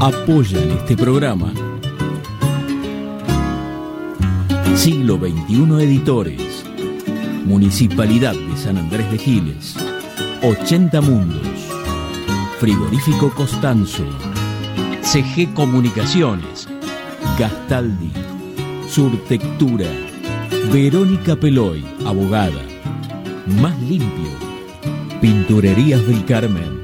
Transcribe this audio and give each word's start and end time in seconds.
apoyan 0.00 0.70
este 0.70 0.96
programa. 0.96 1.52
Siglo 4.74 5.18
XXI 5.18 5.84
Editores, 5.84 6.64
Municipalidad 7.44 8.32
de 8.32 8.56
San 8.56 8.78
Andrés 8.78 9.10
de 9.12 9.18
Giles, 9.18 9.76
80 10.42 11.02
Mundos, 11.02 11.68
Frigorífico 12.58 13.30
Costanzo, 13.34 14.06
CG 15.02 15.52
Comunicaciones, 15.52 16.66
Gastaldi, 17.38 18.10
Surtectura, 18.88 19.86
Verónica 20.72 21.36
Peloy, 21.36 21.84
abogada, 22.06 22.62
Más 23.60 23.78
Limpio, 23.82 24.30
Pinturerías 25.20 26.06
del 26.06 26.24
Carmen, 26.24 26.80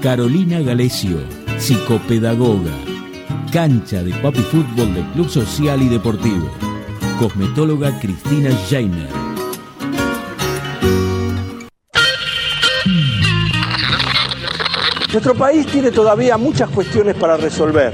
Carolina 0.00 0.60
Galesio, 0.60 1.18
psicopedagoga, 1.58 2.70
cancha 3.52 4.02
de 4.02 4.12
papi 4.22 4.40
fútbol 4.42 4.94
del 4.94 5.04
Club 5.12 5.28
Social 5.28 5.82
y 5.82 5.88
Deportivo, 5.88 6.48
cosmetóloga 7.18 7.98
Cristina 7.98 8.50
Jainer. 8.70 9.08
Nuestro 15.12 15.34
país 15.34 15.66
tiene 15.66 15.90
todavía 15.90 16.36
muchas 16.36 16.70
cuestiones 16.70 17.16
para 17.16 17.36
resolver. 17.36 17.92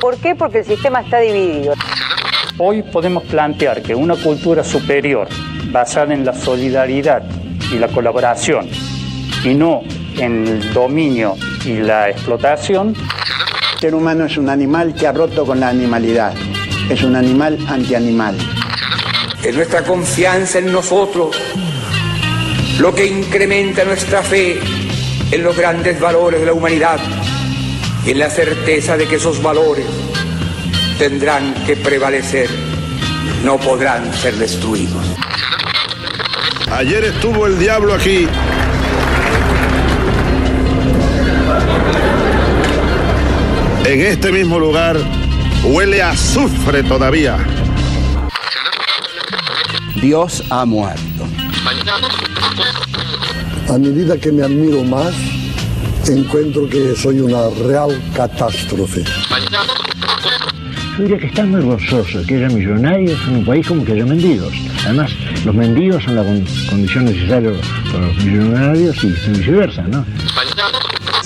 ¿Por 0.00 0.16
qué? 0.16 0.34
Porque 0.34 0.60
el 0.60 0.64
sistema 0.64 1.00
está 1.00 1.20
dividido. 1.20 1.74
Hoy 2.58 2.82
podemos 2.82 3.24
plantear 3.24 3.82
que 3.82 3.94
una 3.94 4.16
cultura 4.16 4.64
superior, 4.64 5.28
basada 5.70 6.14
en 6.14 6.24
la 6.24 6.32
solidaridad 6.32 7.22
y 7.70 7.78
la 7.78 7.88
colaboración, 7.88 8.66
y 9.44 9.52
no 9.52 9.82
en 10.16 10.46
el 10.46 10.72
dominio 10.72 11.36
y 11.66 11.78
la 11.78 12.08
explotación. 12.08 12.94
El 13.74 13.80
ser 13.80 13.94
humano 13.94 14.24
es 14.24 14.36
un 14.36 14.48
animal 14.48 14.94
que 14.94 15.06
ha 15.06 15.12
roto 15.12 15.44
con 15.44 15.60
la 15.60 15.68
animalidad. 15.68 16.34
Es 16.88 17.02
un 17.02 17.16
animal 17.16 17.58
antianimal. 17.68 18.36
Es 19.42 19.54
nuestra 19.54 19.82
confianza 19.82 20.58
en 20.58 20.72
nosotros 20.72 21.36
lo 22.78 22.94
que 22.94 23.06
incrementa 23.06 23.84
nuestra 23.84 24.22
fe 24.22 24.60
en 25.30 25.42
los 25.42 25.56
grandes 25.56 25.98
valores 25.98 26.40
de 26.40 26.46
la 26.46 26.52
humanidad 26.52 26.98
y 28.04 28.10
en 28.10 28.18
la 28.18 28.30
certeza 28.30 28.96
de 28.96 29.06
que 29.06 29.16
esos 29.16 29.42
valores 29.42 29.86
tendrán 30.98 31.52
que 31.66 31.76
prevalecer, 31.76 32.48
no 33.44 33.58
podrán 33.58 34.12
ser 34.14 34.34
destruidos. 34.36 35.04
Ayer 36.70 37.04
estuvo 37.04 37.46
el 37.46 37.58
diablo 37.58 37.94
aquí. 37.94 38.28
En 43.86 44.00
este 44.00 44.32
mismo 44.32 44.58
lugar 44.58 44.96
huele 45.62 46.02
a 46.02 46.10
azufre 46.10 46.82
todavía. 46.82 47.38
Dios 50.02 50.42
ha 50.50 50.64
muerto. 50.64 51.00
A 53.68 53.78
medida 53.78 54.18
que 54.18 54.32
me 54.32 54.42
admiro 54.42 54.82
más, 54.82 55.14
encuentro 56.08 56.68
que 56.68 56.96
soy 56.96 57.20
una 57.20 57.48
real 57.64 57.96
catástrofe. 58.12 59.04
Yo 60.98 61.02
diría 61.04 61.18
que 61.18 61.26
están 61.26 61.52
muy 61.52 61.60
gozoso 61.60 62.24
que 62.26 62.34
haya 62.38 62.48
millonarios 62.48 63.20
en 63.28 63.36
un 63.36 63.44
país 63.44 63.68
como 63.68 63.84
que 63.84 63.92
haya 63.92 64.04
mendigos. 64.04 64.52
Además, 64.84 65.12
los 65.44 65.54
mendigos 65.54 66.02
son 66.02 66.16
la 66.16 66.24
condición 66.24 67.04
necesaria 67.04 67.52
para 67.92 68.08
los 68.08 68.16
millonarios 68.16 69.04
y 69.04 69.30
viceversa, 69.30 69.82
¿no? 69.82 70.04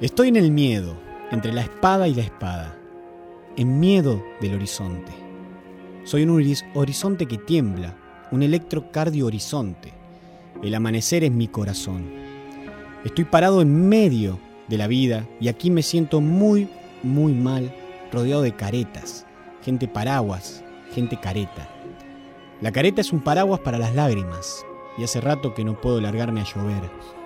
Estoy 0.00 0.28
en 0.28 0.36
el 0.36 0.50
miedo, 0.50 0.96
entre 1.30 1.52
la 1.52 1.60
espada 1.60 2.08
y 2.08 2.14
la 2.14 2.22
espada, 2.22 2.74
en 3.58 3.78
miedo 3.80 4.24
del 4.40 4.54
horizonte. 4.54 5.12
Soy 6.04 6.22
un 6.22 6.42
horizonte 6.72 7.26
que 7.26 7.36
tiembla, 7.36 7.98
un 8.30 8.42
electrocardio 8.42 9.26
horizonte. 9.26 9.92
El 10.62 10.74
amanecer 10.74 11.22
es 11.22 11.30
mi 11.30 11.48
corazón. 11.48 12.10
Estoy 13.04 13.24
parado 13.24 13.60
en 13.60 13.90
medio 13.90 14.38
de 14.68 14.78
la 14.78 14.86
vida 14.86 15.28
y 15.38 15.48
aquí 15.48 15.70
me 15.70 15.82
siento 15.82 16.22
muy, 16.22 16.66
muy 17.02 17.34
mal, 17.34 17.70
rodeado 18.10 18.40
de 18.40 18.56
caretas, 18.56 19.26
gente 19.62 19.86
paraguas, 19.86 20.64
gente 20.94 21.20
careta. 21.20 21.68
La 22.62 22.72
careta 22.72 23.02
es 23.02 23.12
un 23.12 23.20
paraguas 23.20 23.60
para 23.60 23.76
las 23.76 23.94
lágrimas 23.94 24.64
y 24.96 25.04
hace 25.04 25.20
rato 25.20 25.52
que 25.52 25.62
no 25.62 25.78
puedo 25.78 26.00
largarme 26.00 26.40
a 26.40 26.44
llover. 26.44 27.19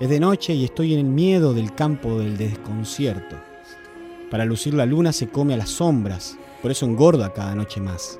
Es 0.00 0.08
de 0.08 0.18
noche 0.18 0.54
y 0.54 0.64
estoy 0.64 0.94
en 0.94 1.00
el 1.00 1.04
miedo 1.04 1.52
del 1.52 1.74
campo 1.74 2.18
del 2.18 2.38
desconcierto. 2.38 3.36
Para 4.30 4.46
lucir 4.46 4.72
la 4.72 4.86
luna 4.86 5.12
se 5.12 5.28
come 5.28 5.52
a 5.52 5.58
las 5.58 5.68
sombras, 5.68 6.38
por 6.62 6.70
eso 6.70 6.86
engorda 6.86 7.34
cada 7.34 7.54
noche 7.54 7.82
más. 7.82 8.18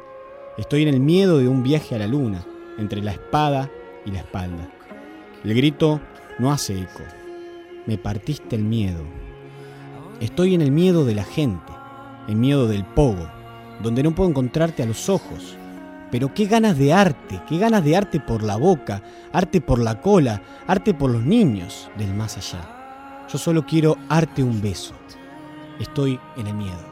Estoy 0.59 0.83
en 0.83 0.89
el 0.89 1.01
miedo 1.01 1.39
de 1.39 1.49
un 1.49 1.63
viaje 1.63 1.95
a 1.95 1.99
la 1.99 2.07
luna, 2.07 2.45
entre 2.77 3.01
la 3.01 3.13
espada 3.13 3.71
y 4.05 4.11
la 4.11 4.19
espalda. 4.19 4.69
El 5.43 5.55
grito 5.55 6.03
no 6.39 6.53
hace 6.53 6.79
eco. 6.79 7.03
Me 7.87 7.97
partiste 7.97 8.57
el 8.57 8.65
miedo. 8.65 9.01
Estoy 10.21 10.55
en 10.55 10.61
el 10.61 10.73
miedo 10.73 11.07
de 11.07 11.15
la 11.15 11.25
gente, 11.25 11.73
el 12.29 12.37
miedo 12.37 12.69
del 12.69 12.85
pogo, 12.85 13.27
donde 13.83 14.03
no 14.03 14.15
puedo 14.15 14.29
encontrarte 14.29 14.83
a 14.83 14.87
los 14.87 15.09
ojos. 15.09 15.57
Pero 16.11 16.35
qué 16.35 16.47
ganas 16.47 16.77
de 16.77 16.93
arte, 16.93 17.41
qué 17.49 17.59
ganas 17.59 17.85
de 17.85 17.97
arte 17.97 18.21
por 18.21 18.43
la 18.43 18.57
boca, 18.57 19.03
arte 19.33 19.61
por 19.61 19.79
la 19.79 20.01
cola, 20.01 20.43
arte 20.67 20.93
por 20.95 21.11
los 21.11 21.23
niños 21.23 21.91
del 21.97 22.15
más 22.15 22.37
allá. 22.37 23.27
Yo 23.29 23.39
solo 23.39 23.65
quiero 23.65 23.97
arte 24.09 24.43
un 24.43 24.61
beso. 24.61 24.95
Estoy 25.79 26.19
en 26.37 26.49
el 26.49 26.55
miedo. 26.55 26.90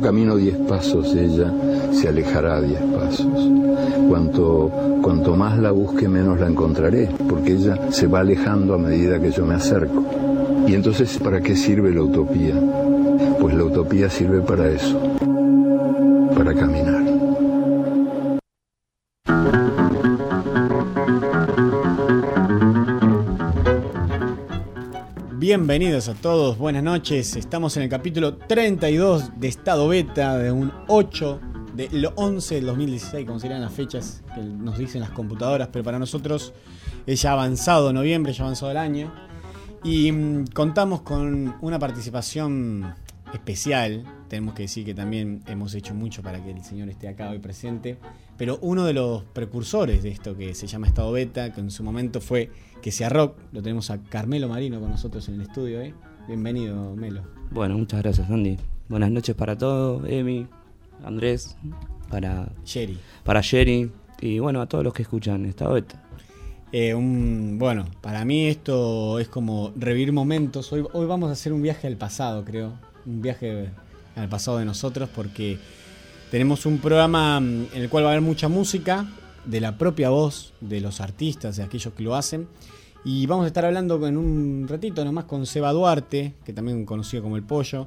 Camino 0.00 0.36
diez 0.36 0.56
pasos, 0.56 1.14
ella 1.14 1.52
se 1.92 2.08
alejará 2.08 2.60
diez 2.60 2.80
pasos. 2.80 3.48
Cuanto, 4.08 4.70
cuanto 5.02 5.36
más 5.36 5.58
la 5.58 5.70
busque, 5.70 6.08
menos 6.08 6.40
la 6.40 6.48
encontraré, 6.48 7.08
porque 7.28 7.52
ella 7.52 7.78
se 7.90 8.06
va 8.06 8.20
alejando 8.20 8.74
a 8.74 8.78
medida 8.78 9.20
que 9.20 9.30
yo 9.30 9.44
me 9.44 9.54
acerco. 9.54 10.04
Y 10.66 10.74
entonces, 10.74 11.18
¿para 11.18 11.40
qué 11.40 11.56
sirve 11.56 11.92
la 11.92 12.02
utopía? 12.02 12.54
Pues 13.40 13.54
la 13.54 13.64
utopía 13.64 14.10
sirve 14.10 14.40
para 14.40 14.68
eso, 14.68 15.00
Bienvenidos 25.50 26.08
a 26.08 26.14
todos, 26.14 26.58
buenas 26.58 26.84
noches. 26.84 27.34
Estamos 27.34 27.76
en 27.76 27.82
el 27.82 27.88
capítulo 27.88 28.36
32 28.36 29.40
de 29.40 29.48
Estado 29.48 29.88
Beta, 29.88 30.38
de 30.38 30.52
un 30.52 30.72
8 30.86 31.40
del 31.74 32.08
11 32.14 32.54
del 32.54 32.66
2016, 32.66 33.26
como 33.26 33.40
serían 33.40 33.60
las 33.60 33.72
fechas 33.72 34.22
que 34.32 34.42
nos 34.42 34.78
dicen 34.78 35.00
las 35.00 35.10
computadoras, 35.10 35.66
pero 35.72 35.84
para 35.84 35.98
nosotros 35.98 36.52
es 37.04 37.22
ya 37.22 37.32
avanzado 37.32 37.92
noviembre, 37.92 38.32
ya 38.32 38.44
avanzado 38.44 38.70
el 38.70 38.76
año. 38.76 39.12
Y 39.82 40.12
mm, 40.12 40.44
contamos 40.54 41.00
con 41.00 41.56
una 41.62 41.80
participación 41.80 42.94
especial. 43.34 44.04
Tenemos 44.30 44.54
que 44.54 44.62
decir 44.62 44.84
que 44.84 44.94
también 44.94 45.42
hemos 45.48 45.74
hecho 45.74 45.92
mucho 45.92 46.22
para 46.22 46.40
que 46.40 46.52
el 46.52 46.62
señor 46.62 46.88
esté 46.88 47.08
acá 47.08 47.30
hoy 47.30 47.40
presente. 47.40 47.98
Pero 48.36 48.60
uno 48.62 48.84
de 48.84 48.92
los 48.92 49.24
precursores 49.24 50.04
de 50.04 50.10
esto 50.10 50.36
que 50.36 50.54
se 50.54 50.68
llama 50.68 50.86
Estado 50.86 51.10
Beta, 51.10 51.52
que 51.52 51.60
en 51.60 51.72
su 51.72 51.82
momento 51.82 52.20
fue 52.20 52.48
que 52.80 52.92
sea 52.92 53.08
rock, 53.08 53.36
lo 53.50 53.60
tenemos 53.60 53.90
a 53.90 53.98
Carmelo 53.98 54.48
Marino 54.48 54.78
con 54.78 54.88
nosotros 54.88 55.28
en 55.28 55.34
el 55.34 55.40
estudio. 55.42 55.80
¿eh? 55.80 55.94
Bienvenido, 56.28 56.94
Melo. 56.94 57.22
Bueno, 57.50 57.76
muchas 57.76 58.02
gracias, 58.02 58.30
Andy. 58.30 58.56
Buenas 58.88 59.10
noches 59.10 59.34
para 59.34 59.58
todos, 59.58 60.08
Emi, 60.08 60.46
Andrés, 61.04 61.56
para 62.08 62.52
Jerry. 62.64 62.98
Para 63.24 63.42
Jerry 63.42 63.90
y 64.20 64.38
bueno, 64.38 64.60
a 64.60 64.68
todos 64.68 64.84
los 64.84 64.94
que 64.94 65.02
escuchan 65.02 65.44
Estado 65.44 65.72
Beta. 65.72 66.04
Eh, 66.70 66.94
un, 66.94 67.56
bueno, 67.58 67.86
para 68.00 68.24
mí 68.24 68.46
esto 68.46 69.18
es 69.18 69.28
como 69.28 69.72
revivir 69.74 70.12
momentos. 70.12 70.72
Hoy, 70.72 70.86
hoy 70.92 71.06
vamos 71.06 71.30
a 71.30 71.32
hacer 71.32 71.52
un 71.52 71.62
viaje 71.62 71.88
al 71.88 71.96
pasado, 71.96 72.44
creo. 72.44 72.74
Un 73.04 73.22
viaje 73.22 73.70
al 74.20 74.28
pasado 74.28 74.58
de 74.58 74.64
nosotros 74.64 75.08
porque 75.14 75.58
tenemos 76.30 76.66
un 76.66 76.78
programa 76.78 77.40
mm, 77.40 77.66
en 77.74 77.82
el 77.82 77.88
cual 77.88 78.04
va 78.04 78.08
a 78.08 78.12
haber 78.12 78.22
mucha 78.22 78.48
música 78.48 79.06
de 79.44 79.60
la 79.60 79.76
propia 79.78 80.10
voz 80.10 80.52
de 80.60 80.80
los 80.80 81.00
artistas, 81.00 81.56
de 81.56 81.62
aquellos 81.62 81.92
que 81.94 82.02
lo 82.02 82.14
hacen. 82.14 82.46
Y 83.04 83.26
vamos 83.26 83.44
a 83.44 83.48
estar 83.48 83.64
hablando 83.64 84.06
en 84.06 84.16
un 84.16 84.66
ratito 84.68 85.04
nomás 85.04 85.24
con 85.24 85.46
Seba 85.46 85.72
Duarte, 85.72 86.34
que 86.44 86.52
también 86.52 86.84
conocido 86.84 87.22
como 87.22 87.36
El 87.36 87.42
Pollo, 87.42 87.86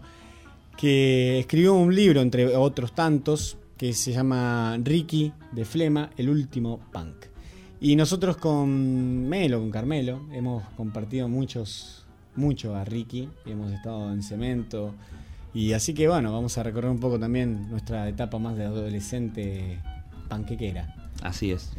que 0.75 1.39
escribió 1.39 1.75
un 1.75 1.95
libro, 1.95 2.21
entre 2.21 2.55
otros 2.55 2.93
tantos, 2.95 3.57
que 3.77 3.93
se 3.93 4.11
llama 4.11 4.77
Ricky 4.81 5.31
de 5.51 5.65
Flema, 5.65 6.09
el 6.17 6.29
último 6.29 6.79
punk. 6.91 7.25
Y 7.79 7.95
nosotros 7.95 8.37
con 8.37 9.27
Melo, 9.27 9.59
con 9.59 9.69
Carmelo, 9.69 10.21
hemos 10.31 10.63
compartido 10.77 11.27
muchos, 11.27 12.05
mucho 12.35 12.75
a 12.75 12.83
Ricky, 12.83 13.29
hemos 13.45 13.71
estado 13.71 14.11
en 14.11 14.23
cemento. 14.23 14.93
Y 15.53 15.73
así 15.73 15.93
que 15.93 16.07
bueno, 16.07 16.31
vamos 16.33 16.57
a 16.57 16.63
recorrer 16.63 16.89
un 16.89 16.99
poco 16.99 17.19
también 17.19 17.69
nuestra 17.69 18.09
etapa 18.09 18.39
más 18.39 18.57
de 18.57 18.65
adolescente 18.65 19.79
panquequera. 20.27 20.95
Así 21.21 21.51
es. 21.51 21.71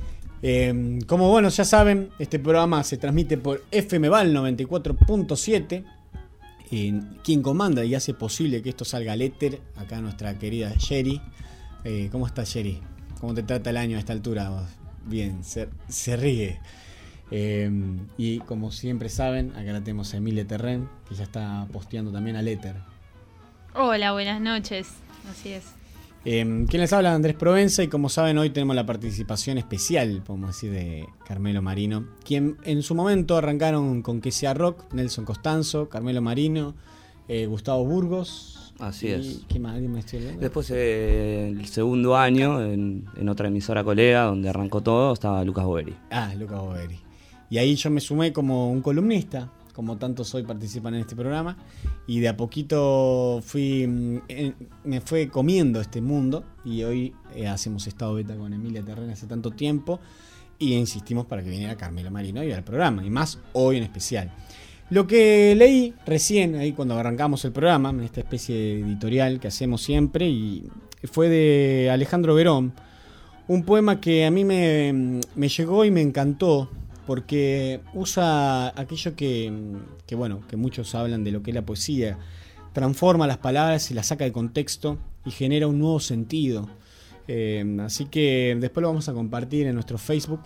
Eh, 0.42 0.98
como 1.06 1.30
bueno, 1.30 1.48
ya 1.48 1.64
saben, 1.64 2.10
este 2.18 2.38
programa 2.38 2.84
se 2.84 2.98
transmite 2.98 3.38
por 3.38 3.64
FMVAL 3.70 4.34
94.7. 4.34 5.84
quien 7.22 7.42
comanda 7.42 7.84
y 7.84 7.94
hace 7.94 8.14
posible 8.14 8.62
que 8.62 8.68
esto 8.68 8.84
salga 8.84 9.14
al 9.14 9.22
éter, 9.22 9.60
acá 9.76 10.00
nuestra 10.00 10.38
querida 10.38 10.74
Sherry. 10.78 11.20
Eh, 11.84 12.08
¿Cómo 12.12 12.26
estás, 12.26 12.48
Sherry? 12.48 12.80
¿Cómo 13.20 13.34
te 13.34 13.42
trata 13.42 13.70
el 13.70 13.76
año 13.78 13.96
a 13.96 14.00
esta 14.00 14.12
altura? 14.12 14.50
bien, 15.06 15.42
se, 15.44 16.16
ríe. 16.16 16.60
Em, 17.30 18.06
y 18.18 18.38
como 18.40 18.70
siempre 18.70 19.08
saben, 19.08 19.52
acá 19.52 19.72
la 19.72 19.80
tenemos 19.80 20.12
a 20.14 20.18
Emilia 20.18 20.46
Terren, 20.46 20.88
que 21.08 21.14
ya 21.14 21.24
está 21.24 21.66
posteando 21.72 22.12
también 22.12 22.36
al 22.36 22.48
éter. 22.48 22.76
Hola, 23.76 24.12
buenas 24.12 24.40
noches. 24.40 24.88
Así 25.28 25.50
es. 25.50 25.64
Eh, 26.24 26.64
¿Quién 26.68 26.80
les 26.80 26.92
habla? 26.92 27.12
Andrés 27.12 27.34
Provenza 27.34 27.82
y 27.82 27.88
como 27.88 28.08
saben 28.08 28.38
hoy 28.38 28.50
tenemos 28.50 28.76
la 28.76 28.86
participación 28.86 29.58
especial, 29.58 30.22
podemos 30.24 30.50
decir, 30.50 30.70
de 30.70 31.06
Carmelo 31.26 31.60
Marino, 31.60 32.06
quien 32.24 32.56
en 32.62 32.82
su 32.82 32.94
momento 32.94 33.36
arrancaron 33.36 34.00
con 34.02 34.20
Que 34.20 34.30
sea 34.30 34.54
Rock, 34.54 34.94
Nelson 34.94 35.24
Costanzo, 35.24 35.88
Carmelo 35.88 36.22
Marino, 36.22 36.74
eh, 37.28 37.46
Gustavo 37.46 37.84
Burgos, 37.84 38.72
Así 38.78 39.08
es. 39.08 39.42
¿Qué 39.48 39.60
más? 39.60 39.80
Después, 40.40 40.70
eh, 40.70 41.48
el 41.48 41.66
segundo 41.66 42.16
año, 42.16 42.60
en, 42.60 43.28
otra 43.28 43.48
emisora 43.48 43.84
colega, 43.84 44.24
donde 44.24 44.48
arrancó 44.48 44.82
todo, 44.82 45.12
estaba 45.12 45.44
Lucas 45.44 45.64
Boveri. 45.64 45.94
Ah, 46.10 46.34
Lucas 46.36 46.60
Boveri. 46.60 46.98
Y 47.50 47.58
ahí 47.58 47.76
yo 47.76 47.90
me 47.90 48.00
sumé 48.00 48.32
como 48.32 48.70
un 48.70 48.82
columnista, 48.82 49.50
como 49.74 49.98
tantos 49.98 50.34
hoy 50.34 50.44
participan 50.44 50.94
en 50.94 51.00
este 51.00 51.14
programa, 51.14 51.58
y 52.06 52.20
de 52.20 52.28
a 52.28 52.36
poquito 52.36 53.42
mm, 53.52 54.16
me 54.84 55.00
fue 55.02 55.28
comiendo 55.28 55.80
este 55.80 56.00
mundo, 56.00 56.44
y 56.64 56.82
hoy 56.84 57.14
eh, 57.34 57.48
hacemos 57.48 57.86
estado 57.86 58.14
beta 58.14 58.34
con 58.36 58.52
Emilia 58.54 58.82
Terrena 58.82 59.12
hace 59.12 59.26
tanto 59.26 59.50
tiempo, 59.50 60.00
y 60.58 60.74
insistimos 60.74 61.26
para 61.26 61.42
que 61.42 61.50
viniera 61.50 61.76
Carmelo 61.76 62.10
Marino 62.10 62.42
y 62.42 62.52
al 62.52 62.64
programa, 62.64 63.04
y 63.04 63.10
más 63.10 63.38
hoy 63.52 63.76
en 63.76 63.82
especial. 63.82 64.32
Lo 64.90 65.06
que 65.06 65.54
leí 65.56 65.94
recién, 66.06 66.54
ahí 66.54 66.72
cuando 66.72 66.96
arrancamos 66.96 67.44
el 67.44 67.52
programa, 67.52 67.90
en 67.90 68.00
esta 68.00 68.20
especie 68.20 68.54
de 68.54 68.80
editorial 68.80 69.40
que 69.40 69.48
hacemos 69.48 69.82
siempre, 69.82 70.28
y 70.28 70.68
fue 71.04 71.28
de 71.28 71.90
Alejandro 71.90 72.34
Verón, 72.34 72.72
un 73.46 73.62
poema 73.64 74.00
que 74.00 74.24
a 74.24 74.30
mí 74.30 74.44
me, 74.44 75.20
llegó 75.48 75.84
y 75.84 75.90
me 75.90 76.00
encantó, 76.00 76.70
porque 77.06 77.80
usa 77.92 78.68
aquello 78.80 79.14
que, 79.16 79.52
bueno, 80.16 80.42
que 80.48 80.56
muchos 80.56 80.94
hablan 80.94 81.24
de 81.24 81.32
lo 81.32 81.42
que 81.42 81.50
es 81.50 81.54
la 81.54 81.62
poesía, 81.62 82.18
transforma 82.72 83.26
las 83.26 83.38
palabras 83.38 83.90
y 83.90 83.94
las 83.94 84.06
saca 84.06 84.24
de 84.24 84.32
contexto 84.32 84.98
y 85.24 85.30
genera 85.30 85.66
un 85.66 85.78
nuevo 85.78 86.00
sentido. 86.00 86.68
Eh, 87.28 87.78
así 87.80 88.06
que 88.06 88.56
después 88.60 88.82
lo 88.82 88.88
vamos 88.88 89.08
a 89.08 89.12
compartir 89.12 89.66
en 89.66 89.74
nuestro 89.74 89.98
Facebook 89.98 90.40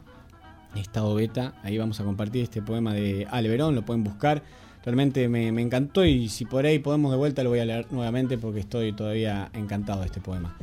estado 0.76 1.14
beta. 1.14 1.54
Ahí 1.62 1.78
vamos 1.78 2.00
a 2.00 2.04
compartir 2.04 2.42
este 2.42 2.62
poema 2.62 2.94
de 2.94 3.26
Ale 3.30 3.48
Verón, 3.48 3.74
lo 3.74 3.82
pueden 3.84 4.04
buscar. 4.04 4.42
Realmente 4.84 5.28
me, 5.28 5.48
encantó 5.48 6.04
y 6.04 6.28
si 6.28 6.44
por 6.44 6.64
ahí 6.64 6.78
podemos 6.78 7.10
de 7.10 7.18
vuelta 7.18 7.42
lo 7.42 7.50
voy 7.50 7.58
a 7.58 7.64
leer 7.64 7.86
nuevamente 7.90 8.38
porque 8.38 8.60
estoy 8.60 8.92
todavía 8.92 9.50
encantado 9.52 10.00
de 10.00 10.06
este 10.06 10.20
poema. 10.20 10.56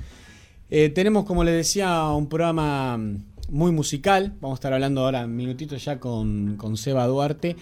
Eh, 0.70 0.90
tenemos, 0.90 1.26
como 1.26 1.44
les 1.44 1.54
decía, 1.54 2.08
un 2.10 2.28
programa 2.28 2.98
muy 3.50 3.72
musical. 3.72 4.34
Vamos 4.42 4.58
a 4.58 4.60
estar 4.60 4.74
hablando 4.74 5.02
ahora 5.02 5.26
un 5.26 5.36
minutito 5.36 5.76
ya 5.78 6.00
con, 6.00 6.56
con 6.58 6.78
Seba 6.78 7.06
Duarte, 7.08 7.56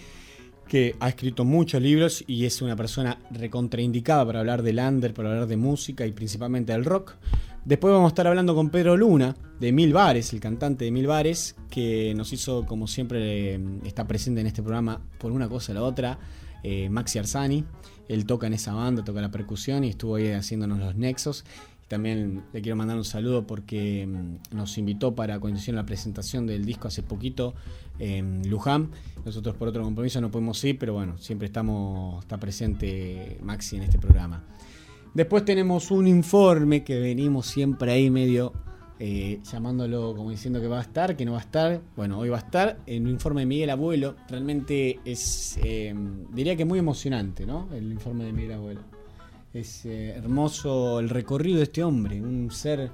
que 0.68 0.96
ha 1.00 1.08
escrito 1.08 1.44
muchos 1.44 1.80
libros 1.82 2.24
y 2.26 2.46
es 2.46 2.62
una 2.62 2.76
persona 2.76 3.18
recontraindicada 3.30 4.24
para 4.26 4.40
hablar 4.40 4.62
del 4.62 4.78
under, 4.78 5.12
para 5.14 5.30
hablar 5.30 5.46
de 5.46 5.56
música 5.56 6.06
y 6.06 6.12
principalmente 6.12 6.72
del 6.72 6.84
rock. 6.84 7.14
Después 7.64 7.92
vamos 7.92 8.08
a 8.08 8.08
estar 8.08 8.26
hablando 8.26 8.54
con 8.54 8.68
Pedro 8.68 8.96
Luna, 8.96 9.34
de 9.58 9.72
Mil 9.72 9.94
Bares, 9.94 10.34
el 10.34 10.40
cantante 10.40 10.84
de 10.84 10.90
Mil 10.90 11.06
Bares, 11.06 11.56
que 11.70 12.12
nos 12.14 12.32
hizo, 12.34 12.66
como 12.66 12.86
siempre, 12.86 13.58
está 13.86 14.06
presente 14.06 14.42
en 14.42 14.46
este 14.46 14.62
programa 14.62 15.00
por 15.18 15.32
una 15.32 15.48
cosa 15.48 15.72
o 15.72 15.74
la 15.74 15.82
otra, 15.82 16.18
eh, 16.62 16.90
Maxi 16.90 17.18
Arzani. 17.18 17.64
Él 18.06 18.26
toca 18.26 18.46
en 18.46 18.52
esa 18.52 18.74
banda, 18.74 19.02
toca 19.02 19.22
la 19.22 19.30
percusión 19.30 19.82
y 19.84 19.88
estuvo 19.88 20.16
ahí 20.16 20.30
haciéndonos 20.32 20.78
los 20.78 20.94
nexos. 20.94 21.44
También 21.88 22.42
le 22.52 22.62
quiero 22.62 22.76
mandar 22.76 22.96
un 22.96 23.04
saludo 23.04 23.46
porque 23.46 24.06
mm, 24.06 24.56
nos 24.56 24.78
invitó 24.78 25.14
para 25.14 25.36
hicieron 25.36 25.76
la 25.76 25.86
presentación 25.86 26.46
del 26.46 26.64
disco 26.64 26.88
hace 26.88 27.02
poquito 27.02 27.54
en 27.98 28.48
Luján. 28.48 28.90
Nosotros 29.24 29.56
por 29.56 29.68
otro 29.68 29.82
compromiso 29.82 30.20
no 30.20 30.30
podemos 30.30 30.62
ir, 30.64 30.78
pero 30.78 30.94
bueno, 30.94 31.18
siempre 31.18 31.46
estamos, 31.46 32.24
está 32.24 32.38
presente 32.38 33.38
Maxi 33.42 33.76
en 33.76 33.82
este 33.82 33.98
programa. 33.98 34.42
Después 35.12 35.44
tenemos 35.44 35.90
un 35.90 36.08
informe 36.08 36.82
que 36.82 36.98
venimos 36.98 37.46
siempre 37.46 37.92
ahí 37.92 38.10
medio 38.10 38.52
eh, 38.98 39.40
llamándolo 39.42 40.14
como 40.16 40.30
diciendo 40.30 40.60
que 40.60 40.68
va 40.68 40.78
a 40.78 40.82
estar, 40.82 41.16
que 41.16 41.24
no 41.24 41.32
va 41.32 41.38
a 41.38 41.42
estar. 41.42 41.80
Bueno, 41.96 42.18
hoy 42.18 42.28
va 42.28 42.36
a 42.36 42.40
estar 42.40 42.78
en 42.86 43.04
un 43.04 43.10
informe 43.10 43.42
de 43.42 43.46
Miguel 43.46 43.70
Abuelo. 43.70 44.16
Realmente 44.28 45.00
es, 45.04 45.58
eh, 45.62 45.94
diría 46.32 46.56
que 46.56 46.64
muy 46.64 46.78
emocionante, 46.78 47.46
¿no? 47.46 47.68
El 47.72 47.92
informe 47.92 48.24
de 48.24 48.32
Miguel 48.32 48.52
Abuelo. 48.52 48.93
Es 49.54 49.86
eh, 49.86 50.10
hermoso 50.10 51.00
el 51.00 51.08
recorrido 51.08 51.58
de 51.58 51.64
este 51.64 51.82
hombre, 51.82 52.20
un 52.20 52.50
ser 52.50 52.90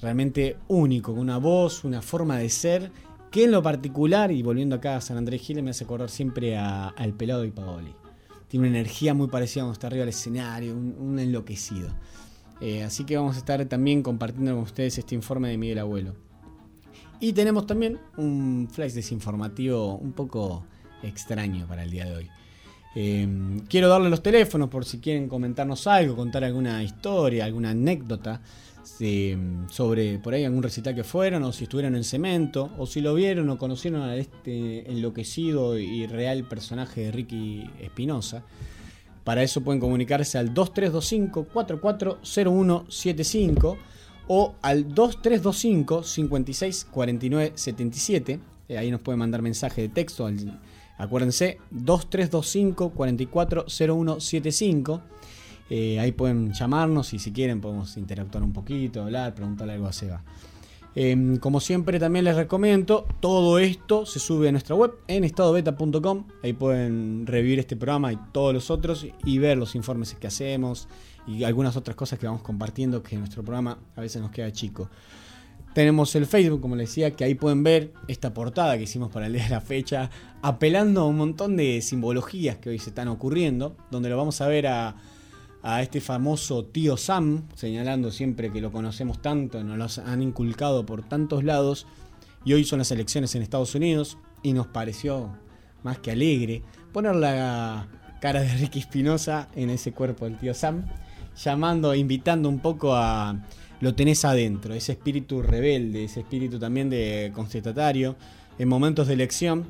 realmente 0.00 0.56
único, 0.68 1.12
con 1.12 1.20
una 1.20 1.36
voz, 1.36 1.84
una 1.84 2.00
forma 2.00 2.38
de 2.38 2.48
ser, 2.48 2.90
que 3.30 3.44
en 3.44 3.50
lo 3.50 3.62
particular, 3.62 4.32
y 4.32 4.42
volviendo 4.42 4.76
acá 4.76 4.96
a 4.96 5.00
San 5.02 5.18
Andrés 5.18 5.42
Giles, 5.42 5.62
me 5.62 5.70
hace 5.70 5.84
acordar 5.84 6.08
siempre 6.08 6.56
al 6.56 7.12
pelado 7.14 7.42
de 7.42 7.50
Paoli 7.50 7.94
tiene 8.50 8.66
una 8.66 8.78
energía 8.80 9.14
muy 9.14 9.28
parecida 9.28 9.62
cuando 9.62 9.74
está 9.74 9.86
arriba 9.86 10.00
del 10.00 10.08
escenario, 10.08 10.74
un, 10.74 11.18
enloquecido. 11.20 11.88
Eh, 12.60 12.82
así 12.82 13.04
que 13.04 13.16
vamos 13.16 13.36
a 13.36 13.38
estar 13.38 13.64
también 13.66 14.02
compartiendo 14.02 14.52
con 14.54 14.64
ustedes 14.64 14.98
este 14.98 15.14
informe 15.14 15.50
de 15.50 15.56
Miguel 15.56 15.78
Abuelo. 15.78 16.16
Y 17.20 17.32
tenemos 17.32 17.66
también 17.66 18.00
un 18.16 18.68
flash 18.68 18.92
desinformativo 18.92 19.94
un 19.94 20.12
poco 20.12 20.66
extraño 21.04 21.68
para 21.68 21.84
el 21.84 21.92
día 21.92 22.06
de 22.06 22.16
hoy. 22.16 22.30
Eh, 22.94 23.28
quiero 23.68 23.88
darle 23.88 24.10
los 24.10 24.22
teléfonos 24.22 24.68
por 24.68 24.84
si 24.84 24.98
quieren 24.98 25.28
comentarnos 25.28 25.86
algo, 25.86 26.16
contar 26.16 26.42
alguna 26.42 26.82
historia, 26.82 27.44
alguna 27.44 27.70
anécdota 27.70 28.40
eh, 28.98 29.38
sobre 29.70 30.18
por 30.18 30.34
ahí 30.34 30.44
algún 30.44 30.62
recital 30.62 30.94
que 30.94 31.04
fueron, 31.04 31.42
o 31.44 31.52
si 31.52 31.64
estuvieron 31.64 31.94
en 31.94 32.04
cemento, 32.04 32.70
o 32.78 32.86
si 32.86 33.00
lo 33.00 33.14
vieron 33.14 33.48
o 33.48 33.56
conocieron 33.58 34.02
a 34.02 34.16
este 34.16 34.90
enloquecido 34.90 35.78
y 35.78 36.06
real 36.06 36.44
personaje 36.44 37.02
de 37.02 37.12
Ricky 37.12 37.70
Espinosa. 37.80 38.42
Para 39.24 39.42
eso 39.42 39.62
pueden 39.62 39.80
comunicarse 39.80 40.36
al 40.38 40.52
2325 40.52 41.46
440175 41.52 43.78
o 44.28 44.54
al 44.62 44.94
2325 44.94 46.02
56 46.02 46.86
49 46.90 47.52
77. 47.54 48.40
ahí 48.76 48.90
nos 48.90 49.00
pueden 49.00 49.18
mandar 49.18 49.42
mensaje 49.42 49.82
de 49.82 49.88
texto. 49.88 50.26
Al, 50.26 50.58
acuérdense, 51.02 51.58
2325 51.70 52.90
440175. 52.90 55.02
Eh, 55.70 56.00
ahí 56.00 56.12
pueden 56.12 56.52
llamarnos 56.52 57.14
y 57.14 57.18
si 57.18 57.32
quieren 57.32 57.60
podemos 57.60 57.96
interactuar 57.96 58.42
un 58.42 58.52
poquito, 58.52 59.02
hablar, 59.02 59.34
preguntarle 59.34 59.74
algo 59.74 59.86
a 59.86 59.92
Seba. 59.92 60.24
Em, 60.96 61.36
como 61.36 61.60
siempre 61.60 62.00
también 62.00 62.24
les 62.24 62.34
recomiendo, 62.34 63.06
todo 63.20 63.60
esto 63.60 64.04
se 64.06 64.18
sube 64.18 64.48
a 64.48 64.52
nuestra 64.52 64.74
web 64.74 64.92
en 65.06 65.22
estadobeta.com. 65.22 66.26
Ahí 66.42 66.52
pueden 66.52 67.26
revivir 67.26 67.60
este 67.60 67.76
programa 67.76 68.12
y 68.12 68.18
todos 68.32 68.52
los 68.52 68.70
otros 68.70 69.06
y 69.24 69.38
ver 69.38 69.56
los 69.56 69.76
informes 69.76 70.14
que 70.14 70.26
hacemos 70.26 70.88
y 71.28 71.44
algunas 71.44 71.76
otras 71.76 71.96
cosas 71.96 72.18
que 72.18 72.26
vamos 72.26 72.42
compartiendo 72.42 73.02
que 73.02 73.16
nuestro 73.16 73.44
programa 73.44 73.78
a 73.94 74.00
veces 74.00 74.20
nos 74.20 74.32
queda 74.32 74.50
chico. 74.50 74.90
Tenemos 75.74 76.14
el 76.16 76.26
Facebook, 76.26 76.60
como 76.60 76.76
les 76.76 76.88
decía, 76.88 77.12
que 77.12 77.24
ahí 77.24 77.34
pueden 77.34 77.62
ver 77.62 77.92
esta 78.08 78.34
portada 78.34 78.76
que 78.76 78.84
hicimos 78.84 79.10
para 79.12 79.26
el 79.26 79.34
día 79.34 79.44
de 79.44 79.50
la 79.50 79.60
fecha, 79.60 80.10
apelando 80.42 81.02
a 81.02 81.06
un 81.06 81.16
montón 81.16 81.56
de 81.56 81.80
simbologías 81.80 82.56
que 82.58 82.70
hoy 82.70 82.78
se 82.78 82.90
están 82.90 83.08
ocurriendo, 83.08 83.76
donde 83.90 84.08
lo 84.08 84.16
vamos 84.16 84.40
a 84.40 84.48
ver 84.48 84.66
a 84.66 84.96
a 85.62 85.82
este 85.82 86.00
famoso 86.00 86.64
tío 86.64 86.96
Sam, 86.96 87.42
señalando 87.54 88.10
siempre 88.10 88.50
que 88.50 88.60
lo 88.60 88.72
conocemos 88.72 89.20
tanto, 89.20 89.62
nos 89.62 89.98
lo 89.98 90.04
han 90.04 90.22
inculcado 90.22 90.86
por 90.86 91.02
tantos 91.02 91.44
lados, 91.44 91.86
y 92.44 92.54
hoy 92.54 92.64
son 92.64 92.78
las 92.78 92.90
elecciones 92.90 93.34
en 93.34 93.42
Estados 93.42 93.74
Unidos, 93.74 94.16
y 94.42 94.52
nos 94.52 94.66
pareció 94.66 95.36
más 95.82 95.98
que 95.98 96.12
alegre 96.12 96.62
poner 96.92 97.14
la 97.16 97.88
cara 98.20 98.40
de 98.40 98.54
Ricky 98.54 98.78
Espinosa 98.78 99.48
en 99.54 99.70
ese 99.70 99.92
cuerpo 99.92 100.24
del 100.24 100.38
tío 100.38 100.54
Sam, 100.54 100.86
llamando, 101.36 101.94
invitando 101.94 102.48
un 102.48 102.60
poco 102.60 102.94
a 102.94 103.44
lo 103.80 103.94
tenés 103.94 104.24
adentro, 104.24 104.74
ese 104.74 104.92
espíritu 104.92 105.42
rebelde, 105.42 106.04
ese 106.04 106.20
espíritu 106.20 106.58
también 106.58 106.90
de 106.90 107.32
constatatario, 107.34 108.16
en 108.58 108.68
momentos 108.68 109.08
de 109.08 109.14
elección, 109.14 109.64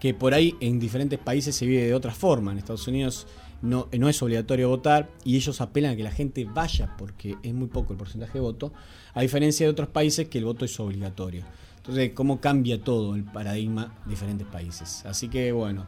que 0.00 0.14
por 0.14 0.34
ahí 0.34 0.54
en 0.60 0.78
diferentes 0.78 1.18
países 1.18 1.54
se 1.54 1.66
vive 1.66 1.86
de 1.86 1.94
otra 1.94 2.12
forma. 2.12 2.52
En 2.52 2.58
Estados 2.58 2.86
Unidos 2.88 3.26
no, 3.62 3.88
no 3.96 4.08
es 4.08 4.22
obligatorio 4.22 4.68
votar 4.68 5.08
y 5.24 5.36
ellos 5.36 5.60
apelan 5.60 5.92
a 5.92 5.96
que 5.96 6.02
la 6.02 6.10
gente 6.10 6.44
vaya 6.44 6.94
porque 6.96 7.36
es 7.42 7.54
muy 7.54 7.68
poco 7.68 7.92
el 7.92 7.98
porcentaje 7.98 8.34
de 8.34 8.40
voto, 8.40 8.72
a 9.14 9.22
diferencia 9.22 9.66
de 9.66 9.70
otros 9.70 9.88
países 9.88 10.28
que 10.28 10.38
el 10.38 10.44
voto 10.44 10.64
es 10.64 10.78
obligatorio. 10.80 11.44
Entonces, 11.78 12.12
¿cómo 12.14 12.40
cambia 12.40 12.82
todo 12.82 13.14
el 13.14 13.24
paradigma 13.24 13.94
de 14.04 14.10
diferentes 14.10 14.46
países? 14.46 15.04
Así 15.06 15.28
que 15.28 15.52
bueno, 15.52 15.86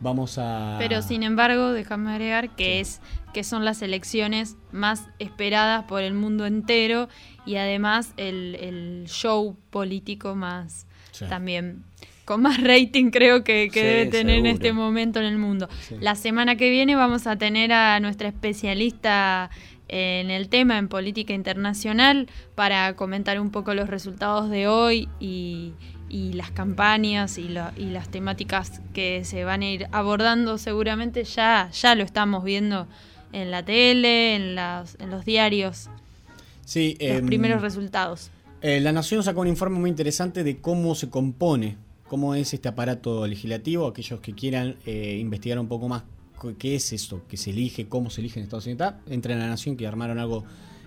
vamos 0.00 0.38
a... 0.38 0.76
Pero 0.78 1.02
sin 1.02 1.22
embargo, 1.22 1.72
déjame 1.72 2.10
agregar 2.10 2.54
que, 2.56 2.80
es, 2.80 3.00
que 3.32 3.44
son 3.44 3.64
las 3.64 3.82
elecciones 3.82 4.56
más 4.72 5.08
esperadas 5.18 5.84
por 5.84 6.02
el 6.02 6.14
mundo 6.14 6.46
entero 6.46 7.08
y 7.44 7.56
además 7.56 8.12
el, 8.16 9.04
show 9.06 9.56
político 9.70 10.34
más 10.34 10.86
también 11.28 11.84
con 12.26 12.42
más 12.42 12.60
rating 12.62 13.10
creo 13.10 13.44
que, 13.44 13.70
debe 13.72 14.06
tener 14.06 14.38
en 14.40 14.46
este 14.46 14.72
momento 14.72 15.20
en 15.20 15.26
el 15.26 15.38
mundo. 15.38 15.68
La 16.00 16.16
semana 16.16 16.56
que 16.56 16.68
viene 16.70 16.96
vamos 16.96 17.26
a 17.26 17.36
tener 17.36 17.72
a 17.72 18.00
nuestra 18.00 18.28
especialista 18.28 19.48
en 19.88 20.30
el 20.30 20.48
tema 20.48 20.78
en 20.78 20.88
política 20.88 21.34
internacional 21.34 22.28
para 22.54 22.94
comentar 22.96 23.40
un 23.40 23.50
poco 23.50 23.74
los 23.74 23.88
resultados 23.88 24.50
de 24.50 24.68
hoy 24.68 25.08
y, 25.20 25.72
las 26.08 26.50
campañas 26.50 27.38
y, 27.38 27.48
las 27.48 28.08
temáticas 28.08 28.80
que 28.94 29.24
se 29.24 29.44
van 29.44 29.62
a 29.62 29.70
ir 29.70 29.86
abordando 29.92 30.58
seguramente 30.58 31.24
ya, 31.24 31.70
ya 31.70 31.94
lo 31.94 32.04
estamos 32.04 32.44
viendo 32.44 32.86
en 33.32 33.50
la 33.50 33.64
tele, 33.64 34.34
en, 34.34 34.58
en 34.58 35.10
los 35.10 35.24
diarios. 35.24 35.88
Sí, 36.64 36.96
los 37.00 37.18
em, 37.18 37.26
primeros 37.26 37.62
resultados. 37.62 38.30
Eh, 38.62 38.80
la 38.80 38.92
Nación 38.92 39.22
sacó 39.22 39.42
un 39.42 39.48
informe 39.48 39.78
muy 39.78 39.90
interesante 39.90 40.42
de 40.42 40.58
cómo 40.58 40.94
se 40.94 41.10
compone 41.10 41.76
cómo 42.08 42.34
es 42.34 42.54
este 42.54 42.68
aparato 42.68 43.26
legislativo, 43.26 43.86
aquellos 43.86 44.20
que 44.20 44.32
quieran 44.34 44.76
eh, 44.86 45.18
investigar 45.20 45.58
un 45.58 45.68
poco 45.68 45.88
más 45.88 46.04
qué 46.58 46.74
es 46.74 46.92
esto 46.92 47.22
que 47.28 47.36
se 47.36 47.50
elige, 47.50 47.88
cómo 47.88 48.10
se 48.10 48.20
elige 48.20 48.38
en 48.38 48.44
Estados 48.44 48.66
Unidos, 48.66 48.94
entren 49.06 49.38
a 49.38 49.42
la 49.42 49.48
Nación 49.48 49.76
que 49.76 49.86
armaron 49.86 50.18
algo 50.18 50.44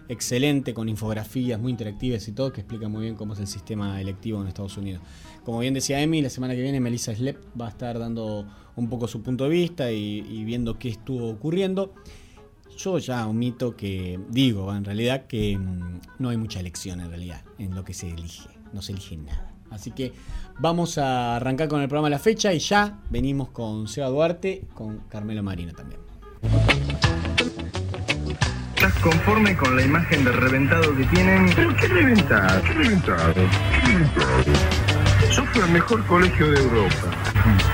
excelente 0.10 0.74
con 0.74 0.90
infografías 0.90 1.60
muy 1.60 1.72
interactivas 1.72 2.28
y 2.28 2.32
todo 2.32 2.52
que 2.52 2.62
explica 2.62 2.90
muy 2.90 3.04
bien 3.04 3.16
cómo 3.16 3.34
es 3.34 3.40
el 3.40 3.48
sistema 3.48 4.02
electivo 4.02 4.42
en 4.42 4.48
Estados 4.48 4.76
Unidos. 4.78 5.02
Como 5.46 5.60
bien 5.60 5.76
decía 5.76 6.02
Emi, 6.02 6.22
la 6.22 6.30
semana 6.30 6.56
que 6.56 6.62
viene 6.62 6.80
Melissa 6.80 7.16
Slep 7.16 7.38
va 7.60 7.68
a 7.68 7.70
estar 7.70 8.00
dando 8.00 8.48
un 8.76 8.90
poco 8.90 9.08
su 9.08 9.22
punto 9.22 9.44
de 9.44 9.52
vista 9.52 9.92
y, 9.92 10.26
y 10.28 10.44
viendo 10.44 10.80
qué 10.80 10.90
estuvo 10.90 11.30
ocurriendo. 11.30 11.94
Yo 12.76 12.98
ya 12.98 13.28
omito 13.28 13.76
que 13.76 14.20
digo 14.30 14.74
en 14.74 14.84
realidad 14.84 15.28
que 15.28 15.58
mm, 15.58 16.00
no 16.18 16.30
hay 16.30 16.38
mucha 16.38 16.60
elección 16.60 17.02
en 17.02 17.10
realidad 17.10 17.44
en 17.60 17.76
lo 17.76 17.84
que 17.84 17.94
se 17.94 18.10
elige, 18.10 18.50
no 18.74 18.82
se 18.82 18.94
elige 18.94 19.16
nada. 19.16 19.54
Así 19.70 19.92
que 19.92 20.14
vamos 20.60 20.98
a 20.98 21.38
arrancar 21.38 21.68
con 21.68 21.82
el 21.82 21.88
programa 21.88 22.08
de 22.08 22.16
la 22.16 22.20
fecha 22.20 22.54
y 22.54 22.60
ya 22.60 23.00
venimos 23.10 23.50
con 23.50 23.88
Seba 23.88 24.08
Duarte, 24.08 24.64
con 24.74 25.00
Carmelo 25.10 25.42
Marino 25.42 25.74
también. 25.74 26.02
¿Estás 28.76 28.94
conforme 29.00 29.58
con 29.58 29.76
la 29.76 29.84
imagen 29.84 30.24
de 30.24 30.32
reventado 30.32 30.96
que 30.96 31.04
tienen? 31.06 31.52
¿Pero 31.56 31.76
qué 31.76 31.88
reventado? 31.88 32.62
¿Qué 32.64 32.74
reventado? 32.74 33.34
¿Qué 33.34 33.82
reventado? 33.88 34.44
Yo 35.36 35.46
fui 35.46 35.62
al 35.62 35.72
mejor 35.72 36.06
colegio 36.06 36.52
de 36.52 36.60
Europa. 36.60 37.12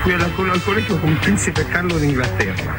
Fui 0.02 0.12
al 0.12 0.62
colegio 0.62 1.00
con 1.00 1.16
Príncipe 1.18 1.64
Carlos 1.72 2.00
de 2.00 2.08
Inglaterra. 2.08 2.78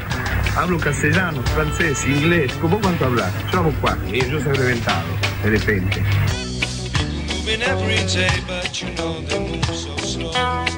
Hablo 0.58 0.80
castellano, 0.80 1.42
francés, 1.54 2.06
inglés. 2.06 2.52
¿Cómo 2.62 2.80
cuánto 2.80 3.06
hablar? 3.06 3.32
Yo 3.52 3.60
hablo 3.60 3.74
cuatro 3.80 4.08
y 4.14 4.20
yo 4.22 4.42
soy 4.42 4.54
reventado, 4.54 5.06
de 5.44 5.50
repente. 5.52 6.04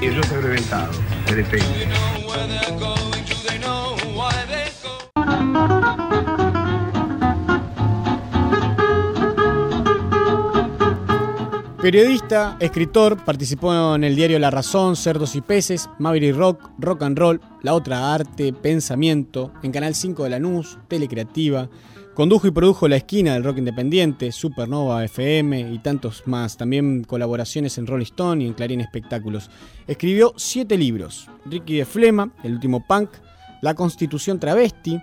Y 0.01 0.05
ellos 0.05 0.25
se 0.27 0.41
reventado, 0.41 0.91
de. 1.27 1.45
Periodista, 11.81 12.57
escritor, 12.59 13.23
participó 13.23 13.95
en 13.95 14.03
el 14.03 14.15
diario 14.15 14.37
La 14.37 14.51
Razón, 14.51 14.97
Cerdos 14.97 15.35
y 15.35 15.41
Peces, 15.41 15.89
Maverick 15.97 16.35
Rock, 16.35 16.69
Rock 16.77 17.03
and 17.03 17.17
Roll, 17.17 17.41
La 17.61 17.73
Otra 17.73 18.13
Arte, 18.13 18.51
Pensamiento, 18.51 19.53
en 19.63 19.71
Canal 19.71 19.95
5 19.95 20.25
de 20.25 20.29
Lanús, 20.29 20.77
Telecreativa, 20.89 21.69
Condujo 22.19 22.47
y 22.47 22.51
produjo 22.51 22.89
La 22.89 22.97
Esquina 22.97 23.31
del 23.31 23.45
Rock 23.45 23.59
Independiente, 23.59 24.33
Supernova 24.33 25.05
FM 25.05 25.71
y 25.71 25.79
tantos 25.79 26.27
más. 26.27 26.57
También 26.57 27.05
colaboraciones 27.05 27.77
en 27.77 27.87
Rolling 27.87 28.03
Stone 28.03 28.43
y 28.43 28.47
en 28.47 28.53
Clarín 28.55 28.81
Espectáculos. 28.81 29.49
Escribió 29.87 30.33
siete 30.35 30.77
libros: 30.77 31.29
Ricky 31.45 31.77
de 31.77 31.85
Flema, 31.85 32.29
El 32.43 32.55
último 32.55 32.85
punk, 32.85 33.11
La 33.61 33.73
Constitución 33.73 34.37
Travesti, 34.37 35.01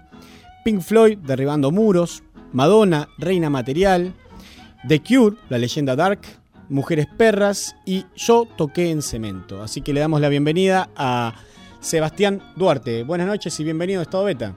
Pink 0.62 0.82
Floyd, 0.82 1.16
Derribando 1.16 1.70
Muros, 1.70 2.23
Madonna, 2.52 3.08
Reina 3.16 3.49
Material, 3.49 4.12
The 4.87 5.00
Cure, 5.00 5.37
La 5.49 5.56
Leyenda 5.56 5.96
Dark, 5.96 6.20
Mujeres 6.68 7.06
Perras 7.16 7.76
y 7.87 8.04
Yo 8.14 8.46
Toqué 8.58 8.90
en 8.90 9.00
Cemento. 9.00 9.62
Así 9.62 9.80
que 9.80 9.94
le 9.94 10.00
damos 10.00 10.20
la 10.20 10.28
bienvenida 10.28 10.90
a 10.94 11.32
Sebastián 11.80 12.42
Duarte. 12.56 13.04
Buenas 13.04 13.26
noches 13.26 13.58
y 13.58 13.64
bienvenido 13.64 14.00
a 14.00 14.02
Estado 14.02 14.25
Beta. 14.25 14.54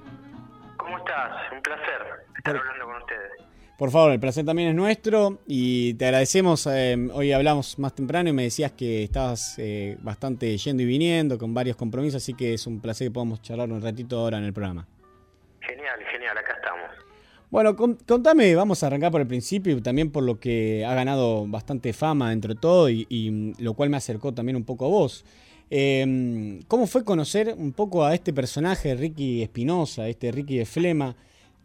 ¿Cómo 0.75 0.97
estás? 0.97 1.31
Un 1.53 1.61
placer 1.61 1.98
estar 2.39 2.58
hablando 2.58 2.86
con 2.86 2.96
ustedes. 2.98 3.49
Por 3.78 3.91
favor, 3.91 4.12
el 4.12 4.19
placer 4.19 4.45
también 4.45 4.69
es 4.69 4.75
nuestro 4.75 5.39
y 5.47 5.93
te 5.93 6.06
agradecemos. 6.06 6.67
Eh, 6.67 6.97
hoy 7.13 7.32
hablamos 7.32 7.80
más 7.80 7.95
temprano 7.95 8.30
y 8.30 8.34
me 8.34 8.43
decías 8.43 8.73
que 8.73 9.04
estabas 9.04 9.56
eh, 9.58 9.97
bastante 10.02 10.58
yendo 10.58 10.84
y 10.84 10.86
viniendo 10.86 11.38
con 11.38 11.54
varios 11.54 11.78
compromisos, 11.78 12.21
así 12.21 12.34
que 12.34 12.56
es 12.56 12.67
un 12.67 12.82
placer 12.82 13.08
que 13.08 13.12
podamos 13.12 13.41
charlar 13.41 13.71
un 13.71 13.82
ratito 13.82 14.19
ahora 14.19 14.38
en 14.38 14.43
el 14.43 14.52
programa. 14.52 14.86
Genial, 15.62 15.97
genial, 16.12 16.38
acá 16.38 16.56
estamos. 16.56 16.89
Bueno, 17.49 17.75
contame, 18.06 18.54
vamos 18.54 18.84
a 18.84 18.88
arrancar 18.88 19.12
por 19.12 19.21
el 19.21 19.28
principio, 19.28 19.82
también 19.82 20.12
por 20.12 20.23
lo 20.23 20.41
que 20.41 20.86
ha 20.86 20.93
ganado 20.93 21.47
bastante 21.47 21.93
fama 21.93 22.32
dentro 22.32 22.54
de 22.54 22.60
todo 22.60 22.89
y, 22.89 23.32
mm, 23.32 23.63
lo 23.63 23.75
cual 23.75 23.89
me 23.89 23.95
acercó 23.95 24.34
también 24.34 24.58
un 24.58 24.65
poco 24.65 24.88
a 24.88 24.89
vos. 24.89 25.23
Em, 25.69 26.62
¿Cómo 26.67 26.86
fue 26.86 27.06
conocer 27.06 27.56
un 27.58 27.71
poco 27.71 28.04
a 28.04 28.13
este 28.13 28.34
personaje, 28.34 28.93
Ricky 28.93 29.41
Espinosa, 29.41 30.10
este 30.10 30.34
Ricky 30.34 30.58
de 30.58 30.65
Flema? 30.65 31.15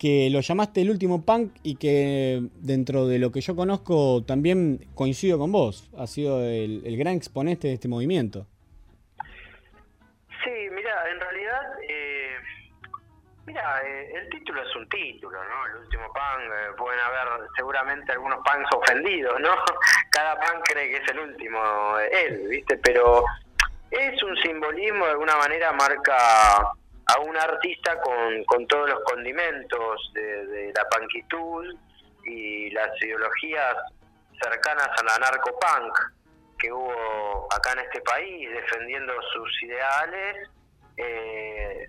Que 0.05 0.29
lo 0.29 0.41
llamaste 0.41 0.83
el 0.83 0.91
último 0.91 1.25
punk 1.25 1.55
y 1.63 1.77
que 1.77 2.43
dentro 2.57 3.07
de 3.07 3.19
lo 3.19 3.33
que 3.33 3.41
yo 3.41 3.57
conozco 3.57 4.23
también 4.23 4.85
coincido 4.95 5.39
con 5.39 5.51
vos, 5.51 5.91
ha 5.97 6.07
sido 6.07 6.45
el, 6.45 6.95
gran 6.99 7.15
exponente 7.15 7.69
de 7.69 7.73
este 7.73 7.89
movimiento. 7.89 8.47
Sí, 10.45 10.53
mira, 10.73 11.11
en 11.11 11.21
realidad 11.21 11.63
eh, 11.89 12.37
Mira, 13.47 13.81
eh, 13.83 14.13
el 14.15 14.29
título 14.29 14.63
es 14.63 14.77
un 14.77 14.87
título, 14.91 15.43
¿no? 15.43 15.67
El 15.69 15.77
último 15.77 16.13
pan, 16.13 16.39
eh, 16.43 16.75
pueden 16.77 17.01
haber 17.01 17.49
seguramente 17.57 18.13
algunos 18.13 18.41
pans 18.45 18.69
ofendidos, 18.77 19.41
¿no? 19.41 19.55
Cada 20.11 20.39
pan 20.39 20.61
cree 20.65 20.91
que 20.91 20.97
es 20.99 21.11
el 21.13 21.19
último, 21.21 21.99
eh, 21.99 22.27
él, 22.27 22.47
¿viste? 22.51 22.77
Pero 22.77 23.25
es 23.91 24.23
un 24.23 24.37
simbolismo, 24.37 25.07
de 25.07 25.13
alguna 25.13 25.37
manera 25.37 25.73
marca 25.73 26.75
a 27.07 27.21
un 27.21 27.37
artista 27.37 28.01
con, 28.01 28.45
con 28.45 28.67
todos 28.67 28.91
los 28.91 29.01
condimentos 29.05 30.11
de, 30.15 30.73
la 30.75 30.89
panquitud 30.89 31.75
y 32.25 32.71
las 32.71 32.91
ideologías 33.03 33.77
cercanas 34.43 34.89
a 34.89 35.05
la 35.05 35.19
narcopunk 35.19 35.99
que 36.59 36.73
hubo 36.73 37.47
acá 37.55 37.73
en 37.73 37.81
este 37.81 38.01
país, 38.01 38.49
defendiendo 38.51 39.13
sus 39.33 39.63
ideales. 39.63 40.49
Eh, 40.97 41.89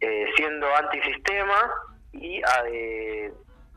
eh, 0.00 0.32
siendo 0.36 0.66
antisistema 0.74 1.70
y 2.12 2.42
eh, 2.72 3.32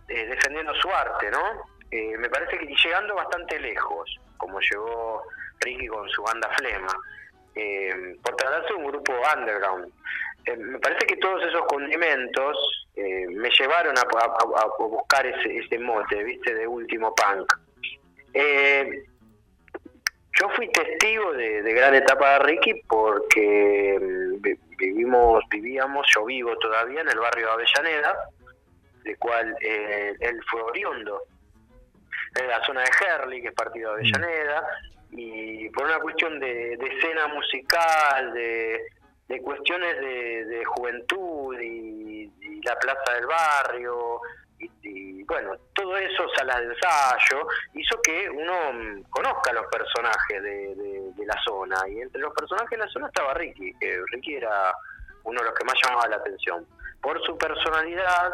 defendiendo 0.07 0.73
su 0.75 0.89
arte, 0.89 1.29
¿no? 1.29 1.75
me 1.91 2.29
parece 2.29 2.57
que 2.57 2.65
llegando 2.65 3.15
bastante 3.15 3.57
lejos, 3.59 4.19
como 4.37 4.59
llegó 4.59 5.23
Ricky 5.59 5.87
con 5.87 6.09
su 6.09 6.23
banda 6.23 6.49
Flema, 6.57 6.93
por 8.21 8.35
tratarse 8.35 8.67
de 8.67 8.73
un 8.73 8.87
grupo 8.87 9.13
underground. 9.33 9.93
Me 10.57 10.79
parece 10.79 11.05
que 11.07 11.17
todos 11.17 11.43
esos 11.43 11.65
condimentos 11.65 12.87
me 12.95 13.49
llevaron 13.49 13.95
a, 13.97 14.03
buscar 14.79 15.25
ese, 15.25 15.57
ese, 15.57 15.79
mote, 15.79 16.23
¿viste? 16.23 16.53
De 16.53 16.67
último 16.67 17.13
punk. 17.13 17.53
yo 20.39 20.49
fui 20.55 20.69
testigo 20.69 21.33
de, 21.33 21.61
de, 21.61 21.73
gran 21.73 21.95
etapa 21.95 22.33
de 22.33 22.39
Ricky 22.39 22.81
porque 22.87 23.99
mm, 23.99 24.25
vivimos, 24.77 25.43
vivíamos, 25.49 26.05
yo 26.15 26.25
vivo 26.25 26.55
todavía 26.57 27.01
en 27.01 27.09
el 27.09 27.19
barrio 27.19 27.47
de 27.47 27.53
Avellaneda, 27.53 28.15
de 29.03 29.15
cual 29.17 29.55
eh, 29.61 30.15
él 30.19 30.41
fue 30.49 30.61
oriundo, 30.61 31.23
en 32.35 32.47
la 32.47 32.63
zona 32.65 32.81
de 32.81 32.89
Herley, 33.05 33.41
que 33.41 33.47
es 33.49 33.53
partido 33.53 33.95
de 33.95 34.01
Avellaneda, 34.01 34.67
y 35.11 35.69
por 35.69 35.85
una 35.85 35.99
cuestión 35.99 36.39
de, 36.39 36.73
escena 36.73 37.27
musical, 37.27 38.33
de, 38.33 38.81
cuestiones 39.43 39.99
de, 39.99 40.63
juventud 40.65 41.59
y, 41.59 42.31
la 42.63 42.77
plaza 42.79 43.13
del 43.13 43.27
barrio, 43.27 44.21
y, 44.81 45.23
bueno, 45.23 45.55
todo 45.73 45.97
eso, 45.97 46.27
salas 46.35 46.59
de 46.61 46.65
ensayo, 46.73 47.47
hizo 47.73 48.01
que 48.01 48.29
uno 48.29 48.73
mm, 48.73 49.03
conozca 49.09 49.53
los 49.53 49.67
personajes 49.67 50.41
de, 50.41 51.25
la 51.25 51.35
zona. 51.43 51.77
Y 51.89 52.01
entre 52.01 52.21
los 52.21 52.33
personajes 52.33 52.69
de 52.69 52.77
la 52.77 52.87
zona 52.87 53.07
estaba 53.07 53.33
Ricky, 53.33 53.73
que 53.79 53.99
Ricky 54.11 54.35
era 54.35 54.73
uno 55.23 55.39
de 55.41 55.45
los 55.47 55.57
que 55.57 55.65
más 55.65 55.75
llamaba 55.83 56.07
la 56.07 56.15
atención. 56.17 56.65
Por 57.01 57.21
su 57.25 57.37
personalidad, 57.37 58.33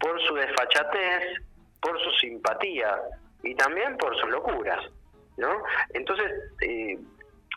por 0.00 0.20
su 0.22 0.34
desfachatez, 0.34 1.40
por 1.80 2.00
su 2.02 2.10
simpatía 2.12 3.00
y 3.42 3.54
también 3.54 3.96
por 3.98 4.18
sus 4.18 4.30
locuras. 4.30 4.84
¿no? 5.36 5.62
Entonces, 5.90 6.32
eh, 6.62 6.98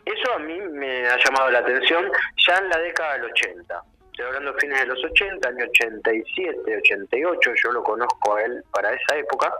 eso 0.04 0.32
a 0.32 0.38
mí 0.38 0.58
me 0.72 1.06
ha 1.06 1.16
llamado 1.16 1.50
la 1.50 1.58
atención 1.60 2.10
ya 2.46 2.58
en 2.58 2.68
la 2.68 2.78
década 2.78 3.14
del 3.14 3.24
80 3.24 3.82
estoy 4.20 4.26
hablando 4.26 4.52
de 4.52 4.60
fines 4.60 4.80
de 4.80 4.86
los 4.86 5.04
80, 5.04 5.48
año 5.48 5.64
87, 5.64 6.76
88, 6.76 7.50
yo 7.64 7.72
lo 7.72 7.82
conozco 7.82 8.36
a 8.36 8.42
él 8.42 8.62
para 8.70 8.92
esa 8.92 9.16
época. 9.16 9.50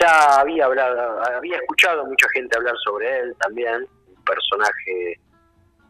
Ya 0.00 0.40
había 0.40 0.64
hablado, 0.64 1.22
había 1.24 1.56
escuchado 1.56 2.06
mucha 2.06 2.26
gente 2.30 2.56
hablar 2.56 2.74
sobre 2.84 3.18
él 3.18 3.34
también, 3.38 3.86
un 4.08 4.24
personaje 4.24 5.20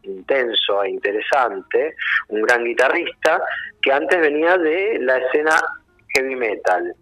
intenso 0.03 0.83
e 0.83 0.91
interesante, 0.91 1.95
un 2.29 2.43
gran 2.43 2.65
guitarrista, 2.65 3.41
que 3.83 3.93
antes 3.93 4.21
venía 4.21 4.57
de 4.59 4.99
la 5.01 5.19
escena 5.19 5.61
heavy 6.15 6.35
metal. 6.35 6.95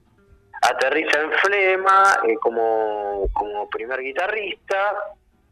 Aterriza 0.62 1.20
en 1.20 1.32
Flema 1.32 2.18
eh, 2.26 2.36
como, 2.40 3.28
como 3.32 3.68
primer 3.68 4.00
guitarrista, 4.00 4.94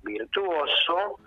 virtuoso, 0.03 1.19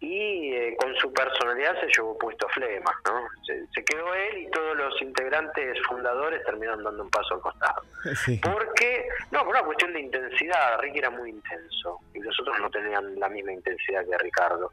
y 0.00 0.54
eh, 0.54 0.76
con 0.80 0.94
su 0.96 1.12
personalidad 1.12 1.78
se 1.78 1.88
llevó 1.88 2.16
puesto 2.16 2.48
Flema, 2.48 2.90
¿no? 3.04 3.28
Se, 3.44 3.84
quedó 3.84 4.14
él 4.14 4.38
y 4.38 4.50
todos 4.50 4.74
los 4.76 5.00
integrantes 5.02 5.78
fundadores 5.86 6.42
terminaron 6.44 6.82
dando 6.82 7.02
un 7.02 7.10
paso 7.10 7.34
al 7.34 7.40
costado. 7.40 7.82
Porque, 8.42 9.08
no, 9.30 9.40
por 9.40 9.48
una 9.48 9.62
cuestión 9.62 9.92
de 9.92 10.00
intensidad, 10.00 10.78
Ricky 10.80 11.00
era 11.00 11.10
muy 11.10 11.30
intenso 11.30 11.98
y 12.14 12.20
los 12.20 12.38
otros 12.40 12.58
no 12.60 12.70
tenían 12.70 13.20
la 13.20 13.28
misma 13.28 13.52
intensidad 13.52 14.06
que 14.06 14.16
Ricardo. 14.16 14.72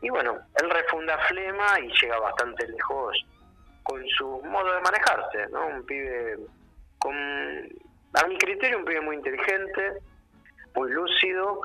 Y 0.00 0.08
bueno, 0.08 0.38
él 0.60 0.70
refunda 0.70 1.18
Flema 1.28 1.78
y 1.80 1.92
llega 2.00 2.18
bastante 2.18 2.66
lejos 2.66 3.26
con 3.82 4.02
su 4.08 4.40
modo 4.42 4.74
de 4.74 4.80
manejarse, 4.80 5.48
¿no? 5.50 5.66
Un 5.66 5.84
pibe 5.84 6.38
con, 6.98 7.14
a 8.14 8.26
mi 8.26 8.38
criterio, 8.38 8.78
un 8.78 8.84
pibe 8.86 9.02
muy 9.02 9.16
inteligente, 9.16 9.98
muy 10.74 10.90
lúcido 10.90 11.60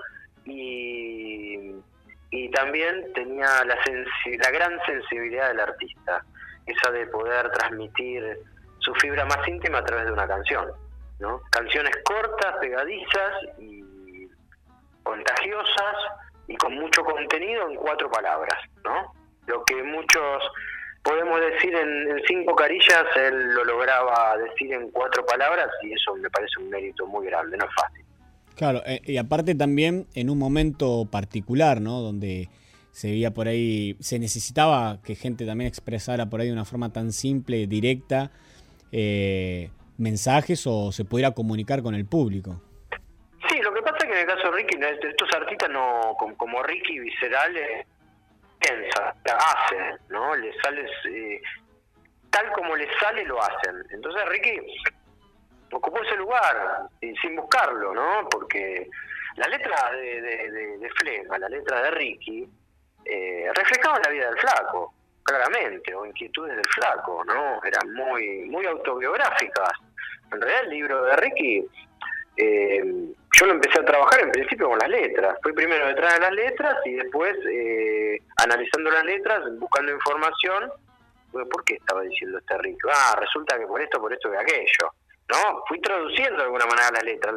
y 0.48 1.76
y 2.30 2.50
también 2.52 3.14
tenía 3.14 3.48
la, 3.66 3.76
la 3.76 4.52
gran 4.52 4.80
sensibilidad 4.86 5.50
del 5.50 5.62
artista, 5.62 6.24
esa 6.66 6.92
de 6.92 7.08
poder 7.08 7.50
transmitir 7.52 8.40
su 8.80 8.94
fibra 8.96 9.26
más 9.26 9.48
íntima 9.48 9.80
a 9.80 9.84
través 9.84 10.06
de 10.06 10.12
una 10.12 10.28
canción, 10.28 10.72
¿no? 11.20 11.42
Canciones 11.50 11.96
cortas, 12.04 12.58
pegadizas 12.60 13.34
y 13.60 14.28
contagiosas 15.04 15.96
y 16.48 16.56
con 16.58 16.76
mucho 16.76 17.04
contenido 17.04 17.70
en 17.70 17.76
cuatro 17.76 18.10
palabras, 18.12 18.60
¿no? 18.84 19.14
Lo 19.46 19.64
que 19.64 19.82
muchos 19.84 20.44
podemos 21.04 21.40
decir 21.40 21.74
en, 21.74 22.12
en, 22.12 22.22
cinco 22.28 22.54
carillas, 22.56 23.06
él 23.16 23.54
lo 23.54 23.64
lograba 23.64 24.38
decir 24.38 24.74
en 24.74 24.92
cuatro 24.92 25.26
palabras 25.26 25.70
y 25.82 25.94
eso 25.94 26.14
me 26.16 26.30
parece 26.30 26.60
un 26.60 26.70
mérito 26.70 27.08
muy 27.08 27.26
grande, 27.28 27.56
no 27.56 27.66
es 27.66 27.74
fácil. 27.74 28.07
Claro, 28.58 28.82
eh, 28.88 29.02
y 29.06 29.18
aparte 29.18 29.54
también 29.54 30.08
en 30.16 30.32
un 30.32 30.40
momento 30.40 31.08
particular, 31.12 31.80
¿no? 31.80 32.02
Donde 32.02 32.50
se 32.92 33.12
veía 33.12 33.30
por 33.30 33.48
ahí, 33.48 33.96
se 34.00 34.18
necesitaba 34.18 35.00
que 35.04 35.14
gente 35.14 35.46
también 35.46 35.68
expresara 35.68 36.26
por 36.26 36.42
ahí 36.42 36.48
de 36.48 36.54
una 36.54 36.66
forma 36.66 36.92
tan 36.92 37.12
simple, 37.12 37.68
directa, 37.68 38.32
eh, 38.92 39.70
mensajes 40.00 40.66
o 40.66 40.92
se 40.92 41.06
pudiera 41.06 41.32
comunicar 41.32 41.84
con 41.84 41.94
el 41.94 42.08
público. 42.08 42.60
Sí, 43.48 43.60
lo 43.62 43.72
que 43.72 43.84
pasa 43.84 43.98
es 44.00 44.06
que 44.06 44.14
en 44.14 44.18
el 44.18 44.26
caso 44.26 44.50
de 44.50 44.58
Ricky, 44.58 44.78
estos 45.08 45.30
artistas 45.36 45.70
no, 45.70 46.16
como, 46.18 46.64
Ricky 46.64 46.98
Viscerales, 46.98 47.86
piensa, 48.60 49.14
hacen, 49.24 50.00
¿no? 50.10 50.36
Le 50.36 50.52
sale, 50.64 50.82
eh, 51.12 51.42
tal 52.32 52.52
como 52.54 52.76
le 52.76 52.88
sale, 53.00 53.24
lo 53.26 53.40
hacen. 53.40 53.76
Entonces 53.92 54.28
Ricky 54.30 54.60
ocupó 55.72 56.02
ese 56.04 56.16
lugar 56.16 56.88
sin 57.00 57.36
buscarlo, 57.36 57.94
¿no? 57.94 58.28
Porque 58.30 58.88
la 59.38 59.48
letra 59.48 59.92
de, 59.92 60.22
de, 60.80 60.90
Flema, 60.98 61.38
la 61.38 61.50
letra 61.50 61.82
de 61.84 61.92
Ricky, 61.92 62.50
eh, 63.06 63.50
reflejaban 63.54 64.02
la 64.04 64.10
vida 64.10 64.26
del 64.30 64.40
flaco, 64.40 64.94
claramente, 65.24 65.94
o 65.94 66.06
inquietudes 66.06 66.56
del 66.56 66.68
flaco, 66.74 67.24
¿no? 67.24 67.62
Eran 67.64 67.94
muy, 67.94 68.46
muy 68.50 68.66
autobiográficas. 68.66 69.72
En 70.32 70.42
realidad 70.42 70.64
el 70.64 70.70
libro 70.70 71.04
de 71.04 71.16
Ricky, 71.18 71.66
eh, 72.38 72.84
yo 73.40 73.46
lo 73.46 73.54
empecé 73.54 73.80
a 73.80 73.86
trabajar 73.86 74.22
en 74.22 74.32
principio 74.32 74.70
con 74.70 74.80
las 74.80 74.90
letras. 74.90 75.38
Fui 75.44 75.54
primero 75.54 75.88
detrás 75.88 76.16
de 76.16 76.20
las 76.20 76.32
letras 76.32 76.76
y 76.86 76.94
después 76.94 77.36
eh, 77.50 78.20
analizando 78.38 78.90
las 78.90 79.04
letras, 79.04 79.44
buscando 79.60 79.92
información, 79.92 80.72
¿por 81.32 81.64
qué 81.64 81.76
estaba 81.76 82.02
diciendo 82.02 82.40
este 82.40 82.58
Ricky? 82.58 82.80
Ah, 82.92 83.16
resulta 83.20 83.60
que 83.60 83.68
por 83.68 83.82
esto, 83.82 84.00
por 84.00 84.12
esto, 84.12 84.32
que 84.32 84.38
aquello. 84.38 84.92
¿No? 85.30 85.64
Fui 85.68 85.80
traduciendo 85.82 86.38
de 86.38 86.44
alguna 86.44 86.66
manera 86.66 86.92
la 86.92 87.02
letra. 87.02 87.34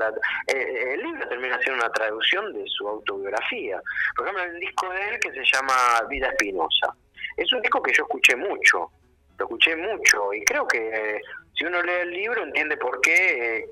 Eh, 0.46 0.54
eh, 0.54 0.94
el 0.94 1.02
libro 1.02 1.28
termina 1.28 1.58
siendo 1.60 1.82
una 1.84 1.92
traducción 1.92 2.52
de 2.52 2.64
su 2.66 2.86
autobiografía. 2.88 3.80
Por 4.16 4.26
ejemplo, 4.26 4.44
el 4.44 4.60
disco 4.60 4.88
de 4.90 5.08
él 5.08 5.20
que 5.20 5.32
se 5.32 5.42
llama 5.52 5.74
Vida 6.08 6.28
Espinosa. 6.28 6.94
Es 7.36 7.52
un 7.52 7.62
disco 7.62 7.82
que 7.82 7.92
yo 7.92 8.04
escuché 8.04 8.36
mucho, 8.36 8.90
lo 9.38 9.44
escuché 9.44 9.76
mucho 9.76 10.32
y 10.34 10.44
creo 10.44 10.66
que 10.66 10.78
eh, 10.78 11.20
si 11.54 11.64
uno 11.64 11.82
lee 11.82 12.02
el 12.02 12.10
libro 12.10 12.42
entiende 12.42 12.76
por 12.76 13.00
qué 13.00 13.66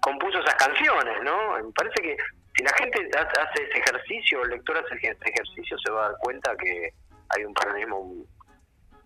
compuso 0.00 0.38
esas 0.38 0.54
canciones, 0.56 1.22
¿no? 1.22 1.58
Me 1.62 1.72
parece 1.72 2.02
que 2.02 2.16
si 2.56 2.62
la 2.62 2.72
gente 2.74 3.08
hace 3.16 3.62
ese 3.62 3.78
ejercicio, 3.78 4.42
el 4.42 4.50
lector 4.50 4.76
hace 4.78 4.94
ese 4.96 5.16
ejercicio, 5.24 5.78
se 5.78 5.90
va 5.90 6.06
a 6.06 6.08
dar 6.10 6.18
cuenta 6.20 6.56
que 6.56 6.90
hay 7.30 7.44
un 7.44 7.54
paralelismo 7.54 8.24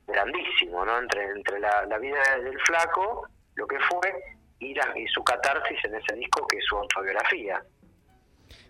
grandísimo, 0.06 0.84
¿no? 0.84 0.98
Entre, 0.98 1.24
entre 1.24 1.60
la, 1.60 1.86
la 1.86 1.98
vida 1.98 2.20
del 2.42 2.58
flaco 2.60 3.28
lo 3.58 3.66
que 3.66 3.76
fue 3.90 4.12
y, 4.60 4.70
y 4.70 5.06
su 5.12 5.22
catarsis 5.22 5.78
en 5.84 5.96
ese 5.96 6.16
disco 6.16 6.46
que 6.46 6.58
es 6.58 6.64
su 6.64 6.76
autobiografía. 6.76 7.62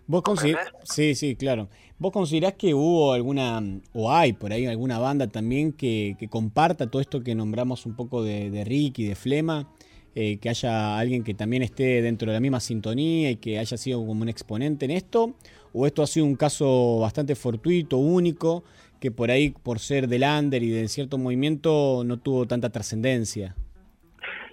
¿Vos 0.07 0.23
considerás? 0.23 0.71
Sí, 0.83 1.13
sí, 1.13 1.35
claro. 1.35 1.69
¿Vos 1.99 2.11
considerás 2.11 2.53
que 2.53 2.73
hubo 2.73 3.13
alguna, 3.13 3.61
o 3.93 4.11
hay 4.11 4.33
por 4.33 4.51
ahí 4.51 4.65
alguna 4.65 4.97
banda 4.97 5.27
también 5.27 5.71
que, 5.71 6.17
comparta 6.29 6.89
todo 6.89 7.01
esto 7.01 7.23
que 7.23 7.35
nombramos 7.35 7.85
un 7.85 7.95
poco 7.95 8.23
de, 8.23 8.49
de 8.49 8.65
Ricky, 8.65 9.05
de 9.05 9.15
Flema? 9.15 9.71
Eh, 10.15 10.39
que 10.39 10.49
haya 10.49 10.97
alguien 10.97 11.23
que 11.23 11.35
también 11.35 11.61
esté 11.61 12.01
dentro 12.01 12.31
de 12.31 12.33
la 12.33 12.39
misma 12.39 12.59
sintonía 12.59 13.29
y 13.29 13.35
que 13.35 13.59
haya 13.59 13.77
sido 13.77 13.99
como 13.99 14.23
un 14.23 14.29
exponente 14.29 14.85
en 14.85 14.91
esto? 14.91 15.35
¿O 15.71 15.85
esto 15.85 16.01
ha 16.01 16.07
sido 16.07 16.25
un 16.25 16.35
caso 16.35 16.99
bastante 16.99 17.35
fortuito, 17.35 17.97
único, 17.97 18.63
que 18.99 19.11
por 19.11 19.29
ahí, 19.29 19.51
por 19.51 19.79
ser 19.79 20.07
del 20.07 20.23
under 20.23 20.63
y 20.63 20.69
de 20.69 20.87
cierto 20.87 21.17
movimiento, 21.19 22.03
no 22.05 22.17
tuvo 22.17 22.47
tanta 22.47 22.69
trascendencia. 22.71 23.55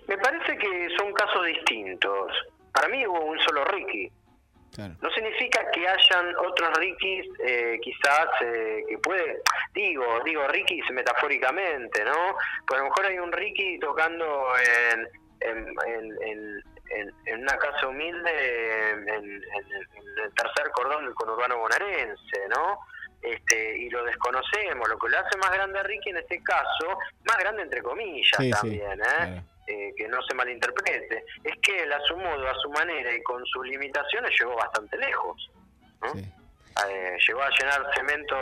Me 0.06 0.18
parece 0.18 0.56
que 0.56 0.88
son 0.96 1.12
casos 1.12 1.46
distintos. 1.46 2.32
Para 2.72 2.88
mí 2.88 3.06
hubo 3.06 3.24
un 3.24 3.38
solo 3.40 3.64
Ricky. 3.64 4.10
No 5.00 5.10
significa 5.10 5.70
que 5.70 5.88
hayan 5.88 6.36
otros 6.36 6.70
Rickys, 6.78 7.26
eh, 7.44 7.78
quizás, 7.82 8.28
eh, 8.42 8.84
que 8.86 8.98
puede, 8.98 9.40
digo, 9.72 10.04
digo 10.24 10.46
Ricky 10.48 10.82
metafóricamente, 10.92 12.04
¿no? 12.04 12.36
Pues 12.66 12.80
a 12.80 12.82
lo 12.82 12.90
mejor 12.90 13.06
hay 13.06 13.18
un 13.18 13.32
Ricky 13.32 13.78
tocando 13.78 14.52
en, 14.90 15.08
en, 15.40 16.62
en, 17.26 17.40
una 17.40 17.56
casa 17.56 17.88
humilde 17.88 18.90
en, 18.90 19.08
el 19.08 20.34
tercer 20.34 20.70
cordón 20.72 21.06
del 21.06 21.14
conurbano 21.14 21.58
bonaerense, 21.58 22.48
¿no? 22.48 22.80
Este, 23.22 23.78
y 23.78 23.88
lo 23.88 24.04
desconocemos. 24.04 24.88
Lo 24.88 24.98
que 24.98 25.08
lo 25.08 25.18
hace 25.18 25.38
más 25.38 25.52
grande 25.52 25.78
a 25.78 25.82
Ricky 25.84 26.10
en 26.10 26.18
este 26.18 26.42
caso, 26.42 26.98
más 27.24 27.38
grande 27.38 27.62
entre 27.62 27.82
comillas 27.82 28.30
también, 28.60 29.00
¿eh? 29.00 29.42
Eh, 29.68 29.92
que 29.96 30.06
no 30.06 30.22
se 30.22 30.32
malinterprete, 30.32 31.24
es 31.42 31.54
que 31.60 31.82
él 31.82 31.92
a 31.92 32.00
su 32.02 32.16
modo, 32.16 32.48
a 32.48 32.54
su 32.54 32.70
manera 32.70 33.12
y 33.12 33.20
con 33.24 33.44
sus 33.46 33.66
limitaciones 33.66 34.30
llegó 34.38 34.54
bastante 34.54 34.96
lejos. 34.96 35.50
Eh, 36.88 37.16
llegó 37.26 37.42
a 37.42 37.50
llenar 37.50 37.84
cemento 37.96 38.36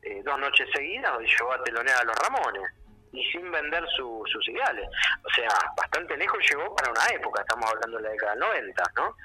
eh, 0.00 0.22
dos 0.24 0.38
noches 0.38 0.66
seguidas 0.72 1.12
y 1.20 1.26
llegó 1.26 1.52
a 1.52 1.62
telonear 1.62 1.98
a 2.00 2.04
los 2.04 2.16
Ramones 2.16 2.72
y 3.12 3.22
sin 3.32 3.52
vender 3.52 3.84
sus 3.98 4.48
ideales. 4.48 4.88
O 5.22 5.28
sea, 5.34 5.48
bastante 5.76 6.16
lejos 6.16 6.38
llegó 6.48 6.74
para 6.74 6.90
una 6.90 7.06
época, 7.14 7.42
estamos 7.42 7.70
hablando 7.70 7.98
de 7.98 8.02
la 8.04 8.10
década 8.10 8.32
del 8.32 8.40
90, 8.40 8.82
¿no? 8.96 9.16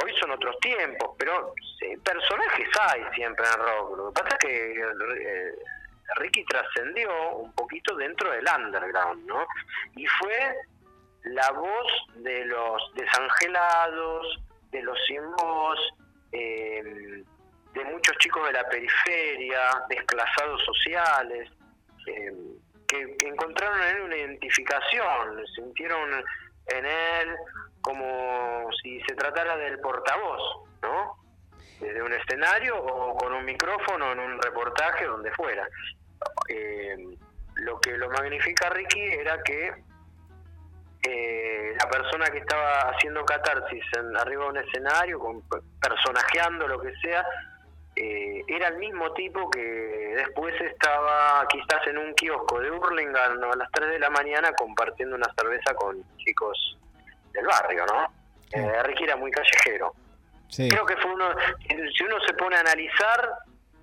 hoy 0.00 0.14
son 0.18 0.30
otros 0.30 0.58
tiempos, 0.60 1.10
pero 1.18 1.52
personajes 2.02 2.68
hay 2.80 3.02
siempre 3.14 3.44
en 3.44 3.60
el 3.60 3.66
rock. 3.66 3.98
Lo 3.98 4.12
que 4.12 4.22
pasa 4.22 4.36
es 4.36 4.38
que 4.38 4.84
Ricky 6.16 6.44
trascendió 6.44 7.10
un 7.36 7.52
poquito 7.52 7.94
dentro 7.96 8.30
del 8.30 8.44
underground, 8.56 9.26
¿no? 9.26 9.46
Y 9.96 10.06
fue 10.06 10.56
la 11.24 11.50
voz 11.52 11.86
de 12.16 12.44
los 12.46 12.94
desangelados, 12.94 14.40
de 14.70 14.82
los 14.82 14.98
sin 15.06 15.30
voz, 15.32 15.78
eh, 16.32 17.22
de 17.74 17.84
muchos 17.84 18.16
chicos 18.18 18.46
de 18.46 18.52
la 18.52 18.68
periferia, 18.68 19.84
desplazados 19.88 20.64
sociales, 20.64 21.50
eh, 22.06 22.32
que, 22.86 23.16
encontraron 23.26 23.82
en 23.82 23.96
él 23.96 24.02
una 24.02 24.16
identificación, 24.16 25.46
sintieron 25.54 26.24
en 26.66 26.86
él 26.86 27.36
como 27.82 28.68
si 28.82 29.00
se 29.02 29.14
tratara 29.14 29.56
del 29.56 29.78
portavoz, 29.80 30.68
¿no? 30.82 31.16
Desde 31.80 32.02
un 32.02 32.12
escenario 32.12 32.76
o 32.76 33.16
con 33.16 33.32
un 33.32 33.44
micrófono 33.44 34.12
en 34.12 34.18
un 34.18 34.42
reportaje, 34.42 35.04
donde 35.04 35.30
fuera 35.32 35.68
eh, 36.48 36.96
lo 37.56 37.80
que 37.80 37.96
lo 37.96 38.08
magnifica 38.10 38.68
Ricky 38.70 39.00
era 39.00 39.42
que 39.42 39.72
eh, 41.02 41.74
la 41.78 41.88
persona 41.88 42.26
que 42.26 42.38
estaba 42.38 42.90
haciendo 42.90 43.24
catarsis 43.24 43.84
en, 43.96 44.16
arriba 44.16 44.44
de 44.44 44.50
un 44.50 44.56
escenario, 44.58 45.18
con, 45.18 45.42
personajeando 45.80 46.66
lo 46.66 46.80
que 46.80 46.92
sea, 46.96 47.24
eh, 47.94 48.42
era 48.46 48.68
el 48.68 48.78
mismo 48.78 49.12
tipo 49.12 49.50
que 49.50 49.60
después 49.60 50.54
estaba 50.60 51.46
quizás 51.48 51.86
en 51.86 51.98
un 51.98 52.14
kiosco 52.14 52.60
de 52.60 52.70
Hurlingham 52.70 53.42
a 53.42 53.56
las 53.56 53.70
3 53.72 53.90
de 53.90 53.98
la 53.98 54.10
mañana 54.10 54.52
compartiendo 54.52 55.16
una 55.16 55.32
cerveza 55.34 55.74
con 55.74 56.02
chicos 56.18 56.78
del 57.32 57.46
barrio, 57.46 57.86
¿no? 57.86 58.12
Eh, 58.52 58.82
Ricky 58.84 59.04
era 59.04 59.16
muy 59.16 59.30
callejero. 59.30 59.94
Creo 60.54 60.86
que 60.86 60.96
fue 60.96 61.12
uno, 61.12 61.28
si 61.68 62.04
uno 62.04 62.16
se 62.26 62.34
pone 62.34 62.56
a 62.56 62.60
analizar, 62.60 63.30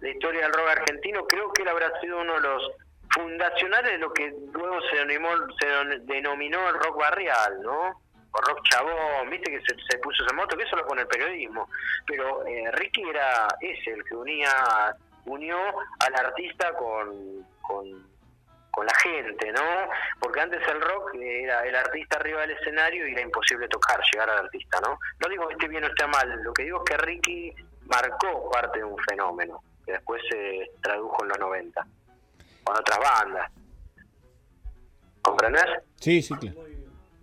la 0.02 0.10
historia 0.10 0.42
del 0.42 0.54
rock 0.54 0.70
argentino, 0.70 1.26
creo 1.26 1.52
que 1.54 1.64
él 1.64 1.70
habrá 1.70 2.00
sido 2.00 2.20
uno 2.20 2.34
de 2.36 2.42
los 2.42 2.72
fundacionales 3.16 3.94
de 3.94 3.98
lo 3.98 4.14
que 4.14 4.34
luego 4.52 4.80
se 4.90 4.98
denominó, 6.06 6.70
el 6.70 6.76
rock 6.76 7.00
barrial, 7.00 7.62
¿no? 7.62 8.02
O 8.32 8.42
rock 8.42 8.62
chabón, 8.70 9.30
viste 9.30 9.50
que 9.50 9.62
se, 9.62 9.98
puso 10.00 10.24
esa 10.26 10.36
moto, 10.36 10.58
que 10.58 10.64
eso 10.64 10.76
lo 10.76 10.86
pone 10.86 11.02
el 11.02 11.08
periodismo. 11.08 11.70
Pero 12.06 12.46
eh, 12.46 12.70
Ricky 12.74 13.02
era 13.10 13.48
ese, 13.62 13.92
el 13.92 14.04
que 14.04 14.16
unía 14.16 14.52
unió 15.26 15.58
al 16.00 16.16
artista 16.16 16.74
con, 16.74 17.46
con, 17.62 18.08
con 18.70 18.86
la 18.86 18.94
gente, 18.96 19.52
¿no? 19.54 19.90
Porque 20.20 20.42
antes 20.42 20.62
el 20.68 20.82
rock 20.82 21.16
era 21.16 21.66
el 21.66 21.76
artista 21.76 22.18
arriba 22.18 22.42
del 22.42 22.52
escenario 22.52 23.08
y 23.08 23.14
era 23.14 23.22
imposible 23.22 23.68
tocar, 23.70 24.02
llegar 24.12 24.30
al 24.30 24.46
artista, 24.46 24.80
¿no? 24.82 25.00
No 25.20 25.30
digo 25.30 25.48
que 25.48 25.54
esté 25.54 25.68
bien 25.70 25.86
o 25.86 25.88
esté 25.88 26.06
mal, 26.06 26.44
lo 26.44 26.54
que 26.54 26.64
digo 26.64 26.84
es 26.84 26.92
que 26.92 26.98
Ricky 26.98 27.56
marcó 27.88 28.52
parte 28.52 28.80
de 28.80 28.86
un 28.86 28.98
fenómeno 29.10 29.64
que 29.86 29.94
después 29.94 30.22
se 30.30 30.72
tradujo 30.82 31.24
en 31.24 31.30
los 31.30 31.40
90, 31.40 31.88
con 32.64 32.76
otras 32.78 33.00
bandas. 33.00 33.52
¿Comprendés? 35.22 35.64
Sí, 36.00 36.22
sí, 36.22 36.34
claro. 36.36 36.64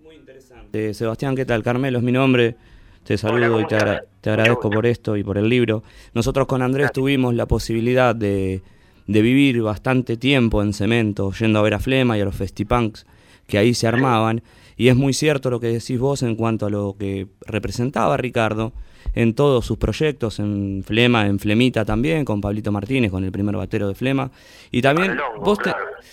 Muy, 0.01 0.16
interesante. 0.16 0.94
Sebastián, 0.94 1.37
¿qué 1.37 1.44
tal? 1.44 1.62
Carmelo 1.62 1.98
es 1.98 2.05
mi 2.05 2.12
nombre. 2.12 2.57
Te 3.05 3.18
saludo 3.18 3.61
y 3.61 3.66
te, 3.66 3.79
te 4.20 4.31
agradezco 4.31 4.70
por 4.70 4.87
esto 4.87 5.16
y 5.16 5.25
por 5.25 5.38
el 5.38 5.48
libro. 5.48 5.83
Nosotros 6.14 6.46
con 6.46 6.62
Andrés 6.62 6.92
tuvimos 6.92 7.35
la 7.35 7.46
posibilidad 7.46 8.14
de, 8.14 8.62
de 9.07 9.22
vivir 9.22 9.61
bastante 9.62 10.16
tiempo 10.16 10.62
en 10.62 10.72
cemento, 10.72 11.33
yendo 11.33 11.59
a 11.59 11.62
ver 11.62 11.75
a 11.75 11.81
Flema 11.81 12.16
y 12.16 12.20
a 12.20 12.25
los 12.25 12.37
festipunks 12.37 13.07
que 13.46 13.59
ahí 13.59 13.75
se 13.75 13.88
armaban. 13.88 14.42
Y 14.77 14.88
es 14.88 14.96
muy 14.96 15.12
cierto 15.12 15.51
lo 15.51 15.61
que 15.61 15.68
decís 15.68 15.98
vos 15.98 16.22
en 16.22 16.37
cuanto 16.37 16.66
a 16.66 16.70
lo 16.70 16.96
que 16.98 17.27
representaba 17.46 18.16
Ricardo 18.16 18.72
en 19.15 19.35
todos 19.35 19.65
sus 19.67 19.79
proyectos, 19.79 20.38
en 20.38 20.83
Flema, 20.87 21.27
en 21.27 21.38
Flemita 21.38 21.85
también, 21.85 22.25
con 22.25 22.41
Pablito 22.41 22.73
Martínez, 22.73 23.11
con 23.11 23.25
el 23.25 23.33
primer 23.33 23.57
batero 23.57 23.88
de 23.88 23.95
Flema. 23.95 24.31
Y 24.71 24.83
también, 24.83 25.17
vos, 25.41 25.59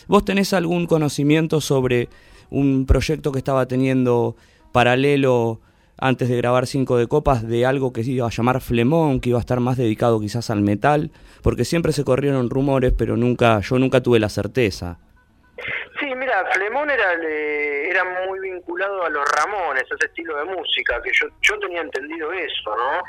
¿vos 0.07 0.25
tenés 0.25 0.53
algún 0.53 0.85
conocimiento 0.85 1.61
sobre 1.61 2.09
un 2.49 2.85
proyecto 2.85 3.31
que 3.31 3.39
estaba 3.39 3.67
teniendo 3.67 4.35
paralelo 4.71 5.61
antes 5.97 6.29
de 6.29 6.37
grabar 6.37 6.65
Cinco 6.65 6.97
de 6.97 7.07
Copas 7.07 7.47
de 7.47 7.65
algo 7.65 7.91
que 7.91 8.03
se 8.03 8.11
iba 8.11 8.27
a 8.27 8.31
llamar 8.31 8.61
Flemón, 8.61 9.19
que 9.19 9.29
iba 9.29 9.39
a 9.39 9.41
estar 9.41 9.59
más 9.59 9.77
dedicado 9.77 10.19
quizás 10.19 10.49
al 10.49 10.61
metal? 10.61 11.11
Porque 11.41 11.65
siempre 11.65 11.91
se 11.91 12.03
corrieron 12.03 12.49
rumores, 12.49 12.93
pero 12.97 13.17
nunca 13.17 13.59
yo 13.61 13.79
nunca 13.79 14.01
tuve 14.01 14.19
la 14.19 14.29
certeza. 14.29 14.99
Flemón 16.51 16.89
era, 16.89 17.13
era 17.13 18.03
muy 18.25 18.39
vinculado 18.39 19.03
a 19.03 19.09
los 19.09 19.29
Ramones, 19.31 19.83
ese 19.83 20.05
estilo 20.05 20.37
de 20.37 20.45
música, 20.45 21.01
que 21.01 21.11
yo, 21.13 21.27
yo 21.41 21.59
tenía 21.59 21.81
entendido 21.81 22.31
eso, 22.31 22.75
¿no? 22.75 22.99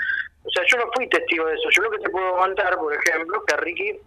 O 0.42 0.50
sea, 0.50 0.64
yo 0.66 0.78
no 0.78 0.90
fui 0.94 1.08
testigo 1.08 1.46
de 1.46 1.54
eso. 1.54 1.68
Yo 1.70 1.82
lo 1.82 1.90
que 1.90 1.98
te 1.98 2.10
puedo 2.10 2.36
contar, 2.36 2.76
por 2.76 2.94
ejemplo, 2.94 3.44
que 3.44 3.56
Ricky, 3.56 4.00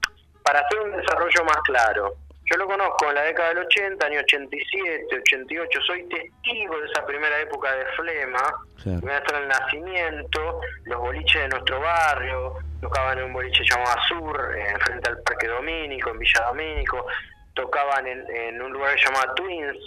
para 0.44 0.60
hacer 0.60 0.80
un 0.80 0.98
desarrollo 0.98 1.44
más 1.46 1.58
claro, 1.64 2.16
yo 2.46 2.58
lo 2.58 2.68
conozco 2.68 3.08
en 3.08 3.16
la 3.16 3.24
década 3.24 3.50
del 3.50 3.60
80, 3.60 4.06
año 4.06 4.20
87, 4.20 5.16
88, 5.16 5.80
soy 5.88 6.04
testigo 6.10 6.78
de 6.80 6.88
esa 6.88 7.06
primera 7.06 7.40
época 7.40 7.74
de 7.74 7.86
Flema, 7.96 8.54
voy 8.86 9.12
a 9.12 9.18
estar 9.18 9.42
el 9.42 9.48
nacimiento, 9.48 10.60
los 10.84 11.00
boliches 11.00 11.42
de 11.44 11.48
nuestro 11.48 11.80
barrio, 11.80 12.58
tocaban 12.82 13.20
en 13.20 13.26
un 13.26 13.34
boliche 13.34 13.64
llamado 13.64 13.98
Azur, 13.98 14.58
eh, 14.58 14.76
frente 14.82 15.10
al 15.10 15.22
Parque 15.22 15.48
Domínico, 15.48 16.10
en 16.10 16.20
Villa 16.20 16.46
Domínico, 16.48 17.08
tocaban 17.54 18.08
en, 18.08 18.62
un 18.62 18.72
lugar 18.72 18.96
llamado 18.98 19.34
Twins, 19.36 19.78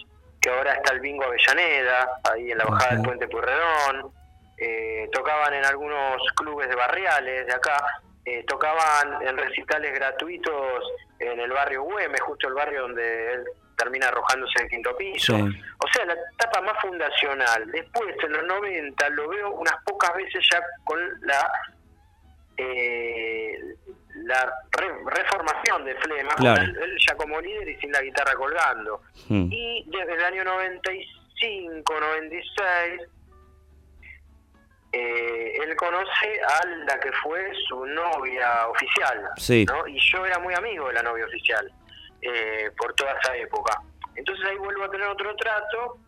que 0.40 0.50
ahora 0.50 0.74
está 0.74 0.92
el 0.92 1.00
Bingo 1.00 1.24
Avellaneda, 1.24 2.20
ahí 2.32 2.50
en 2.50 2.58
la 2.58 2.64
bajada 2.64 2.94
del 2.94 3.02
Puente 3.02 3.28
Purredón, 3.28 4.12
eh, 4.58 5.08
tocaban 5.12 5.54
en 5.54 5.64
algunos 5.64 6.22
clubes 6.34 6.68
de 6.68 6.76
barriales 6.76 7.46
de 7.46 7.52
acá, 7.52 7.84
eh, 8.24 8.44
tocaban 8.46 9.26
en 9.26 9.36
recitales 9.36 9.92
gratuitos 9.94 10.84
en 11.18 11.40
el 11.40 11.50
barrio 11.50 11.82
Güemes, 11.82 12.20
justo 12.20 12.48
el 12.48 12.54
barrio 12.54 12.82
donde 12.82 13.32
él 13.34 13.44
termina 13.76 14.08
arrojándose 14.08 14.62
el 14.62 14.68
quinto 14.68 14.96
piso. 14.96 15.34
O 15.34 15.88
sea, 15.92 16.06
la 16.06 16.14
etapa 16.14 16.60
más 16.62 16.80
fundacional. 16.80 17.70
Después, 17.70 18.16
en 18.24 18.32
los 18.32 18.44
90, 18.44 19.08
lo 19.10 19.28
veo 19.28 19.50
unas 19.52 19.74
pocas 19.84 20.14
veces 20.14 20.46
ya 20.50 20.62
con 20.84 20.98
la 21.22 21.50
eh, 22.56 23.58
la 24.24 24.52
reformación 25.04 25.84
de 25.84 25.94
Flema, 25.96 26.34
él, 26.60 26.96
ya 27.06 27.14
como 27.16 27.40
líder 27.40 27.68
y 27.68 27.76
sin 27.76 27.92
la 27.92 28.00
guitarra 28.02 28.34
colgando. 28.34 29.02
Hmm. 29.28 29.48
Y 29.50 29.84
desde 29.86 30.14
el 30.14 30.24
año 30.24 30.44
95, 30.44 32.00
96, 32.00 33.02
eh, 34.92 35.58
él 35.62 35.76
conoce 35.76 36.40
a 36.42 36.66
la 36.86 36.98
que 36.98 37.12
fue 37.22 37.52
su 37.68 37.84
novia 37.84 38.68
oficial. 38.68 39.30
Y 39.86 39.98
yo 40.12 40.24
era 40.24 40.38
muy 40.38 40.54
amigo 40.54 40.88
de 40.88 40.94
la 40.94 41.02
novia 41.02 41.26
oficial 41.26 41.70
eh, 42.22 42.70
por 42.76 42.94
toda 42.94 43.12
esa 43.20 43.36
época. 43.36 43.80
Entonces 44.14 44.46
ahí 44.46 44.56
vuelvo 44.56 44.84
a 44.84 44.90
tener 44.90 45.06
otro 45.06 45.36
trato 45.36 45.98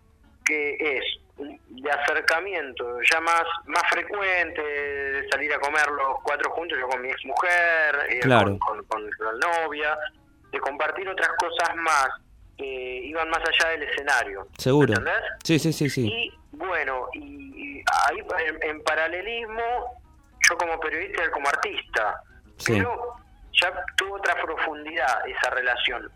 que 0.48 0.76
es 0.80 1.04
de 1.68 1.90
acercamiento 1.90 3.00
ya 3.02 3.20
más 3.20 3.44
más 3.66 3.82
frecuente, 3.90 4.60
de 4.60 5.28
salir 5.28 5.52
a 5.52 5.60
comer 5.60 5.86
los 5.90 6.20
cuatro 6.22 6.50
juntos, 6.52 6.76
yo 6.78 6.88
con 6.88 7.02
mi 7.02 7.10
ex 7.10 7.24
mujer, 7.24 7.96
eh, 8.08 8.20
con, 8.58 8.58
con, 8.84 9.10
la 9.20 9.32
novia, 9.46 9.96
de 10.50 10.58
compartir 10.58 11.08
otras 11.08 11.30
cosas 11.38 11.76
más 11.76 12.08
que 12.56 12.64
iban 12.64 13.28
más 13.30 13.40
allá 13.40 13.70
del 13.70 13.84
escenario. 13.84 14.48
Seguro. 14.58 14.88
¿Entendés? 14.88 15.22
Sí, 15.44 15.58
sí, 15.58 15.72
sí, 15.72 15.88
sí. 15.88 16.08
Y 16.08 16.32
bueno, 16.52 17.08
y, 17.12 17.84
ahí 18.08 18.18
en, 18.62 18.82
paralelismo, 18.82 20.02
yo 20.48 20.56
como 20.56 20.80
periodista 20.80 21.24
y 21.24 21.30
como 21.30 21.48
artista, 21.48 22.20
pero 22.66 23.16
ya 23.52 23.72
tuvo 23.96 24.16
otra 24.16 24.34
profundidad 24.42 25.28
esa 25.28 25.50
relación, 25.50 26.10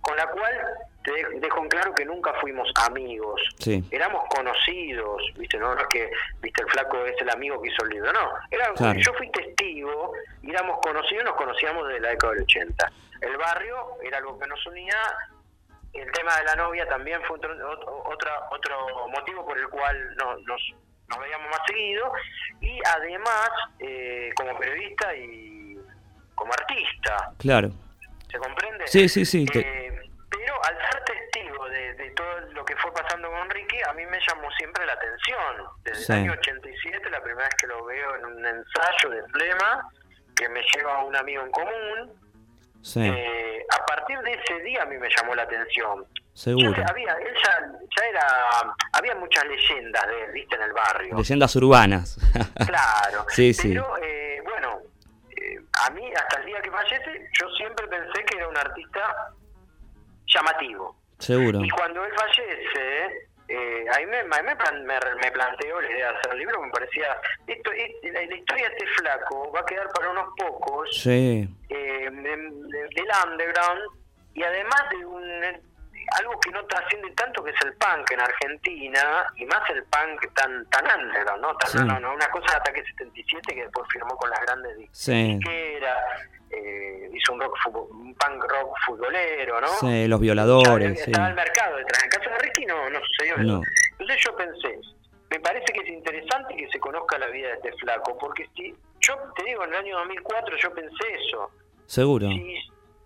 con 0.00 0.16
la 0.16 0.26
cual 0.28 0.52
te 1.04 1.12
dejo 1.40 1.60
en 1.62 1.68
claro 1.68 1.94
que 1.94 2.04
nunca 2.04 2.32
fuimos 2.40 2.70
amigos, 2.86 3.40
Sí. 3.60 3.82
éramos 3.90 4.24
conocidos, 4.28 5.22
viste, 5.36 5.56
no, 5.58 5.74
no 5.74 5.80
es 5.80 5.86
que, 5.88 6.10
viste, 6.40 6.62
el 6.62 6.68
flaco 6.70 7.04
es 7.04 7.14
el 7.20 7.30
amigo 7.30 7.60
que 7.62 7.68
hizo 7.70 7.84
el 7.84 7.90
libro, 7.90 8.12
no, 8.12 8.30
era, 8.50 8.72
Claro. 8.74 8.98
yo 9.00 9.12
fui 9.14 9.30
testigo, 9.30 10.12
y 10.42 10.50
éramos 10.50 10.78
conocidos, 10.80 11.24
nos 11.24 11.36
conocíamos 11.36 11.86
desde 11.88 12.00
la 12.00 12.08
década 12.10 12.32
del 12.34 12.42
80. 12.42 12.92
El 13.20 13.36
barrio 13.36 13.76
era 14.02 14.18
algo 14.18 14.38
que 14.38 14.46
nos 14.48 14.64
unía, 14.66 14.96
el 15.94 16.12
tema 16.12 16.36
de 16.38 16.44
la 16.44 16.56
novia 16.56 16.86
también 16.88 17.20
fue 17.26 17.36
otro, 17.38 17.52
otro, 18.04 18.30
otro 18.50 19.08
motivo 19.08 19.44
por 19.46 19.58
el 19.58 19.68
cual 19.68 20.14
no- 20.16 20.36
nos, 20.40 20.60
nos 21.08 21.18
veíamos 21.18 21.48
más 21.50 21.60
seguido, 21.66 22.12
y 22.60 22.78
además, 22.94 23.50
eh, 23.78 24.30
como 24.36 24.56
periodista 24.58 25.14
y 25.16 25.78
como 26.34 26.52
artista, 26.52 27.32
Claro. 27.38 27.70
¿Se 28.30 28.38
comprende? 28.38 28.86
Sí, 28.86 29.08
sí, 29.08 29.24
sí. 29.24 29.44
te- 29.46 29.60
Eh, 29.60 30.00
pero 30.30 30.54
al 30.64 30.76
ser 30.90 31.04
testigo 31.04 31.68
de, 31.68 31.94
de 31.94 32.10
todo 32.10 32.40
lo 32.52 32.64
que 32.64 32.76
fue 32.76 32.92
pasando 32.92 33.30
con 33.30 33.48
Ricky, 33.50 33.78
a 33.88 33.92
mí 33.94 34.04
me 34.06 34.18
llamó 34.28 34.50
siempre 34.58 34.84
la 34.86 34.92
atención. 34.92 35.56
Desde 35.84 36.00
Sí. 36.04 36.12
el 36.12 36.18
año 36.18 36.32
87, 36.32 37.10
la 37.10 37.22
primera 37.22 37.44
vez 37.48 37.54
que 37.58 37.66
lo 37.66 37.84
veo 37.84 38.16
en 38.16 38.24
un 38.26 38.44
ensayo 38.46 39.10
de 39.10 39.22
Flema, 39.30 39.88
que 40.36 40.48
me 40.50 40.60
lleva 40.74 40.96
a 40.96 41.04
un 41.04 41.16
amigo 41.16 41.42
en 41.42 41.50
común, 41.50 42.12
sí, 42.82 43.00
eh, 43.02 43.64
a 43.70 43.84
partir 43.86 44.18
de 44.20 44.32
ese 44.34 44.60
día 44.60 44.82
a 44.82 44.86
mí 44.86 44.96
me 44.98 45.08
llamó 45.16 45.34
la 45.34 45.42
atención. 45.42 46.04
seguro. 46.34 46.70
Había, 46.88 47.14
él 47.14 47.34
ya, 47.44 47.66
ya 47.98 48.06
era, 48.06 48.26
había 48.92 49.14
muchas 49.16 49.44
leyendas 49.46 50.06
de 50.06 50.22
él, 50.24 50.32
viste, 50.32 50.54
en 50.54 50.62
el 50.62 50.72
barrio. 50.72 51.16
Leyendas 51.16 51.56
urbanas. 51.56 52.16
Claro. 52.66 53.26
Sí, 53.30 53.52
sí. 53.52 53.70
Pero, 53.70 53.88
bueno, 53.88 54.04
eh, 54.06 54.17
a 55.88 55.90
mí 55.90 56.12
hasta 56.14 56.40
el 56.40 56.46
día 56.46 56.60
que 56.60 56.70
fallece, 56.70 57.28
yo 57.40 57.48
siempre 57.56 57.86
pensé 57.88 58.24
que 58.24 58.36
era 58.36 58.48
un 58.48 58.56
artista 58.56 59.32
llamativo. 60.26 60.96
Seguro. 61.18 61.60
Y 61.64 61.70
cuando 61.70 62.04
él 62.04 62.12
fallece, 62.14 63.28
eh, 63.48 63.84
ahí 63.94 64.06
me, 64.06 64.22
me, 64.24 64.42
me 64.42 64.54
me- 64.54 65.14
me 65.22 65.30
planteo 65.32 65.80
la 65.80 65.90
idea 65.90 66.12
de 66.12 66.18
hacer 66.18 66.32
el 66.32 66.38
libro, 66.38 66.60
me 66.62 66.70
parecía, 66.70 67.16
esto, 67.46 67.72
es- 67.72 68.12
la, 68.12 68.20
la 68.26 68.36
historia 68.36 68.68
de 68.68 68.74
este 68.76 68.86
flaco 68.98 69.50
va 69.52 69.60
a 69.60 69.66
quedar 69.66 69.88
para 69.88 70.10
unos 70.10 70.28
pocos, 70.36 70.88
Sí, 71.02 71.48
eh, 71.70 72.08
de- 72.10 72.36
de- 72.36 72.88
del 72.94 73.08
underground, 73.26 73.82
y 74.34 74.42
además 74.42 74.82
de 74.90 75.04
un 75.06 75.42
algo 76.18 76.38
que 76.40 76.50
no 76.50 76.64
trasciende 76.66 77.10
tanto 77.12 77.42
que 77.44 77.50
es 77.50 77.56
el 77.64 77.72
punk 77.74 78.10
en 78.12 78.20
Argentina 78.20 79.26
y 79.36 79.44
más 79.46 79.68
el 79.70 79.82
punk 79.84 80.32
tan 80.34 80.64
tan 80.70 80.84
underground 81.00 81.42
no 81.42 81.54
tan 81.56 81.70
Sí. 81.70 81.78
no, 81.84 82.00
no, 82.00 82.14
una 82.14 82.28
cosa 82.30 82.50
de 82.52 82.56
Ataque 82.56 82.82
77 82.84 83.54
que 83.54 83.62
después 83.62 83.86
firmó 83.92 84.16
con 84.16 84.30
las 84.30 84.40
grandes 84.40 84.76
Sí. 84.92 85.34
disqueras 85.36 85.98
eh, 86.50 87.10
hizo 87.12 87.32
un 87.34 87.40
rock 87.40 87.54
un 87.90 88.14
punk 88.14 88.42
rock 88.44 88.74
futbolero 88.86 89.60
no 89.60 89.66
sí, 89.68 89.86
los 89.86 89.92
estaba, 89.94 90.18
violadores, 90.18 90.98
sí. 91.04 91.10
estaba 91.10 91.28
el 91.28 91.34
mercado 91.34 91.76
detrás 91.76 92.04
en 92.04 92.10
caso 92.10 92.30
de 92.30 92.38
Ricky 92.38 92.64
no, 92.66 92.88
no 92.90 92.98
sucedió 93.04 93.34
eso 93.34 93.42
No. 93.44 93.60
entonces 93.98 94.16
yo 94.24 94.36
pensé 94.36 94.80
me 95.30 95.40
parece 95.40 95.66
que 95.74 95.80
es 95.80 95.88
interesante 95.88 96.56
que 96.56 96.68
se 96.70 96.80
conozca 96.80 97.18
la 97.18 97.26
vida 97.26 97.48
de 97.48 97.54
este 97.56 97.72
flaco 97.74 98.16
porque 98.18 98.48
si 98.56 98.74
yo 99.00 99.14
te 99.36 99.44
digo 99.44 99.62
en 99.64 99.70
el 99.70 99.76
año 99.76 99.98
2004 99.98 100.56
yo 100.56 100.74
pensé 100.74 101.04
eso 101.26 101.50
Seguro. 101.86 102.28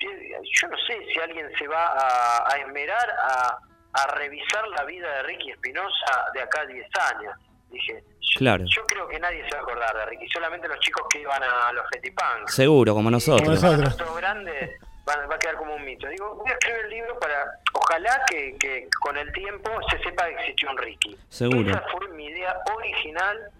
Yo 0.08 0.68
no 0.68 0.76
sé 0.86 0.98
si 1.12 1.18
alguien 1.20 1.50
se 1.58 1.66
va 1.68 1.86
a, 1.88 2.52
a 2.52 2.56
esmerar 2.58 3.10
a, 3.10 3.58
a 3.94 4.06
revisar 4.16 4.66
la 4.68 4.84
vida 4.84 5.08
de 5.16 5.22
Ricky 5.24 5.50
Espinosa 5.50 6.30
de 6.34 6.42
acá 6.42 6.60
a 6.62 6.66
10 6.66 6.86
años. 7.14 7.34
Dije, 7.70 8.02
yo, 8.20 8.38
Claro. 8.38 8.64
yo 8.66 8.84
creo 8.86 9.08
que 9.08 9.18
nadie 9.18 9.42
se 9.48 9.50
va 9.54 9.58
a 9.58 9.62
acordar 9.62 9.94
de 9.96 10.06
Ricky, 10.06 10.26
solamente 10.28 10.68
los 10.68 10.78
chicos 10.80 11.06
que 11.10 11.20
iban 11.20 11.42
a 11.42 11.72
los 11.72 11.84
Fetipunk. 11.90 12.48
Seguro, 12.48 12.94
como 12.94 13.10
nosotros. 13.10 13.62
Los 13.62 14.16
grandes 14.16 14.70
van- 15.04 15.28
va 15.30 15.34
a 15.34 15.38
quedar 15.38 15.56
como 15.56 15.74
un 15.74 15.84
mito. 15.84 16.06
Digo, 16.08 16.34
voy 16.36 16.50
a 16.50 16.54
escribir 16.54 16.84
el 16.84 16.90
libro 16.90 17.18
para, 17.18 17.44
ojalá 17.74 18.22
que, 18.28 18.56
que 18.58 18.88
con 19.00 19.16
el 19.16 19.30
tiempo 19.32 19.70
se 19.90 19.98
sepa 20.02 20.26
que 20.28 20.34
existió 20.34 20.70
un 20.70 20.78
Ricky. 20.78 21.16
Seguro. 21.28 21.70
Esa 21.70 21.82
fue 21.92 22.08
mi 22.08 22.26
idea 22.26 22.56
original 22.76 23.50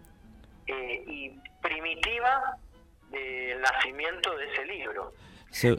eh, 0.67 1.05
y 1.07 1.41
primitiva 1.61 2.57
del 3.11 3.61
nacimiento 3.61 4.35
de 4.37 4.53
ese 4.53 4.65
libro. 4.67 5.13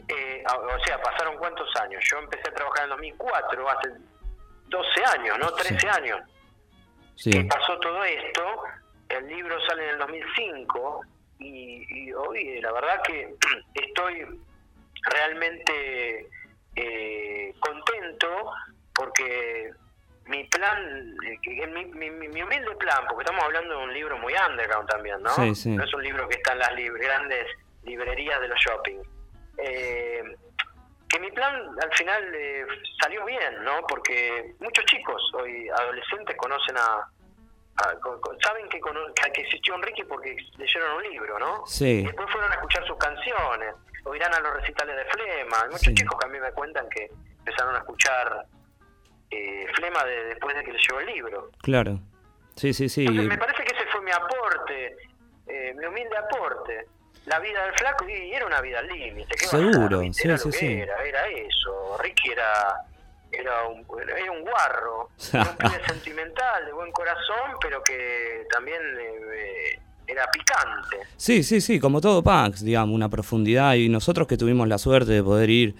Eh, 0.08 0.42
o 0.46 0.84
sea, 0.84 1.00
pasaron 1.02 1.36
cuántos 1.36 1.68
años. 1.76 2.02
Yo 2.10 2.18
empecé 2.18 2.48
a 2.48 2.54
trabajar 2.54 2.84
en 2.84 2.90
2004, 2.90 3.68
hace 3.70 3.90
12 4.68 5.04
años, 5.18 5.38
¿no? 5.38 5.50
13 5.52 5.88
años. 5.88 6.20
sí. 7.16 7.30
Que 7.30 7.44
pasó 7.44 7.78
todo 7.80 8.02
esto. 8.04 8.62
El 9.08 9.26
libro 9.28 9.60
sale 9.66 9.84
en 9.84 9.90
el 9.90 9.98
2005 9.98 11.00
y, 11.40 11.84
y 12.08 12.12
hoy 12.12 12.48
eh, 12.56 12.60
la 12.62 12.72
verdad 12.72 13.02
que 13.02 13.34
estoy 13.74 14.26
realmente 15.02 16.28
eh, 16.76 17.54
contento 17.60 18.50
porque 18.94 19.70
mi 20.26 20.44
plan, 20.44 21.14
eh, 21.26 21.66
mi, 21.66 21.84
mi, 21.86 22.10
mi- 22.10 22.28
mi 22.28 22.42
humilde 22.42 22.74
plan, 22.76 23.04
porque 23.08 23.22
estamos 23.24 23.44
hablando 23.44 23.78
de 23.78 23.84
un 23.84 23.92
libro 23.94 24.18
muy 24.18 24.32
underground 24.48 24.88
también, 24.88 25.22
¿no? 25.22 25.30
Sí, 25.30 25.54
sí. 25.54 25.70
No 25.70 25.84
es 25.84 25.92
un 25.94 26.02
libro 26.02 26.28
que 26.28 26.36
está 26.36 26.52
en 26.52 26.58
las 26.60 26.70
lib- 26.72 26.98
grandes 26.98 27.46
librerías 27.82 28.40
de 28.40 28.48
los 28.48 28.58
shopping. 28.58 28.98
Eh, 29.58 30.22
que 31.08 31.20
mi 31.20 31.30
plan 31.30 31.54
al 31.80 31.92
final 31.94 32.34
eh, 32.34 32.66
salió 33.00 33.24
bien, 33.24 33.62
¿no? 33.62 33.82
Porque 33.88 34.54
muchos 34.60 34.84
chicos 34.86 35.22
hoy, 35.34 35.68
adolescentes, 35.68 36.36
conocen 36.36 36.76
a... 36.76 37.08
a- 37.76 38.00
con- 38.00 38.20
con- 38.20 38.38
saben 38.40 38.68
que, 38.68 38.80
cono- 38.80 39.12
que 39.14 39.30
que 39.32 39.42
existió 39.42 39.74
Enrique 39.76 40.04
porque 40.06 40.36
leyeron 40.58 40.96
un 40.96 41.02
libro, 41.04 41.38
¿no? 41.38 41.64
Sí. 41.66 42.00
Y 42.00 42.04
después 42.04 42.28
fueron 42.32 42.50
a 42.50 42.54
escuchar 42.54 42.84
sus 42.86 42.96
canciones, 42.98 43.74
o 44.04 44.14
irán 44.14 44.34
a 44.34 44.40
los 44.40 44.54
recitales 44.54 44.96
de 44.96 45.04
Flema. 45.04 45.56
Hay 45.62 45.66
muchos 45.68 45.80
Sí. 45.82 45.94
chicos 45.94 46.18
que 46.18 46.26
a 46.26 46.30
mí 46.30 46.40
me 46.40 46.50
cuentan 46.52 46.88
que 46.88 47.08
empezaron 47.38 47.74
a 47.76 47.78
escuchar 47.78 48.46
eh, 49.30 49.66
Flema 49.76 50.04
de- 50.04 50.24
después 50.26 50.56
de 50.56 50.64
que 50.64 50.72
les 50.72 50.82
llegó 50.88 51.00
el 51.00 51.06
libro. 51.06 51.50
Claro. 51.62 51.98
Sí, 52.56 52.72
sí, 52.72 52.88
sí. 52.88 53.02
Entonces, 53.02 53.26
me 53.28 53.38
parece 53.38 53.64
que 53.64 53.76
ese 53.76 53.86
fue 53.90 54.00
mi 54.02 54.10
aporte, 54.12 54.96
eh, 55.46 55.74
mi 55.76 55.86
humilde 55.86 56.16
aporte. 56.16 56.86
La 57.26 57.38
vida 57.40 57.64
del 57.64 57.74
flaco, 57.74 58.06
y 58.08 58.32
era 58.32 58.46
una 58.46 58.60
vida 58.60 58.80
al 58.80 58.86
límite. 58.88 59.34
¿qué 59.36 59.46
va 59.46 59.52
a 59.52 59.56
hacer, 59.62 59.72
Seguro, 59.72 60.02
sí, 60.12 60.22
Era 60.24 60.38
sí, 60.38 60.52
sí. 60.52 60.66
Era, 60.66 61.04
era 61.04 61.26
eso. 61.28 61.96
Ricky 62.02 62.30
era, 62.32 62.76
era, 63.32 63.66
un, 63.68 63.84
era 64.16 64.30
un 64.32 64.42
guarro, 64.42 65.10
era 65.32 65.50
un 65.50 65.56
pibe 65.56 65.80
sentimental, 65.88 66.66
de 66.66 66.72
buen 66.72 66.92
corazón, 66.92 67.52
pero 67.62 67.82
que 67.82 68.44
también 68.52 68.80
eh, 68.98 69.78
era 70.06 70.26
picante. 70.30 70.98
Sí, 71.16 71.42
sí, 71.42 71.60
sí, 71.62 71.80
como 71.80 72.00
todo 72.02 72.22
Pax, 72.22 72.62
digamos, 72.62 72.94
una 72.94 73.08
profundidad. 73.08 73.74
Y 73.74 73.88
nosotros 73.88 74.26
que 74.28 74.36
tuvimos 74.36 74.68
la 74.68 74.76
suerte 74.78 75.12
de 75.12 75.22
poder 75.22 75.48
ir 75.48 75.74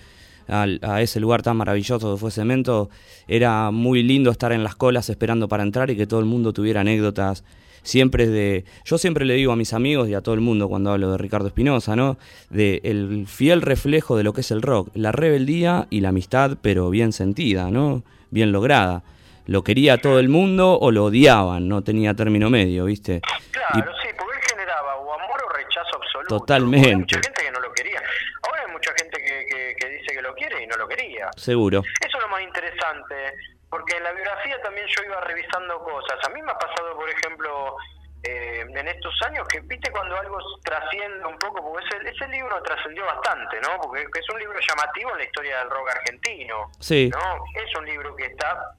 al- 0.48 0.80
a 0.82 1.02
ese 1.02 1.20
lugar 1.20 1.42
tan 1.42 1.58
maravilloso 1.58 2.14
que 2.14 2.20
fue 2.20 2.30
Cemento, 2.30 2.88
era 3.28 3.70
muy 3.70 4.02
lindo 4.02 4.30
estar 4.30 4.52
en 4.52 4.64
las 4.64 4.76
colas 4.76 5.10
esperando 5.10 5.46
para 5.48 5.62
entrar 5.62 5.90
y 5.90 5.96
que 5.96 6.06
todo 6.06 6.20
el 6.20 6.26
mundo 6.26 6.54
tuviera 6.54 6.80
anécdotas. 6.80 7.44
Siempre 7.84 8.26
de. 8.26 8.64
Yo 8.84 8.98
siempre 8.98 9.24
le 9.24 9.34
digo 9.34 9.52
a 9.52 9.56
mis 9.56 9.72
amigos 9.72 10.08
y 10.08 10.14
a 10.14 10.20
todo 10.22 10.34
el 10.34 10.40
mundo 10.40 10.68
cuando 10.68 10.90
hablo 10.90 11.12
de 11.12 11.18
Ricardo 11.18 11.46
Espinosa, 11.46 11.94
¿no? 11.94 12.16
De 12.50 12.80
el 12.82 13.26
fiel 13.28 13.62
reflejo 13.62 14.16
de 14.16 14.24
lo 14.24 14.32
que 14.32 14.40
es 14.40 14.50
el 14.50 14.62
rock, 14.62 14.88
la 14.94 15.12
rebeldía 15.12 15.86
y 15.90 16.00
la 16.00 16.08
amistad, 16.08 16.56
pero 16.62 16.90
bien 16.90 17.12
sentida, 17.12 17.70
¿no? 17.70 18.02
Bien 18.30 18.50
lograda. 18.52 19.02
Lo 19.46 19.62
quería 19.62 19.98
todo 19.98 20.18
el 20.18 20.30
mundo 20.30 20.78
o 20.80 20.90
lo 20.90 21.04
odiaban, 21.04 21.68
no 21.68 21.82
tenía 21.84 22.14
término 22.14 22.48
medio, 22.50 22.86
¿viste? 22.86 23.16
Y- 23.16 23.50
Claro, 23.52 23.92
sí, 24.02 24.08
porque 24.18 24.32
él 24.36 24.42
generaba 24.50 24.96
o 24.96 25.12
amor 25.12 25.36
o 25.46 25.52
rechazo 25.54 25.96
absoluto. 26.02 26.38
Totalmente. 26.38 26.88
Hay 26.88 26.96
mucha 26.96 27.20
gente 27.20 27.42
que 27.44 27.50
no 27.52 27.60
lo 27.60 27.72
quería. 27.72 28.00
Ahora 28.42 28.62
hay 28.66 28.72
mucha 28.72 28.90
gente 28.98 29.18
que, 29.18 29.46
que, 29.46 29.76
que 29.78 29.88
dice 29.98 30.14
que 30.14 30.22
lo 30.22 30.34
quiere 30.34 30.62
y 30.64 30.66
no 30.66 30.76
lo 30.76 30.88
quería. 30.88 31.28
Seguro. 31.36 31.80
Eso 32.00 32.16
es 32.16 32.22
lo 32.22 32.28
más 32.30 32.42
interesante, 32.42 33.14
porque 33.74 33.96
en 33.96 34.04
la 34.04 34.12
biografía 34.12 34.62
también 34.62 34.86
yo 34.86 35.02
iba 35.02 35.20
revisando 35.22 35.82
cosas. 35.82 36.16
A 36.24 36.28
mí 36.28 36.40
me 36.40 36.52
ha 36.52 36.56
pasado, 36.56 36.94
por 36.94 37.10
ejemplo, 37.10 37.74
eh, 38.22 38.64
en 38.68 38.86
estos 38.86 39.12
años, 39.26 39.48
que 39.48 39.58
viste 39.62 39.90
cuando 39.90 40.16
algo 40.16 40.38
trasciende 40.62 41.26
un 41.26 41.36
poco, 41.38 41.60
porque 41.60 41.84
ese, 41.84 42.08
ese 42.08 42.28
libro 42.28 42.62
trascendió 42.62 43.04
bastante, 43.04 43.60
¿no? 43.60 43.80
Porque 43.80 44.06
es 44.14 44.30
un 44.32 44.38
libro 44.38 44.56
llamativo 44.60 45.10
en 45.10 45.18
la 45.18 45.24
historia 45.24 45.58
del 45.58 45.70
rock 45.70 45.90
argentino. 45.90 46.70
Sí. 46.78 47.10
¿no? 47.12 47.44
Es 47.52 47.76
un 47.76 47.84
libro 47.84 48.14
que 48.14 48.26
está 48.26 48.76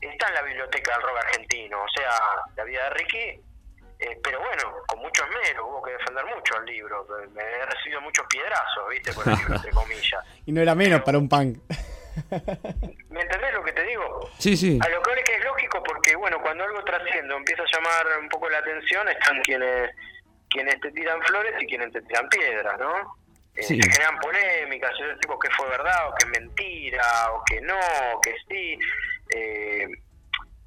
está 0.00 0.28
en 0.28 0.34
la 0.34 0.42
biblioteca 0.42 0.92
del 0.92 1.02
rock 1.02 1.18
argentino, 1.18 1.82
o 1.82 1.88
sea, 1.88 2.10
la 2.54 2.62
vida 2.62 2.84
de 2.84 2.90
Ricky, 2.90 3.42
eh, 3.98 4.20
pero 4.22 4.38
bueno, 4.38 4.72
con 4.86 5.00
mucho 5.00 5.24
esmero, 5.24 5.66
hubo 5.66 5.82
que 5.82 5.90
defender 5.90 6.24
mucho 6.26 6.56
el 6.58 6.64
libro, 6.64 7.04
me 7.32 7.42
he 7.42 7.66
recibido 7.66 8.00
muchos 8.02 8.24
piedrazos, 8.28 8.88
¿viste? 8.88 9.12
Por 9.12 9.26
el 9.26 9.34
libro, 9.34 9.56
entre 9.56 9.70
comillas. 9.72 10.24
Y 10.46 10.52
no 10.52 10.60
era 10.60 10.76
menos 10.76 11.02
para 11.02 11.18
un 11.18 11.28
punk. 11.28 11.58
¿Me 13.10 13.20
entendés 13.22 13.52
lo 13.54 13.62
que 13.64 13.72
te 13.72 13.82
digo? 13.84 14.30
Sí, 14.38 14.56
sí. 14.56 14.78
A 14.82 14.88
lo 14.88 15.02
que 15.02 15.10
ahora 15.10 15.20
es 15.22 15.28
que 15.28 15.36
es 15.36 15.44
lógico 15.44 15.82
porque, 15.82 16.16
bueno, 16.16 16.40
cuando 16.42 16.64
algo 16.64 16.82
trasciende, 16.84 17.34
empieza 17.34 17.62
a 17.62 17.66
llamar 17.76 18.18
un 18.20 18.28
poco 18.28 18.48
la 18.48 18.58
atención, 18.58 19.08
están 19.08 19.40
quienes 19.42 19.90
quienes 20.50 20.80
te 20.80 20.90
tiran 20.92 21.20
flores 21.24 21.52
y 21.60 21.66
quienes 21.66 21.92
te 21.92 22.00
tiran 22.02 22.26
piedras, 22.28 22.78
¿no? 22.78 23.16
Eh, 23.54 23.62
Sí. 23.62 23.76
Se 23.82 23.90
generan 23.90 24.18
polémicas, 24.20 24.90
yo 24.98 25.06
digo 25.20 25.38
que 25.38 25.50
fue 25.50 25.68
verdad 25.68 26.08
o 26.08 26.14
que 26.14 26.24
es 26.24 26.30
mentira, 26.40 27.32
o 27.32 27.42
que 27.44 27.60
no, 27.60 27.78
o 28.14 28.20
que 28.20 28.34
sí. 28.48 28.78
Eh, 29.34 29.86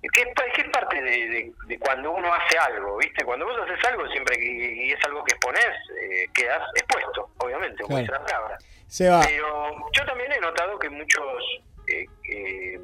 que 0.10 0.22
es, 0.22 0.70
parte 0.72 1.02
de, 1.02 1.54
cuando 1.80 2.12
uno 2.12 2.34
hace 2.34 2.58
algo, 2.58 2.98
¿viste? 2.98 3.24
Cuando 3.24 3.46
vos 3.46 3.60
haces 3.62 3.84
algo, 3.86 4.08
siempre 4.08 4.38
que 4.38 4.46
y 4.46 4.92
es 4.92 5.06
algo 5.06 5.24
que 5.24 5.36
expones, 5.36 5.68
eh, 6.02 6.28
quedas 6.34 6.62
expuesto, 6.76 7.30
obviamente, 7.38 7.84
como 7.84 8.00
dice 8.00 8.12
la 8.12 8.24
palabra. 8.26 8.58
Pero 8.98 9.76
yo 9.92 10.06
también 10.06 10.32
he 10.32 10.40
notado 10.40 10.80
que 10.80 10.90
muchos 10.90 11.44
eh, 11.88 12.06
eh, 12.30 12.80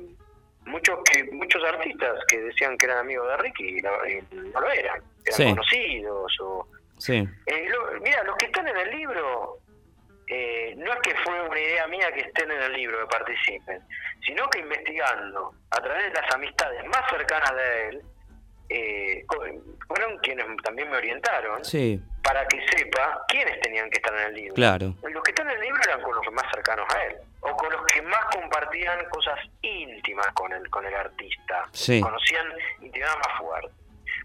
muchos 0.65 0.99
que 1.06 1.23
muchos 1.32 1.63
artistas 1.63 2.19
que 2.27 2.39
decían 2.39 2.77
que 2.77 2.86
eran 2.86 2.99
amigos 2.99 3.27
de 3.30 3.38
Ricky 3.38 3.82
no, 3.82 3.91
no 4.53 4.60
lo 4.60 4.71
eran, 4.71 5.01
eran 5.25 5.56
conocidos 5.56 6.39
o... 6.41 6.67
Sí. 6.99 7.27
mira, 8.01 8.23
los 8.23 8.36
que 8.38 8.47
están 8.47 8.67
en 8.67 8.77
el 8.77 8.89
libro 8.91 9.60
eh, 10.28 10.76
no 10.78 10.94
es 10.94 11.00
que 11.00 11.16
fue 11.24 11.42
una 11.42 11.60
idea 11.60 11.88
mía 11.88 12.12
que 12.13 12.22
estén 12.22 12.52
en 12.52 12.62
el 12.62 12.74
libro, 12.74 13.00
que 13.00 13.18
participen, 13.18 13.82
sino 14.26 14.50
que 14.50 14.60
investigando 14.60 15.54
a 15.72 15.82
través 15.82 16.12
de 16.12 16.22
las 16.22 16.34
amistades 16.34 16.86
más 16.86 17.02
cercanas 17.10 17.56
de 17.56 17.90
él, 17.90 18.02
eh, 18.70 19.26
fueron 19.88 20.18
quienes 20.18 20.46
también 20.62 20.90
me 20.90 20.98
orientaron 20.98 21.62
para 22.22 22.46
que 22.48 22.68
sepa 22.68 23.24
quiénes 23.30 23.62
tenían 23.62 23.90
que 23.90 23.98
estar 23.98 24.13
en 24.13 24.28
el 24.28 24.34
libro. 24.34 24.56
Claro. 24.56 24.94
Los 25.02 25.24
que 25.24 25.32
están 25.32 25.50
en 25.50 25.56
el 25.56 25.62
libro 25.62 25.82
eran 25.86 26.02
con 26.02 26.13
los 26.13 26.34
más 26.34 26.44
cercanos 26.54 26.86
a 26.94 27.04
él, 27.06 27.16
o 27.40 27.56
con 27.56 27.72
los 27.72 27.86
que 27.86 28.02
más 28.02 28.26
compartían 28.26 29.06
cosas 29.10 29.40
íntimas 29.62 30.28
con 30.34 30.52
el, 30.52 30.70
con 30.70 30.86
el 30.86 30.94
artista, 30.94 31.70
conocían 32.02 32.48
intimidad 32.82 33.16
más 33.16 33.40
fuerte. 33.40 33.72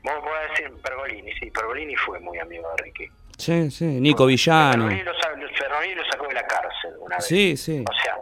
Vamos 0.03 0.29
a 0.35 0.49
decir 0.49 0.73
Pergolini, 0.83 1.33
sí, 1.35 1.49
Pergolini 1.53 1.95
fue 1.95 2.19
muy 2.19 2.37
amigo 2.41 2.69
de 2.71 2.83
Ricky. 2.83 3.09
Sí, 3.43 3.73
sí, 3.73 3.85
Nico 3.85 4.25
Villano. 4.25 4.89
Ferroni 4.89 5.95
lo, 5.95 6.05
sacó 6.05 6.29
de 6.29 6.35
la 6.35 6.47
cárcel 6.47 6.93
una 7.01 7.17
vez. 7.17 7.27
Sí, 7.27 7.57
sí. 7.57 7.85
O 7.89 7.93
sea, 7.93 8.17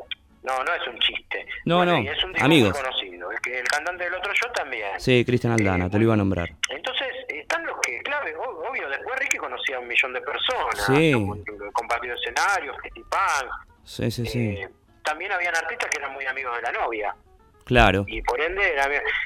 no, 0.45 0.65
no 0.65 0.75
es 0.75 0.89
un 0.89 0.99
chiste. 0.99 1.47
No, 1.67 1.85
no, 1.85 1.99
es 1.99 2.25
un 2.25 2.41
amigos. 2.41 2.75
Conocido. 2.75 3.31
El, 3.31 3.39
que, 3.41 3.59
el 3.59 3.69
cantante 3.69 4.05
del 4.05 4.15
otro 4.15 4.33
yo 4.33 4.51
también. 4.53 4.99
Sí, 4.99 5.23
Cristian 5.27 5.53
Aldana, 5.53 5.91
te 5.91 5.99
lo 5.99 6.05
iba 6.05 6.15
a 6.15 6.17
nombrar. 6.17 6.49
Entonces, 6.71 7.09
están 7.29 7.67
los 7.67 7.79
que, 7.81 7.99
clave, 7.99 8.35
obvio, 8.35 8.89
después 8.89 9.19
Ricky 9.19 9.37
conocía 9.37 9.77
a 9.77 9.81
un 9.81 9.89
millón 9.89 10.15
de 10.15 10.23
personas. 10.23 10.87
Sí. 10.87 11.13
Compartido 11.75 12.15
escenarios, 12.15 12.75
festival. 12.83 13.51
Sí, 13.85 14.11
sí, 14.11 14.25
sí. 14.25 14.39
Eh, 14.39 14.69
también 15.05 15.33
habían 15.33 15.55
artistas 15.55 15.91
que 15.91 15.99
eran 15.99 16.15
muy 16.15 16.25
amigos 16.25 16.57
de 16.57 16.63
la 16.63 16.73
novia. 16.73 17.15
Claro. 17.67 18.07
Y 18.09 18.23
por 18.23 18.41
ende, 18.41 18.75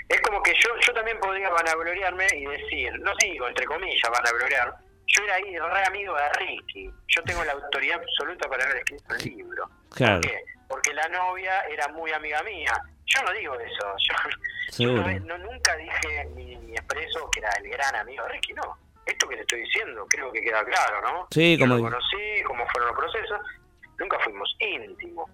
es 0.09 0.21
como 0.23 0.43
que 0.43 0.53
yo 0.55 0.71
yo 0.85 0.93
también 0.93 1.19
podría 1.21 1.51
vanagloriarme 1.51 2.27
y 2.37 2.47
decir, 2.47 2.93
no 2.99 3.13
digo 3.21 3.47
entre 3.49 3.65
comillas 3.65 4.11
vanagloriar, 4.11 4.75
yo 5.07 5.25
era 5.25 5.35
ahí 5.35 5.59
re 5.59 5.87
amigo 5.87 6.15
de 6.15 6.29
Ricky. 6.41 6.91
Yo 7.09 7.23
tengo 7.23 7.45
la 7.45 7.53
autoridad 7.53 8.01
absoluta 8.01 8.49
para 8.49 8.65
haber 8.65 8.79
escrito 8.79 9.15
el 9.15 9.25
libro. 9.25 9.71
Claro. 9.91 10.21
¿Por 10.21 10.31
qué? 10.31 10.45
Porque 10.69 10.95
la 10.95 11.09
novia 11.09 11.61
era 11.71 11.89
muy 11.89 12.11
amiga 12.13 12.43
mía. 12.43 12.73
Yo 13.07 13.23
no 13.23 13.33
digo 13.33 13.55
eso. 13.61 13.97
Yo, 14.79 14.93
no, 14.93 15.39
nunca 15.39 15.77
dije 15.77 16.25
ni, 16.35 16.55
expreso 16.73 17.31
que 17.31 17.41
era 17.41 17.51
el 17.63 17.69
gran 17.69 17.95
amigo 17.97 18.25
de 18.25 18.31
Ricky, 18.31 18.53
no. 18.55 18.77
Esto 19.07 19.29
que 19.29 19.37
te 19.37 19.43
estoy 19.43 19.61
diciendo 19.61 20.07
creo 20.09 20.33
que 20.33 20.41
queda 20.41 20.65
claro, 20.65 21.01
¿no? 21.03 21.29
Sí, 21.31 21.57
como... 21.59 21.77
lo 21.77 21.83
conocí, 21.83 22.43
cómo 22.47 22.67
fueron 22.69 22.89
los 22.89 22.99
procesos. 22.99 23.41
Nunca 23.99 24.19
fuimos 24.21 24.57
íntimos. 24.59 25.31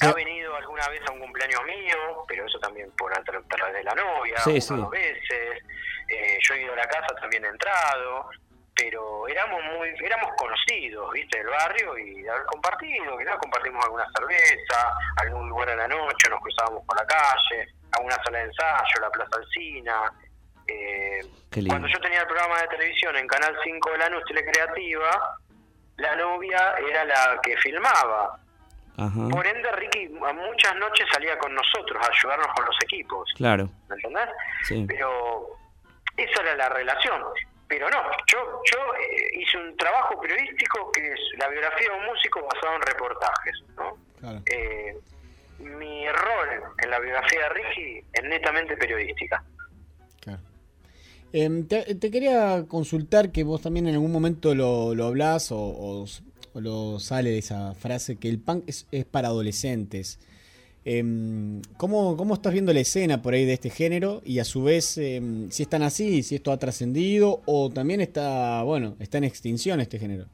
Ha 0.00 0.12
venido 0.12 0.54
alguna 0.54 0.88
vez 0.88 1.00
a 1.08 1.12
un 1.12 1.20
cumpleaños 1.20 1.64
mío, 1.64 2.24
pero 2.28 2.44
eso 2.46 2.58
también 2.58 2.90
por 2.92 3.16
a 3.16 3.22
través 3.22 3.46
de 3.72 3.84
la 3.84 3.94
novia, 3.94 4.36
sí, 4.38 4.58
dos 4.74 4.90
veces. 4.90 5.62
Eh, 6.08 6.38
yo 6.40 6.54
he 6.54 6.62
ido 6.62 6.72
a 6.74 6.76
la 6.76 6.86
casa, 6.86 7.14
también 7.20 7.44
he 7.44 7.48
entrado 7.48 8.28
pero 8.76 9.26
éramos 9.26 9.60
muy 9.74 9.88
éramos 10.04 10.30
conocidos 10.36 11.10
viste 11.12 11.38
del 11.38 11.48
barrio 11.48 11.98
y 11.98 12.22
de 12.22 12.30
haber 12.30 12.44
compartido 12.44 13.16
quizás 13.18 13.36
compartimos 13.38 13.84
alguna 13.84 14.06
cerveza 14.16 14.92
algún 15.16 15.48
lugar 15.48 15.70
a 15.70 15.76
la 15.76 15.88
noche 15.88 16.28
nos 16.28 16.40
cruzábamos 16.40 16.84
por 16.84 16.96
la 16.98 17.06
calle 17.06 17.72
alguna 17.92 18.16
sala 18.22 18.38
de 18.38 18.44
ensayo 18.44 19.00
la 19.00 19.10
plaza 19.10 19.36
Alcina 19.36 20.12
eh, 20.68 21.20
cuando 21.68 21.88
yo 21.88 21.98
tenía 22.00 22.20
el 22.20 22.26
programa 22.26 22.60
de 22.60 22.68
televisión 22.68 23.16
en 23.16 23.26
Canal 23.26 23.56
5 23.64 23.92
de 23.92 23.98
la 23.98 24.10
Noche 24.10 24.34
Creativa 24.34 25.38
la 25.96 26.14
novia 26.16 26.74
era 26.88 27.04
la 27.04 27.40
que 27.42 27.56
filmaba. 27.58 28.38
Por 28.96 29.46
ende 29.46 29.70
Ricky 29.72 30.10
a 30.26 30.32
muchas 30.32 30.74
noches 30.76 31.06
salía 31.12 31.38
con 31.38 31.54
nosotros 31.54 32.02
a 32.02 32.10
ayudarnos 32.10 32.46
con 32.54 32.64
los 32.64 32.76
equipos. 32.82 33.30
Claro. 33.36 33.68
¿me 33.88 33.96
entendés? 33.96 34.28
pero 34.86 35.48
esa 36.16 36.40
era 36.42 36.56
la 36.56 36.68
relación 36.70 37.22
pero 37.68 37.90
no, 37.90 37.98
yo, 38.26 38.62
yo 38.70 38.78
eh, 38.94 39.40
hice 39.40 39.58
un 39.58 39.76
trabajo 39.76 40.20
periodístico 40.20 40.90
que 40.92 41.12
es 41.12 41.20
la 41.38 41.48
biografía 41.48 41.88
de 41.90 41.98
un 41.98 42.06
músico 42.06 42.40
basado 42.42 42.76
en 42.76 42.82
reportajes. 42.82 43.64
¿no? 43.76 44.42
Eh, 44.46 44.96
mi 45.58 46.06
rol 46.08 46.62
en 46.82 46.90
la 46.90 46.98
biografía 47.00 47.40
de 47.42 47.48
Ricky 47.48 48.04
es 48.12 48.24
netamente 48.24 48.76
periodística. 48.76 49.42
Em, 51.32 51.66
te, 51.66 51.98
quería 51.98 52.64
consultar 52.68 53.30
que 53.30 53.44
vos 53.44 53.60
también 53.60 53.88
en 53.88 53.94
algún 53.94 54.12
momento 54.12 54.54
lo, 54.54 54.94
lo 54.94 55.06
hablás 55.06 55.50
o, 55.52 55.58
o, 55.58 56.06
lo 56.54 56.98
sale 56.98 57.30
de 57.30 57.38
esa 57.38 57.74
frase 57.74 58.16
que 58.16 58.28
el 58.28 58.38
punk 58.38 58.64
es, 58.68 58.86
es 58.90 59.04
para 59.04 59.28
adolescentes. 59.28 60.18
Em, 60.88 61.62
¿cómo, 61.76 62.16
¿Cómo 62.16 62.34
estás 62.34 62.52
viendo 62.52 62.72
la 62.72 62.78
escena 62.78 63.20
por 63.20 63.34
ahí 63.34 63.44
de 63.44 63.54
este 63.54 63.70
género? 63.70 64.22
Y 64.24 64.38
a 64.38 64.44
su 64.44 64.62
vez, 64.62 64.96
em, 64.98 65.50
si 65.50 65.64
están 65.64 65.82
así, 65.82 66.22
si 66.22 66.36
esto 66.36 66.52
ha 66.52 66.58
trascendido 66.60 67.40
o 67.44 67.72
también 67.74 68.00
está, 68.00 68.62
bueno, 68.62 68.94
está 69.00 69.18
en 69.18 69.24
extinción 69.24 69.80
este 69.80 69.98
género. 69.98 70.26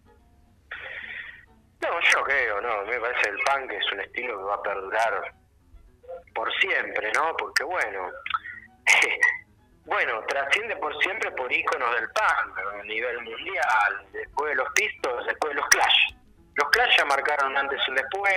No, 1.81 1.89
yo 1.89 2.23
creo, 2.25 2.61
no, 2.61 2.85
me 2.85 3.01
parece 3.01 3.31
el 3.31 3.39
punk 3.39 3.73
es 3.73 3.93
un 3.95 4.01
estilo 4.01 4.37
que 4.37 4.45
va 4.45 4.55
a 4.57 4.63
perdurar 4.63 5.35
por 6.35 6.53
siempre, 6.61 7.11
¿no? 7.15 7.35
Porque 7.39 7.65
bueno, 7.65 8.11
bueno, 9.87 10.23
trasciende 10.29 10.77
por 10.77 10.95
siempre 11.03 11.31
por 11.31 11.51
íconos 11.51 11.95
del 11.95 12.09
punk 12.11 12.59
a 12.59 12.83
nivel 12.83 13.23
mundial, 13.23 14.07
después 14.13 14.51
de 14.51 14.57
los 14.57 14.69
Pistos, 14.75 15.27
después 15.27 15.55
de 15.55 15.61
los 15.63 15.69
Clash. 15.71 16.13
Los 16.57 16.69
Clash 16.69 16.99
ya 16.99 17.07
marcaron 17.07 17.57
antes 17.57 17.81
y 17.89 17.93
después, 17.93 18.37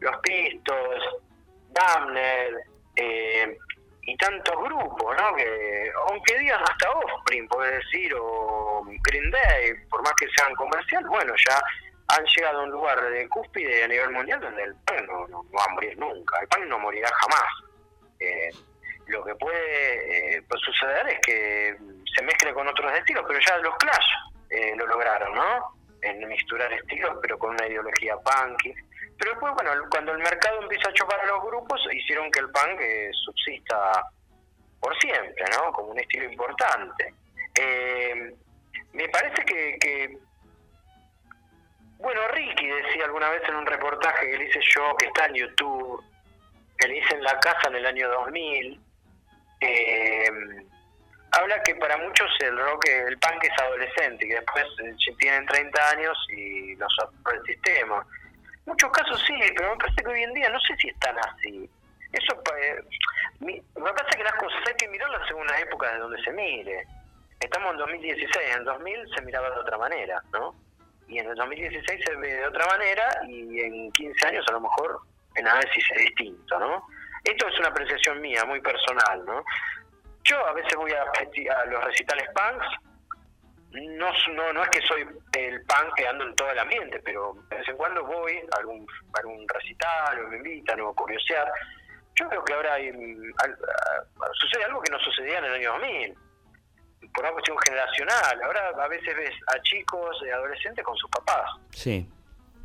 los 0.00 0.16
Pistos, 0.18 1.22
Damner 1.70 2.64
eh, 2.96 3.56
y 4.02 4.16
tantos 4.16 4.54
grupos, 4.62 5.16
¿no? 5.16 5.36
Que 5.36 5.90
aunque 6.08 6.38
digan 6.38 6.62
hasta 6.62 6.90
Offspring, 6.90 7.48
puede 7.48 7.76
decir, 7.76 8.14
o 8.18 8.84
Green 9.02 9.30
Day, 9.30 9.72
por 9.90 10.02
más 10.02 10.12
que 10.14 10.28
sean 10.36 10.54
comerciales, 10.54 11.08
bueno, 11.08 11.32
ya 11.48 11.60
han 12.08 12.24
llegado 12.24 12.60
a 12.60 12.64
un 12.64 12.70
lugar 12.70 13.00
de 13.10 13.28
cúspide 13.28 13.82
a 13.82 13.88
nivel 13.88 14.10
mundial 14.10 14.40
donde 14.40 14.62
el 14.62 14.74
pan 14.84 15.06
no, 15.06 15.44
va 15.56 15.64
a 15.64 15.72
morir 15.72 15.98
nunca, 15.98 16.38
el 16.40 16.48
pan 16.48 16.68
no 16.68 16.78
morirá 16.78 17.08
jamás. 17.08 17.50
Eh, 18.20 18.50
lo 19.06 19.24
que 19.24 19.34
puede 19.34 20.36
eh, 20.36 20.42
suceder 20.64 21.08
es 21.08 21.20
que 21.26 21.76
se 22.14 22.22
mezcle 22.22 22.54
con 22.54 22.68
otros 22.68 22.92
estilos, 22.92 23.24
pero 23.26 23.40
ya 23.40 23.58
los 23.58 23.76
Clash 23.76 24.06
lo 24.76 24.86
lograron, 24.86 25.34
¿no? 25.34 25.74
En 26.02 26.28
mixturar 26.28 26.72
estilos, 26.72 27.18
pero 27.20 27.36
con 27.38 27.50
una 27.50 27.66
ideología 27.66 28.16
punky. 28.18 28.72
Pero 29.18 29.30
después, 29.30 29.54
bueno, 29.54 29.70
cuando 29.90 30.12
el 30.12 30.18
mercado 30.18 30.62
empieza 30.62 30.88
a 30.88 30.92
chocar 30.92 31.20
a 31.20 31.26
los 31.26 31.42
grupos, 31.44 31.80
hicieron 31.92 32.30
que 32.30 32.40
el 32.40 32.50
punk 32.50 32.80
eh, 32.80 33.10
subsista 33.24 34.02
por 34.80 34.98
siempre, 34.98 35.44
¿no? 35.52 35.72
Como 35.72 35.92
un 35.92 35.98
estilo 35.98 36.24
importante. 36.24 37.14
Eh, 37.58 38.34
me 38.92 39.08
parece 39.08 39.44
que, 39.44 40.18
bueno, 41.98 42.28
Ricky 42.28 42.66
decía 42.66 43.04
alguna 43.04 43.30
vez 43.30 43.42
en 43.48 43.56
un 43.56 43.66
reportaje 43.66 44.30
que 44.30 44.38
le 44.38 44.44
hice 44.48 44.60
yo, 44.74 44.96
que 44.96 45.06
está 45.06 45.26
en 45.26 45.34
YouTube, 45.34 46.02
que 46.76 46.88
le 46.88 46.98
hice 46.98 47.14
en 47.14 47.22
la 47.22 47.38
casa 47.38 47.68
en 47.68 47.76
el 47.76 47.86
año 47.86 48.08
2000, 48.10 48.80
eh, 49.60 50.30
habla 51.32 51.62
que 51.62 51.74
para 51.76 51.96
muchos 51.96 52.30
el 52.40 52.58
rock, 52.58 52.88
el 52.88 53.18
punk 53.18 53.44
es 53.44 53.62
adolescente, 53.62 54.26
y 54.26 54.28
que 54.28 54.34
después 54.34 54.66
tienen 55.18 55.46
30 55.46 55.90
años 55.90 56.18
y 56.36 56.74
los 56.76 56.92
el 57.32 57.42
sistema 57.46 58.06
muchos 58.66 58.90
casos 58.90 59.22
sí, 59.26 59.34
pero 59.56 59.70
me 59.70 59.76
parece 59.76 60.02
que 60.02 60.10
hoy 60.10 60.22
en 60.22 60.34
día 60.34 60.48
no 60.48 60.60
sé 60.60 60.76
si 60.76 60.88
están 60.88 61.16
así. 61.18 61.70
Eso 62.12 62.40
eh, 62.56 62.80
me 63.40 63.92
parece 63.92 64.16
que 64.16 64.24
las 64.24 64.34
cosas 64.34 64.60
hay 64.66 64.74
que 64.74 64.88
mirarlas 64.88 65.26
según 65.26 65.46
la 65.46 65.58
época 65.60 65.92
de 65.92 65.98
donde 65.98 66.22
se 66.22 66.32
mire. 66.32 66.86
Estamos 67.40 67.72
en 67.72 67.78
2016, 67.78 68.36
en 68.50 68.58
el 68.58 68.64
2000 68.64 69.14
se 69.14 69.22
miraba 69.22 69.50
de 69.50 69.60
otra 69.60 69.78
manera, 69.78 70.22
¿no? 70.32 70.54
Y 71.08 71.18
en 71.18 71.28
el 71.28 71.34
2016 71.34 72.04
se 72.06 72.16
ve 72.16 72.34
de 72.34 72.46
otra 72.46 72.66
manera 72.66 73.08
y 73.28 73.60
en 73.60 73.92
15 73.92 74.26
años 74.26 74.44
a 74.48 74.52
lo 74.52 74.60
mejor 74.60 75.00
en 75.34 75.46
análisis 75.46 75.84
es 75.90 75.98
distinto, 76.06 76.58
¿no? 76.58 76.86
Esto 77.24 77.48
es 77.48 77.58
una 77.58 77.68
apreciación 77.68 78.20
mía, 78.20 78.44
muy 78.44 78.60
personal, 78.60 79.24
¿no? 79.26 79.44
Yo 80.22 80.46
a 80.46 80.52
veces 80.52 80.74
voy 80.76 80.92
a, 80.92 81.02
a 81.02 81.64
los 81.66 81.84
recitales 81.84 82.28
punks 82.34 82.66
no, 83.74 84.12
no, 84.34 84.52
no 84.52 84.62
es 84.62 84.70
que 84.70 84.80
soy 84.82 85.04
el 85.32 85.62
pan 85.64 85.88
que 85.96 86.06
ando 86.06 86.24
en 86.24 86.36
todo 86.36 86.50
el 86.50 86.58
ambiente, 86.58 87.00
pero 87.04 87.34
de 87.50 87.56
vez 87.56 87.68
en 87.68 87.76
cuando 87.76 88.04
voy 88.04 88.38
a 88.52 88.58
algún, 88.58 88.86
algún 89.14 89.46
recital 89.48 90.24
o 90.24 90.28
me 90.28 90.36
invitan 90.36 90.80
o 90.80 90.90
a 90.90 90.94
curiosear. 90.94 91.50
Yo 92.14 92.28
creo 92.28 92.44
que 92.44 92.52
ahora 92.54 92.74
hay, 92.74 92.92
sucede 94.34 94.64
algo 94.64 94.80
que 94.80 94.92
no 94.92 94.98
sucedía 95.00 95.38
en 95.38 95.44
el 95.46 95.54
año 95.54 95.72
2000, 95.72 96.14
por 97.12 97.24
una 97.24 97.32
cuestión 97.32 97.58
generacional. 97.66 98.42
Ahora 98.44 98.68
a 98.68 98.88
veces 98.88 99.16
ves 99.16 99.34
a 99.48 99.60
chicos, 99.62 100.16
adolescentes 100.32 100.84
con 100.84 100.96
sus 100.96 101.10
papás. 101.10 101.50
Sí. 101.70 102.08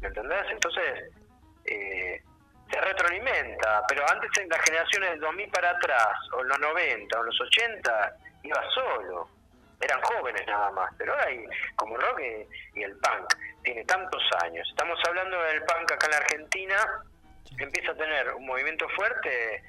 ¿Me 0.02 0.08
entendés? 0.10 0.46
Entonces, 0.52 1.12
eh, 1.66 2.22
se 2.72 2.82
retroalimenta, 2.82 3.84
pero 3.88 4.08
antes 4.08 4.30
en 4.40 4.48
las 4.48 4.62
generaciones 4.62 5.10
del 5.12 5.20
2000 5.22 5.50
para 5.50 5.72
atrás, 5.72 6.14
o 6.34 6.42
en 6.42 6.50
los 6.50 6.60
90, 6.60 7.18
o 7.18 7.22
en 7.22 7.26
los 7.26 7.42
80, 7.42 8.14
iba 8.44 8.64
solo. 8.76 9.39
Eran 9.82 10.02
jóvenes 10.02 10.46
nada 10.46 10.72
más, 10.72 10.92
pero 10.98 11.14
ahora 11.14 11.26
hay, 11.28 11.46
como 11.76 11.96
el 11.96 12.02
rock 12.02 12.20
y, 12.76 12.84
el 12.84 12.98
punk, 12.98 13.34
tiene 13.64 13.86
tantos 13.86 14.22
años. 14.44 14.68
Estamos 14.70 15.00
hablando 15.08 15.42
del 15.44 15.64
punk 15.64 15.92
acá 15.92 16.08
en 16.08 16.12
la 16.12 16.18
Argentina, 16.18 16.76
empieza 17.58 17.92
a 17.92 17.96
tener 17.96 18.34
un 18.34 18.46
movimiento 18.46 18.88
fuerte 18.90 19.64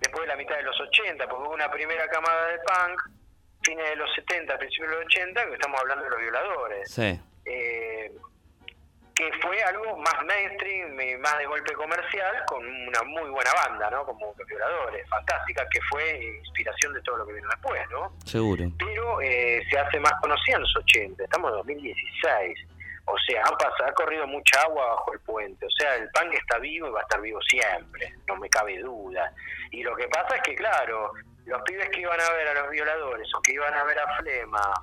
después 0.00 0.22
de 0.22 0.28
la 0.28 0.36
mitad 0.36 0.56
de 0.56 0.64
los 0.64 0.78
80, 0.78 1.26
porque 1.28 1.44
hubo 1.44 1.54
una 1.54 1.70
primera 1.70 2.06
camada 2.08 2.48
de 2.48 2.58
punk, 2.58 3.02
fines 3.62 3.88
de 3.88 3.96
los 3.96 4.14
70, 4.14 4.58
principios 4.58 4.90
de 4.90 4.96
los 4.96 5.06
80, 5.06 5.46
que 5.46 5.54
estamos 5.54 5.80
hablando 5.80 6.04
de 6.04 6.10
los 6.10 6.20
violadores. 6.20 6.90
Sí. 6.90 7.20
Eh, 7.46 8.12
que 9.14 9.30
fue 9.40 9.62
algo 9.62 9.96
más 9.98 10.14
mainstream, 10.26 11.20
más 11.20 11.38
de 11.38 11.46
golpe 11.46 11.72
comercial, 11.74 12.34
con 12.46 12.66
una 12.66 13.02
muy 13.04 13.30
buena 13.30 13.50
banda, 13.52 13.90
¿no? 13.90 14.04
Como 14.04 14.34
Los 14.36 14.46
Violadores, 14.46 15.08
fantástica, 15.08 15.66
que 15.70 15.80
fue 15.88 16.36
inspiración 16.38 16.92
de 16.94 17.00
todo 17.02 17.18
lo 17.18 17.26
que 17.26 17.34
vino 17.34 17.48
después, 17.48 17.80
¿no? 17.90 18.12
Seguro. 18.24 18.64
Pero 18.78 19.20
eh, 19.20 19.62
se 19.70 19.78
hace 19.78 20.00
más 20.00 20.12
conocida 20.20 20.56
en 20.56 20.62
los 20.62 20.76
80, 20.76 21.24
estamos 21.24 21.50
en 21.50 21.56
2016. 21.58 22.58
O 23.06 23.18
sea, 23.18 23.42
ha, 23.44 23.56
pasado, 23.56 23.90
ha 23.90 23.92
corrido 23.92 24.26
mucha 24.26 24.62
agua 24.62 24.86
bajo 24.86 25.12
el 25.12 25.20
puente. 25.20 25.66
O 25.66 25.70
sea, 25.70 25.94
el 25.96 26.08
punk 26.10 26.32
está 26.34 26.58
vivo 26.58 26.88
y 26.88 26.90
va 26.90 27.00
a 27.00 27.02
estar 27.02 27.20
vivo 27.20 27.38
siempre, 27.42 28.14
no 28.26 28.36
me 28.36 28.48
cabe 28.48 28.78
duda. 28.78 29.32
Y 29.70 29.82
lo 29.82 29.94
que 29.94 30.08
pasa 30.08 30.36
es 30.36 30.42
que, 30.42 30.54
claro, 30.54 31.12
los 31.44 31.62
pibes 31.62 31.88
que 31.90 32.00
iban 32.00 32.20
a 32.20 32.30
ver 32.32 32.48
a 32.48 32.54
los 32.54 32.70
violadores 32.70 33.28
o 33.36 33.42
que 33.42 33.52
iban 33.52 33.74
a 33.74 33.84
ver 33.84 33.98
a 33.98 34.16
Flema 34.16 34.74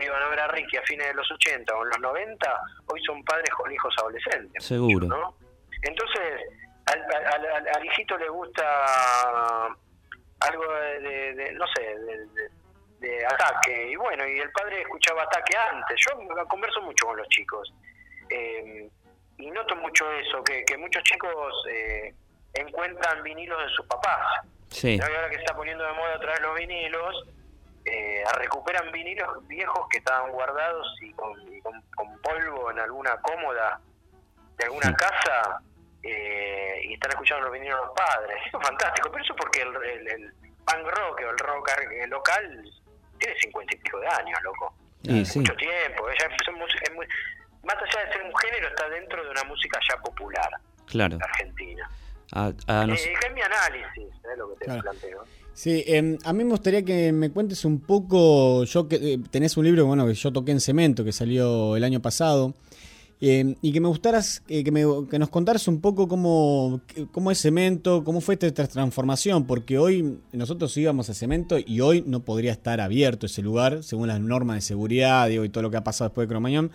iban 0.00 0.22
a 0.22 0.28
ver 0.28 0.40
a 0.40 0.48
Ricky 0.48 0.76
a 0.76 0.82
fines 0.82 1.06
de 1.08 1.14
los 1.14 1.30
80 1.30 1.74
o 1.74 1.84
en 1.84 1.90
los 1.90 2.00
90, 2.00 2.60
hoy 2.86 3.00
son 3.04 3.22
padres 3.24 3.50
con 3.50 3.70
hijos 3.72 3.94
adolescentes. 3.98 4.64
Seguro. 4.64 5.06
¿no? 5.06 5.36
Entonces, 5.82 6.40
al, 6.86 7.68
al, 7.74 7.84
hijito 7.86 8.16
le 8.18 8.28
gusta 8.28 9.66
algo 10.40 10.72
de, 11.00 11.52
no 11.54 11.66
sé, 11.74 11.96
de, 13.00 13.26
ataque. 13.26 13.90
Y 13.90 13.96
bueno, 13.96 14.26
y 14.26 14.38
el 14.38 14.50
padre 14.52 14.80
escuchaba 14.80 15.22
ataque 15.22 15.56
antes. 15.56 15.96
Yo 16.06 16.46
converso 16.48 16.80
mucho 16.82 17.06
con 17.06 17.16
los 17.16 17.28
chicos. 17.28 17.72
Eh, 18.30 18.88
y 19.38 19.50
noto 19.50 19.76
mucho 19.76 20.10
eso, 20.12 20.42
que, 20.42 20.64
que 20.64 20.76
muchos 20.78 21.02
chicos 21.02 21.52
eh, 21.70 22.14
encuentran 22.54 23.22
vinilos 23.22 23.62
de 23.62 23.68
sus 23.70 23.86
papás. 23.86 24.46
Sí. 24.68 24.98
Ahora 25.02 25.28
que 25.28 25.36
se 25.36 25.42
está 25.42 25.54
poniendo 25.54 25.84
de 25.84 25.92
moda 25.92 26.18
traer 26.18 26.40
los 26.40 26.54
vinilos, 26.56 27.26
eh, 27.84 28.24
recuperan 28.34 28.90
vinilos 28.92 29.46
viejos 29.46 29.86
que 29.90 29.98
estaban 29.98 30.32
guardados 30.32 30.86
y 31.02 31.12
con, 31.12 31.34
con, 31.60 32.18
polvo 32.22 32.70
en 32.70 32.78
alguna 32.78 33.16
cómoda 33.20 33.80
de 34.56 34.64
alguna 34.64 34.94
casa 34.94 35.60
eh, 36.02 36.80
y 36.84 36.94
están 36.94 37.10
escuchando 37.10 37.44
los 37.44 37.52
vinilos 37.52 37.78
de 37.78 37.86
los 37.86 37.94
padres. 37.94 38.36
Eso 38.46 38.58
es 38.58 38.66
fantástico, 38.68 39.10
pero 39.10 39.24
eso 39.24 39.36
porque 39.36 39.62
el, 39.62 39.76
el, 39.76 40.08
el 40.08 40.34
punk 40.64 40.86
rock 40.86 41.20
o 41.26 41.30
el 41.30 41.38
rock 41.38 41.70
local 42.08 42.64
tiene 43.18 43.34
cincuenta 43.40 43.74
y 43.74 43.78
pico 43.78 44.00
de 44.00 44.08
años, 44.08 44.42
loco. 44.42 44.74
Mucho 45.06 45.54
tiempo. 45.56 46.06
más 47.62 47.76
allá 47.76 48.06
de 48.06 48.12
ser 48.12 48.22
un 48.22 48.36
género, 48.36 48.68
está 48.68 48.88
dentro 48.88 49.22
de 49.22 49.30
una 49.30 49.44
música 49.44 49.78
ya 49.88 49.96
popular. 49.98 50.50
Claro. 50.86 51.18
Argentina. 51.20 51.90
A, 52.32 52.48
eh, 52.48 52.92
es 52.92 53.32
mi 53.32 53.42
análisis, 53.42 54.14
es 54.24 54.38
lo 54.38 54.54
que 54.56 54.64
te 54.64 54.80
planteo. 54.80 55.24
Sí, 55.54 55.84
em, 55.86 56.18
a 56.24 56.32
mí 56.32 56.42
me 56.42 56.50
gustaría 56.50 56.82
que 56.82 57.12
me 57.12 57.30
cuentes 57.30 57.64
un 57.64 57.78
poco, 57.78 58.64
yo 58.64 58.88
que 58.88 58.96
eh, 58.96 59.20
tenés 59.30 59.56
un 59.56 59.64
libro 59.64 59.86
bueno 59.86 60.04
que 60.04 60.14
yo 60.14 60.32
toqué 60.32 60.50
en 60.50 60.60
cemento 60.60 61.04
que 61.04 61.12
salió 61.12 61.76
el 61.76 61.84
año 61.84 62.02
pasado 62.02 62.54
em, 63.20 63.54
y 63.62 63.72
que 63.72 63.80
me 63.80 63.86
gustaras 63.86 64.42
eh, 64.48 64.64
que, 64.64 64.72
que, 65.08 65.18
nos 65.20 65.28
contaras 65.28 65.68
un 65.68 65.80
poco 65.80 66.08
cómo, 66.08 66.80
cómo 67.12 67.30
es 67.30 67.40
cemento, 67.40 68.02
cómo 68.02 68.20
fue 68.20 68.34
esta 68.34 68.66
transformación, 68.66 69.46
porque 69.46 69.78
hoy 69.78 70.18
nosotros 70.32 70.76
íbamos 70.76 71.08
a 71.08 71.14
cemento 71.14 71.56
y 71.64 71.80
hoy 71.80 72.02
no 72.04 72.24
podría 72.24 72.50
estar 72.50 72.80
abierto 72.80 73.26
ese 73.26 73.40
lugar 73.40 73.84
según 73.84 74.08
las 74.08 74.20
normas 74.20 74.56
de 74.56 74.60
seguridad 74.62 75.28
digo, 75.28 75.44
y 75.44 75.50
todo 75.50 75.62
lo 75.62 75.70
que 75.70 75.76
ha 75.76 75.84
pasado 75.84 76.08
después 76.08 76.26
de 76.26 76.30
Cromañón. 76.30 76.72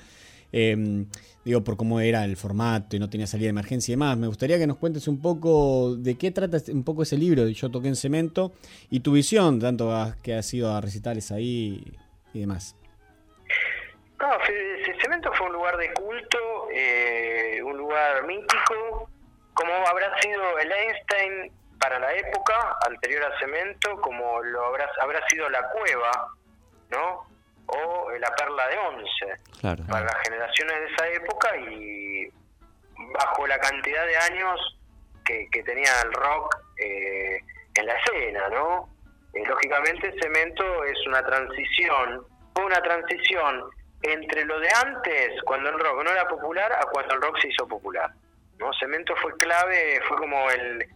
Eh, 0.52 1.06
digo, 1.46 1.64
por 1.64 1.78
cómo 1.78 2.00
era 2.00 2.26
el 2.26 2.38
formato 2.38 2.96
y 2.96 3.00
no 3.00 3.10
tenía 3.10 3.28
salida 3.28 3.46
de 3.46 3.52
emergencia 3.52 3.92
y 3.92 3.96
demás. 3.96 4.18
Me 4.18 4.28
gustaría 4.28 4.58
que 4.58 4.68
nos 4.68 4.78
cuentes 4.78 5.08
un 5.08 5.22
poco 5.22 5.96
de 5.96 6.18
qué 6.18 6.32
trata 6.32 6.58
este, 6.58 6.72
un 6.72 6.84
poco 6.84 7.04
ese 7.04 7.18
libro, 7.18 7.48
Yo 7.48 7.70
toqué 7.70 7.88
en 7.88 7.96
cemento, 7.96 8.54
y 8.90 9.02
tu 9.02 9.14
visión, 9.14 9.60
tanto 9.60 9.92
que 10.24 10.36
has 10.36 10.54
ido 10.54 10.74
a 10.74 10.82
recitales 10.82 11.32
ahí 11.32 11.84
y 12.34 12.40
demás. 12.40 12.76
No, 14.20 14.28
Cemento 15.02 15.32
fue 15.34 15.48
un 15.48 15.54
lugar 15.54 15.78
de 15.78 15.94
culto, 15.94 16.68
eh, 16.74 17.62
un 17.64 17.78
lugar 17.78 18.26
mítico, 18.26 19.10
como 19.54 19.74
habrá 19.88 20.20
sido 20.22 20.60
el 20.60 20.72
Einstein 20.72 21.52
para 21.80 22.00
la 22.00 22.14
época 22.14 22.78
anterior 22.86 23.24
a 23.24 23.40
Cemento, 23.40 24.00
como 24.02 24.42
lo 24.44 24.66
habrá, 24.66 24.90
habrá 25.02 25.26
sido 25.30 25.50
la 25.50 25.70
cueva, 25.70 26.12
¿no? 26.90 27.29
O 27.72 28.12
La 28.20 28.34
Perla 28.36 28.68
de 28.68 28.78
Once, 28.78 29.86
para 29.88 30.06
las 30.06 30.18
generaciones 30.24 30.80
de 30.80 30.86
esa 30.94 31.08
época 31.10 31.58
y 31.58 32.32
bajo 33.14 33.48
la 33.48 33.60
cantidad 33.60 34.06
de 34.06 34.18
años 34.18 34.78
que, 35.26 35.64
tenía 35.64 36.02
el 36.04 36.14
rock 36.14 36.58
eh, 36.78 37.40
en 37.76 37.86
la 37.86 37.94
escena, 37.94 38.50
¿no? 38.50 38.90
Eh, 39.34 39.44
lógicamente 39.46 40.14
Cemento 40.20 40.84
es 40.86 40.98
una 41.06 41.24
transición, 41.24 42.26
fue 42.56 42.66
una 42.66 42.82
transición 42.82 43.66
entre 44.02 44.46
lo 44.46 44.60
de 44.60 44.70
antes, 44.86 45.42
cuando 45.44 45.70
el 45.70 45.80
rock 45.80 46.04
no 46.04 46.12
era 46.12 46.28
popular, 46.28 46.72
a 46.74 46.86
cuando 46.92 47.14
el 47.14 47.22
rock 47.22 47.40
se 47.42 47.50
hizo 47.50 47.68
popular. 47.68 48.12
¿no? 48.58 48.72
Cemento 48.80 49.16
fue 49.18 49.38
clave, 49.38 50.02
fue 50.08 50.18
como 50.18 50.50
el 50.50 50.88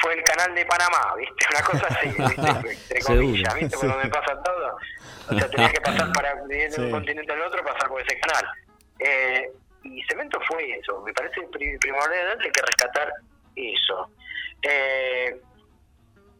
fue 0.00 0.14
el 0.14 0.22
canal 0.22 0.54
de 0.54 0.64
Panamá, 0.66 1.14
¿viste? 1.16 1.46
Una 1.50 1.62
cosa 1.62 1.86
así, 1.88 2.08
¿viste? 2.08 2.70
Entre 2.70 3.00
comillas, 3.00 3.54
¿viste? 3.54 3.76
Por 3.76 3.88
donde 3.88 4.08
pasa 4.08 4.42
todo. 4.42 4.78
O 5.28 5.34
sea, 5.38 5.50
tenías 5.50 5.72
que 5.72 5.80
pasar 5.80 6.12
para 6.12 6.34
ir 6.48 6.70
de 6.70 6.80
un 6.80 6.90
continente 6.90 7.32
al 7.32 7.42
otro, 7.42 7.64
pasar 7.64 7.88
por 7.88 8.00
ese 8.00 8.18
canal. 8.20 8.46
Eh, 8.98 9.50
y 9.82 10.02
Cemento 10.04 10.40
fue 10.46 10.78
eso. 10.78 11.00
Me 11.02 11.12
parece 11.12 11.40
primordial 11.80 12.38
que 12.38 12.62
rescatar 12.62 13.12
eso. 13.56 14.10
Eh, 14.62 15.40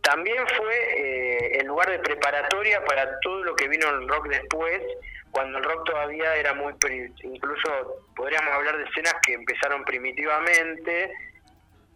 también 0.03 0.44
fue 0.57 0.74
eh, 0.74 1.59
el 1.61 1.66
lugar 1.66 1.90
de 1.90 1.98
preparatoria 1.98 2.84
para 2.84 3.18
todo 3.20 3.44
lo 3.44 3.55
que 3.55 3.68
vino 3.68 3.88
el 3.88 4.09
rock 4.09 4.28
después, 4.28 4.80
cuando 5.30 5.59
el 5.59 5.64
rock 5.64 5.84
todavía 5.84 6.34
era 6.36 6.55
muy, 6.55 6.74
incluso 7.22 8.05
podríamos 8.16 8.53
hablar 8.53 8.78
de 8.78 8.84
escenas 8.84 9.14
que 9.22 9.34
empezaron 9.34 9.84
primitivamente, 9.84 11.12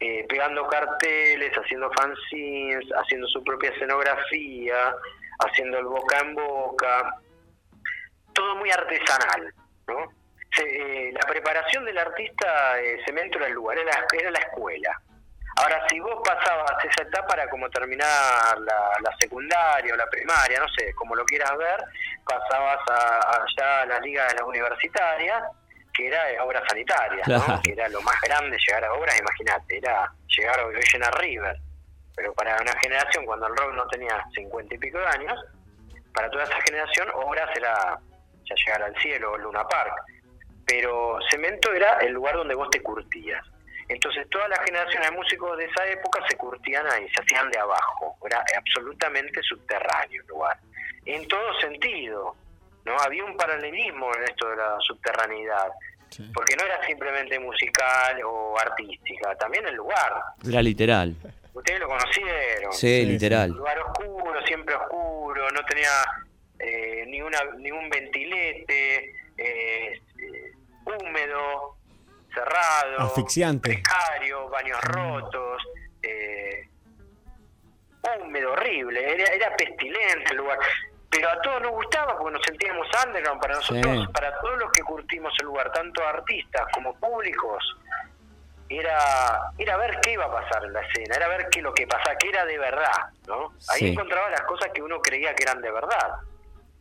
eh, 0.05 0.26
pegando 0.28 0.66
carteles, 0.66 1.50
haciendo 1.57 1.90
fanzines, 1.92 2.84
haciendo 2.94 3.26
su 3.28 3.42
propia 3.42 3.70
escenografía, 3.70 4.94
haciendo 5.38 5.78
el 5.78 5.86
boca 5.86 6.18
en 6.18 6.34
boca, 6.34 7.14
todo 8.34 8.55
muy 8.57 8.70
artesanal, 8.70 9.55
¿no? 9.86 10.12
Eh, 10.62 11.11
la 11.12 11.26
preparación 11.26 11.86
del 11.86 11.96
artista 11.96 12.78
eh, 12.80 13.00
cemento 13.07 13.38
era 13.38 13.46
el 13.46 13.55
lugar, 13.55 13.78
era, 13.78 14.07
era, 14.12 14.30
la 14.30 14.40
escuela. 14.40 15.00
Ahora, 15.57 15.86
si 15.88 15.98
vos 16.00 16.20
pasabas 16.22 16.84
esa 16.84 17.02
etapa 17.02 17.28
para 17.28 17.48
como 17.48 17.70
terminar 17.70 18.59
la, 18.59 19.16
secundaria 19.18 19.94
o 19.94 19.96
la 19.96 20.07
primaria, 20.11 20.61
no 20.61 20.68
sé, 20.68 20.92
como 20.94 21.14
lo 21.14 21.24
quieras 21.24 21.57
ver, 21.57 21.82
pasabas 22.26 22.78
allá 22.88 23.82
a 23.82 23.86
la 23.86 24.00
liga 24.00 24.26
de 24.26 24.34
las 24.34 24.42
universitarias, 24.42 25.44
que 25.95 26.09
era 26.09 26.45
obra 26.45 26.62
sanitaria, 26.68 27.22
que 27.62 27.72
era 27.72 27.88
lo 27.88 28.01
más 28.03 28.20
grande 28.20 28.59
llegar 28.66 28.84
a 28.84 28.92
obras, 28.92 29.18
imagínate, 29.18 29.78
era 29.78 30.12
llegar 30.36 30.61
a 30.61 30.64
a 30.64 31.11
River. 31.12 31.57
Pero 32.16 32.32
para 32.34 32.57
una 32.61 32.78
generación, 32.80 33.24
cuando 33.24 33.47
el 33.47 33.57
rock 33.57 33.74
no 33.74 33.86
tenía 33.88 34.24
cincuenta 34.34 34.74
y 34.74 34.78
pico 34.78 34.99
de 34.99 35.07
años, 35.07 35.40
para 36.12 36.30
toda 36.30 36.45
esa 36.45 36.61
generación, 36.62 37.09
obras 37.14 37.49
era 37.57 37.99
ya 38.45 38.55
llegar 38.66 38.82
al 38.82 38.97
cielo 39.01 39.32
o 39.32 39.38
Luna 39.38 39.66
Park. 39.66 39.95
Pero 40.66 41.18
Cemento 41.30 41.72
era 41.72 41.99
el 41.99 42.12
lugar 42.12 42.36
donde 42.36 42.55
vos 42.55 42.70
te 42.70 42.80
curtías. 42.80 43.45
Entonces 43.88 44.28
toda 44.30 44.49
la 44.49 44.62
generación 44.64 45.03
de 45.03 45.11
músicos 45.11 45.59
de 45.59 45.66
esa 45.66 45.86
época 45.86 46.20
se 46.28 46.36
curtían 46.36 46.86
ahí, 46.90 47.07
se 47.11 47.20
hacían 47.20 47.51
de 47.51 47.59
abajo. 47.59 48.16
Era 48.24 48.42
absolutamente 48.57 49.42
subterráneo 49.42 50.22
el 50.22 50.28
lugar. 50.28 50.59
En 51.05 51.26
todo 51.28 51.61
sentido 51.61 52.34
¿no? 52.85 52.97
Había 52.99 53.24
un 53.24 53.37
paralelismo 53.37 54.14
en 54.16 54.24
esto 54.24 54.49
de 54.49 54.57
la 54.57 54.76
subterraneidad, 54.80 55.68
porque 56.32 56.57
no 56.57 56.64
era 56.64 56.85
simplemente 56.87 57.39
musical 57.39 58.20
o 58.24 58.59
artística, 58.59 59.35
también 59.37 59.66
el 59.66 59.74
lugar. 59.74 60.22
Era 60.47 60.62
literal. 60.62 61.14
Ustedes 61.53 61.80
lo 61.80 61.89
conocieron. 61.89 62.72
Sí, 62.72 63.05
literal. 63.07 63.51
Un 63.51 63.59
lugar 63.59 63.78
oscuro, 63.80 64.43
siempre 64.45 64.74
oscuro, 64.74 65.49
no 65.51 65.64
tenía 65.64 66.05
eh, 66.59 67.05
ni, 67.07 67.22
una, 67.22 67.39
ni 67.59 67.70
un 67.70 67.89
ventilete, 67.89 69.14
eh, 69.39 70.01
húmedo, 70.85 71.76
cerrado, 72.32 73.01
asfixiante, 73.01 73.68
precario, 73.70 74.49
baños 74.49 74.80
rotos, 74.82 75.62
eh, 76.03 76.68
húmedo, 78.20 78.53
horrible, 78.53 79.14
era, 79.14 79.32
era 79.32 79.57
pestilente 79.57 80.30
el 80.30 80.37
lugar 80.37 80.59
pero 81.14 81.30
a 81.30 81.40
todos 81.42 81.62
nos 81.62 81.70
gustaba 81.70 82.18
porque 82.18 82.32
nos 82.32 82.42
sentíamos 82.44 82.88
underground 83.06 83.40
para 83.40 83.54
nosotros, 83.54 84.08
para 84.12 84.36
todos 84.40 84.58
los 84.58 84.72
que 84.72 84.82
curtimos 84.82 85.32
el 85.38 85.46
lugar, 85.46 85.70
tanto 85.72 86.04
artistas 86.04 86.66
como 86.72 86.92
públicos, 86.98 87.76
era, 88.68 89.52
era 89.56 89.76
ver 89.76 90.00
qué 90.00 90.14
iba 90.14 90.24
a 90.24 90.32
pasar 90.32 90.64
en 90.64 90.72
la 90.72 90.80
escena, 90.80 91.14
era 91.14 91.28
ver 91.28 91.46
qué 91.50 91.62
lo 91.62 91.72
que 91.72 91.86
pasaba, 91.86 92.16
que 92.16 92.30
era 92.30 92.44
de 92.44 92.58
verdad, 92.58 93.10
¿no? 93.28 93.52
Ahí 93.68 93.92
encontraba 93.92 94.28
las 94.30 94.40
cosas 94.42 94.70
que 94.74 94.82
uno 94.82 95.00
creía 95.00 95.34
que 95.34 95.44
eran 95.44 95.60
de 95.60 95.70
verdad. 95.70 96.16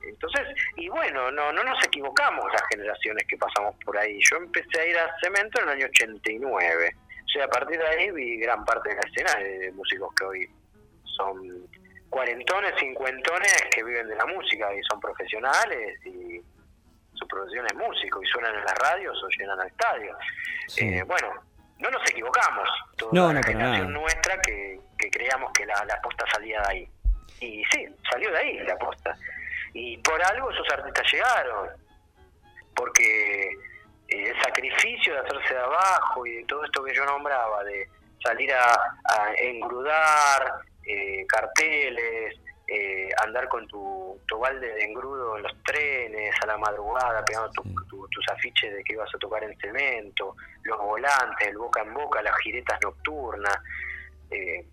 Entonces, 0.02 0.48
y 0.78 0.90
bueno, 0.90 1.30
no, 1.32 1.54
no 1.54 1.64
nos 1.64 1.84
equivocamos 1.86 2.46
las 2.52 2.64
generaciones 2.70 3.26
que 3.28 3.38
pasamos 3.38 3.76
por 3.86 3.98
ahí. 3.98 4.20
Yo 4.32 4.38
empecé 4.38 4.82
a 4.82 4.86
ir 4.86 4.98
a 4.98 5.16
Cemento 5.22 5.62
en 5.62 5.70
el 5.70 5.76
año 5.76 5.86
89. 5.86 6.96
O 7.24 7.30
sea, 7.30 7.46
a 7.46 7.48
partir 7.48 7.78
de 7.78 7.88
ahí 7.88 8.12
vi 8.12 8.38
gran 8.38 8.66
parte 8.66 8.90
de 8.90 8.96
la 8.96 9.02
escena 9.02 9.44
de 9.44 9.72
músicos 9.74 10.14
que 10.16 10.26
hoy 10.26 10.50
son 11.16 11.68
cuarentones, 12.14 12.74
cincuentones 12.80 13.56
que 13.74 13.84
viven 13.84 14.08
de 14.08 14.16
la 14.16 14.26
música 14.28 14.72
y 14.72 14.84
son 14.84 15.00
profesionales 15.00 16.00
y 16.06 16.40
su 17.16 17.28
profesión 17.28 17.66
es 17.66 17.76
músico 17.76 18.22
y 18.22 18.28
suenan 18.28 18.54
en 18.54 18.64
las 18.64 18.76
radios 18.76 19.18
o 19.24 19.28
llenan 19.30 19.60
al 19.60 19.68
estadio. 19.68 20.16
Eh, 20.78 21.02
bueno, 21.08 21.34
no 21.80 21.90
nos 21.90 22.08
equivocamos. 22.12 22.70
Toda 22.98 23.12
no, 23.14 23.34
la 23.34 23.42
generación 23.42 23.92
nuestra 23.92 24.40
que, 24.42 24.80
que 24.96 25.10
creíamos 25.10 25.52
que 25.54 25.66
la, 25.66 25.84
la 25.86 26.00
posta 26.02 26.24
salía 26.32 26.62
de 26.62 26.68
ahí. 26.68 26.90
Y 27.40 27.64
sí, 27.72 27.88
salió 28.12 28.32
de 28.32 28.38
ahí 28.38 28.60
la 28.60 28.78
posta. 28.78 29.18
Y 29.74 29.98
por 29.98 30.24
algo 30.24 30.52
esos 30.52 30.68
artistas 30.72 31.12
llegaron. 31.12 31.70
Porque 32.76 33.58
el 34.08 34.40
sacrificio 34.40 35.14
de 35.14 35.20
hacerse 35.20 35.56
de 35.56 35.60
abajo 35.62 36.28
y 36.28 36.36
de 36.36 36.46
todo 36.46 36.64
esto 36.64 36.84
que 36.84 36.94
yo 36.94 37.06
nombraba, 37.06 37.64
de 37.64 37.90
salir 38.24 38.54
a, 38.54 38.74
a 39.06 39.34
engrudar 39.40 40.64
eh, 40.86 41.26
carteles, 41.28 42.36
eh, 42.68 43.10
andar 43.24 43.48
con 43.50 43.68
tu, 43.68 44.20
tu, 44.28 44.38
balde 44.40 44.74
de 44.74 44.84
engrudo 44.84 45.38
en 45.38 45.44
los 45.44 45.64
trenes 45.64 46.34
a 46.42 46.48
la 46.48 46.58
madrugada, 46.58 47.24
pegando 47.26 47.52
tus 47.52 48.28
afiches 48.32 48.74
de 48.74 48.84
que 48.84 48.94
ibas 48.94 49.14
a 49.14 49.18
tocar 49.18 49.44
en 49.44 49.58
cemento, 49.60 50.36
los 50.64 50.78
volantes, 50.80 51.48
el 51.48 51.58
boca 51.58 51.82
en 51.82 51.94
boca, 51.94 52.22
las 52.22 52.36
giretas 52.40 52.80
nocturnas. 52.82 53.58
Eh, 54.32 54.66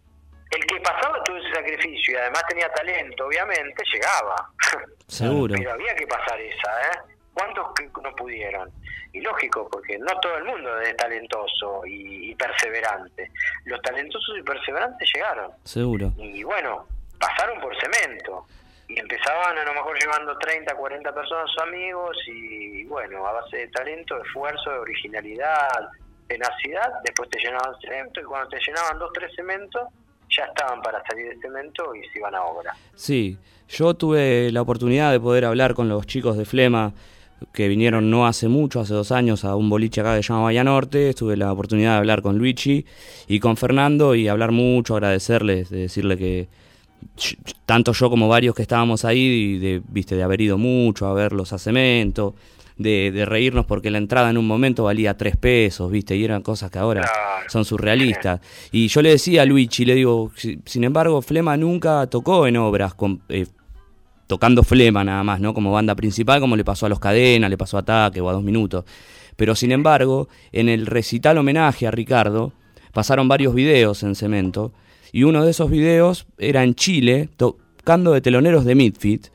el 0.51 0.67
que 0.67 0.81
pasaba 0.81 1.23
todo 1.25 1.37
ese 1.37 1.53
sacrificio 1.53 2.15
y 2.15 2.17
además 2.17 2.43
tenía 2.49 2.73
talento, 2.73 3.27
obviamente, 3.27 3.83
llegaba. 3.93 4.51
Seguro. 5.07 5.55
Pero 5.57 5.73
había 5.73 5.95
que 5.95 6.07
pasar 6.07 6.41
esa, 6.41 6.83
¿eh? 6.93 7.17
¿Cuántos 7.33 7.67
no 8.03 8.15
pudieron? 8.17 8.71
Y 9.13 9.21
lógico, 9.21 9.69
porque 9.71 9.99
no 9.99 10.19
todo 10.21 10.37
el 10.37 10.45
mundo 10.45 10.79
es 10.81 10.97
talentoso 10.97 11.85
y, 11.87 12.31
y 12.31 12.35
perseverante. 12.35 13.31
Los 13.65 13.83
talentosos 13.83 14.39
y 14.39 14.43
perseverantes 14.43 15.11
llegaron. 15.13 15.51
Seguro. 15.65 16.13
Y 16.17 16.43
bueno, 16.43 16.87
pasaron 17.19 17.61
por 17.61 17.75
cemento 17.81 18.47
y 18.89 18.99
empezaban 18.99 19.57
a 19.57 19.65
lo 19.65 19.75
mejor 19.75 19.97
llevando 20.01 20.37
30, 20.37 20.75
40 20.75 21.15
personas 21.15 21.51
sus 21.51 21.63
amigos 21.63 22.17
y 22.27 22.85
bueno, 22.87 23.25
a 23.27 23.33
base 23.33 23.59
de 23.59 23.69
talento, 23.69 24.17
de 24.17 24.23
esfuerzo, 24.23 24.71
de 24.71 24.79
originalidad, 24.79 25.91
tenacidad, 26.27 26.93
después 27.05 27.29
te 27.31 27.39
llenaban 27.39 27.79
cemento 27.81 28.21
y 28.21 28.25
cuando 28.25 28.49
te 28.49 28.59
llenaban 28.59 28.99
dos, 28.99 29.11
tres 29.13 29.33
cementos, 29.35 29.83
ya 30.29 30.45
estaban 30.45 30.81
para 30.83 31.03
salir 31.05 31.29
de 31.29 31.41
cemento 31.41 31.95
y 31.95 32.03
se 32.09 32.19
iban 32.19 32.35
a 32.35 32.43
obra. 32.43 32.75
Sí, 32.95 33.39
yo 33.69 33.95
tuve 33.95 34.51
la 34.51 34.63
oportunidad 34.63 35.13
de 35.13 35.21
poder 35.21 35.45
hablar 35.45 35.75
con 35.75 35.89
los 35.89 36.07
chicos 36.07 36.37
de 36.37 36.45
Flema 36.45 36.93
que 37.53 37.69
vinieron 37.69 38.11
no 38.11 38.27
hace 38.27 38.49
mucho, 38.49 38.81
hace 38.81 38.95
dos 38.95 39.13
años, 39.13 39.45
a 39.45 39.57
un 39.57 39.69
boliche 39.71 40.01
acá 40.01 40.17
que 40.17 40.23
se 40.23 40.29
llama 40.29 40.45
Bahía 40.45 40.65
Norte. 40.65 41.15
Tuve 41.15 41.37
la 41.37 41.53
oportunidad 41.53 41.93
de 41.93 41.99
hablar 41.99 42.23
con 42.23 42.39
Luigi 42.39 42.85
y 43.29 43.41
con 43.41 43.57
Fernando 43.57 44.15
y 44.15 44.29
hablar 44.29 44.53
mucho, 44.53 44.95
agradecerles, 44.95 45.71
de 45.71 45.79
decirle 45.79 46.17
que 46.17 46.49
tanto 47.67 47.93
yo 47.93 48.11
como 48.11 48.29
varios 48.29 48.55
que 48.55 48.63
estábamos 48.63 49.05
ahí, 49.05 49.59
de, 49.59 49.83
viste, 49.89 50.17
de 50.17 50.23
haber 50.23 50.41
ido 50.41 50.59
mucho 50.59 51.07
a 51.07 51.15
verlos 51.15 51.53
a 51.53 51.59
cemento, 51.59 52.35
de, 52.77 53.11
de, 53.11 53.25
reírnos 53.25 53.67
porque 53.67 53.91
la 53.91 53.99
entrada 53.99 54.31
en 54.31 54.39
un 54.39 54.47
momento 54.47 54.85
valía 54.85 55.17
tres 55.17 55.37
pesos, 55.37 55.91
viste, 55.91 56.17
y 56.17 56.25
eran 56.25 56.43
cosas 56.43 56.71
que 56.71 56.79
ahora 56.79 57.09
son 57.49 57.65
surrealistas. 57.65 58.41
Y 58.73 58.89
yo 58.89 59.03
le 59.03 59.11
decía 59.11 59.43
a 59.43 59.45
Luigi, 59.47 59.85
le 59.85 59.95
digo, 59.95 60.31
sin 60.35 60.85
embargo, 60.85 61.21
Flema 61.21 61.57
nunca 61.57 62.07
tocó 62.07 62.47
en 62.47 62.57
obras 62.57 62.95
con, 62.95 63.21
eh, 63.29 63.47
tocando 64.31 64.63
Flema 64.63 65.03
nada 65.03 65.25
más, 65.25 65.41
¿no? 65.41 65.53
Como 65.53 65.73
banda 65.73 65.97
principal, 65.97 66.39
como 66.39 66.55
le 66.55 66.65
pasó 66.65 66.87
a 66.87 66.89
Los 66.89 67.01
Cadenas, 67.01 67.51
le 67.51 67.59
pasó 67.59 67.79
a 67.79 67.81
Ataque 67.81 68.21
o 68.21 68.31
a 68.31 68.33
Dos 68.33 68.45
Minutos. 68.45 68.85
Pero 69.35 69.57
sin 69.57 69.73
embargo, 69.73 70.29
en 70.53 70.69
el 70.69 70.87
recital 70.87 71.37
homenaje 71.37 71.89
a 71.89 71.91
Ricardo, 71.91 72.53
pasaron 72.93 73.27
varios 73.27 73.57
videos 73.57 74.05
en 74.05 74.15
cemento 74.15 74.73
y 75.11 75.25
uno 75.25 75.45
de 75.45 75.51
esos 75.51 75.69
videos 75.69 76.29
era 76.39 76.63
en 76.63 76.77
Chile, 76.77 77.29
tocando 77.37 78.13
de 78.13 78.21
teloneros 78.21 78.65
de 78.65 78.77
Midfit, 78.77 79.27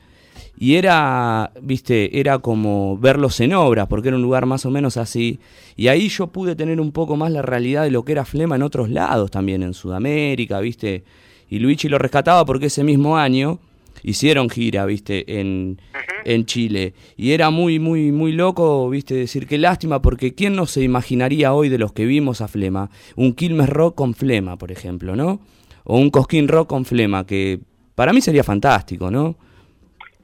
y 0.58 0.76
era, 0.76 1.52
viste, 1.60 2.18
era 2.18 2.38
como 2.38 2.96
verlos 2.96 3.38
en 3.40 3.52
obras, 3.52 3.88
porque 3.88 4.08
era 4.08 4.16
un 4.16 4.22
lugar 4.22 4.46
más 4.46 4.64
o 4.64 4.70
menos 4.70 4.96
así, 4.96 5.40
y 5.76 5.88
ahí 5.88 6.08
yo 6.08 6.28
pude 6.28 6.56
tener 6.56 6.80
un 6.80 6.92
poco 6.92 7.16
más 7.16 7.30
la 7.30 7.42
realidad 7.42 7.82
de 7.82 7.90
lo 7.90 8.02
que 8.02 8.12
era 8.12 8.24
Flema 8.24 8.56
en 8.56 8.62
otros 8.62 8.88
lados 8.88 9.30
también, 9.30 9.62
en 9.62 9.74
Sudamérica, 9.74 10.58
viste, 10.60 11.04
y 11.50 11.58
Luigi 11.58 11.90
lo 11.90 11.98
rescataba 11.98 12.46
porque 12.46 12.66
ese 12.66 12.82
mismo 12.82 13.18
año 13.18 13.58
hicieron 14.06 14.48
gira, 14.48 14.86
viste, 14.86 15.38
en, 15.38 15.82
en 16.24 16.46
Chile. 16.46 16.94
Y 17.18 17.32
era 17.32 17.50
muy, 17.50 17.78
muy, 17.78 18.10
muy 18.10 18.32
loco, 18.32 18.88
viste, 18.88 19.14
decir 19.14 19.46
qué 19.46 19.58
lástima, 19.58 20.00
porque 20.00 20.34
¿quién 20.34 20.56
no 20.56 20.64
se 20.64 20.80
imaginaría 20.80 21.52
hoy 21.52 21.68
de 21.68 21.76
los 21.76 21.92
que 21.92 22.06
vimos 22.06 22.40
a 22.40 22.48
Flema? 22.48 22.88
Un 23.16 23.34
Quilmes 23.34 23.68
Rock 23.68 23.96
con 23.96 24.14
Flema, 24.14 24.56
por 24.56 24.72
ejemplo, 24.72 25.14
¿no? 25.14 25.40
o 25.86 25.96
un 25.96 26.10
Cosquín 26.10 26.48
Rock 26.48 26.68
con 26.68 26.84
Flema, 26.84 27.24
que 27.24 27.60
para 27.94 28.12
mí 28.12 28.20
sería 28.20 28.42
fantástico, 28.42 29.10
¿no? 29.10 29.36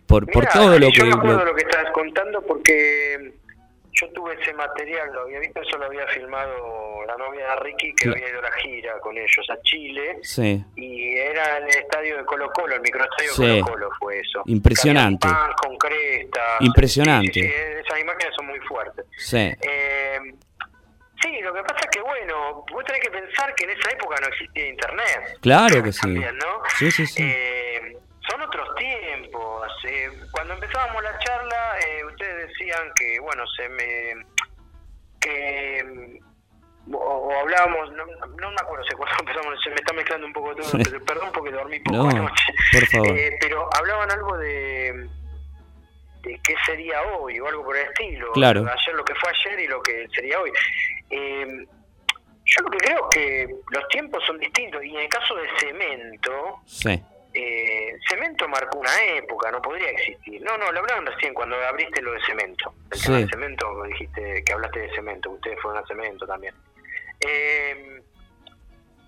Por, 0.06 0.26
por 0.30 0.46
todo 0.46 0.78
lo 0.78 0.86
yo 0.88 0.90
que... 0.90 0.98
Yo 0.98 1.06
me 1.06 1.12
acuerdo 1.12 1.44
lo... 1.44 1.54
que 1.54 1.62
estás 1.62 1.86
contando 1.94 2.42
porque 2.42 3.34
yo 3.92 4.08
tuve 4.12 4.34
ese 4.40 4.52
material, 4.54 5.10
lo 5.12 5.22
había 5.22 5.40
visto, 5.40 5.60
eso 5.60 5.76
lo 5.78 5.86
había 5.86 6.06
filmado 6.08 7.04
la 7.06 7.16
novia 7.16 7.46
de 7.48 7.56
Ricky, 7.56 7.94
que 7.94 8.08
había 8.08 8.28
ido 8.28 8.38
a 8.38 8.42
la 8.42 8.52
gira 8.52 8.98
con 9.00 9.16
ellos 9.16 9.46
a 9.50 9.60
Chile. 9.62 10.18
Sí. 10.22 10.64
Y 10.76 11.16
era 11.16 11.58
en 11.58 11.64
el 11.64 11.70
estadio 11.70 12.16
de 12.16 12.24
Colo 12.24 12.50
Colo, 12.52 12.74
el 12.74 12.80
microestadio 12.80 13.30
de 13.32 13.60
Colo 13.60 13.72
Colo 13.72 13.90
fue 13.98 14.18
eso. 14.20 14.42
Impresionante. 14.46 15.28
Pan 15.28 15.52
con 15.60 15.76
crestas. 15.76 16.60
Impresionante. 16.60 17.32
Sí, 17.32 17.42
sí, 17.42 17.52
esas 17.84 18.00
imágenes 18.00 18.34
son 18.36 18.46
muy 18.46 18.58
fuertes. 18.60 19.04
Sí. 19.18 19.52
Eh, 19.60 20.18
Sí, 21.22 21.40
lo 21.40 21.54
que 21.54 21.62
pasa 21.62 21.78
es 21.84 21.86
que, 21.92 22.00
bueno, 22.00 22.64
vos 22.72 22.84
tenés 22.84 23.00
que 23.00 23.10
pensar 23.10 23.54
que 23.54 23.62
en 23.64 23.70
esa 23.70 23.90
época 23.90 24.16
no 24.20 24.26
existía 24.26 24.66
internet. 24.66 25.38
Claro 25.40 25.80
que 25.80 25.92
sí. 25.92 26.00
También, 26.00 26.36
¿no? 26.36 26.62
Sí, 26.76 26.90
sí, 26.90 27.06
sí. 27.06 27.22
Eh, 27.22 27.96
son 28.32 28.42
otros 28.42 28.74
tiempos. 28.76 29.68
Eh, 29.84 30.10
cuando 30.32 30.54
empezábamos 30.54 31.02
la 31.02 31.18
charla, 31.20 31.74
eh, 31.86 32.04
ustedes 32.04 32.48
decían 32.48 32.90
que, 32.96 33.20
bueno, 33.20 33.44
se 33.56 33.68
me. 33.68 34.26
que. 35.20 36.20
O, 36.92 36.96
o 36.98 37.38
hablábamos, 37.40 37.92
no, 37.92 38.04
no 38.06 38.50
me 38.50 38.56
acuerdo 38.60 38.84
si 38.88 38.94
cuando 38.96 39.16
empezamos, 39.20 39.54
se 39.62 39.70
me 39.70 39.76
está 39.76 39.92
mezclando 39.92 40.26
un 40.26 40.32
poco 40.32 40.54
todo, 40.56 40.70
pero 40.82 41.04
perdón 41.04 41.30
porque 41.32 41.52
dormí 41.52 41.78
poco 41.80 41.96
No, 41.96 42.08
anoche. 42.10 42.44
por 42.72 42.86
favor. 42.88 43.08
Eh, 43.18 43.36
pero 43.40 43.68
hablaban 43.78 44.10
algo 44.10 44.36
de, 44.38 45.08
de 46.22 46.40
qué 46.42 46.54
sería 46.66 47.00
hoy 47.02 47.38
o 47.38 47.46
algo 47.46 47.64
por 47.64 47.76
el 47.76 47.86
estilo. 47.86 48.32
Claro. 48.32 48.60
Ayer 48.68 48.94
lo 48.96 49.04
que 49.04 49.14
fue 49.14 49.30
ayer 49.30 49.60
y 49.60 49.68
lo 49.68 49.80
que 49.80 50.08
sería 50.12 50.40
hoy. 50.40 50.50
Eh, 51.10 51.66
yo 52.44 52.62
lo 52.64 52.70
que 52.70 52.78
creo 52.78 53.08
es 53.08 53.14
que 53.16 53.54
los 53.70 53.88
tiempos 53.88 54.24
son 54.26 54.38
distintos 54.40 54.82
y 54.84 54.90
en 54.90 55.02
el 55.02 55.08
caso 55.08 55.36
de 55.36 55.48
cemento, 55.60 56.60
Sí. 56.66 57.00
Eh, 57.34 57.96
cemento 58.08 58.46
marcó 58.48 58.78
una 58.78 59.04
época, 59.16 59.50
no 59.50 59.60
podría 59.62 59.90
existir. 59.90 60.42
No, 60.42 60.56
no, 60.58 60.70
lo 60.72 60.80
hablaban 60.80 61.06
recién 61.06 61.32
cuando 61.34 61.56
abriste 61.56 62.02
lo 62.02 62.12
de 62.12 62.20
cemento. 62.24 62.74
El 62.90 62.98
Sí. 62.98 63.06
tema 63.06 63.18
de 63.18 63.28
cemento, 63.28 63.72
me 63.74 63.88
dijiste 63.88 64.42
que 64.44 64.52
hablaste 64.52 64.80
de 64.80 64.90
cemento, 64.94 65.30
ustedes 65.30 65.58
fueron 65.60 65.82
a 65.82 65.86
cemento 65.86 66.26
también. 66.26 66.54
Eh, 67.20 68.02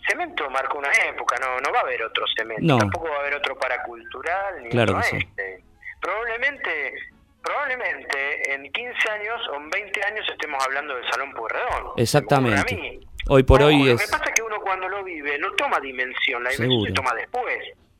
cemento 0.08 0.48
marcó 0.50 0.78
una 0.78 0.90
época, 1.08 1.36
no, 1.40 1.60
no 1.60 1.72
va 1.72 1.78
a 1.80 1.82
haber 1.82 2.02
otro 2.02 2.24
cemento, 2.36 2.62
No. 2.62 2.78
tampoco 2.78 3.08
va 3.08 3.16
a 3.16 3.20
haber 3.20 3.34
otro 3.34 3.58
paracultural 3.58 4.62
ni 4.62 4.70
Claro 4.70 4.92
otro 4.98 5.02
que 5.02 5.08
sí. 5.08 5.16
este. 5.28 5.64
Probablemente, 6.00 6.94
probablemente 7.42 8.52
en 8.54 8.70
15 8.72 9.10
años 9.10 9.40
o 9.50 9.56
en 9.56 9.70
20 9.70 10.02
años 10.04 10.26
estemos 10.30 10.62
hablando 10.64 10.94
del 10.96 11.10
Salón 11.10 11.32
Pueyrredón. 11.32 11.92
Exactamente. 11.96 12.74
Mí. 12.74 13.00
Hoy 13.28 13.42
por 13.42 13.62
hoy 13.62 13.84
Lo 13.84 13.94
es... 13.94 14.02
que 14.04 14.08
pasa 14.10 14.24
es 14.26 14.32
que 14.34 14.42
uno 14.42 14.60
cuando 14.60 14.86
lo 14.88 15.02
vive 15.02 15.38
no 15.38 15.50
toma 15.52 15.80
dimensión, 15.80 16.44
la 16.44 16.50
dimensión 16.50 16.70
Seguro. 16.70 16.86
se 16.88 16.92
toma 16.94 17.14
después. 17.14 17.58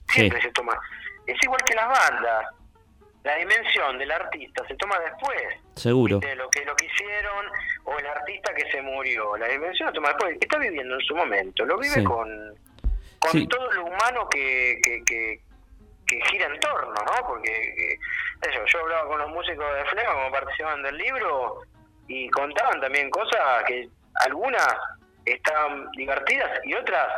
Sí. 0.09 0.21
Siempre 0.21 0.41
se 0.43 0.51
toma. 0.53 0.79
Es 1.27 1.37
igual 1.43 1.63
que 1.65 1.75
las 1.75 1.89
bandas. 1.89 2.47
La 3.23 3.37
dimensión 3.37 3.99
del 3.99 4.11
artista 4.13 4.67
se 4.69 4.75
toma 4.77 4.99
después. 5.01 5.43
Seguro. 5.77 6.19
De 6.19 6.37
lo 6.37 6.49
que 6.51 6.63
lo 6.65 6.77
que 6.77 6.85
hicieron 6.87 7.47
o 7.85 7.99
el 7.99 8.07
artista 8.07 8.53
que 8.55 8.71
se 8.71 8.83
murió. 8.83 9.37
La 9.39 9.49
dimensión 9.49 9.89
se 9.89 9.95
toma 9.95 10.09
después. 10.09 10.33
El 10.35 10.39
que 10.39 10.45
está 10.45 10.59
viviendo 10.59 10.95
en 10.95 11.01
su 11.01 11.17
momento. 11.17 11.65
Lo 11.65 11.79
vive 11.79 11.95
Sí. 11.95 12.05
con, 12.05 12.29
con 13.19 13.31
Sí. 13.33 13.47
todo 13.49 13.73
lo 13.73 13.85
humano 13.87 14.29
que, 14.29 14.79
que, 14.85 15.03
que, 15.05 15.41
que 16.07 16.21
gira 16.31 16.47
en 16.47 16.61
torno, 16.61 16.93
¿no? 16.93 17.27
Porque 17.27 17.51
eh, 17.51 17.99
eso, 18.43 18.61
yo 18.67 18.81
hablaba 18.81 19.09
con 19.09 19.19
los 19.19 19.31
músicos 19.31 19.65
de 19.75 19.85
Flema 19.87 20.13
como 20.13 20.31
participaban 20.31 20.83
del 20.83 20.99
libro 20.99 21.63
y 22.07 22.29
contaban 22.29 22.79
también 22.83 23.09
cosas 23.09 23.65
que 23.67 23.89
algunas 24.27 24.69
estaban 25.25 25.91
divertidas 25.93 26.61
y 26.65 26.75
otras 26.75 27.09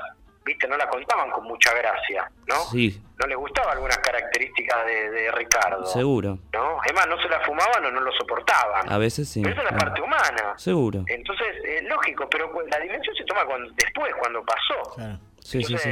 viste, 0.46 0.68
no 0.68 0.76
la 0.76 0.88
contaban 0.88 1.30
con 1.30 1.44
mucha 1.44 1.74
gracia, 1.74 2.30
¿no? 2.46 2.56
Sí. 2.70 3.02
No 3.18 3.26
les 3.26 3.36
gustaban 3.36 3.72
algunas 3.72 3.98
características 3.98 4.86
de, 4.86 5.30
Ricardo. 5.32 5.84
Seguro. 5.86 6.38
¿No? 6.52 6.78
Es 6.84 6.94
más, 6.94 7.06
no 7.08 7.20
se 7.20 7.28
la 7.28 7.40
fumaban 7.40 7.84
o 7.84 7.90
no 7.90 8.00
lo 8.00 8.12
soportaban. 8.12 8.90
A 8.90 8.98
veces 8.98 9.28
sí. 9.28 9.42
Pero 9.42 9.54
esa 9.54 9.64
es 9.64 9.72
la 9.72 9.78
parte 9.78 10.00
humana. 10.00 10.54
Seguro. 10.56 11.04
Entonces, 11.08 11.46
es 11.64 11.82
lógico, 11.84 12.28
pero 12.30 12.50
la 12.68 12.78
dimensión 12.78 13.14
se 13.16 13.24
toma 13.24 13.44
cuando, 13.44 13.70
después, 13.72 14.14
cuando 14.20 14.44
pasó. 14.44 14.94
Claro. 14.94 15.18
Sí, 15.40 15.62
sí, 15.62 15.76
sí. 15.76 15.90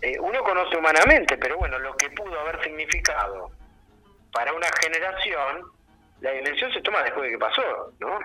Eh, 0.00 0.18
uno 0.20 0.42
conoce 0.42 0.76
humanamente, 0.76 1.36
pero 1.38 1.56
bueno, 1.56 1.78
lo 1.78 1.96
que 1.96 2.10
pudo 2.10 2.38
haber 2.40 2.62
significado 2.62 3.50
para 4.32 4.52
una 4.52 4.68
generación, 4.80 5.64
la 6.20 6.32
dimensión 6.32 6.72
se 6.72 6.80
toma 6.82 7.02
después 7.02 7.24
de 7.24 7.30
que 7.32 7.38
pasó, 7.38 7.92
¿no? 8.00 8.18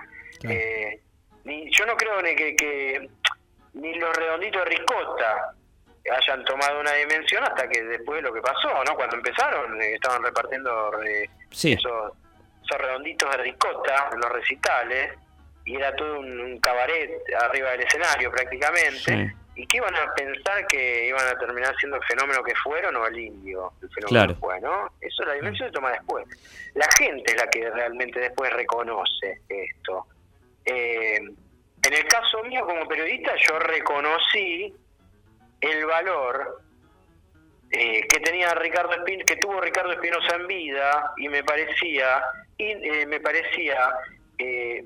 Eh, 0.48 1.00
ni, 1.44 1.70
yo 1.70 1.86
no 1.86 1.96
creo 1.96 2.22
ni 2.22 2.34
que, 2.36 2.54
que 2.56 3.08
ni 3.74 3.94
los 3.94 4.16
redonditos 4.16 4.64
de 4.64 4.70
ricota 4.70 5.54
hayan 6.10 6.44
tomado 6.44 6.80
una 6.80 6.92
dimensión 6.92 7.42
hasta 7.44 7.68
que 7.68 7.82
después 7.82 8.22
de 8.22 8.28
lo 8.28 8.34
que 8.34 8.40
pasó, 8.40 8.84
¿no? 8.84 8.94
Cuando 8.94 9.16
empezaron 9.16 9.80
eh, 9.80 9.94
estaban 9.94 10.22
repartiendo 10.22 11.02
eh, 11.02 11.28
esos, 11.50 12.12
redonditos 12.78 13.30
de 13.30 13.36
ricota 13.38 14.10
en 14.12 14.20
los 14.20 14.32
recitales 14.32 15.12
y 15.64 15.76
era 15.76 15.94
todo 15.96 16.20
un, 16.20 16.58
cabaret 16.60 17.10
arriba 17.40 17.70
del 17.70 17.82
escenario 17.82 18.30
prácticamente. 18.30 19.34
¿Y 19.56 19.66
qué 19.68 19.76
iban 19.76 19.94
a 19.94 20.12
pensar 20.14 20.66
que 20.66 21.06
iban 21.06 21.28
a 21.28 21.38
terminar 21.38 21.74
siendo 21.78 21.96
el 21.96 22.04
fenómeno 22.04 22.42
que 22.42 22.54
fueron 22.56 22.96
o 22.96 23.06
el 23.06 23.16
indio? 23.16 23.72
El 23.80 23.88
fenómeno 23.90 24.34
que 24.34 24.40
fue, 24.40 24.60
¿no? 24.60 24.90
Eso 25.00 25.24
la 25.24 25.34
dimensión 25.34 25.68
se 25.68 25.72
toma 25.72 25.92
después. 25.92 26.26
La 26.74 26.88
gente 26.98 27.32
es 27.32 27.40
la 27.40 27.48
que 27.48 27.70
realmente 27.70 28.18
después 28.18 28.52
reconoce 28.52 29.42
esto. 29.48 30.06
Eh, 30.64 31.20
en 31.84 31.92
el 31.94 32.04
caso 32.06 32.42
mío 32.44 32.64
como 32.66 32.86
periodista 32.88 33.32
yo 33.36 33.58
reconocí 33.58 34.74
el 35.60 35.86
valor 35.86 36.62
eh, 37.70 38.06
que 38.06 38.20
tenía 38.20 38.54
Ricardo 38.54 38.92
Espin 38.92 39.20
que 39.24 39.36
tuvo 39.36 39.60
Ricardo 39.60 39.92
Espinosa 39.92 40.36
en 40.36 40.46
vida 40.46 41.12
y 41.16 41.28
me 41.28 41.42
parecía 41.42 42.22
y 42.56 42.64
eh, 42.64 43.06
me 43.06 43.20
parecía 43.20 43.76
eh, 44.38 44.84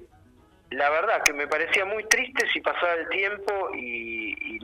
la 0.70 0.90
verdad 0.90 1.22
que 1.22 1.32
me 1.32 1.46
parecía 1.46 1.84
muy 1.84 2.04
triste 2.08 2.46
si 2.52 2.60
pasaba 2.60 2.94
el 2.94 3.08
tiempo 3.08 3.70
y, 3.74 4.58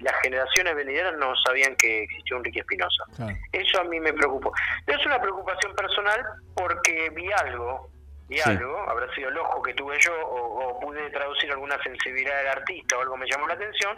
las 0.00 0.14
generaciones 0.22 0.76
venideras 0.76 1.16
no 1.16 1.34
sabían 1.44 1.74
que 1.76 2.04
existía 2.04 2.36
un 2.36 2.44
Ricky 2.44 2.60
Espinosa. 2.60 3.04
Eso 3.52 3.80
a 3.80 3.84
mí 3.84 3.98
me 3.98 4.12
preocupó. 4.12 4.52
es 4.86 5.04
una 5.04 5.20
preocupación 5.20 5.74
personal 5.74 6.24
porque 6.54 7.10
vi 7.10 7.30
algo, 7.32 7.90
vi 8.30 8.40
algo, 8.40 8.78
habrá 8.88 9.12
sido 9.14 9.28
el 9.28 9.38
ojo 9.38 9.60
que 9.62 9.74
tuve 9.74 9.96
yo 10.00 10.12
o, 10.26 10.78
pude 10.80 11.10
traducir 11.10 11.50
alguna 11.50 11.76
sensibilidad 11.82 12.38
del 12.38 12.48
artista 12.48 12.96
o 12.96 13.02
algo 13.02 13.16
me 13.16 13.26
llamó 13.30 13.46
la 13.48 13.54
atención 13.54 13.96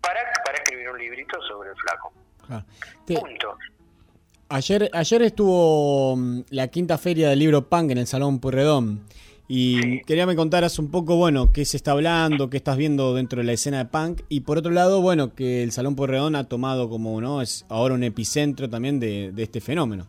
para, 0.00 0.20
para 0.44 0.58
escribir 0.58 0.88
un 0.88 0.98
librito 0.98 1.38
sobre 1.42 1.70
el 1.70 1.76
flaco. 1.76 2.12
Punto. 3.06 3.58
Ayer, 4.48 4.88
ayer 4.92 5.22
estuvo 5.22 6.16
mm, 6.16 6.42
la 6.50 6.68
quinta 6.68 6.96
feria 6.96 7.28
del 7.28 7.40
libro 7.40 7.68
Punk 7.68 7.90
en 7.90 7.98
el 7.98 8.06
Salón 8.06 8.38
Purredón. 8.38 9.04
Y 9.48 10.02
quería 10.02 10.24
que 10.24 10.28
me 10.28 10.36
contaras 10.36 10.78
un 10.78 10.90
poco, 10.90 11.16
bueno, 11.16 11.52
qué 11.52 11.64
se 11.64 11.76
está 11.76 11.92
hablando, 11.92 12.50
qué 12.50 12.56
estás 12.56 12.76
viendo 12.76 13.14
dentro 13.14 13.40
de 13.40 13.44
la 13.44 13.52
escena 13.52 13.78
de 13.78 13.84
punk. 13.84 14.22
Y 14.28 14.40
por 14.40 14.58
otro 14.58 14.72
lado, 14.72 15.00
bueno, 15.00 15.34
que 15.34 15.62
el 15.62 15.70
Salón 15.70 15.94
Porredón 15.94 16.34
ha 16.34 16.44
tomado 16.44 16.88
como, 16.88 17.20
¿no? 17.20 17.40
Es 17.40 17.64
ahora 17.68 17.94
un 17.94 18.02
epicentro 18.02 18.68
también 18.68 18.98
de, 18.98 19.32
este 19.36 19.60
fenómeno. 19.60 20.06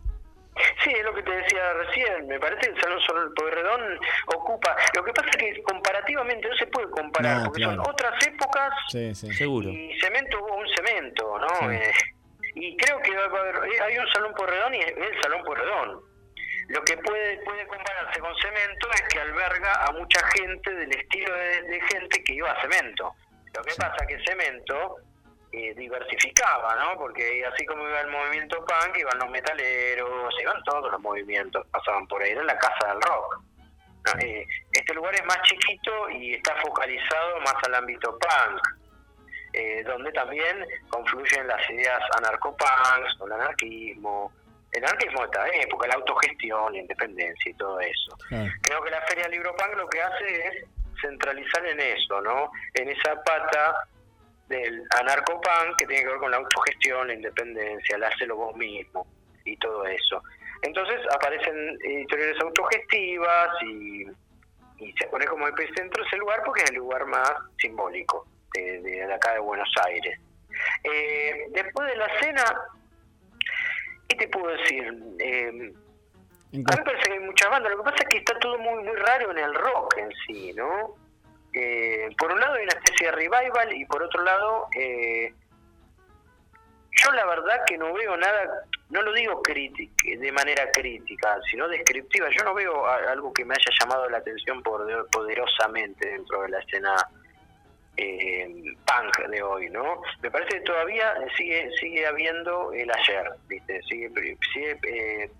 Me 2.28 2.39
parece 2.39 2.69
que 2.69 2.75
el 2.75 2.82
Salón 2.82 3.34
Porredón 3.36 3.99
ocupa. 4.28 4.75
Lo 4.95 5.03
que 5.03 5.13
pasa 5.13 5.30
es 5.30 5.38
que 5.38 5.63
comparativamente 5.63 6.47
no 6.47 6.55
se 6.55 6.67
puede 6.67 6.89
comparar, 6.89 7.45
porque 7.45 7.63
son 7.63 7.80
otras 7.80 8.28
épocas. 8.28 8.73
Sí, 8.89 9.15
sí. 9.15 9.34
Seguro. 9.34 9.69
Y 9.69 9.97
cemento 9.99 10.39
hubo 10.39 10.57
un 10.57 10.67
cemento, 10.75 11.39
¿no? 11.39 11.71
Eh, 11.71 11.93
y 12.55 12.75
creo 12.78 12.99
que 13.01 13.15
va 13.15 13.23
a 13.23 13.41
haber. 13.41 13.55
Eh, 13.55 13.82
hay 13.82 13.97
un 13.97 14.07
Salón 14.13 14.34
Porredón 14.34 14.75
y 14.75 14.80
es 14.80 14.93
el 14.97 15.21
Salón 15.21 15.43
Porredón 15.43 16.07
lo 16.69 16.84
que 16.84 16.97
puede, 16.97 17.38
puede 17.43 17.65
compararse 17.67 18.19
con 18.19 18.36
cemento 18.38 18.89
es 18.93 19.01
que 19.03 19.19
alberga 19.19 19.86
a 19.86 19.91
mucha 19.93 20.19
gente 20.36 20.73
del 20.73 20.91
estilo 20.91 21.34
de, 21.34 21.82
gente 21.89 22.23
que 22.23 22.34
iba 22.34 22.51
a 22.51 22.61
cemento. 22.61 23.13
Lo 23.55 23.63
que 23.63 23.73
pasa 23.75 23.95
es 24.01 24.07
que 24.07 24.23
cemento 24.25 24.97
eh, 25.52 25.74
diversificaba, 25.76 26.76
¿no? 26.76 26.98
Porque 26.98 27.45
así 27.45 27.66
como 27.66 27.88
iba 27.88 28.02
el 28.02 28.12
movimiento 28.12 28.58
punk, 28.58 28.98
iban 28.98 29.18
los 29.18 29.30
metaleros, 29.30 30.34
iban 30.41 30.62
todos 30.64 30.91
los 30.91 31.02
movimientos, 31.02 31.66
pasaban 31.68 32.06
por 32.08 32.22
ahí, 32.22 32.32
era 32.32 32.43
la 32.43 32.58
casa 32.58 32.88
del 32.89 33.02
rock. 33.02 33.41
Eh, 34.22 34.45
este 34.72 34.93
lugar 34.93 35.16
es 35.16 35.26
más 35.26 35.41
chiquito 35.43 36.10
y 36.10 36.34
está 36.34 36.56
focalizado 36.62 37.39
más 37.41 37.56
al 37.66 37.76
ámbito 37.76 38.18
punk, 38.20 38.62
eh, 39.54 39.84
donde 39.84 40.12
también 40.12 40.66
confluyen 40.89 41.48
las 41.48 41.70
ideas 41.70 42.02
anarcopunks, 42.18 43.18
el 43.26 43.32
anarquismo, 43.32 44.32
el 44.72 44.84
anarquismo 44.84 45.22
de 45.22 45.26
esta 45.26 45.48
época, 45.64 45.88
la 45.88 45.95
autogestión, 45.95 46.74
la 46.74 46.80
independencia 46.80 47.52
y 47.52 47.54
todo 47.56 47.80
eso. 47.80 48.18
Creo 48.62 48.82
que 48.82 48.91
la 48.91 49.02
Feria 49.04 49.28
Libro 49.30 49.56
Punk 49.56 49.76
lo 49.76 49.88
que 49.88 50.02
hace 50.02 50.48
es 50.48 50.66
centralizar 51.02 51.66
en 51.66 51.80
eso, 51.80 52.22
¿no? 52.22 52.52
En 52.74 52.89
esa 52.89 53.22
pata 53.24 53.88
del 54.48 54.84
anarcopunk 55.00 55.78
que 55.78 55.86
tiene 55.86 56.04
que 56.04 56.10
ver 56.10 56.20
con 56.20 56.32
la 56.32 56.38
autogestión, 56.38 57.08
la 57.08 57.14
independencia, 57.14 57.95
el 57.95 58.04
hacerlo 58.04 58.36
vos 58.38 58.56
mismo 58.56 59.06
y 59.45 59.58
todo 59.58 59.86
eso. 59.86 60.24
Entonces 60.62 61.00
aparecen 61.14 61.78
editoriales 61.84 62.41
autogestivas 62.41 63.50
y, 63.64 64.06
se 65.00 65.08
pone 65.08 65.26
como 65.26 65.48
epicentro 65.48 66.06
ese 66.06 66.18
lugar 66.18 66.43
porque 66.45 66.62
es 66.62 66.70
el 66.70 66.78
lugar 66.78 67.04
más 67.08 67.34
simbólico 67.58 68.28
de, 68.54 68.80
de 68.80 69.12
acá 69.12 69.34
de 69.34 69.39
Buenos 69.39 69.70
Aires. 69.88 70.20
Eh, 70.84 71.48
después 71.50 71.88
de 71.88 71.95
la 71.95 72.20
cena 72.20 72.43
¿Qué 74.08 74.16
te 74.16 74.28
puedo 74.30 74.48
decir? 74.48 74.93
Eh, 75.20 75.50
a 75.50 76.52
mí 76.52 76.64
me 76.64 76.64
parece 76.64 77.04
que 77.04 77.14
hay 77.14 77.20
muchas 77.20 77.50
bandas. 77.50 77.72
Lo 77.72 77.78
que 77.80 77.91
pasa 77.91 78.04
es 78.04 78.10
que 78.10 78.18
está 78.18 78.39
todo 78.39 78.58
muy 78.58 78.84
muy 78.84 78.95
raro 78.95 79.32
en 79.32 79.38
el 79.39 79.54
rock 79.54 79.98
en 79.98 80.10
sí, 80.26 80.54
¿no? 80.54 80.95
Eh, 81.60 82.10
por 82.20 82.32
un 82.32 82.39
lado 82.39 82.53
hay 82.53 82.64
una 82.64 82.74
especie 82.74 83.08
de 83.08 83.14
revival 83.14 83.74
y 83.74 83.84
por 83.86 84.03
otro 84.03 84.24
lado 84.24 84.68
eh, 84.80 85.34
yo 87.03 87.12
la 87.14 87.26
verdad 87.26 87.62
que 87.66 87.78
no 87.78 87.91
veo 87.93 88.16
nada, 88.16 88.64
no 88.89 89.01
lo 89.01 89.12
digo 89.14 89.41
de 89.43 90.32
manera 90.32 90.70
crítica, 90.72 91.39
sino 91.49 91.68
descriptiva. 91.68 92.28
Yo 92.30 92.43
no 92.43 92.53
veo 92.53 92.86
algo 92.86 93.34
que 93.34 93.43
me 93.43 93.55
haya 93.55 93.72
llamado 93.80 94.10
la 94.10 94.18
atención 94.18 94.62
poderosamente 94.62 96.10
dentro 96.10 96.43
de 96.43 96.49
la 96.49 96.60
escena 96.60 96.95
eh, 97.97 98.47
punk 98.86 99.28
de 99.30 99.41
hoy, 99.41 99.70
¿no? 99.70 100.01
Me 100.22 100.30
parece 100.30 100.58
que 100.58 100.62
todavía 100.62 101.16
sigue 101.36 101.72
sigue 101.80 102.05
habiendo 102.05 102.72
el 102.72 102.89
ayer, 102.91 103.32
¿viste? 103.47 103.82
Sigue, 103.84 104.38
sigue 104.53 104.80
eh, 104.84 105.32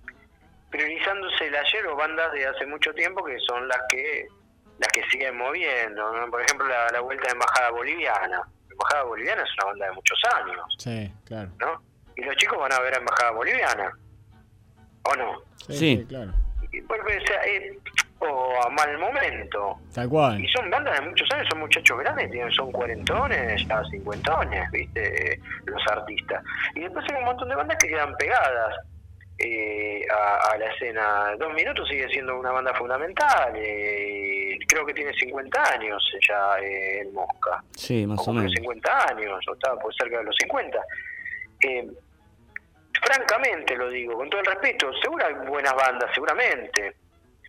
priorizándose 0.72 1.47
el 1.47 1.55
ayer 1.55 1.88
o 1.88 1.95
bandas 1.95 2.32
de 2.34 2.47
hace 2.47 2.65
mucho 2.65 2.93
tiempo 2.93 3.24
que 3.24 3.38
son 3.39 3.68
las 3.68 3.82
que 3.89 4.28
las 4.80 4.91
que 4.93 5.03
siguen 5.09 5.38
moviendo, 5.38 6.03
Por 6.30 6.41
ejemplo, 6.41 6.67
la, 6.67 6.99
vuelta 7.01 7.28
de 7.28 7.34
Embajada 7.34 7.71
Boliviana. 7.71 8.41
Embajada 8.69 9.03
Boliviana 9.03 9.43
es 9.43 9.49
una 9.57 9.65
banda 9.71 9.86
de 9.88 9.91
muchos 9.93 10.19
años. 10.36 10.75
Sí, 10.78 11.11
claro. 11.25 11.49
¿No? 11.59 11.82
Y 12.15 12.21
los 12.21 12.36
chicos 12.36 12.59
van 12.59 12.71
a 12.73 12.80
ver 12.80 12.93
a 12.93 12.97
Embajada 12.97 13.32
Boliviana. 13.32 13.97
¿O 15.03 15.15
no? 15.15 15.41
Sí, 15.69 16.05
claro. 16.07 16.34
Y, 16.71 16.80
eh, 16.80 17.80
o 18.19 18.61
a 18.63 18.69
mal 18.69 18.97
momento. 18.97 19.80
Tal 19.93 20.09
cual. 20.09 20.43
Y 20.43 20.47
son 20.49 20.69
bandas 20.69 20.99
de 20.99 21.07
muchos 21.07 21.32
años, 21.32 21.47
son 21.49 21.59
muchachos 21.59 21.99
grandes, 21.99 22.32
tienen, 22.32 22.51
son 22.51 22.71
cuarentones, 22.71 23.67
ya 23.67 23.84
cincuentones, 23.91 24.71
¿viste? 24.71 25.39
Los 25.65 25.82
artistas. 25.88 26.43
Y 26.75 26.82
después 26.82 27.05
hay 27.09 27.19
un 27.19 27.25
montón 27.25 27.49
de 27.49 27.55
bandas 27.55 27.78
que 27.78 27.88
quedan 27.88 28.15
pegadas 28.17 28.75
eh, 29.38 30.05
a, 30.09 30.57
la 30.57 30.65
escena. 30.73 31.35
Dos 31.38 31.53
Minutos 31.53 31.88
sigue 31.88 32.07
siendo 32.09 32.39
una 32.39 32.51
banda 32.51 32.73
fundamental. 32.73 33.53
Eh, 33.55 34.57
creo 34.67 34.85
que 34.85 34.93
tiene 34.93 35.13
50 35.13 35.73
años 35.73 36.03
ya 36.27 36.59
eh, 36.59 37.01
el 37.01 37.11
Mosca. 37.11 37.63
Sí, 37.75 38.05
más 38.05 38.27
o, 38.27 38.33
menos. 38.33 38.51
50 38.53 39.09
años, 39.09 39.47
o 39.47 39.53
estaba 39.53 39.79
por 39.79 39.93
cerca 39.95 40.19
de 40.19 40.23
los 40.23 40.35
50. 40.41 40.79
francamente 43.01 43.75
lo 43.75 43.89
digo, 43.89 44.15
con 44.15 44.29
todo 44.29 44.41
el 44.41 44.47
respeto, 44.47 44.91
seguro 45.01 45.25
hay 45.25 45.33
buenas 45.47 45.73
bandas, 45.73 46.09
seguramente 46.13 46.95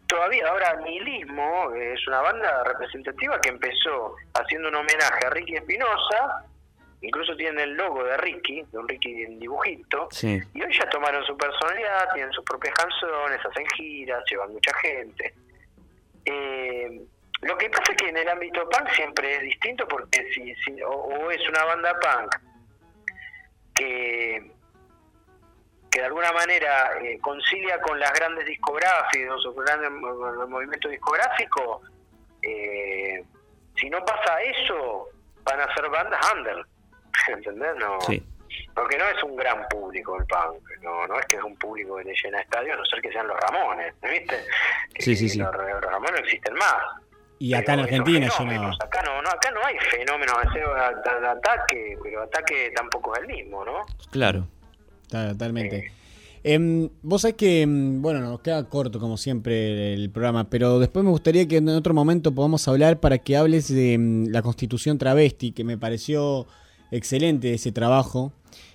todavía 0.08 0.48
ahora 0.48 0.74
Nihilismo 0.84 1.70
es 1.74 2.04
una 2.08 2.22
banda 2.22 2.64
representativa 2.64 3.40
que 3.40 3.50
empezó 3.50 4.16
haciendo 4.34 4.68
un 4.68 4.76
homenaje 4.76 5.26
a 5.26 5.30
Ricky 5.30 5.54
Espinosa, 5.56 6.44
incluso 7.00 7.36
tiene 7.36 7.62
el 7.62 7.74
logo 7.74 8.04
de 8.04 8.16
Ricky, 8.16 8.62
de 8.62 8.78
un 8.78 8.88
Ricky 8.88 9.22
en 9.22 9.38
dibujito, 9.38 10.08
y 10.22 10.62
hoy 10.62 10.78
ya 10.78 10.88
tomaron 10.90 11.24
su 11.24 11.36
personalidad, 11.36 12.12
tienen 12.14 12.32
sus 12.32 12.44
propias 12.44 12.74
canciones, 12.74 13.44
hacen 13.44 13.66
giras, 13.76 14.22
llevan 14.30 14.52
mucha 14.52 14.72
gente. 14.78 15.34
Eh, 16.24 17.00
lo 17.42 17.56
que 17.56 17.70
pasa 17.70 17.92
es 17.92 17.96
que 17.96 18.08
en 18.08 18.16
el 18.16 18.28
ámbito 18.28 18.68
punk 18.68 18.90
siempre 18.90 19.36
es 19.36 19.42
distinto 19.42 19.86
porque 19.86 20.26
si, 20.34 20.54
si 20.56 20.82
o 20.82 21.30
es 21.30 21.48
una 21.48 21.64
banda 21.64 21.98
punk 22.00 22.34
que 23.74 24.58
que 25.90 26.00
de 26.00 26.06
alguna 26.06 26.32
manera 26.32 26.98
eh, 27.02 27.18
concilia 27.20 27.80
con 27.80 27.98
las 27.98 28.12
grandes 28.12 28.46
discográficas 28.46 29.44
o 29.46 29.54
grandes 29.54 29.90
movimientos 29.90 30.90
discográficos, 30.90 31.82
eh, 32.42 33.24
si 33.76 33.88
no 33.88 34.04
pasa 34.04 34.40
eso, 34.42 35.08
van 35.44 35.60
a 35.60 35.74
ser 35.74 35.88
bandas 35.88 36.20
under. 36.34 36.66
¿Entendés? 37.28 37.76
No, 37.78 38.00
Sí. 38.00 38.22
Porque 38.74 38.96
no 38.96 39.04
es 39.08 39.22
un 39.24 39.36
gran 39.36 39.66
público 39.68 40.16
el 40.18 40.24
punk, 40.26 40.62
no, 40.82 41.06
no 41.06 41.18
es 41.18 41.26
que 41.26 41.36
es 41.36 41.42
un 41.42 41.54
público 41.56 41.96
que 41.96 42.04
le 42.04 42.14
llena 42.22 42.40
estadios, 42.40 42.74
a 42.74 42.78
no 42.78 42.84
ser 42.86 43.00
que 43.02 43.10
sean 43.12 43.26
los 43.26 43.36
Ramones, 43.38 43.92
¿viste? 44.02 44.36
Sí, 44.98 45.16
sí, 45.16 45.28
sí. 45.28 45.38
Los, 45.38 45.52
los 45.52 45.80
Ramones 45.82 46.12
no 46.12 46.18
existen 46.18 46.54
más. 46.54 46.74
Y 47.40 47.54
acá 47.54 47.74
en 47.74 47.80
Argentina 47.80 48.28
llenaba. 48.38 48.70
Acá 48.82 49.02
no, 49.04 49.20
no, 49.22 49.28
acá 49.28 49.50
no 49.50 49.60
hay 49.64 49.76
fenómenos 49.90 50.36
de, 50.54 50.60
de- 50.60 51.20
de 51.20 51.28
ataque, 51.28 51.98
pero 52.02 52.22
ataque 52.22 52.72
tampoco 52.74 53.14
es 53.16 53.20
el 53.22 53.26
mismo, 53.28 53.64
¿no? 53.64 53.84
Claro. 54.10 54.46
Totalmente. 55.08 55.92
Em, 56.44 56.88
vos 57.02 57.22
sabés 57.22 57.36
que, 57.36 57.62
em, 57.62 58.00
bueno, 58.00 58.20
nos 58.20 58.40
queda 58.40 58.68
corto 58.68 59.00
como 59.00 59.16
siempre 59.16 59.92
el 59.94 60.10
programa, 60.10 60.48
pero 60.48 60.78
después 60.78 61.04
me 61.04 61.10
gustaría 61.10 61.46
que 61.48 61.56
en 61.58 61.68
otro 61.68 61.94
momento 61.94 62.34
podamos 62.34 62.66
hablar 62.68 63.00
para 63.00 63.18
que 63.18 63.36
hables 63.36 63.72
de 63.72 63.94
em, 63.94 64.26
la 64.28 64.40
constitución 64.42 64.98
travesti, 64.98 65.52
que 65.52 65.64
me 65.64 65.76
pareció 65.76 66.46
excelente 66.90 67.54
ese 67.54 67.72
trabajo. 67.72 68.32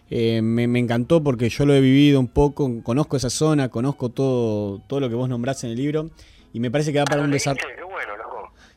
Eh, 0.10 0.42
me, 0.42 0.68
me 0.68 0.80
encantó 0.80 1.24
porque 1.24 1.50
yo 1.50 1.66
lo 1.66 1.74
he 1.74 1.82
vivido 1.82 2.20
un 2.20 2.28
poco, 2.28 2.70
conozco 2.84 3.18
esa 3.18 3.30
zona, 3.30 3.70
conozco 3.70 4.10
todo, 4.10 4.80
todo 4.88 5.00
lo 5.00 5.10
que 5.10 5.16
vos 5.16 5.28
nombrás 5.30 5.64
en 5.64 5.72
el 5.72 5.78
libro 5.78 6.12
y 6.54 6.60
me 6.60 6.70
parece 6.70 6.92
que 6.92 7.00
da 7.00 7.06
para 7.06 7.22
un 7.24 7.32
desarrollo... 7.32 7.66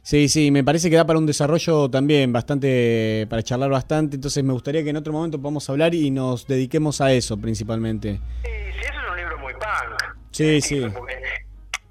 Sí, 0.02 0.28
sí, 0.28 0.52
me 0.52 0.62
parece 0.62 0.88
que 0.88 0.94
da 0.94 1.04
para 1.04 1.18
un 1.18 1.26
desarrollo 1.26 1.90
también 1.90 2.32
bastante, 2.32 3.26
para 3.28 3.42
charlar 3.42 3.70
bastante, 3.70 4.14
entonces 4.14 4.44
me 4.44 4.52
gustaría 4.52 4.84
que 4.84 4.90
en 4.90 4.96
otro 4.96 5.12
momento 5.12 5.36
podamos 5.36 5.68
hablar 5.68 5.94
y 5.96 6.12
nos 6.12 6.46
dediquemos 6.46 7.00
a 7.00 7.12
eso 7.12 7.36
principalmente. 7.36 8.20
Sí, 8.44 8.50
sí, 8.72 8.80
eso 8.82 8.92
es 9.04 9.10
un 9.10 9.16
libro 9.16 9.38
muy 9.38 9.52
punk. 9.54 10.16
Sí, 10.30 10.60
sí. 10.60 10.80
Porque, 10.94 11.16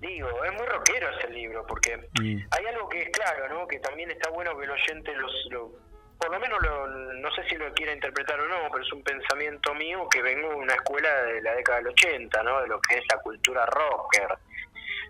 digo, 0.02 0.28
es 0.46 0.54
muy 0.54 0.66
rockero 0.66 1.08
ese 1.20 1.30
libro, 1.34 1.66
porque 1.68 1.98
Mm. 2.22 2.38
hay 2.52 2.66
algo 2.74 2.88
que 2.88 3.02
es 3.02 3.10
claro, 3.10 3.54
¿no? 3.54 3.68
Que 3.68 3.80
también 3.80 4.10
está 4.10 4.30
bueno 4.30 4.58
que 4.58 4.64
el 4.64 4.72
oyente 4.72 5.12
los, 5.16 5.32
lo, 5.52 5.72
por 6.20 6.32
lo 6.32 6.40
menos 6.40 6.62
lo, 6.62 6.88
no 6.88 7.32
sé 7.36 7.44
si 7.50 7.56
lo 7.56 7.72
quiera 7.74 7.94
interpretar 7.94 8.40
o 8.40 8.48
no, 8.48 8.70
pero 8.72 8.84
es 8.84 8.92
un 8.94 9.04
pensamiento 9.04 9.74
mío 9.76 10.08
que 10.10 10.22
vengo 10.22 10.50
de 10.50 10.56
una 10.56 10.74
escuela 10.74 11.24
de 11.24 11.42
la 11.42 11.54
década 11.56 11.80
del 11.80 11.88
80, 11.90 12.44
¿no? 12.44 12.62
De 12.62 12.68
lo 12.68 12.80
que 12.82 12.98
es 12.98 13.04
la 13.12 13.20
cultura 13.20 13.66
rocker. 13.66 14.38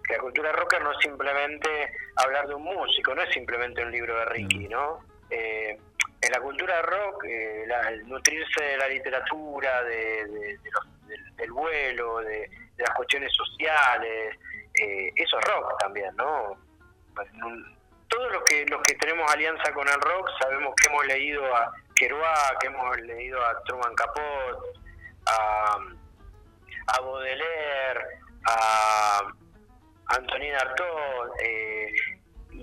Que 0.08 0.14
la 0.16 0.20
cultura 0.20 0.51
rocker 0.51 0.82
no 0.84 0.91
es 0.91 0.97
simplemente 1.01 1.91
hablar 2.18 2.47
de 2.47 2.53
un 2.56 2.64
músico, 2.64 3.14
no 3.16 3.22
es 3.22 3.34
simplemente 3.34 3.84
un 3.84 3.91
libro 3.91 4.18
de 4.20 4.26
Ricky, 4.26 4.68
¿no? 4.68 4.99
Eh, 5.30 5.78
en 6.22 6.32
la 6.32 6.39
cultura 6.39 6.82
rock, 6.82 7.24
eh, 7.26 7.66
la- 7.68 7.89
el 7.89 8.08
nutrirse 8.08 8.64
de 8.64 8.78
la 8.78 8.88
literatura, 8.88 9.84
de, 9.84 10.26
de- 10.26 10.58
de 10.58 10.72
los- 10.72 11.08
del, 11.08 11.36
del 11.36 11.51
vuelo, 11.51 12.20
de, 12.20 12.49
de 12.76 12.84
las 12.84 12.91
cuestiones 12.95 13.32
sociales, 13.34 14.36
eh, 14.80 15.12
eso 15.16 15.39
es 15.39 15.45
rock 15.45 15.78
también, 15.80 16.16
¿no? 16.16 16.58
Pues, 17.16 17.28
un- 17.43 17.76
Todos 18.16 18.32
los 18.32 18.43
que 18.43 18.66
los 18.68 18.82
que 18.84 18.93
tenemos 18.95 19.30
alianza 19.30 19.74
con 19.74 19.86
el 19.89 19.99
rock 19.99 20.30
sabemos 20.39 20.74
que 20.76 20.88
hemos 20.88 21.05
leído 21.05 21.53
a 21.53 21.70
Kerouac, 21.95 22.59
que 22.61 22.68
hemos 22.68 22.97
leído 23.01 23.45
a 23.45 23.61
Truman 23.63 23.93
Capote, 23.93 24.80
a, 25.26 25.78
a 26.88 27.01
Baudelaire, 27.01 28.05
a 28.47 29.20
Antonin 30.07 30.53
Artaud, 30.53 31.30
eh, 31.43 31.91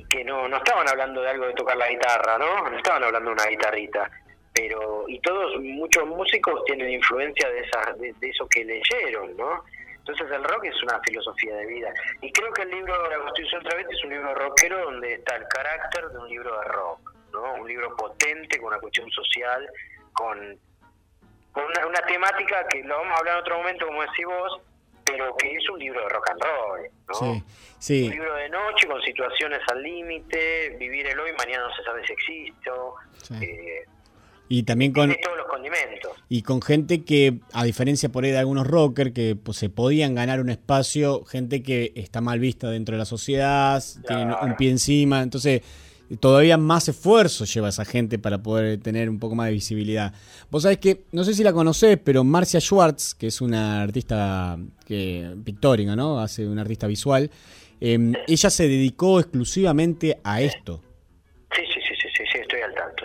que 0.09 0.25
no, 0.25 0.49
no 0.49 0.57
estaban 0.57 0.89
hablando 0.89 1.21
de 1.21 1.29
algo 1.29 1.47
de 1.47 1.53
tocar 1.53 1.77
la 1.77 1.91
guitarra, 1.91 2.39
¿no? 2.39 2.71
No 2.71 2.77
estaban 2.79 3.05
hablando 3.05 3.29
de 3.29 3.35
una 3.35 3.51
guitarrita. 3.51 4.11
Pero, 4.55 5.05
y 5.07 5.21
todos, 5.21 5.61
muchos 5.61 6.07
músicos 6.07 6.65
tienen 6.65 6.93
influencia 6.93 7.51
de, 7.51 7.61
esa, 7.61 7.93
de, 7.93 8.15
de 8.15 8.29
eso 8.31 8.49
que 8.49 8.65
leyeron, 8.65 9.37
¿no? 9.37 9.65
Entonces 10.05 10.31
el 10.33 10.43
rock 10.45 10.65
es 10.65 10.83
una 10.83 10.99
filosofía 11.01 11.55
de 11.57 11.67
vida. 11.67 11.93
Y 12.21 12.33
creo 12.33 12.53
que 12.53 12.63
el 12.63 12.71
libro 12.71 13.09
La 13.09 13.19
Constitución 13.19 13.63
Travesti 13.63 13.95
es 13.95 14.05
un 14.05 14.11
libro 14.11 14.35
rockero 14.35 14.85
donde 14.87 15.15
está 15.15 15.37
el 15.37 15.47
carácter 15.47 16.09
de 16.09 16.19
un 16.19 16.29
libro 16.29 16.59
de 16.59 16.65
rock, 16.65 17.15
¿no? 17.33 17.55
Un 17.55 17.69
libro 17.69 17.95
potente, 17.97 18.59
con 18.59 18.69
una 18.69 18.81
cuestión 18.81 19.09
social, 19.13 19.69
con, 20.13 20.59
con 21.53 21.65
una, 21.65 21.87
una 21.87 22.01
temática 22.01 22.67
que 22.69 22.83
lo 22.83 22.97
vamos 22.99 23.15
a 23.15 23.19
hablar 23.21 23.35
en 23.37 23.41
otro 23.43 23.59
momento, 23.59 23.87
como 23.87 24.03
decís 24.03 24.27
vos, 24.27 24.61
pero 25.05 25.37
que 25.37 25.55
es 25.55 25.69
un 25.71 25.79
libro 25.79 26.01
de 26.01 26.09
rock 26.09 26.31
and 26.31 26.43
roll, 26.43 26.81
¿no? 27.09 27.15
Sí, 27.15 27.45
sí. 27.79 28.05
Un 28.07 28.11
libro 28.11 28.35
de 28.35 28.49
noche 28.49 28.89
con 28.89 29.01
situaciones 29.03 29.61
al 29.71 29.83
límite, 29.83 30.71
vivir 30.81 31.07
el 31.07 31.19
hoy, 31.21 31.33
mañana 31.39 31.69
no 31.69 31.75
se 31.77 31.83
sabe 31.85 32.05
si 32.07 32.13
existo, 32.13 32.95
Sí. 33.19 33.35
eh, 33.41 33.85
Y 34.49 34.65
también 34.65 34.93
con, 34.93 35.09
tiene 35.09 35.23
todos 35.23 35.39
los 35.39 35.47
condimentos. 35.47 36.13
y 36.29 36.43
con 36.43 36.61
gente 36.61 37.05
que, 37.05 37.41
a 37.53 37.65
diferencia 37.65 38.11
por 38.11 38.25
ahí 38.25 38.31
de 38.31 38.39
algunos 38.39 38.67
rockers, 38.67 39.13
que 39.13 39.37
pues, 39.37 39.57
se 39.57 39.71
podían 39.71 40.15
ganar 40.15 40.41
un 40.41 40.51
espacio, 40.51 41.25
gente 41.25 41.63
que 41.63 41.93
está 41.95 42.21
mal 42.21 42.39
vista 42.39 42.69
dentro 42.71 42.95
de 42.95 42.99
la 42.99 43.05
sociedad, 43.05 43.83
tienen 44.07 44.35
un 44.43 44.57
pie 44.57 44.71
encima, 44.71 45.23
entonces 45.23 45.63
todavía 46.21 46.59
más 46.59 46.89
esfuerzo 46.89 47.45
lleva 47.45 47.69
esa 47.69 47.85
gente 47.85 48.19
para 48.19 48.43
poder 48.43 48.79
tener 48.81 49.09
un 49.09 49.19
poco 49.19 49.35
más 49.35 49.47
de 49.47 49.53
visibilidad. 49.53 50.13
Vos 50.51 50.65
sabés 50.65 50.79
que, 50.79 51.05
no 51.13 51.25
sé 51.25 51.35
si 51.35 51.43
la 51.43 51.53
conocés, 51.53 51.99
pero 52.03 52.25
Marcia 52.25 52.61
Schwartz, 52.61 53.15
que 53.15 53.29
es 53.29 53.41
una 53.41 53.83
artista 53.83 54.59
que, 54.87 55.35
pictórica, 55.45 55.97
¿no? 55.97 56.21
Hace 56.21 56.47
una 56.47 56.63
artista 56.63 56.87
visual, 56.87 57.31
eh, 57.81 58.13
ella 58.29 58.51
se 58.51 58.69
dedicó 58.69 59.21
exclusivamente 59.21 60.19
a 60.23 60.41
esto. 60.41 60.81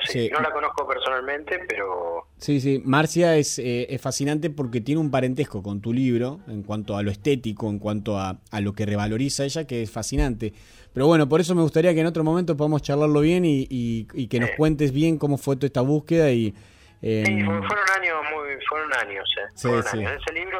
Sí. 0.07 0.29
No 0.31 0.39
la 0.39 0.51
conozco 0.51 0.87
personalmente, 0.87 1.59
pero 1.67 2.27
Sí, 2.37 2.59
sí, 2.61 2.81
Marcia 2.85 3.35
es, 3.35 3.57
eh, 3.59 3.87
es 3.89 3.99
fascinante 4.01 4.49
porque 4.49 4.79
tiene 4.81 5.01
un 5.01 5.09
parentesco 5.11 5.63
con 5.63 5.81
tu 5.81 5.91
libro 5.93 6.39
en 6.47 6.63
cuanto 6.63 6.95
a 6.95 7.01
lo 7.03 7.09
estético, 7.11 7.69
en 7.69 7.79
cuanto 7.79 8.17
a, 8.19 8.39
a 8.51 8.61
lo 8.61 8.73
que 8.73 8.85
revaloriza 8.85 9.43
ella, 9.43 9.65
que 9.65 9.81
es 9.81 9.91
fascinante. 9.91 10.53
Pero 10.93 11.07
bueno, 11.07 11.27
por 11.27 11.41
eso 11.41 11.53
me 11.55 11.61
gustaría 11.61 11.93
que 11.93 11.99
en 12.01 12.05
otro 12.07 12.23
momento 12.23 12.55
podamos 12.57 12.81
charlarlo 12.81 13.21
bien 13.21 13.43
y, 13.45 13.67
y- 13.69 14.07
y 14.13 14.27
que 14.27 14.39
nos 14.39 14.51
cuentes 14.51 14.91
bien 14.91 15.17
cómo 15.17 15.37
fue 15.37 15.55
toda 15.55 15.67
esta 15.67 15.81
búsqueda 15.81 16.31
y... 16.31 16.53
eh, 17.01 17.23
sí, 17.25 17.39
fu- 17.43 17.51
fueron 17.51 17.85
años 17.99 18.17
muy, 18.33 18.49
fueron 18.69 18.93
años, 18.93 19.29
eh. 19.39 19.47
Sí, 19.55 19.67
fueron 19.67 19.83
sí. 19.83 19.97
años. 19.99 20.11
Ese 20.25 20.33
libro, 20.39 20.59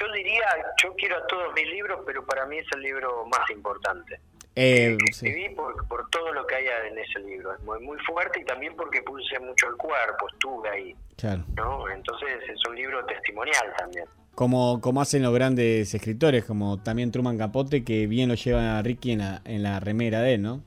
yo 0.00 0.12
diría, 0.14 0.44
yo 0.82 0.94
quiero 0.96 1.16
a 1.16 1.26
todos 1.26 1.52
mis 1.54 1.66
libros, 1.68 2.00
pero 2.06 2.24
para 2.24 2.46
mí 2.46 2.58
es 2.58 2.66
el 2.74 2.82
libro 2.82 3.24
más 3.26 3.48
importante. 3.50 4.20
Eh, 4.56 4.96
sí. 5.12 5.28
Escribí 5.28 5.54
por, 5.54 5.86
por 5.86 6.08
todo 6.10 6.32
lo 6.32 6.46
que 6.46 6.54
hay 6.56 6.66
en 6.90 6.98
ese 6.98 7.20
libro, 7.20 7.54
es 7.54 7.60
muy, 7.62 7.78
muy 7.80 7.98
fuerte 8.00 8.40
y 8.40 8.44
también 8.44 8.74
porque 8.74 9.02
puse 9.02 9.38
mucho 9.38 9.68
el 9.68 9.76
cuerpo, 9.76 10.28
estuve 10.32 10.68
ahí, 10.68 10.96
Claro. 11.16 11.44
¿no? 11.54 11.88
Entonces 11.90 12.42
es 12.48 12.58
un 12.68 12.74
libro 12.74 13.04
testimonial 13.06 13.72
también. 13.78 14.06
Como, 14.34 14.80
como 14.82 15.00
hacen 15.00 15.22
los 15.22 15.32
grandes 15.32 15.94
escritores, 15.94 16.44
como 16.44 16.82
también 16.82 17.10
Truman 17.10 17.38
Capote, 17.38 17.84
que 17.84 18.06
bien 18.06 18.28
lo 18.28 18.34
lleva 18.34 18.78
a 18.78 18.82
Ricky 18.82 19.12
en 19.12 19.18
la, 19.20 19.40
en 19.44 19.62
la 19.62 19.80
remera 19.80 20.20
de 20.20 20.34
él, 20.34 20.42
¿no? 20.42 20.62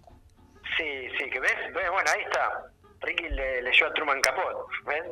Sí, 0.78 1.08
sí, 1.20 1.30
que 1.30 1.40
ves, 1.40 1.54
Ves, 1.74 1.90
bueno, 1.92 2.10
ahí 2.16 2.22
está. 2.24 2.72
Ricky 3.02 3.30
le, 3.30 3.62
leyó 3.62 3.86
a 3.88 3.94
Truman 3.94 4.22
Capote, 4.22 4.58
¿ves? 4.88 5.04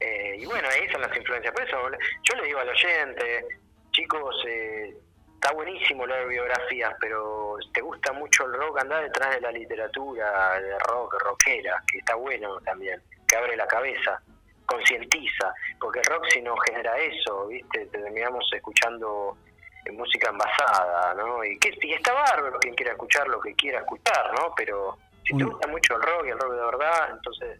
Eh, 0.00 0.36
y 0.40 0.46
bueno, 0.46 0.66
ahí 0.72 0.88
son 0.90 1.02
las 1.02 1.14
influencias. 1.14 1.52
Por 1.52 1.62
eso 1.66 1.76
yo 2.22 2.36
le 2.40 2.46
digo 2.46 2.58
al 2.58 2.68
oyente, 2.70 3.44
chicos, 3.92 4.34
eh, 4.48 4.96
está 5.42 5.52
buenísimo 5.54 6.06
leer 6.06 6.28
biografías, 6.28 6.94
pero 7.00 7.56
te 7.72 7.80
gusta 7.80 8.12
mucho 8.12 8.44
el 8.44 8.52
rock, 8.52 8.80
anda 8.80 9.00
detrás 9.00 9.34
de 9.36 9.40
la 9.40 9.50
literatura 9.50 10.60
de 10.60 10.78
rock, 10.80 11.14
rockera, 11.22 11.82
que 11.90 11.98
está 11.98 12.14
bueno 12.14 12.60
también, 12.60 13.00
que 13.26 13.36
abre 13.36 13.56
la 13.56 13.66
cabeza, 13.66 14.20
concientiza, 14.66 15.54
porque 15.80 16.00
el 16.00 16.04
rock 16.04 16.26
si 16.28 16.42
no 16.42 16.54
genera 16.58 16.94
eso, 16.98 17.46
¿viste? 17.46 17.86
Terminamos 17.86 18.46
escuchando 18.54 19.38
eh, 19.86 19.92
música 19.92 20.28
envasada, 20.28 21.14
¿no? 21.14 21.42
Y, 21.42 21.58
que, 21.58 21.72
y 21.80 21.92
está 21.94 22.12
bárbaro 22.12 22.58
quien 22.58 22.74
quiera 22.74 22.92
escuchar 22.92 23.26
lo 23.26 23.40
que 23.40 23.54
quiera 23.54 23.78
escuchar, 23.80 24.32
¿no? 24.34 24.52
Pero 24.54 24.98
si 25.24 25.34
te 25.38 25.44
gusta 25.44 25.66
mucho 25.68 25.96
el 25.96 26.02
rock 26.02 26.26
y 26.26 26.30
el 26.30 26.38
rock 26.38 26.52
de 26.52 26.64
verdad, 26.66 27.08
entonces 27.12 27.58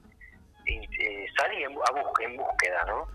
eh, 0.66 1.26
salí 1.34 1.64
en, 1.64 1.72
a 1.72 1.90
bus- 1.92 2.20
en 2.20 2.36
búsqueda, 2.36 2.84
¿no? 2.86 3.08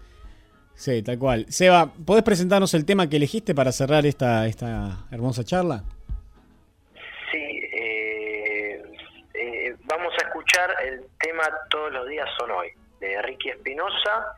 Sí, 0.76 1.02
tal 1.04 1.18
cual. 1.18 1.46
Seba, 1.50 1.92
¿podés 2.06 2.24
presentarnos 2.24 2.74
el 2.74 2.86
tema 2.86 3.10
que 3.10 3.16
elegiste 3.16 3.56
para 3.56 3.72
cerrar 3.72 4.06
esta, 4.06 4.46
esta 4.46 5.06
hermosa 5.12 5.44
charla? 5.44 5.84
Sí, 7.32 7.62
eh, 7.74 8.84
eh, 9.34 9.76
vamos 9.86 10.14
a 10.22 10.28
escuchar 10.28 10.76
el 10.84 11.06
tema 11.20 11.44
Todos 11.70 11.92
los 11.94 12.08
días 12.08 12.28
son 12.38 12.52
hoy, 12.52 12.70
de 13.00 13.22
Ricky 13.22 13.50
Espinosa, 13.50 14.38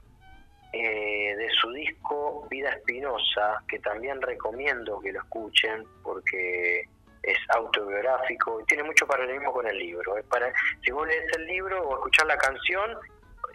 eh, 0.73 1.35
de 1.35 1.49
su 1.59 1.71
disco 1.71 2.45
Vida 2.49 2.69
Espinosa, 2.69 3.63
que 3.67 3.79
también 3.79 4.21
recomiendo 4.21 4.99
que 4.99 5.11
lo 5.11 5.19
escuchen 5.19 5.85
porque 6.03 6.83
es 7.23 7.37
autobiográfico 7.49 8.61
y 8.61 8.65
tiene 8.65 8.83
mucho 8.83 9.07
paralelismo 9.07 9.51
con 9.51 9.67
el 9.67 9.77
libro. 9.77 10.17
Es 10.17 10.25
para, 10.25 10.51
si 10.83 10.91
vos 10.91 11.07
lees 11.07 11.25
el 11.35 11.47
libro 11.47 11.81
o 11.81 11.95
escuchar 11.95 12.27
la 12.27 12.37
canción, 12.37 12.97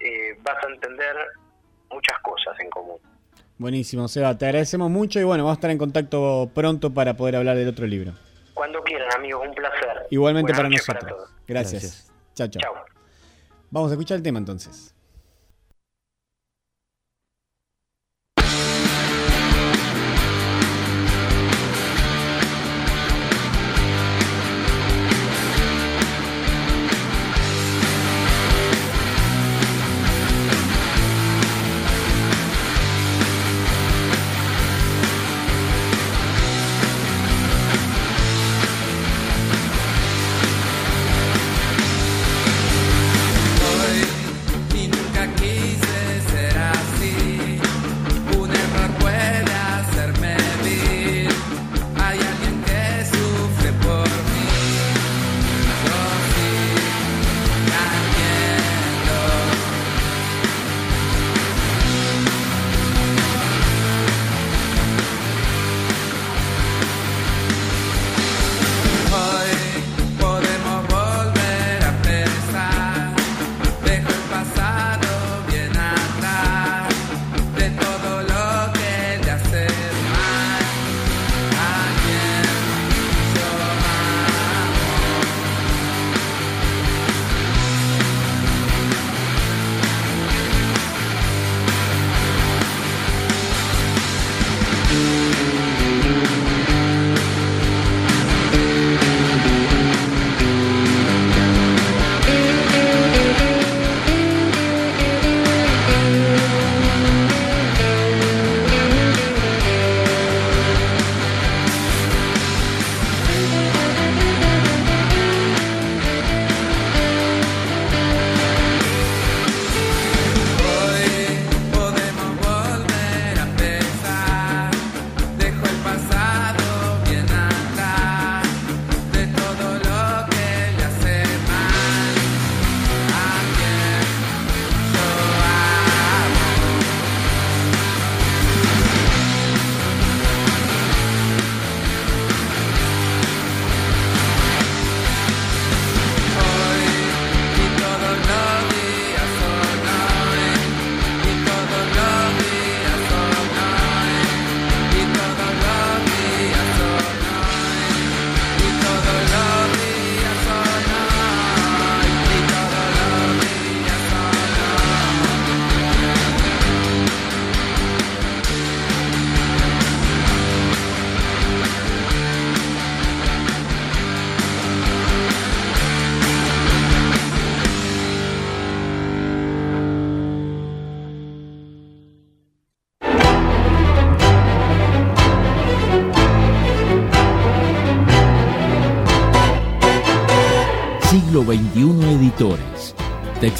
eh, 0.00 0.36
vas 0.42 0.64
a 0.64 0.68
entender 0.68 1.16
muchas 1.92 2.18
cosas 2.22 2.58
en 2.60 2.70
común. 2.70 2.96
Buenísimo, 3.58 4.08
Seba, 4.08 4.36
te 4.36 4.46
agradecemos 4.46 4.90
mucho 4.90 5.20
y 5.20 5.24
bueno, 5.24 5.44
vamos 5.44 5.56
a 5.56 5.58
estar 5.58 5.70
en 5.70 5.78
contacto 5.78 6.50
pronto 6.54 6.92
para 6.92 7.16
poder 7.16 7.36
hablar 7.36 7.56
del 7.56 7.68
otro 7.68 7.86
libro. 7.86 8.12
Cuando 8.54 8.82
quieran, 8.82 9.08
amigos, 9.16 9.46
un 9.48 9.54
placer. 9.54 10.06
Igualmente 10.10 10.52
Buenas 10.52 10.82
para 10.84 10.94
nosotros. 10.98 11.18
todos. 11.18 11.30
Gracias. 11.46 12.12
Chao, 12.34 12.48
chao. 12.48 12.60
Chao. 12.60 12.74
Vamos 13.70 13.90
a 13.90 13.94
escuchar 13.94 14.16
el 14.16 14.22
tema 14.22 14.38
entonces. 14.38 14.94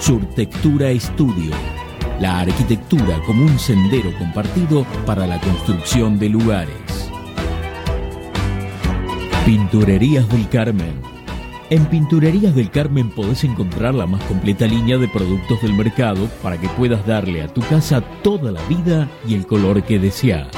Surtectura 0.00 0.88
Estudio. 0.88 1.54
La 2.20 2.40
arquitectura 2.40 3.20
como 3.26 3.44
un 3.44 3.58
sendero 3.58 4.10
compartido 4.18 4.86
para 5.04 5.26
la 5.26 5.38
construcción 5.38 6.18
de 6.18 6.30
lugares. 6.30 7.10
Pinturerías 9.44 10.26
del 10.30 10.48
Carmen. 10.48 10.94
En 11.68 11.84
Pinturerías 11.84 12.54
del 12.54 12.70
Carmen 12.70 13.10
podés 13.10 13.44
encontrar 13.44 13.94
la 13.94 14.06
más 14.06 14.24
completa 14.24 14.64
línea 14.66 14.96
de 14.96 15.06
productos 15.06 15.60
del 15.60 15.74
mercado 15.74 16.30
para 16.42 16.58
que 16.58 16.68
puedas 16.70 17.06
darle 17.06 17.42
a 17.42 17.48
tu 17.48 17.60
casa 17.60 18.00
toda 18.22 18.50
la 18.50 18.62
vida 18.68 19.06
y 19.28 19.34
el 19.34 19.46
color 19.46 19.82
que 19.82 19.98
deseas. 19.98 20.48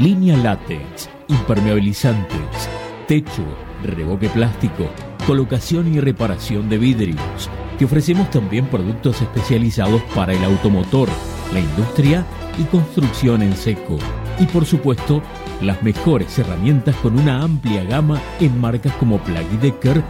Línea 0.00 0.36
látex, 0.36 1.08
impermeabilizantes, 1.28 2.68
techo, 3.06 3.44
reboque 3.84 4.28
plástico, 4.28 4.90
colocación 5.24 5.94
y 5.94 6.00
reparación 6.00 6.68
de 6.68 6.78
vidrios. 6.78 7.48
Te 7.78 7.84
ofrecemos 7.84 8.30
también 8.30 8.66
productos 8.66 9.20
especializados 9.20 10.02
para 10.14 10.32
el 10.32 10.44
automotor, 10.44 11.08
la 11.52 11.60
industria 11.60 12.24
y 12.58 12.64
construcción 12.64 13.42
en 13.42 13.56
seco. 13.56 13.98
Y 14.38 14.46
por 14.46 14.64
supuesto, 14.64 15.22
las 15.60 15.82
mejores 15.82 16.38
herramientas 16.38 16.96
con 16.96 17.18
una 17.18 17.42
amplia 17.42 17.84
gama 17.84 18.20
en 18.40 18.60
marcas 18.60 18.92
como 18.94 19.18
Plaggy 19.18 19.56
Decker, 19.56 20.02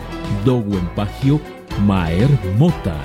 Empagio, 0.47 1.41
Maer 1.87 2.29
Mota. 2.59 2.97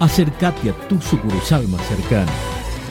Acércate 0.00 0.70
a 0.70 0.88
tu 0.88 1.00
sucursal 1.00 1.66
más 1.68 1.82
cercana. 1.86 2.32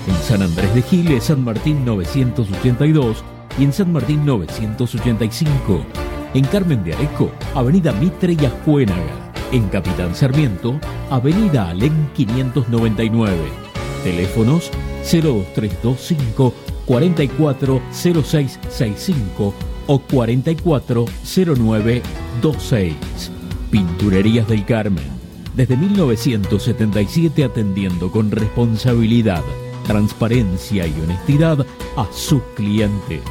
En 0.07 0.15
San 0.15 0.41
Andrés 0.41 0.73
de 0.73 0.81
Giles, 0.81 1.25
San 1.25 1.43
Martín 1.43 1.85
982 1.85 3.23
y 3.57 3.63
en 3.63 3.73
San 3.73 3.91
Martín 3.91 4.25
985. 4.25 5.85
En 6.33 6.45
Carmen 6.45 6.83
de 6.83 6.93
Areco, 6.93 7.31
Avenida 7.53 7.91
Mitre 7.93 8.33
y 8.33 8.45
Ajuénaga. 8.45 9.22
En 9.53 9.69
Capitán 9.69 10.13
Sarmiento, 10.15 10.79
Avenida 11.11 11.69
Alén 11.69 12.09
599. 12.15 13.37
Teléfonos 14.03 14.71
02325 15.03 16.55
440665 16.87 19.53
o 19.85 19.99
440926. 19.99 22.95
Pinturerías 23.69 24.47
del 24.47 24.65
Carmen. 24.65 25.05
Desde 25.55 25.77
1977 25.77 27.43
atendiendo 27.43 28.11
con 28.11 28.31
responsabilidad, 28.31 29.43
transparencia 29.85 30.87
y 30.87 30.99
honestidad 30.99 31.63
a 31.95 32.07
sus 32.11 32.41
clientes. 32.55 33.21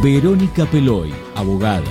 Verónica 0.00 0.64
Peloy, 0.66 1.12
abogada, 1.34 1.90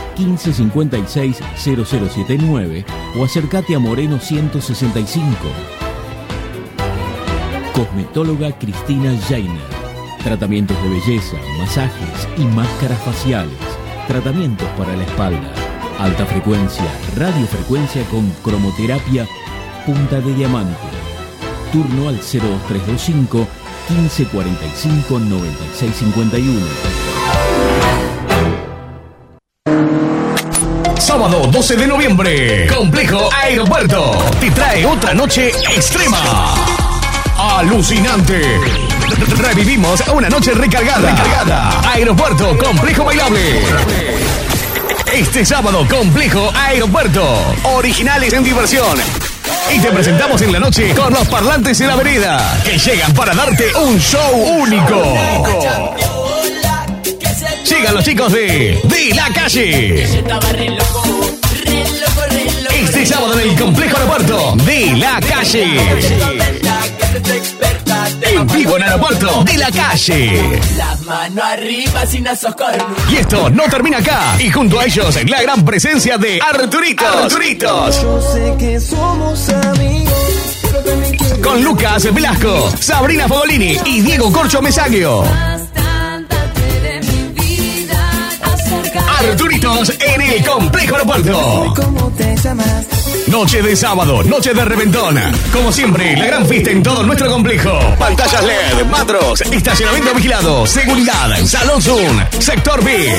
1556 0.17 1.39
0079 1.57 2.85
o 3.17 3.23
acércate 3.23 3.75
a 3.75 3.79
Moreno 3.79 4.19
165. 4.19 5.35
Cosmetóloga 7.73 8.51
Cristina 8.57 9.15
Jainer. 9.27 9.81
Tratamientos 10.23 10.77
de 10.83 10.89
belleza, 10.89 11.37
masajes 11.57 12.27
y 12.37 12.43
máscaras 12.45 12.99
faciales. 12.99 13.57
Tratamientos 14.07 14.67
para 14.77 14.95
la 14.95 15.03
espalda. 15.03 15.51
Alta 15.99 16.25
frecuencia, 16.25 16.85
radiofrecuencia 17.15 18.03
con 18.05 18.29
cromoterapia, 18.43 19.27
punta 19.85 20.19
de 20.19 20.33
diamante. 20.33 20.77
Turno 21.71 22.09
al 22.09 22.17
02325 22.17 23.47
1545 23.89 25.19
9651. 25.19 26.90
Sábado 31.21 31.45
12 31.51 31.75
de 31.75 31.85
noviembre, 31.85 32.65
Complejo 32.65 33.29
Aeropuerto 33.31 34.25
te 34.39 34.49
trae 34.49 34.83
otra 34.83 35.13
noche 35.13 35.49
extrema. 35.69 36.55
Alucinante. 37.37 38.41
Revivimos 39.37 40.01
una 40.15 40.29
noche 40.29 40.51
recargada. 40.55 41.11
Recargada. 41.11 41.91
Aeropuerto 41.91 42.57
Complejo 42.57 43.05
Bailable. 43.05 43.61
Este 45.13 45.45
sábado, 45.45 45.85
Complejo 45.87 46.51
Aeropuerto. 46.55 47.23
Originales 47.65 48.33
en 48.33 48.43
diversión. 48.43 48.97
Y 49.71 49.77
te 49.77 49.91
presentamos 49.91 50.41
en 50.41 50.53
la 50.53 50.59
noche 50.59 50.91
con 50.95 51.13
los 51.13 51.27
parlantes 51.27 51.79
en 51.81 51.87
la 51.87 51.97
vereda, 51.97 52.59
que 52.63 52.79
llegan 52.79 53.13
para 53.13 53.35
darte 53.35 53.67
un 53.75 53.99
show 53.99 54.33
único. 54.59 55.03
Llegan 57.63 57.93
los 57.93 58.03
chicos 58.03 58.33
de 58.33 58.81
De 58.83 59.15
la 59.15 59.29
Calle. 59.33 60.23
Este 63.01 63.15
sábado 63.15 63.39
en 63.39 63.49
el 63.49 63.59
complejo 63.59 63.97
aeropuerto 63.97 64.53
de 64.57 64.95
la 64.97 65.19
calle. 65.21 65.65
En 68.21 68.45
vivo 68.45 68.77
en 68.77 68.83
aeropuerto 68.83 69.43
de 69.43 69.57
la 69.57 69.71
calle. 69.71 70.59
Las 70.77 71.01
manos 71.01 71.43
arriba 71.43 72.05
sin 72.05 72.27
Y 73.09 73.15
esto 73.15 73.49
no 73.49 73.63
termina 73.63 73.97
acá. 73.97 74.35
Y 74.37 74.51
junto 74.51 74.79
a 74.79 74.85
ellos, 74.85 75.17
la 75.27 75.41
gran 75.41 75.65
presencia 75.65 76.19
de 76.19 76.39
Arturitos. 76.47 77.07
Arturitos. 77.07 78.03
Yo 78.03 78.21
sé 78.21 78.55
que 78.59 78.79
somos 78.79 79.49
amigos. 79.49 80.13
Con 81.41 81.63
Lucas 81.63 82.13
Velasco, 82.13 82.71
Sabrina 82.79 83.27
Fogolini 83.27 83.79
y 83.83 84.01
Diego 84.01 84.31
Corcho 84.31 84.61
Mesaguio. 84.61 85.23
En 89.71 90.21
el 90.21 90.45
complejo 90.45 90.95
aeropuerto. 90.95 91.73
Noche 93.27 93.61
de 93.61 93.75
sábado, 93.77 94.21
noche 94.23 94.53
de 94.53 94.65
reventón. 94.65 95.17
Como 95.53 95.71
siempre, 95.71 96.17
la 96.17 96.25
gran 96.25 96.45
fiesta 96.45 96.71
en 96.71 96.83
todo 96.83 97.03
nuestro 97.03 97.31
complejo. 97.31 97.79
Pantallas 97.97 98.43
LED, 98.43 98.85
matros, 98.87 99.39
estacionamiento 99.41 100.13
vigilado, 100.13 100.67
seguridad, 100.67 101.37
salón 101.45 101.81
Zoom, 101.81 102.19
sector 102.37 102.83
B. 102.83 103.15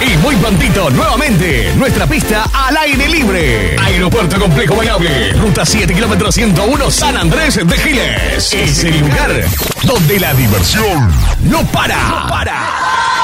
Y 0.00 0.16
muy 0.18 0.36
prontito, 0.36 0.90
nuevamente, 0.90 1.72
nuestra 1.74 2.06
pista 2.06 2.44
al 2.52 2.76
aire 2.76 3.08
libre. 3.08 3.76
Aeropuerto 3.80 4.38
Complejo 4.38 4.76
Bailable, 4.76 5.32
ruta 5.32 5.66
7 5.66 5.92
kilómetros 5.92 6.34
101 6.36 6.90
San 6.92 7.16
Andrés 7.16 7.66
de 7.66 7.78
Giles. 7.78 8.52
Es 8.52 8.84
el 8.84 9.00
lugar 9.00 9.44
donde 9.82 10.20
la 10.20 10.32
diversión 10.34 11.12
no 11.40 11.66
para. 11.66 11.96
No 11.96 12.28
para. 12.28 13.15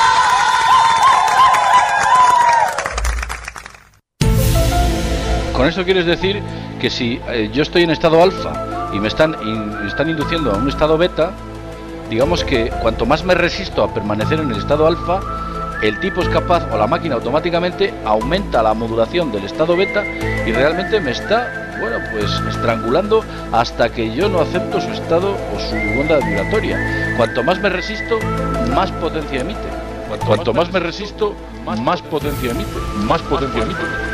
Con 5.63 5.69
eso 5.69 5.85
quieres 5.85 6.07
decir 6.07 6.43
que 6.81 6.91
si 6.91 7.21
eh, 7.29 7.49
yo 7.53 7.63
estoy 7.63 7.85
en 7.85 7.93
estado 7.93 8.21
alfa 8.21 8.91
y 8.93 8.99
me 8.99 9.07
están, 9.07 9.37
están 9.87 10.11
induciendo 10.11 10.51
a 10.51 10.57
un 10.57 10.69
estado 10.69 10.99
beta, 10.99 11.31
digamos 12.11 12.43
que 12.43 12.69
cuanto 12.83 13.07
más 13.07 13.23
me 13.23 13.37
resisto 13.37 13.85
a 13.85 13.95
permanecer 13.95 14.41
en 14.41 14.51
el 14.51 14.57
estado 14.57 14.89
alfa, 14.89 15.21
el 15.81 16.01
tipo 16.01 16.21
es 16.21 16.29
capaz 16.31 16.67
o 16.73 16.77
la 16.77 16.89
máquina 16.89 17.15
automáticamente 17.15 17.95
aumenta 18.05 18.61
la 18.61 18.75
modulación 18.75 19.31
del 19.31 19.45
estado 19.45 19.77
beta 19.77 20.03
y 20.45 20.51
realmente 20.51 20.99
me 20.99 21.13
está, 21.13 21.77
bueno, 21.81 21.99
pues 22.11 22.29
estrangulando 22.49 23.23
hasta 23.53 23.89
que 23.89 24.13
yo 24.13 24.29
no 24.29 24.41
acepto 24.41 24.81
su 24.81 24.91
estado 24.91 25.31
o 25.31 25.61
su 25.61 25.77
onda 25.77 26.19
vibratoria. 26.27 27.15
Cuanto 27.17 27.45
más 27.45 27.61
me 27.61 27.69
resisto, 27.69 28.19
más 28.75 28.91
potencia 28.91 29.43
emite. 29.43 29.61
Cuanto, 30.27 30.53
más 30.53 30.73
me 30.73 30.81
resisto, 30.81 31.37
más 31.65 32.03
potencia 32.03 32.51
emite, 32.51 32.81
más 33.07 33.23
potencia 33.23 33.63
emite. 33.63 34.12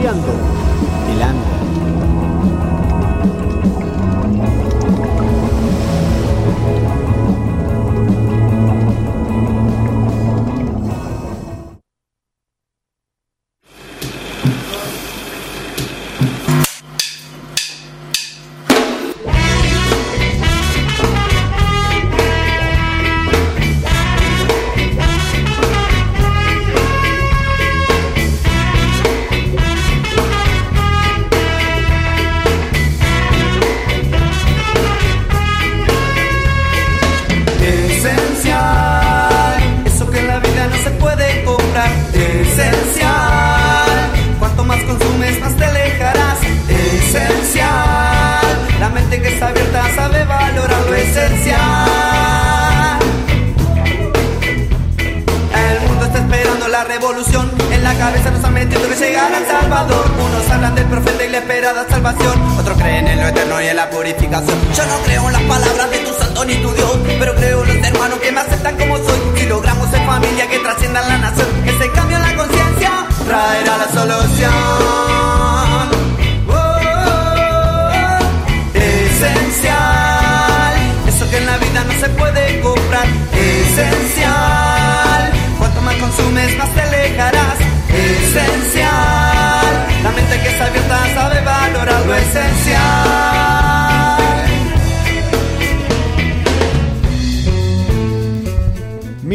El 0.00 1.61
en 57.24 57.84
la 57.84 57.94
cabeza 57.94 58.32
nos 58.32 58.42
han 58.42 58.52
metido 58.52 58.82
que 58.88 58.96
llegar 58.96 59.32
al 59.32 59.46
Salvador. 59.46 60.06
Unos 60.18 60.50
hablan 60.50 60.74
del 60.74 60.86
profeta 60.86 61.24
y 61.24 61.28
la 61.28 61.38
esperada 61.38 61.86
salvación, 61.88 62.58
otros 62.58 62.76
creen 62.76 63.06
en 63.06 63.20
lo 63.20 63.28
eterno 63.28 63.62
y 63.62 63.66
en 63.66 63.76
la 63.76 63.88
purificación. 63.90 64.58
Yo 64.74 64.86
no 64.86 64.96
creo 65.04 65.26
en 65.28 65.32
las 65.32 65.42
palabras 65.42 65.90
de 65.90 65.98
tu 65.98 66.12
santo 66.14 66.44
ni 66.44 66.56
tu 66.56 66.72
Dios, 66.72 66.98
pero 67.20 67.34
creo 67.36 67.62
en 67.62 67.78
los 67.78 67.86
hermanos 67.86 68.18
que 68.18 68.32
me 68.32 68.40
aceptan 68.40 68.76
como 68.76 68.96
soy. 68.96 69.20
Y 69.40 69.46
logramos 69.46 69.92
en 69.94 70.04
familia 70.04 70.48
que 70.48 70.58
trascienda 70.58 71.00
la 71.00 71.18
nación, 71.18 71.46
ese 71.64 71.90
cambio 71.92 72.16
en 72.16 72.22
la 72.22 72.34
conciencia 72.34 72.90
traerá 73.24 73.78
la 73.78 73.88
solución. 73.88 74.52
Oh, 76.48 76.70
esencial, 78.74 79.94
eso 81.06 81.30
que 81.30 81.36
en 81.36 81.46
la 81.46 81.56
vida 81.58 81.84
no 81.84 81.92
se 82.00 82.08
puede 82.08 82.60
comprar. 82.62 83.06
Esencial 83.32 84.61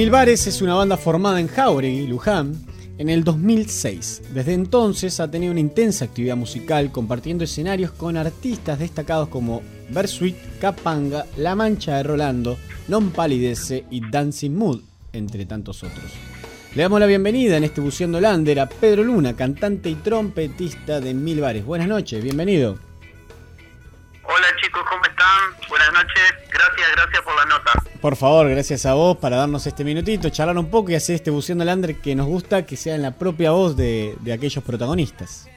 hambre. 0.10 0.34
es 0.34 0.62
una 0.62 0.76
banda 0.76 0.98
formada 0.98 1.40
en 1.40 1.48
Jauregui, 1.48 2.08
Luján, 2.08 2.54
en 2.98 3.10
el 3.10 3.24
2006. 3.24 4.24
Desde 4.34 4.54
entonces 4.54 5.20
ha 5.20 5.32
tenido 5.32 5.52
una 5.52 5.62
intensa 5.62 6.06
actividad 6.06 6.36
musical 6.36 6.92
compartiendo 6.92 7.44
escenarios 7.44 7.92
con 7.92 8.18
artistas 8.18 8.80
destacados 8.80 9.30
como 9.30 9.62
Bersuit, 9.90 10.36
Capanga, 10.60 11.26
La 11.38 11.56
Mancha 11.56 11.98
de 11.98 12.04
Rolando, 12.04 12.58
Non 12.88 13.12
Palidece 13.12 13.86
y 13.90 14.02
Dancing 14.10 14.52
Mood, 14.52 14.82
entre 15.14 15.46
tantos 15.46 15.84
otros. 15.84 16.37
Le 16.78 16.84
damos 16.84 17.00
la 17.00 17.08
bienvenida 17.08 17.58
en 17.58 17.64
este 17.64 17.82
Buceando 17.82 18.22
Lander 18.22 18.60
a 18.60 18.70
Pedro 18.70 19.02
Luna, 19.04 19.36
cantante 19.36 19.90
y 19.90 19.96
trompetista 19.96 21.00
de 21.00 21.16
Mil 21.16 21.42
Bares. 21.42 21.66
Buenas 21.66 21.88
noches, 21.88 22.24
bienvenido. 22.24 22.78
Hola 24.22 24.48
chicos, 24.62 24.84
¿cómo 24.88 25.04
están? 25.06 25.70
Buenas 25.70 25.92
noches, 25.92 26.36
gracias, 26.52 26.92
gracias 26.92 27.24
por 27.24 27.36
la 27.36 27.46
nota. 27.46 27.72
Por 28.00 28.16
favor, 28.16 28.48
gracias 28.50 28.86
a 28.86 28.94
vos 28.94 29.18
para 29.18 29.38
darnos 29.38 29.66
este 29.66 29.84
minutito, 29.84 30.30
charlar 30.30 30.56
un 30.56 30.70
poco 30.70 30.92
y 30.92 30.96
hacer 30.96 31.16
este 31.16 31.32
buceando 31.32 31.66
Lander 31.66 32.00
que 32.00 32.14
nos 32.14 32.28
gusta 32.28 32.64
que 32.64 32.78
sea 32.78 32.94
en 32.94 33.02
la 33.02 33.18
propia 33.18 33.50
voz 33.50 33.76
de, 33.76 34.16
aquellos 34.32 34.64
protagonistas. 34.64 35.50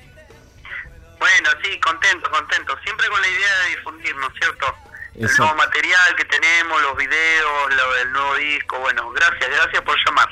Bueno, 1.18 1.50
sí, 1.62 1.78
contento, 1.80 2.30
contento. 2.30 2.74
Siempre 2.82 3.06
con 3.08 3.20
la 3.20 3.28
idea 3.28 3.58
de 3.58 3.76
difundir, 3.76 4.16
¿no 4.16 4.26
es 4.26 4.32
cierto? 4.40 4.74
El 5.16 5.28
nuevo 5.36 5.54
material 5.54 6.16
que 6.16 6.24
tenemos, 6.24 6.80
los 6.80 6.96
videos, 6.96 7.74
lo, 7.76 7.96
el 7.98 8.10
nuevo 8.10 8.34
disco. 8.36 8.78
Bueno, 8.78 9.10
gracias, 9.10 9.50
gracias 9.50 9.82
por 9.82 9.98
llamar. 10.06 10.30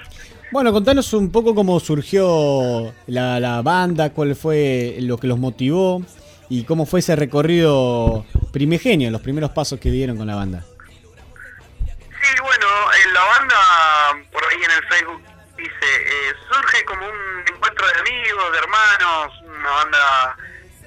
Bueno, 0.51 0.73
contanos 0.73 1.13
un 1.13 1.31
poco 1.31 1.55
cómo 1.55 1.79
surgió 1.79 2.95
la, 3.07 3.39
la 3.39 3.61
banda, 3.61 4.11
cuál 4.11 4.35
fue 4.35 4.97
lo 5.01 5.19
que 5.19 5.27
los 5.27 5.39
motivó 5.39 6.03
y 6.49 6.65
cómo 6.65 6.87
fue 6.87 7.01
ese 7.01 7.17
recorrido 7.17 8.25
primigenio, 8.51 9.11
los 9.11 9.21
primeros 9.21 9.51
pasos 9.51 9.79
que 9.79 9.91
dieron 9.91 10.17
con 10.17 10.27
la 10.27 10.37
banda. 10.37 10.65
Sí, 11.85 12.41
bueno, 12.43 12.67
en 13.05 13.15
la 13.15 13.25
banda, 13.25 13.57
por 14.33 14.43
ahí 14.45 14.63
en 14.65 14.71
el 14.71 14.89
Facebook, 14.89 15.23
dice, 15.59 15.71
eh, 15.71 16.33
surge 16.51 16.85
como 16.87 17.07
un 17.07 17.55
encuentro 17.55 17.87
de 17.87 18.01
amigos, 18.01 18.53
de 18.53 18.59
hermanos, 18.59 19.33
una 19.45 19.71
banda 19.71 20.37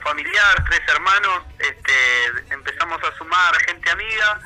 familiar, 0.03 0.65
tres 0.69 0.81
hermanos, 0.87 1.43
este, 1.59 2.53
empezamos 2.53 2.99
a 3.03 3.17
sumar 3.17 3.55
gente 3.67 3.89
amiga, 3.91 4.39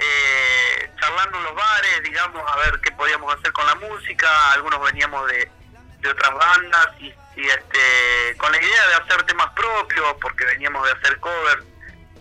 eh, 0.00 0.90
charlando 1.00 1.38
en 1.38 1.44
los 1.44 1.54
bares, 1.54 2.02
digamos, 2.02 2.42
a 2.46 2.56
ver 2.58 2.80
qué 2.80 2.92
podíamos 2.92 3.34
hacer 3.34 3.52
con 3.52 3.66
la 3.66 3.74
música, 3.76 4.52
algunos 4.52 4.80
veníamos 4.82 5.26
de, 5.28 5.50
de 6.00 6.08
otras 6.08 6.34
bandas 6.34 6.88
y 7.00 7.46
este 7.46 8.36
con 8.36 8.50
la 8.50 8.60
idea 8.60 8.86
de 8.88 8.94
hacer 8.94 9.22
temas 9.24 9.48
propios 9.54 10.14
porque 10.20 10.44
veníamos 10.44 10.84
de 10.86 10.92
hacer 10.92 11.18
covers. 11.20 11.64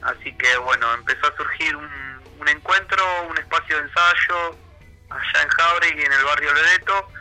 Así 0.03 0.35
que 0.37 0.57
bueno 0.57 0.93
empezó 0.93 1.27
a 1.27 1.35
surgir 1.35 1.75
un, 1.75 2.47
encuentro 2.47 3.03
un 3.23 3.37
espacio 3.37 3.75
de 3.75 3.83
ensayo 3.83 4.57
allá 5.09 5.41
en 5.41 5.49
Jauregui 5.49 6.03
en 6.03 6.13
el 6.13 6.23
barrio 6.23 6.53
Loreto. 6.53 7.11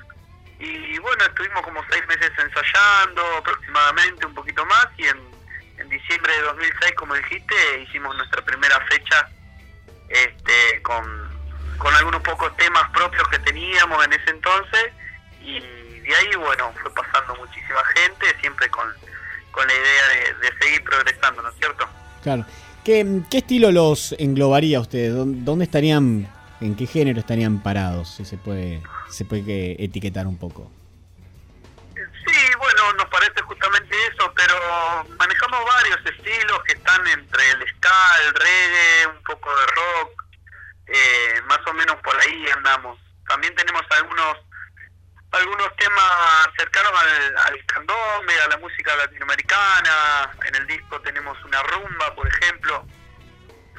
Y 0.58 0.98
bueno 0.98 1.24
estuvimos 1.24 1.62
como 1.62 1.84
seis 1.90 2.06
meses 2.06 2.30
ensayando 2.38 3.22
aproximadamente 3.38 4.26
un 4.26 4.34
poquito 4.34 4.64
más 4.66 4.86
y 4.96 5.06
en 5.06 5.88
diciembre 5.88 6.32
de 6.32 6.42
2006 6.42 6.94
como 6.96 7.14
dijiste 7.14 7.80
hicimos 7.80 8.16
nuestra 8.16 8.42
primera 8.42 8.80
fecha 8.86 9.28
este 10.08 10.82
con 10.82 11.04
con 11.78 11.94
algunos 11.94 12.22
pocos 12.22 12.56
temas 12.56 12.88
propios 12.90 13.28
que 13.28 13.38
teníamos 13.40 14.04
en 14.04 14.12
ese 14.14 14.30
entonces 14.30 14.92
y 15.42 15.60
y 16.06 16.12
ahí, 16.12 16.36
bueno, 16.36 16.72
fue 16.80 16.90
pasando 16.94 17.34
muchísima 17.34 17.82
gente, 17.94 18.26
siempre 18.40 18.68
con, 18.70 18.86
la 18.86 19.72
idea 19.72 20.36
de, 20.40 20.64
seguir 20.64 20.84
progresando, 20.84 21.42
¿no 21.42 21.48
es 21.48 21.54
cierto? 21.56 21.86
Claro. 22.22 22.44
¿Qué, 22.84 23.22
¿Qué 23.28 23.38
estilo 23.38 23.72
los 23.72 24.14
englobaría 24.18 24.78
ustedes? 24.78 25.12
¿Dónde 25.16 25.64
estarían, 25.64 26.28
en 26.60 26.76
qué 26.76 26.86
género 26.86 27.18
estarían 27.18 27.60
parados? 27.60 28.10
Si 28.10 28.24
se 28.24 28.36
puede, 28.36 28.82
se 29.10 29.24
puede 29.24 29.82
etiquetar 29.82 30.28
un 30.28 30.36
poco. 30.36 30.70
Sí, 32.36 32.50
bueno, 32.58 32.92
nos 32.98 33.06
parece 33.06 33.40
justamente 33.40 33.96
eso, 34.08 34.30
pero 34.34 34.54
manejamos 35.18 35.64
varios 35.64 35.98
estilos 36.04 36.62
que 36.64 36.74
están 36.74 37.06
entre 37.06 37.50
el 37.50 37.66
ska, 37.66 38.16
el 38.26 38.34
reggae, 38.34 39.06
un 39.06 39.22
poco 39.22 39.48
de 39.56 39.66
rock, 39.66 40.24
eh, 40.86 41.40
más 41.46 41.60
o 41.66 41.72
menos 41.72 41.96
por 42.02 42.14
ahí 42.20 42.46
andamos. 42.50 42.98
También 43.26 43.54
tenemos 43.54 43.82
algunos 43.88 44.36
algunos 45.32 45.76
temas 45.76 46.48
cercanos 46.58 46.92
al, 46.92 47.38
al 47.38 47.66
candombe, 47.66 48.40
a 48.44 48.48
la 48.48 48.58
música 48.58 48.94
latinoamericana. 48.96 50.30
En 50.44 50.56
el 50.56 50.66
disco 50.66 51.00
tenemos 51.00 51.42
una 51.42 51.62
rumba, 51.62 52.14
por 52.14 52.28
ejemplo. 52.28 52.86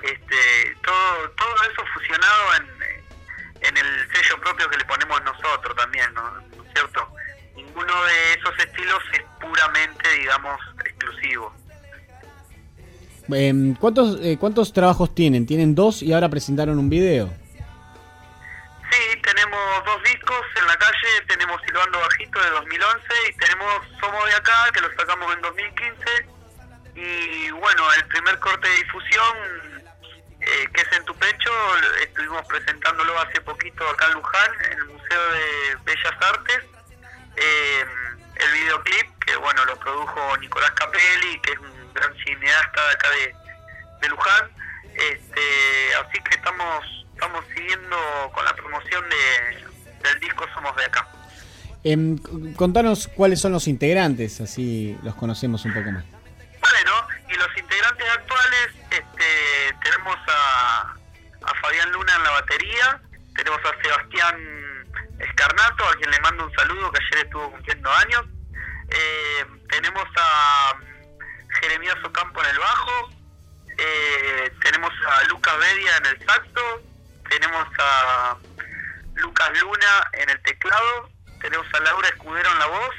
Este, 0.02 0.76
todo, 0.84 1.30
todo 1.32 1.56
eso 1.72 1.86
fusionado 1.94 2.56
en, 2.56 3.66
en 3.68 3.78
el 3.78 4.16
sello 4.16 4.40
propio 4.42 4.68
que 4.68 4.78
le 4.78 4.86
ponemos 4.86 5.22
nosotros 5.24 5.76
también, 5.76 6.12
¿no? 6.16 6.42
cierto? 6.74 7.08
Ninguno 7.58 8.06
de 8.06 8.34
esos 8.34 8.58
estilos 8.60 9.00
es 9.12 9.22
puramente, 9.42 10.10
digamos, 10.20 10.58
exclusivo. 10.86 11.54
Em, 13.30 13.76
¿cuántos, 13.76 14.20
eh, 14.22 14.38
¿Cuántos 14.40 14.72
trabajos 14.72 15.14
tienen? 15.14 15.46
Tienen 15.46 15.76
dos 15.76 16.02
y 16.02 16.14
ahora 16.14 16.30
presentaron 16.30 16.80
un 16.80 16.90
video. 16.90 17.28
Sí, 18.90 19.22
tenemos 19.22 19.58
disquito 22.18 22.42
de 22.42 22.50
2011 22.50 23.00
y 23.30 23.34
tenemos 23.38 23.82
Somos 24.00 24.26
de 24.26 24.34
Acá, 24.34 24.72
que 24.74 24.82
lo 24.82 24.90
sacamos 24.96 25.34
en 25.34 25.42
2015. 25.42 26.06
Y 26.96 27.52
bueno, 27.52 27.94
el 27.94 28.06
primer 28.08 28.40
corte 28.40 28.68
de 28.68 28.76
difusión, 28.78 29.38
eh, 30.42 30.68
que 30.74 30.82
es 30.82 30.92
En 30.98 31.06
tu 31.06 31.14
Pecho, 31.16 31.52
estuvimos 32.02 32.46
presentándolo 32.48 33.20
hace 33.20 33.40
poquito 33.42 33.88
acá 33.90 34.08
en 34.08 34.14
Luján, 34.14 34.52
en 34.72 34.78
el 34.80 34.86
Museo 34.86 35.32
de 35.32 35.76
Bellas 35.86 36.16
Artes. 36.22 36.64
Eh, 37.38 37.86
el 38.36 38.52
videoclip, 38.52 39.24
que 39.26 39.36
bueno, 39.38 39.66
lo 39.66 39.78
produjo 39.80 40.38
Nicolás 40.38 40.72
Capelli, 40.72 41.40
que 41.42 41.54
es 41.54 41.60
un 41.60 41.94
gran 41.94 42.14
cineasta 42.18 42.84
de 42.84 42.92
acá 42.92 43.10
de, 43.12 43.36
de 44.02 44.10
Luján. 44.10 44.50
Este, 44.94 45.96
así 45.96 46.20
que 46.24 46.36
estamos, 46.36 47.06
estamos 47.14 47.46
siguiendo 47.56 47.98
con 48.34 48.44
la 48.46 48.56
promoción 48.56 49.06
de, 49.10 50.10
del 50.10 50.20
disco 50.20 50.46
Somos 50.54 50.76
de 50.76 50.86
Acá. 50.86 51.08
Em, 51.84 52.18
contanos 52.56 53.08
cuáles 53.08 53.40
son 53.40 53.52
los 53.52 53.68
integrantes, 53.68 54.42
así 54.42 54.98
los 55.04 55.16
conocemos 55.16 55.64
un 55.66 55.74
poco 55.74 55.92
más. 55.92 56.04
Bueno, 56.04 57.08
y 57.30 57.34
los 57.36 57.58
integrantes 57.58 58.08
actuales, 58.14 58.70
este, 58.90 59.76
tenemos 59.84 60.18
a, 60.28 60.96
a 61.44 61.54
Fabián 61.62 61.92
Luna 61.92 62.16
en 62.16 62.24
la 62.24 62.32
batería, 62.32 63.02
tenemos 63.36 63.60
a 63.64 63.82
Sebastián 63.82 64.67
Escarnato, 65.20 65.88
a 65.88 65.96
quien 65.96 66.12
le 66.12 66.20
mando 66.20 66.46
un 66.46 66.54
saludo, 66.54 66.92
que 66.92 67.04
ayer 67.04 67.26
estuvo 67.26 67.52
cumpliendo 67.52 67.92
años. 67.92 68.24
Eh, 68.90 69.46
tenemos 69.70 70.06
a 70.18 70.78
Jeremías 71.62 71.96
Ocampo 72.04 72.42
en 72.44 72.50
el 72.50 72.60
bajo, 72.60 73.10
eh, 73.78 74.52
tenemos 74.62 74.92
a 75.08 75.24
Lucas 75.26 75.58
Bedia 75.58 75.98
en 75.98 76.06
el 76.06 76.26
saxo, 76.26 76.82
tenemos 77.30 77.68
a 77.80 78.38
Lucas 79.16 79.62
Luna 79.62 80.10
en 80.14 80.30
el 80.30 80.42
teclado, 80.44 81.10
tenemos 81.42 81.68
a 81.74 81.80
Laura 81.80 82.08
Escudero 82.10 82.52
en 82.52 82.60
la 82.60 82.66
voz. 82.68 82.96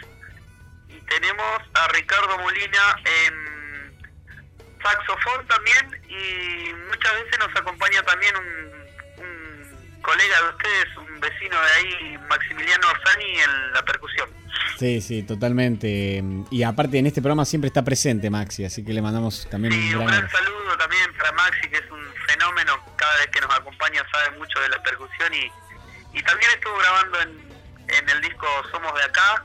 Y 0.88 1.00
tenemos 1.02 1.60
a 1.74 1.88
Ricardo 1.88 2.38
Molina 2.38 2.96
en 3.04 4.08
saxofón 4.82 5.46
también. 5.46 6.02
Y 6.08 6.72
muchas 6.88 7.12
veces 7.14 7.38
nos 7.38 7.56
acompaña 7.56 8.02
también 8.02 8.34
un 8.36 8.77
colega 10.02 10.42
de 10.42 10.48
ustedes, 10.50 10.96
un 10.96 11.20
vecino 11.20 11.56
de 11.60 11.72
ahí, 11.76 12.18
Maximiliano 12.28 12.88
Orsani, 12.88 13.40
en 13.40 13.72
la 13.72 13.84
percusión. 13.84 14.28
Sí, 14.78 15.00
sí, 15.00 15.22
totalmente. 15.22 16.22
Y 16.50 16.62
aparte 16.62 16.98
en 16.98 17.06
este 17.06 17.20
programa 17.20 17.44
siempre 17.44 17.68
está 17.68 17.84
presente 17.84 18.30
Maxi, 18.30 18.64
así 18.64 18.84
que 18.84 18.92
le 18.92 19.02
mandamos 19.02 19.48
también 19.50 19.74
un 19.74 19.90
gran, 19.90 20.00
un 20.00 20.06
gran 20.06 20.30
saludo 20.30 20.76
también 20.78 21.12
para 21.16 21.32
Maxi, 21.32 21.68
que 21.68 21.76
es 21.76 21.90
un 21.90 22.04
fenómeno, 22.26 22.78
cada 22.96 23.14
vez 23.16 23.26
que 23.26 23.40
nos 23.40 23.54
acompaña 23.54 24.02
sabe 24.12 24.38
mucho 24.38 24.60
de 24.60 24.68
la 24.68 24.82
percusión 24.82 25.34
y, 25.34 26.18
y 26.18 26.22
también 26.22 26.50
estuvo 26.54 26.76
grabando 26.78 27.20
en, 27.22 27.28
en 27.88 28.08
el 28.08 28.20
disco 28.20 28.46
Somos 28.70 28.94
de 28.94 29.02
Acá, 29.02 29.44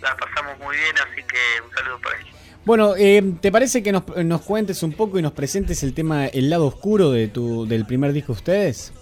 la 0.00 0.16
pasamos 0.16 0.58
muy 0.58 0.76
bien, 0.76 0.94
así 0.98 1.22
que 1.24 1.60
un 1.64 1.74
saludo 1.74 2.00
para 2.00 2.18
él. 2.18 2.26
Bueno, 2.64 2.94
eh, 2.96 3.22
¿te 3.40 3.50
parece 3.50 3.82
que 3.82 3.92
nos, 3.92 4.06
nos, 4.24 4.42
cuentes 4.42 4.82
un 4.82 4.92
poco 4.92 5.18
y 5.18 5.22
nos 5.22 5.32
presentes 5.32 5.82
el 5.82 5.94
tema 5.94 6.26
El 6.26 6.50
lado 6.50 6.66
oscuro 6.66 7.10
de 7.10 7.28
tu, 7.28 7.66
del 7.66 7.86
primer 7.86 8.12
disco 8.12 8.32
de 8.32 8.38
ustedes? 8.38 8.92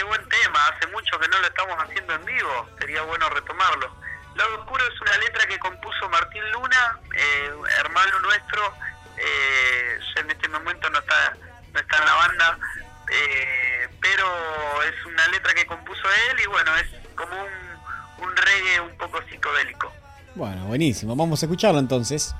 Qué 0.00 0.06
buen 0.06 0.28
tema, 0.30 0.58
hace 0.68 0.86
mucho 0.86 1.18
que 1.20 1.28
no 1.28 1.38
lo 1.40 1.46
estamos 1.46 1.76
haciendo 1.78 2.14
en 2.14 2.24
vivo, 2.24 2.66
sería 2.78 3.02
bueno 3.02 3.28
retomarlo. 3.28 3.94
Lado 4.34 4.60
Oscuro 4.60 4.82
es 4.82 4.98
una 4.98 5.14
letra 5.18 5.46
que 5.46 5.58
compuso 5.58 6.08
Martín 6.08 6.40
Luna, 6.52 6.98
eh, 7.14 7.52
hermano 7.80 8.18
nuestro, 8.20 8.62
eh, 9.18 10.00
en 10.16 10.30
este 10.30 10.48
momento 10.48 10.88
no 10.88 11.00
está, 11.00 11.36
no 11.74 11.80
está 11.80 11.98
en 11.98 12.04
la 12.06 12.14
banda, 12.14 12.58
eh, 13.12 13.88
pero 14.00 14.82
es 14.84 15.04
una 15.04 15.28
letra 15.28 15.52
que 15.52 15.66
compuso 15.66 16.08
él 16.30 16.40
y 16.44 16.46
bueno, 16.46 16.74
es 16.76 16.86
como 17.14 17.36
un, 17.38 18.24
un 18.26 18.36
reggae 18.38 18.80
un 18.80 18.96
poco 18.96 19.20
psicodélico. 19.28 19.92
Bueno, 20.34 20.64
buenísimo, 20.64 21.14
vamos 21.14 21.42
a 21.42 21.44
escucharlo 21.44 21.78
entonces. 21.78 22.34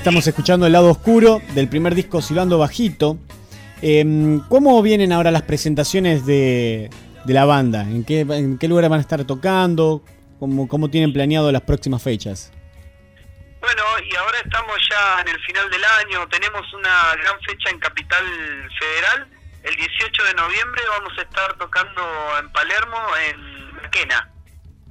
estamos 0.03 0.27
escuchando 0.27 0.67
el 0.67 0.73
lado 0.73 0.91
oscuro 0.91 1.41
del 1.55 1.69
primer 1.69 1.95
disco 1.95 2.21
Silbando 2.21 2.57
Bajito. 2.57 3.17
Em, 3.81 4.41
¿Cómo 4.49 4.81
vienen 4.81 5.13
ahora 5.13 5.31
las 5.31 5.43
presentaciones 5.43 6.25
de, 6.25 6.89
la 7.25 7.45
banda? 7.45 7.83
¿En 7.83 8.03
qué, 8.03 8.19
¿En 8.19 8.57
qué 8.57 8.67
lugares 8.67 8.89
van 8.89 8.99
a 8.99 9.01
estar 9.01 9.23
tocando? 9.23 10.03
¿Cómo, 10.41 10.67
¿Cómo 10.67 10.89
tienen 10.89 11.13
planeado 11.13 11.49
las 11.53 11.61
próximas 11.61 12.03
fechas? 12.03 12.51
Bueno, 13.61 13.83
y 14.03 14.13
ahora 14.17 14.39
estamos 14.43 14.75
ya 14.91 15.21
en 15.21 15.29
el 15.29 15.39
final 15.39 15.69
del 15.71 15.85
año, 15.85 16.27
tenemos 16.27 16.73
una 16.73 17.15
gran 17.15 17.39
fecha 17.39 17.69
en 17.69 17.79
Capital 17.79 18.25
Federal. 18.77 19.27
El 19.63 19.73
18 19.73 20.23
de 20.25 20.33
noviembre 20.33 20.81
vamos 20.99 21.17
a 21.17 21.21
estar 21.21 21.57
tocando 21.57 22.01
en 22.39 22.51
Palermo, 22.51 22.97
en 23.29 23.75
Maquena. 23.81 24.29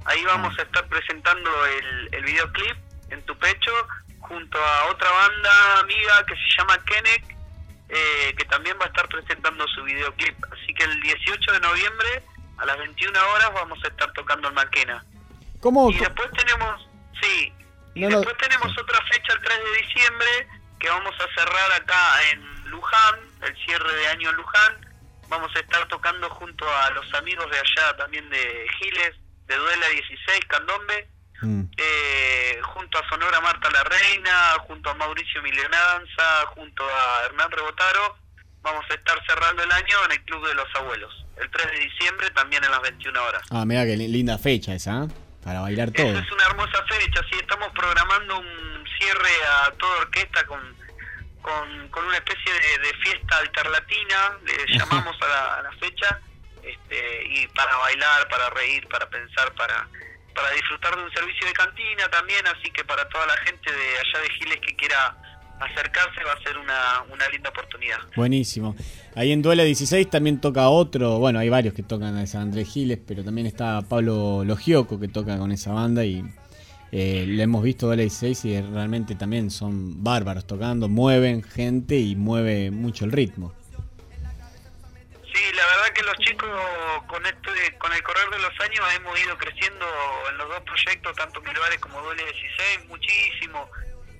Ahí 0.05 0.23
vamos 0.25 0.57
a 0.57 0.63
estar 0.63 0.87
presentando 0.87 1.51
el, 1.67 2.15
el 2.15 2.23
videoclip 2.23 2.77
en 3.11 3.21
tu 3.27 3.37
pecho 3.37 3.71
junto 4.23 4.57
a 4.57 4.85
otra 4.85 5.09
banda 5.11 5.79
amiga 5.79 6.25
que 6.25 6.35
se 6.35 6.57
llama 6.57 6.77
Kenek, 6.85 7.35
eh, 7.89 8.33
que 8.37 8.45
también 8.45 8.77
va 8.79 8.85
a 8.85 8.87
estar 8.87 9.07
presentando 9.07 9.67
su 9.67 9.83
videoclip. 9.83 10.35
Así 10.51 10.73
que 10.73 10.83
el 10.83 11.01
18 11.01 11.51
de 11.51 11.59
noviembre 11.59 12.23
a 12.57 12.65
las 12.65 12.77
21 12.77 13.19
horas 13.33 13.53
vamos 13.53 13.79
a 13.83 13.87
estar 13.87 14.11
tocando 14.13 14.47
en 14.47 14.53
Maquena. 14.53 15.03
¿Cómo? 15.59 15.89
Y 15.91 15.97
después 15.97 16.29
tenemos, 16.31 16.89
sí, 17.21 17.53
y 17.93 18.01
después 18.01 18.37
tenemos 18.37 18.77
otra 18.77 18.99
fecha 19.11 19.33
el 19.33 19.41
3 19.41 19.57
de 19.57 19.87
diciembre 19.87 20.47
que 20.79 20.89
vamos 20.89 21.15
a 21.15 21.39
cerrar 21.39 21.71
acá 21.73 22.31
en 22.31 22.69
Luján, 22.69 23.19
el 23.41 23.55
cierre 23.65 23.93
de 23.93 24.07
año 24.07 24.29
en 24.29 24.35
Luján. 24.35 24.93
Vamos 25.29 25.51
a 25.55 25.59
estar 25.59 25.87
tocando 25.87 26.29
junto 26.29 26.65
a 26.69 26.89
los 26.91 27.13
amigos 27.13 27.49
de 27.49 27.57
allá 27.57 27.97
también 27.97 28.29
de 28.29 28.67
Giles, 28.79 29.15
de 29.47 29.55
Duela 29.55 29.87
16, 29.87 30.39
Candombe 30.47 31.12
Mm. 31.43 31.69
Eh, 31.77 32.59
junto 32.61 32.97
a 32.97 33.09
Sonora 33.09 33.41
Marta 33.41 33.69
la 33.69 33.83
Reina, 33.83 34.55
junto 34.67 34.89
a 34.89 34.93
Mauricio 34.95 35.41
Milionanza, 35.41 36.45
junto 36.55 36.83
a 36.83 37.25
Hernán 37.25 37.51
Rebotaro, 37.51 38.17
vamos 38.61 38.85
a 38.89 38.93
estar 38.93 39.21
cerrando 39.27 39.63
el 39.63 39.71
año 39.71 39.97
en 40.05 40.11
el 40.13 40.21
Club 40.23 40.47
de 40.47 40.55
los 40.55 40.67
Abuelos. 40.75 41.25
El 41.37 41.49
3 41.49 41.71
de 41.71 41.79
diciembre 41.79 42.29
también 42.31 42.63
en 42.63 42.71
las 42.71 42.81
21 42.81 43.23
horas. 43.23 43.41
Ah, 43.51 43.65
mira 43.65 43.85
qué 43.85 43.95
linda 43.97 44.37
fecha 44.37 44.73
esa, 44.73 45.03
¿eh? 45.03 45.07
para 45.43 45.59
bailar 45.59 45.91
todo. 45.91 46.17
es 46.17 46.31
una 46.31 46.45
hermosa 46.45 46.83
fecha, 46.87 47.21
sí, 47.29 47.37
estamos 47.39 47.69
programando 47.73 48.39
un 48.39 48.85
cierre 48.97 49.45
a 49.65 49.71
toda 49.71 49.97
orquesta 49.97 50.45
con, 50.45 50.59
con, 51.41 52.05
una 52.05 52.15
especie 52.15 52.53
de, 52.53 52.93
fiesta 53.03 53.37
alternatina, 53.37 54.37
le 54.45 54.77
llamamos 54.77 55.15
a 55.21 55.27
la, 55.27 55.55
a 55.55 55.61
la 55.63 55.71
fecha, 55.73 56.19
este, 56.63 57.25
y 57.25 57.47
para 57.47 57.75
bailar, 57.75 58.27
para 58.29 58.49
reír, 58.51 58.87
para 58.87 59.09
pensar, 59.09 59.53
para 59.53 59.87
para 60.33 60.51
disfrutar 60.51 60.95
de 60.95 61.03
un 61.03 61.11
servicio 61.11 61.47
de 61.47 61.53
cantina 61.53 62.09
también, 62.09 62.45
así 62.47 62.69
que 62.71 62.83
para 62.83 63.07
toda 63.09 63.25
la 63.27 63.37
gente 63.37 63.71
de 63.71 63.97
allá 63.97 64.19
de 64.21 64.29
Giles 64.33 64.59
que 64.61 64.75
quiera 64.75 65.15
acercarse 65.59 66.23
va 66.23 66.33
a 66.33 66.43
ser 66.43 66.57
una, 66.57 67.03
una 67.11 67.29
linda 67.29 67.49
oportunidad. 67.49 67.99
Buenísimo. 68.15 68.75
Ahí 69.15 69.31
en 69.31 69.41
Duela 69.41 69.63
16 69.63 70.09
también 70.09 70.41
toca 70.41 70.69
otro, 70.69 71.19
bueno, 71.19 71.39
hay 71.39 71.49
varios 71.49 71.73
que 71.73 71.83
tocan 71.83 72.17
a 72.17 72.27
San 72.27 72.43
Andrés 72.43 72.69
Giles, 72.69 72.99
pero 73.05 73.23
también 73.23 73.47
está 73.47 73.81
Pablo 73.81 74.43
Logioco 74.43 74.99
que 74.99 75.07
toca 75.07 75.37
con 75.37 75.51
esa 75.51 75.71
banda 75.71 76.03
y 76.03 76.23
eh, 76.91 77.25
le 77.27 77.43
hemos 77.43 77.63
visto 77.63 77.87
Duela 77.87 78.01
16 78.01 78.45
y 78.45 78.61
realmente 78.61 79.15
también 79.15 79.49
son 79.49 80.03
bárbaros 80.03 80.45
tocando, 80.45 80.89
mueven 80.89 81.43
gente 81.43 81.97
y 81.97 82.15
mueve 82.15 82.71
mucho 82.71 83.05
el 83.05 83.11
ritmo. 83.11 83.53
Sí, 85.33 85.51
la 85.53 85.65
verdad 85.65 85.93
que 85.93 86.03
los 86.03 86.17
chicos 86.19 86.49
con 87.07 87.25
este, 87.25 87.77
con 87.79 87.91
el 87.91 88.03
correr 88.03 88.29
de 88.29 88.39
los 88.39 88.59
años 88.59 88.93
hemos 88.93 89.19
ido 89.19 89.35
creciendo 89.37 89.85
en 90.29 90.37
los 90.37 90.47
dos 90.47 90.61
proyectos, 90.61 91.15
tanto 91.15 91.41
Milvares 91.41 91.79
como 91.79 92.01
Duele 92.01 92.23
16, 92.23 92.85
muchísimo. 92.85 93.69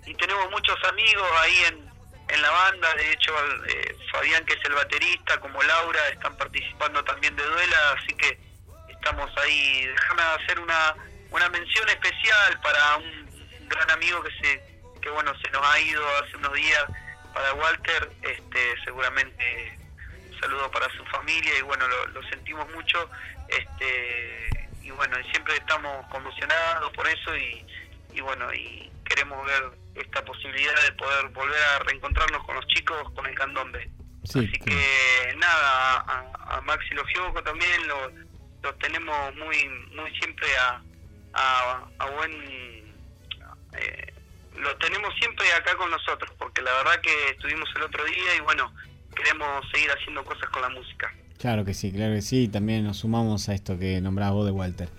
Y 0.08 0.16
tenemos 0.16 0.50
muchos 0.50 0.76
amigos 0.86 1.30
ahí 1.40 1.56
en, 1.68 1.92
en 2.30 2.42
la 2.42 2.50
banda, 2.50 2.94
de 2.96 3.12
hecho 3.12 3.32
eh, 3.68 3.96
Fabián 4.12 4.44
que 4.46 4.54
es 4.54 4.66
el 4.66 4.74
baterista, 4.74 5.40
como 5.40 5.62
Laura, 5.62 6.10
están 6.10 6.36
participando 6.36 7.04
también 7.04 7.36
de 7.36 7.44
Duela, 7.44 7.92
así 7.92 8.16
que 8.16 8.40
estamos 8.90 9.30
ahí. 9.38 9.86
Déjame 9.86 10.24
hacer 10.24 10.60
una, 10.60 10.96
una 11.30 11.50
mención 11.50 11.88
especial 11.90 12.60
para 12.62 12.98
un 12.98 13.70
gran 13.70 13.92
amigo 13.92 14.24
que 14.24 14.32
se 14.42 14.74
que 15.00 15.10
bueno 15.10 15.34
se 15.44 15.52
nos 15.52 15.64
ha 15.66 15.80
ido 15.82 16.04
hace 16.18 16.38
unos 16.38 16.54
días, 16.54 16.86
para 17.34 17.54
Walter, 17.54 18.10
este 18.22 18.76
seguramente 18.86 19.83
saludo 20.44 20.70
para 20.72 20.90
su 20.92 21.04
familia 21.06 21.58
y 21.58 21.62
bueno, 21.62 21.86
lo, 21.88 22.24
sentimos 22.30 22.70
mucho. 22.74 23.10
Este, 23.48 24.68
y 24.82 24.92
bueno, 24.92 25.16
siempre 25.32 25.56
estamos 25.56 26.06
conmocionados 26.08 26.92
por 26.94 27.08
eso 27.08 27.36
y, 27.36 27.66
y 28.14 28.22
bueno, 28.22 28.54
y 28.54 28.92
queremos 29.06 29.46
ver 29.46 29.64
esta 29.96 30.24
posibilidad 30.26 30.74
de 30.84 30.92
poder 30.94 31.28
volver 31.30 31.62
a 31.62 31.80
reencontrarnos 31.80 32.44
con 32.46 32.56
los 32.56 32.68
chicos 32.68 33.12
con 33.14 33.26
el 33.26 33.36
candombe. 33.36 33.90
Así 34.24 34.52
que 34.52 35.36
nada, 35.38 35.98
a, 36.08 36.58
a 36.58 36.62
Maxi 36.62 36.94
Logioco 36.94 37.44
también 37.44 37.88
lo, 37.88 38.12
lo 38.62 38.74
tenemos 38.76 39.36
muy 39.36 39.68
muy 39.94 40.10
siempre 40.20 40.48
a, 40.58 40.82
a, 42.00 42.06
buen... 42.16 42.32
Eh, 43.74 44.14
lo 44.56 44.76
tenemos 44.78 45.14
siempre 45.20 45.52
acá 45.54 45.76
con 45.76 45.90
nosotros, 45.90 46.32
porque 46.38 46.62
la 46.62 46.72
verdad 46.74 47.02
que 47.02 47.30
estuvimos 47.30 47.68
el 47.76 47.84
otro 47.84 48.04
día 48.06 48.36
y 48.36 48.40
bueno, 48.42 48.72
queremos 49.14 49.48
seguir 49.72 49.90
haciendo 49.92 50.24
cosas 50.24 50.50
con 50.50 50.62
la 50.62 50.70
música. 50.70 51.14
Claro 51.38 51.66
que 51.66 51.74
sí, 51.74 51.92
claro 51.92 52.14
que 52.14 52.22
sí. 52.22 52.48
También 52.48 52.84
nos 52.84 52.98
sumamos 52.98 53.50
a 53.50 53.54
esto 53.54 53.78
que 53.78 54.00
nombraba 54.02 54.32
vos 54.32 54.46
de 54.46 54.52
Walter. 54.52 54.90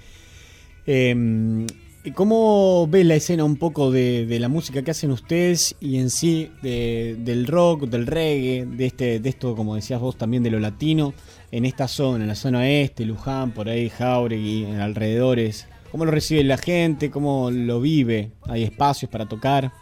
Eh, 0.87 1.67
¿Cómo 2.13 2.87
ves 2.87 3.07
la 3.07 3.15
escena 3.15 3.45
un 3.45 3.57
poco 3.57 3.91
de, 3.91 4.27
la 4.39 4.49
música 4.49 4.83
que 4.83 4.91
hacen 4.91 5.11
ustedes 5.11 5.75
y 5.81 5.97
en 5.97 6.11
sí 6.11 6.53
del 6.61 7.47
rock, 7.47 7.85
del 7.85 8.07
reggae, 8.07 8.67
de 8.67 8.85
este, 8.85 9.21
de 9.21 9.29
esto, 9.31 9.57
como 9.57 9.75
decías 9.75 10.01
vos, 10.01 10.19
también 10.19 10.43
de 10.43 10.51
lo 10.51 10.61
latino, 10.61 11.15
en 11.51 11.65
esta 11.65 11.89
zona, 11.89 12.25
en 12.25 12.29
la 12.29 12.35
zona 12.35 12.69
este, 12.69 13.07
Luján, 13.07 13.53
por 13.53 13.71
ahí, 13.71 13.89
Jauregui, 13.89 14.65
en 14.65 14.83
alrededores? 14.83 15.67
¿Cómo 15.91 16.05
lo 16.05 16.11
recibe 16.11 16.45
la 16.45 16.59
gente? 16.59 17.11
¿Cómo 17.11 17.51
lo 17.51 17.81
vive? 17.81 18.33
¿Hay 18.49 18.65
espacios 18.65 19.11
para 19.11 19.27
tocar? 19.27 19.73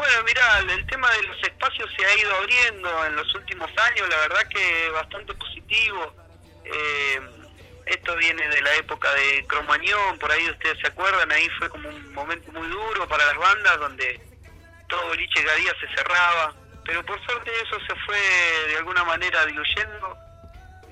Bueno, 0.00 0.22
mira, 0.24 0.60
el 0.60 0.86
tema 0.86 1.10
de 1.10 1.24
los 1.24 1.42
espacios 1.42 1.90
se 1.94 2.06
ha 2.06 2.16
ido 2.16 2.34
abriendo 2.36 3.04
en 3.04 3.16
los 3.16 3.34
últimos 3.34 3.70
años, 3.76 4.08
la 4.08 4.16
verdad 4.16 4.48
que 4.48 4.88
bastante 4.92 5.34
positivo. 5.34 6.14
Eh, 6.64 7.20
esto 7.84 8.16
viene 8.16 8.48
de 8.48 8.62
la 8.62 8.76
época 8.76 9.12
de 9.12 9.44
Cromañón, 9.46 10.18
por 10.18 10.32
ahí 10.32 10.48
ustedes 10.48 10.78
se 10.80 10.86
acuerdan, 10.86 11.30
ahí 11.30 11.46
fue 11.58 11.68
como 11.68 11.90
un 11.90 12.14
momento 12.14 12.50
muy 12.50 12.66
duro 12.68 13.06
para 13.08 13.26
las 13.26 13.36
bandas 13.36 13.78
donde 13.78 14.18
todo 14.88 15.08
boliche 15.08 15.44
cada 15.44 15.56
día 15.56 15.72
se 15.78 15.94
cerraba, 15.94 16.54
pero 16.86 17.04
por 17.04 17.22
suerte 17.26 17.50
eso 17.62 17.78
se 17.86 17.94
fue 18.06 18.18
de 18.68 18.78
alguna 18.78 19.04
manera 19.04 19.44
diluyendo. 19.44 20.16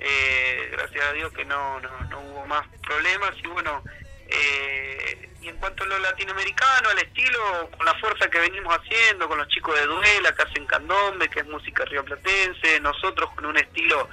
Eh, 0.01 0.69
gracias 0.73 1.07
a 1.07 1.13
Dios 1.15 1.33
que 1.33 1.47
no, 1.47 1.81
no, 1.81 2.01
no 2.11 2.21
hubo 2.21 2.47
más 2.47 2.69
problemas 2.83 3.33
y 3.43 3.47
bueno, 3.47 3.83
eh, 4.29 5.31
y 5.41 5.49
en 5.49 5.57
cuanto 5.57 5.85
a 5.85 5.87
lo 5.87 5.99
latinoamericano, 5.99 6.91
al 6.91 6.99
estilo, 6.99 7.71
con 7.77 7.87
la 7.87 7.95
fuerza 7.95 8.29
que 8.29 8.39
venimos 8.39 8.77
haciendo, 8.77 9.29
con 9.29 9.39
los 9.39 9.49
chicos 9.49 9.75
de 9.75 9.87
Duela, 9.87 10.35
que 10.35 10.43
hacen 10.43 10.67
candombe, 10.67 11.29
que 11.29 11.41
es 11.41 11.47
música 11.47 11.85
rioplatense, 11.85 12.81
nosotros 12.81 13.31
con 13.35 13.47
un 13.47 13.57
estilo 13.57 14.09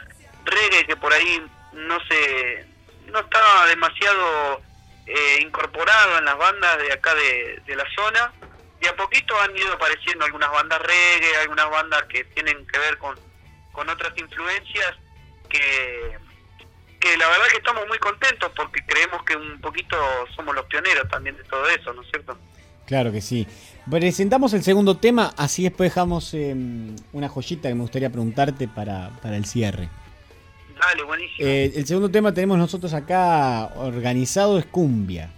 reggae 0.45 0.85
que 0.85 0.95
por 0.95 1.11
ahí 1.11 1.45
no 1.73 1.99
se 2.07 2.65
no 3.07 3.19
estaba 3.19 3.67
demasiado 3.67 4.61
eh, 5.05 5.39
incorporado 5.41 6.17
en 6.17 6.25
las 6.25 6.37
bandas 6.37 6.77
de 6.79 6.93
acá 6.93 7.13
de, 7.13 7.61
de 7.65 7.75
la 7.75 7.85
zona, 7.95 8.31
y 8.81 8.87
a 8.87 8.95
poquito 8.95 9.39
han 9.41 9.55
ido 9.57 9.73
apareciendo 9.73 10.25
algunas 10.25 10.51
bandas 10.51 10.81
reggae, 10.81 11.37
algunas 11.41 11.69
bandas 11.69 12.03
que 12.03 12.23
tienen 12.25 12.65
que 12.67 12.79
ver 12.79 12.97
con, 12.97 13.19
con 13.71 13.89
otras 13.89 14.17
influencias 14.17 14.95
que 15.49 16.17
la 17.17 17.27
verdad 17.27 17.45
que 17.51 17.57
estamos 17.57 17.87
muy 17.87 17.97
contentos 17.99 18.51
porque 18.55 18.83
creemos 18.85 19.23
que 19.23 19.35
un 19.35 19.59
poquito 19.61 19.95
somos 20.35 20.55
los 20.55 20.65
pioneros 20.65 21.07
también 21.09 21.37
de 21.37 21.43
todo 21.43 21.67
eso, 21.69 21.93
¿no 21.93 22.01
es 22.01 22.09
cierto? 22.09 22.37
Claro 22.85 23.11
que 23.11 23.21
sí. 23.21 23.47
Presentamos 23.89 24.53
el 24.53 24.63
segundo 24.63 24.97
tema, 24.97 25.33
así 25.37 25.63
después 25.63 25.91
dejamos 25.91 26.33
em, 26.33 26.95
una 27.13 27.29
joyita 27.29 27.69
que 27.69 27.75
me 27.75 27.81
gustaría 27.81 28.09
preguntarte 28.09 28.67
para, 28.67 29.09
para 29.21 29.37
el 29.37 29.45
cierre. 29.45 29.89
Dale, 30.79 31.03
buenísimo. 31.03 31.47
Eh, 31.47 31.71
el 31.75 31.85
segundo 31.85 32.09
tema 32.09 32.33
tenemos 32.33 32.57
nosotros 32.57 32.93
acá 32.93 33.71
organizado 33.75 34.59
es 34.59 34.65
Cumbia. 34.65 35.29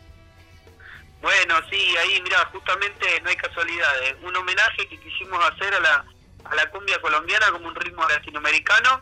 Bueno, 1.21 1.55
sí, 1.69 1.77
ahí, 1.97 2.21
mira, 2.21 2.45
justamente 2.51 3.05
no 3.21 3.29
hay 3.29 3.35
casualidades. 3.35 4.15
Un 4.23 4.35
homenaje 4.35 4.87
que 4.87 4.97
quisimos 4.99 5.39
hacer 5.51 5.73
a 5.73 5.79
la, 5.79 6.05
a 6.45 6.55
la 6.55 6.69
cumbia 6.69 6.99
colombiana 7.01 7.47
como 7.51 7.67
un 7.67 7.75
ritmo 7.75 8.07
latinoamericano 8.07 9.01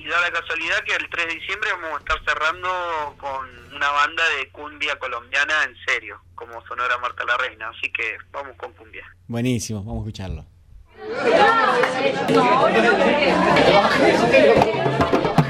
y 0.00 0.08
da 0.08 0.20
la 0.20 0.30
casualidad 0.30 0.82
que 0.84 0.94
el 0.94 1.08
3 1.10 1.26
de 1.26 1.34
diciembre 1.34 1.70
vamos 1.72 1.96
a 1.96 1.98
estar 1.98 2.24
cerrando 2.24 3.14
con 3.18 3.74
una 3.74 3.90
banda 3.90 4.22
de 4.38 4.48
cumbia 4.48 4.98
colombiana 4.98 5.64
en 5.64 5.76
serio, 5.86 6.20
como 6.34 6.64
Sonora 6.66 6.96
Marta 6.98 7.24
la 7.24 7.36
Reina. 7.36 7.68
Así 7.68 7.92
que 7.92 8.16
vamos 8.32 8.56
con 8.56 8.72
cumbia. 8.72 9.04
Buenísimo, 9.26 9.84
vamos 9.84 10.06
a 10.06 10.08
escucharlo. 10.08 10.46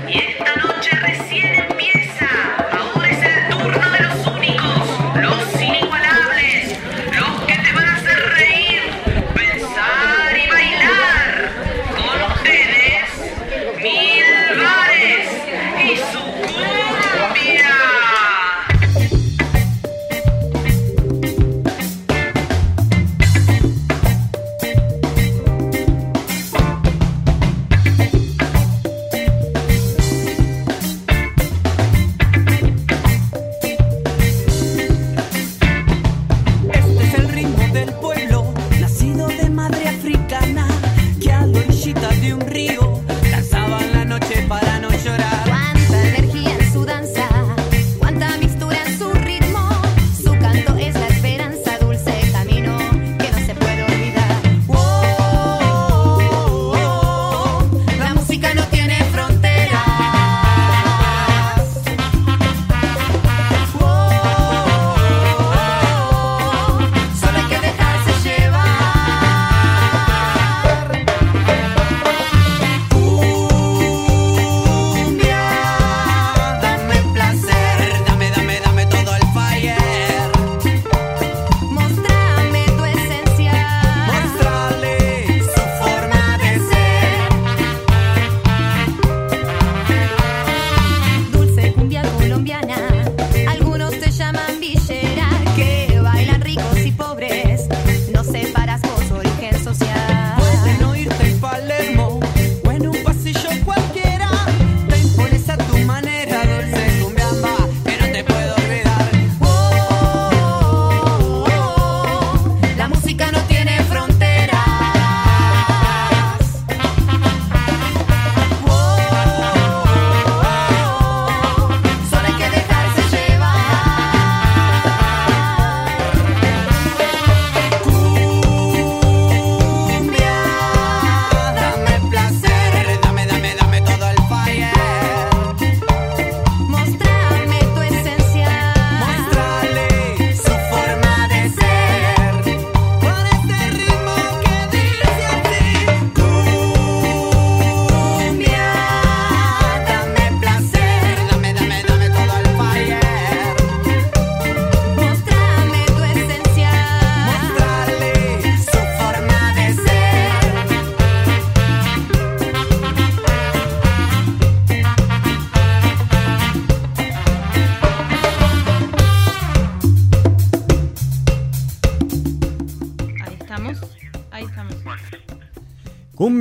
Y 0.09 0.19
esta 0.19 0.57
noche 0.57 0.70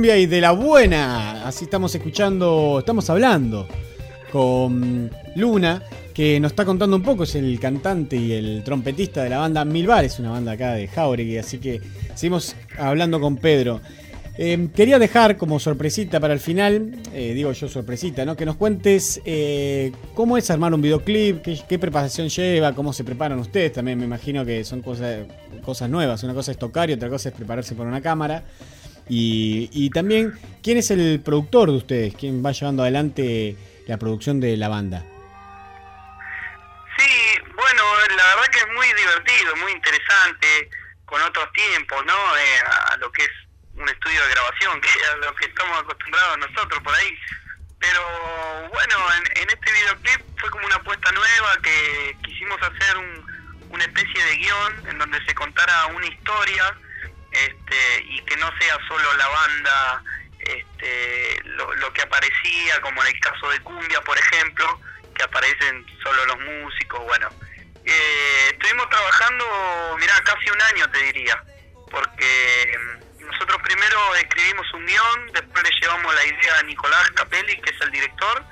Y 0.02 0.26
de 0.26 0.40
la 0.40 0.52
buena. 0.52 1.46
Así 1.46 1.64
estamos 1.64 1.94
escuchando, 1.94 2.76
estamos 2.78 3.10
hablando 3.10 3.68
con 4.32 5.10
Luna, 5.36 5.82
que 6.14 6.40
nos 6.40 6.52
está 6.52 6.64
contando 6.64 6.96
un 6.96 7.02
poco, 7.02 7.24
es 7.24 7.34
el 7.34 7.60
cantante 7.60 8.16
y 8.16 8.32
el 8.32 8.64
trompetista 8.64 9.22
de 9.22 9.28
la 9.28 9.38
banda 9.38 9.62
Mil 9.66 9.86
Bares, 9.86 10.18
una 10.18 10.30
banda 10.30 10.52
acá 10.52 10.72
de 10.72 10.88
Jauregui, 10.88 11.36
así 11.36 11.58
que 11.58 11.82
seguimos 12.14 12.56
hablando 12.78 13.20
con 13.20 13.36
Pedro. 13.36 13.82
Eh, 14.38 14.68
quería 14.74 14.98
dejar 14.98 15.36
como 15.36 15.60
sorpresita 15.60 16.18
para 16.18 16.32
el 16.32 16.40
final, 16.40 16.92
eh, 17.12 17.34
digo 17.34 17.52
yo 17.52 17.68
sorpresita, 17.68 18.24
¿no? 18.24 18.36
Que 18.36 18.46
nos 18.46 18.56
cuentes 18.56 19.20
eh, 19.26 19.92
cómo 20.14 20.38
es 20.38 20.50
armar 20.50 20.72
un 20.72 20.80
videoclip, 20.80 21.42
qué, 21.42 21.58
qué 21.68 21.78
preparación 21.78 22.30
lleva, 22.30 22.74
cómo 22.74 22.94
se 22.94 23.04
preparan 23.04 23.38
ustedes. 23.38 23.74
También 23.74 23.98
me 23.98 24.06
imagino 24.06 24.46
que 24.46 24.64
son 24.64 24.80
cosas, 24.80 25.26
cosas 25.62 25.90
nuevas. 25.90 26.22
Una 26.22 26.32
cosa 26.32 26.52
es 26.52 26.58
tocar 26.58 26.88
y 26.88 26.94
otra 26.94 27.10
cosa 27.10 27.28
es 27.28 27.34
prepararse 27.34 27.74
por 27.74 27.86
una 27.86 28.00
cámara. 28.00 28.44
Y, 29.10 29.68
y 29.72 29.90
también, 29.90 30.38
¿quién 30.62 30.78
es 30.78 30.92
el 30.92 31.20
productor 31.20 31.68
de 31.68 31.76
ustedes? 31.78 32.14
¿Quién 32.14 32.46
va 32.46 32.52
llevando 32.52 32.82
adelante 32.84 33.56
la 33.88 33.98
producción 33.98 34.38
de 34.38 34.56
la 34.56 34.68
banda? 34.68 35.02
Sí, 36.96 37.10
bueno, 37.42 37.82
la 38.16 38.24
verdad 38.36 38.46
que 38.52 38.58
es 38.60 38.68
muy 38.68 38.86
divertido, 38.86 39.56
muy 39.56 39.72
interesante, 39.72 40.70
con 41.06 41.20
otros 41.22 41.52
tiempos, 41.52 42.06
¿no? 42.06 42.14
Eh, 42.14 42.60
a 42.92 42.96
lo 42.98 43.10
que 43.10 43.24
es 43.24 43.30
un 43.74 43.88
estudio 43.88 44.22
de 44.22 44.30
grabación, 44.30 44.80
que 44.82 44.88
es 44.88 45.08
a 45.08 45.16
lo 45.16 45.34
que 45.34 45.46
estamos 45.46 45.80
acostumbrados 45.80 46.38
nosotros 46.38 46.80
por 46.80 46.94
ahí. 46.94 47.10
Pero 47.80 48.00
bueno, 48.72 48.94
en, 49.16 49.42
en 49.42 49.48
este 49.50 49.72
videoclip 49.72 50.38
fue 50.38 50.50
como 50.50 50.66
una 50.66 50.76
apuesta 50.76 51.10
nueva 51.10 51.58
que 51.64 52.16
quisimos 52.22 52.58
hacer 52.62 52.96
un, 52.96 53.70
una 53.70 53.84
especie 53.84 54.24
de 54.24 54.36
guion 54.36 54.88
en 54.88 54.98
donde 54.98 55.18
se 55.26 55.34
contara 55.34 55.86
una 55.86 56.06
historia 56.06 56.76
este, 57.32 58.04
y 58.04 58.20
que 58.22 58.36
no 58.36 58.50
sea 58.58 58.78
solo 58.88 59.12
la 59.14 59.28
banda 59.28 60.02
este, 60.40 61.42
lo, 61.44 61.92
que 61.92 62.02
aparecía, 62.02 62.80
como 62.80 63.02
en 63.02 63.14
el 63.14 63.20
caso 63.20 63.50
de 63.50 63.60
Cumbia, 63.60 64.00
por 64.02 64.18
ejemplo, 64.18 64.80
que 65.14 65.22
aparecen 65.22 65.86
solo 66.02 66.24
los 66.26 66.38
músicos, 66.40 67.00
bueno. 67.04 67.28
Eh, 67.84 68.48
estuvimos 68.52 68.88
trabajando, 68.88 69.96
mirá, 69.98 70.14
casi 70.22 70.50
un 70.50 70.62
año 70.62 70.90
te 70.90 70.98
diría, 70.98 71.42
porque 71.90 72.78
mm, 72.78 73.26
nosotros 73.26 73.58
primero 73.62 74.14
escribimos 74.16 74.66
un 74.74 74.86
guion, 74.86 75.32
después 75.32 75.64
le 75.64 75.80
llevamos 75.80 76.14
la 76.14 76.24
idea 76.26 76.58
a 76.58 76.62
Nicolás 76.62 77.10
Capelli, 77.12 77.60
que 77.60 77.70
es 77.70 77.80
el 77.80 77.90
director, 77.90 78.44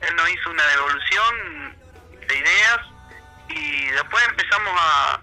él 0.00 0.16
nos 0.16 0.30
hizo 0.30 0.50
una 0.50 0.66
devolución 0.66 1.76
de 2.28 2.36
ideas 2.36 2.80
y 3.48 3.86
después 3.86 4.24
empezamos 4.28 4.72
a, 4.78 5.20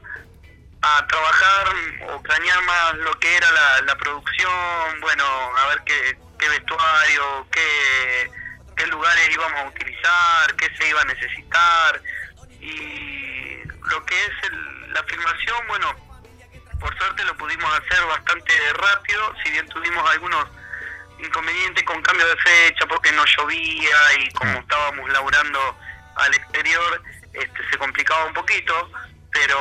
a 0.85 1.07
trabajar 1.07 1.67
o 2.09 2.21
planear 2.21 2.61
más 2.63 2.95
lo 2.95 3.17
que 3.19 3.37
era 3.37 3.49
la, 3.51 3.81
la 3.81 3.95
producción, 3.95 4.99
bueno, 5.01 5.23
a 5.57 5.67
ver 5.69 5.81
qué, 5.85 6.17
qué 6.37 6.49
vestuario, 6.49 7.47
qué, 7.51 8.31
qué 8.75 8.87
lugares 8.87 9.29
íbamos 9.31 9.59
a 9.61 9.67
utilizar, 9.69 10.55
qué 10.57 10.69
se 10.77 10.89
iba 10.89 11.01
a 11.01 11.05
necesitar. 11.05 12.01
Y 12.59 13.63
lo 13.89 14.05
que 14.05 14.15
es 14.25 14.31
el- 14.51 14.93
la 14.93 15.03
filmación, 15.03 15.67
bueno, 15.67 15.95
por 16.79 16.97
suerte 16.97 17.23
lo 17.23 17.35
pudimos 17.37 17.71
hacer 17.79 18.03
bastante 18.05 18.53
rápido, 18.73 19.33
si 19.43 19.51
bien 19.51 19.67
tuvimos 19.69 20.09
algunos 20.11 20.45
inconvenientes 21.19 21.83
con 21.85 22.01
cambio 22.01 22.27
de 22.27 22.35
fecha 22.37 22.85
porque 22.87 23.11
no 23.13 23.23
llovía 23.25 23.97
y 24.19 24.29
como 24.33 24.59
estábamos 24.59 25.09
laburando 25.11 25.77
al 26.17 26.33
exterior, 26.33 27.01
este, 27.33 27.69
se 27.71 27.77
complicaba 27.77 28.25
un 28.25 28.33
poquito, 28.33 28.91
pero 29.31 29.57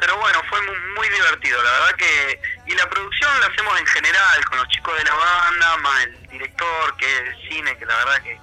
pero 0.00 0.16
bueno, 0.16 0.42
fue 0.48 0.60
muy, 0.62 0.76
muy 0.96 1.08
divertido, 1.08 1.62
la 1.62 1.70
verdad 1.72 1.96
que... 1.96 2.40
Y 2.66 2.74
la 2.74 2.88
producción 2.88 3.40
la 3.40 3.46
hacemos 3.46 3.78
en 3.78 3.86
general, 3.86 4.44
con 4.46 4.58
los 4.58 4.68
chicos 4.68 4.96
de 4.96 5.04
la 5.04 5.14
banda, 5.14 5.76
más 5.78 6.04
el 6.04 6.28
director, 6.30 6.96
que 6.96 7.06
es 7.06 7.48
cine, 7.48 7.76
que 7.78 7.86
la 7.86 7.96
verdad 7.96 8.22
que 8.22 8.38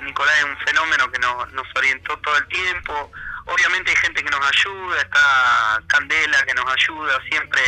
Nicolás 0.00 0.38
es 0.38 0.44
un 0.44 0.58
fenómeno 0.58 1.10
que 1.10 1.18
nos, 1.18 1.52
nos 1.52 1.66
orientó 1.76 2.16
todo 2.18 2.36
el 2.36 2.46
tiempo. 2.48 3.10
Obviamente 3.46 3.90
hay 3.90 3.96
gente 3.96 4.22
que 4.22 4.30
nos 4.30 4.40
ayuda, 4.40 5.00
está 5.00 5.82
Candela 5.88 6.42
que 6.46 6.54
nos 6.54 6.66
ayuda, 6.66 7.20
siempre 7.28 7.60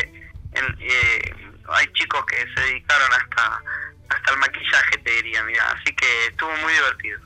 eh, 0.55 1.35
hay 1.69 1.87
chicos 1.93 2.25
que 2.27 2.37
se 2.55 2.61
dedicaron 2.61 3.13
hasta 3.13 3.63
hasta 4.09 4.33
el 4.33 4.39
maquillaje, 4.39 4.99
te 4.99 5.11
diría, 5.11 5.43
mira, 5.43 5.71
así 5.73 5.95
que 5.95 6.27
estuvo 6.29 6.51
muy 6.59 6.73
divertido. 6.73 7.19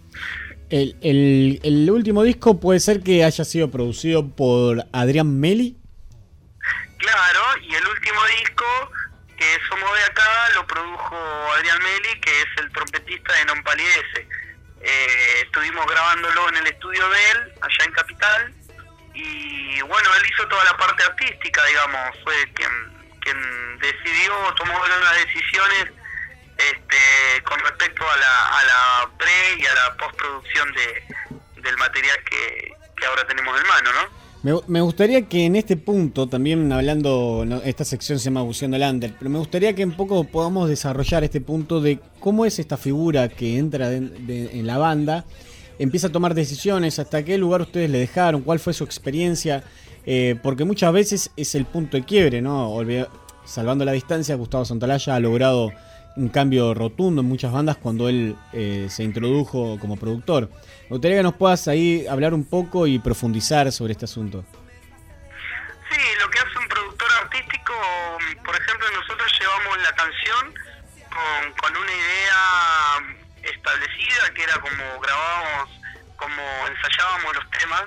El, 0.70 0.96
el, 1.02 1.60
el 1.62 1.90
último 1.90 2.22
disco 2.22 2.60
puede 2.60 2.80
ser 2.80 3.02
que 3.02 3.24
haya 3.24 3.44
sido 3.44 3.70
producido 3.70 4.28
por 4.28 4.86
Adrián 4.92 5.40
Meli. 5.40 5.76
Claro, 7.00 7.40
y 7.62 7.74
el 7.74 7.86
último 7.88 8.24
disco 8.26 8.92
que 9.38 9.58
Somos 9.70 9.90
de 9.96 10.04
Acá 10.04 10.50
lo 10.54 10.66
produjo 10.66 11.16
Adrián 11.54 11.82
Meli, 11.82 12.20
que 12.20 12.42
es 12.42 12.48
el 12.58 12.70
trompetista 12.72 13.32
de 13.32 13.44
Non 13.46 13.62
Paliese. 13.62 14.28
Eh, 14.82 15.40
estuvimos 15.42 15.86
grabándolo 15.86 16.48
en 16.50 16.56
el 16.58 16.66
estudio 16.66 17.08
de 17.08 17.30
él, 17.30 17.52
allá 17.62 17.84
en 17.86 17.92
Capital, 17.92 18.54
y 19.14 19.80
bueno, 19.80 20.14
él 20.14 20.30
hizo 20.30 20.46
toda 20.48 20.62
la 20.64 20.76
parte 20.76 21.02
artística, 21.02 21.64
digamos, 21.64 22.16
fue 22.22 22.52
quien, 22.52 22.70
quien 23.20 23.78
decidió, 23.78 24.34
tomó 24.56 24.78
unas 24.78 25.14
decisiones 25.24 25.86
este, 26.58 27.42
con 27.44 27.58
respecto 27.60 28.10
a 28.10 28.16
la, 28.16 28.58
a 28.58 28.64
la 28.64 29.10
pre 29.18 29.54
y 29.56 29.66
a 29.66 29.74
la 29.74 29.96
postproducción 29.96 30.70
de, 30.72 31.04
del 31.62 31.76
material 31.78 32.18
que 32.24 33.06
ahora 33.06 33.26
tenemos 33.26 33.58
en 33.58 33.66
mano, 33.66 33.92
¿no? 33.94 34.29
Me, 34.42 34.80
gustaría 34.80 35.28
que 35.28 35.44
en 35.44 35.54
este 35.54 35.76
punto, 35.76 36.26
también 36.26 36.72
hablando, 36.72 37.44
esta 37.62 37.84
sección 37.84 38.18
se 38.18 38.26
llama 38.26 38.40
Buceando 38.40 38.78
Lander, 38.78 39.14
pero 39.18 39.30
me 39.30 39.38
gustaría 39.38 39.74
que 39.74 39.84
un 39.84 39.92
poco 39.92 40.24
podamos 40.24 40.66
desarrollar 40.66 41.24
este 41.24 41.42
punto 41.42 41.82
de 41.82 41.98
cómo 42.20 42.46
es 42.46 42.58
esta 42.58 42.78
figura 42.78 43.28
que 43.28 43.58
entra 43.58 43.92
en 43.92 44.66
la 44.66 44.78
banda, 44.78 45.26
empieza 45.78 46.06
a 46.06 46.12
tomar 46.12 46.34
decisiones, 46.34 46.98
hasta 46.98 47.22
qué 47.22 47.36
lugar 47.36 47.60
ustedes 47.60 47.90
le 47.90 47.98
dejaron, 47.98 48.40
cuál 48.40 48.60
fue 48.60 48.72
su 48.72 48.82
experiencia, 48.84 49.62
eh, 50.06 50.36
porque 50.42 50.64
muchas 50.64 50.92
veces 50.92 51.30
es 51.36 51.54
el 51.54 51.66
punto 51.66 51.98
de 51.98 52.04
quiebre, 52.04 52.40
¿no? 52.40 52.78
salvando 53.44 53.84
la 53.84 53.92
distancia, 53.92 54.34
Gustavo 54.36 54.64
Santalaya 54.64 55.16
ha 55.16 55.20
logrado 55.20 55.70
un 56.16 56.28
cambio 56.28 56.74
rotundo 56.74 57.22
en 57.22 57.28
muchas 57.28 57.52
bandas 57.52 57.76
cuando 57.76 58.08
él 58.08 58.36
eh, 58.52 58.86
se 58.90 59.04
introdujo 59.04 59.78
como 59.80 59.96
productor. 59.96 60.50
Me 60.90 60.96
gustaría 60.96 61.18
que 61.18 61.22
nos 61.22 61.34
puedas 61.34 61.68
ahí 61.68 62.04
hablar 62.08 62.34
un 62.34 62.44
poco 62.44 62.84
y 62.84 62.98
profundizar 62.98 63.70
sobre 63.70 63.92
este 63.92 64.06
asunto. 64.06 64.44
Sí, 65.88 66.00
lo 66.18 66.28
que 66.28 66.40
hace 66.40 66.58
un 66.58 66.66
productor 66.66 67.08
artístico, 67.22 67.72
por 68.44 68.56
ejemplo, 68.56 68.90
nosotros 68.96 69.32
llevamos 69.38 69.78
la 69.78 69.92
canción 69.92 70.54
con, 71.08 71.52
con 71.60 71.76
una 71.76 71.92
idea 71.92 72.42
establecida, 73.54 74.34
que 74.34 74.42
era 74.42 74.54
como 74.54 74.98
grabábamos, 74.98 75.70
como 76.16 76.42
ensayábamos 76.66 77.36
los 77.36 77.50
temas. 77.52 77.84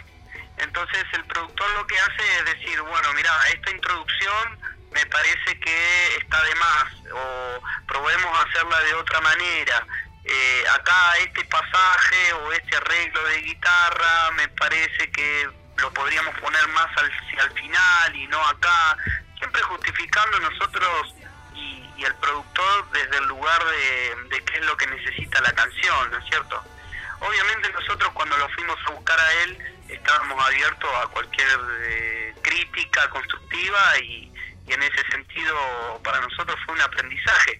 Entonces 0.59 1.03
el 1.11 1.25
productor 1.25 1.69
lo 1.71 1.85
que 1.85 1.99
hace 1.99 2.23
es 2.39 2.45
decir, 2.55 2.79
bueno, 2.83 3.11
mira, 3.17 3.31
esta 3.53 3.69
introducción 3.69 4.59
me 4.93 5.05
parece 5.07 5.59
que 5.59 6.15
está 6.21 6.41
de 6.41 6.55
más 6.55 6.85
o 7.11 7.63
probemos 7.85 8.45
hacerla 8.47 8.79
de 8.79 8.93
otra 8.93 9.19
manera. 9.19 9.87
Eh, 10.25 10.63
acá 10.73 11.17
este 11.17 11.43
pasaje 11.45 12.33
o 12.33 12.51
este 12.53 12.77
arreglo 12.77 13.23
de 13.25 13.41
guitarra 13.41 14.31
me 14.37 14.47
parece 14.49 15.11
que 15.11 15.49
lo 15.77 15.93
podríamos 15.93 16.33
poner 16.39 16.65
más 16.69 16.87
al, 16.97 17.11
al 17.41 17.51
final 17.51 18.15
y 18.15 18.27
no 18.27 18.41
acá, 18.47 18.97
siempre 19.37 19.61
justificando 19.63 20.39
nosotros 20.39 21.13
y, 21.53 21.89
y 21.97 22.05
el 22.05 22.15
productor 22.15 22.89
desde 22.91 23.17
el 23.17 23.25
lugar 23.25 23.61
de, 23.65 24.15
de, 24.29 24.45
qué 24.45 24.59
es 24.59 24.65
lo 24.65 24.77
que 24.77 24.87
necesita 24.87 25.41
la 25.41 25.51
canción, 25.51 26.11
¿no 26.11 26.17
es 26.17 26.25
cierto? 26.25 26.63
Obviamente 27.19 27.69
nosotros 27.73 28.09
cuando 28.13 28.37
lo 28.37 28.47
fuimos 28.49 28.77
a 28.85 28.91
buscar 28.91 29.19
a 29.19 29.33
él 29.43 29.57
estábamos 29.89 30.45
abiertos 30.45 30.89
a 31.03 31.07
cualquier 31.07 31.59
eh, 31.81 32.35
crítica 32.41 33.09
constructiva 33.09 33.99
y, 33.99 34.32
y 34.67 34.73
en 34.73 34.83
ese 34.83 35.03
sentido 35.11 36.01
para 36.03 36.21
nosotros 36.21 36.57
fue 36.65 36.75
un 36.75 36.81
aprendizaje. 36.81 37.59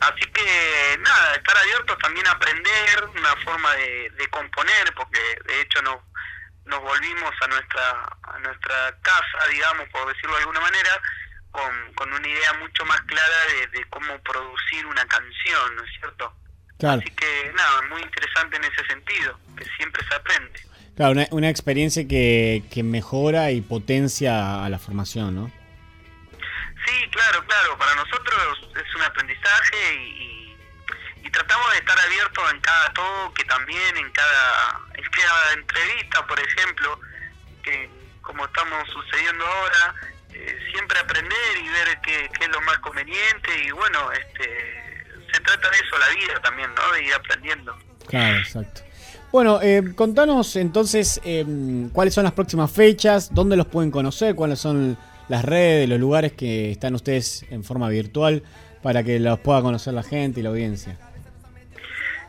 Así 0.00 0.20
que 0.32 0.98
nada, 1.00 1.34
estar 1.34 1.56
abiertos 1.56 1.98
también 1.98 2.26
a 2.26 2.32
aprender 2.32 3.04
una 3.16 3.36
forma 3.36 3.72
de, 3.74 4.28
componer, 4.30 4.92
porque 4.96 5.20
de 5.46 5.60
hecho 5.60 5.80
nos, 5.82 5.96
nos 6.66 6.80
volvimos 6.80 7.30
a 7.40 7.46
nuestra, 7.46 7.90
a 8.22 8.38
nuestra 8.40 8.98
casa, 9.00 9.48
digamos, 9.50 9.88
por 9.90 10.08
decirlo 10.12 10.34
de 10.36 10.40
alguna 10.40 10.60
manera, 10.60 10.90
con, 11.52 11.94
con 11.94 12.12
una 12.12 12.28
idea 12.28 12.52
mucho 12.54 12.84
más 12.84 13.00
clara 13.02 13.36
de, 13.72 13.84
cómo 13.90 14.18
producir 14.22 14.84
una 14.86 15.06
canción, 15.06 15.76
¿no 15.76 15.84
es 15.84 15.90
cierto? 15.98 16.34
Así 16.82 17.10
que 17.12 17.52
nada, 17.54 17.82
muy 17.82 18.02
interesante 18.02 18.56
en 18.56 18.64
ese 18.64 18.84
sentido, 18.86 19.38
que 19.56 19.64
siempre 19.76 20.04
se 20.06 20.14
aprende. 20.14 20.60
Claro, 20.96 21.12
una, 21.12 21.26
una 21.30 21.48
experiencia 21.48 22.06
que, 22.06 22.64
que 22.70 22.82
mejora 22.82 23.52
y 23.52 23.60
potencia 23.60 24.64
a 24.64 24.68
la 24.68 24.78
formación, 24.78 25.34
¿no? 25.34 25.63
Sí, 26.86 27.08
claro, 27.10 27.44
claro. 27.46 27.78
Para 27.78 27.94
nosotros 27.94 28.58
es 28.74 28.94
un 28.94 29.02
aprendizaje 29.02 29.94
y, 29.94 30.56
y, 31.22 31.30
tratamos 31.30 31.68
de 31.72 31.78
estar 31.78 31.98
abiertos 31.98 32.52
en 32.52 32.60
cada 32.60 32.92
toque 32.92 33.44
también, 33.44 33.96
en 33.96 34.10
cada, 34.12 34.80
cada 34.92 35.52
entrevista, 35.54 36.24
por 36.26 36.38
ejemplo, 36.38 37.00
que 37.62 37.90
como 38.22 38.44
estamos 38.44 38.88
sucediendo 38.90 39.44
ahora, 39.44 39.94
eh, 40.32 40.58
siempre 40.72 40.98
aprender 40.98 41.56
y 41.62 41.68
ver 41.68 42.00
qué, 42.02 42.30
qué, 42.38 42.44
es 42.44 42.50
lo 42.50 42.60
más 42.62 42.78
conveniente 42.78 43.50
y 43.64 43.70
bueno, 43.72 44.12
este, 44.12 45.04
se 45.32 45.40
trata 45.40 45.70
de 45.70 45.76
eso 45.76 45.98
la 45.98 46.08
vida 46.08 46.40
también, 46.40 46.70
¿no? 46.74 46.92
De 46.92 47.04
ir 47.04 47.14
aprendiendo. 47.14 47.76
Claro, 48.06 48.38
exacto. 48.38 48.82
Bueno, 49.32 49.60
eh, 49.60 49.82
contanos 49.96 50.54
entonces 50.54 51.20
eh, 51.24 51.44
cuáles 51.92 52.14
son 52.14 52.22
las 52.22 52.32
próximas 52.32 52.70
fechas, 52.70 53.34
dónde 53.34 53.56
los 53.56 53.66
pueden 53.66 53.90
conocer, 53.90 54.36
cuáles 54.36 54.60
son 54.60 54.96
las 55.28 55.44
redes, 55.44 55.88
los 55.88 55.98
lugares 55.98 56.32
que 56.32 56.70
están 56.70 56.94
ustedes 56.94 57.44
en 57.50 57.64
forma 57.64 57.88
virtual 57.88 58.42
para 58.82 59.02
que 59.02 59.18
los 59.18 59.38
pueda 59.40 59.62
conocer 59.62 59.94
la 59.94 60.02
gente 60.02 60.40
y 60.40 60.42
la 60.42 60.50
audiencia. 60.50 60.98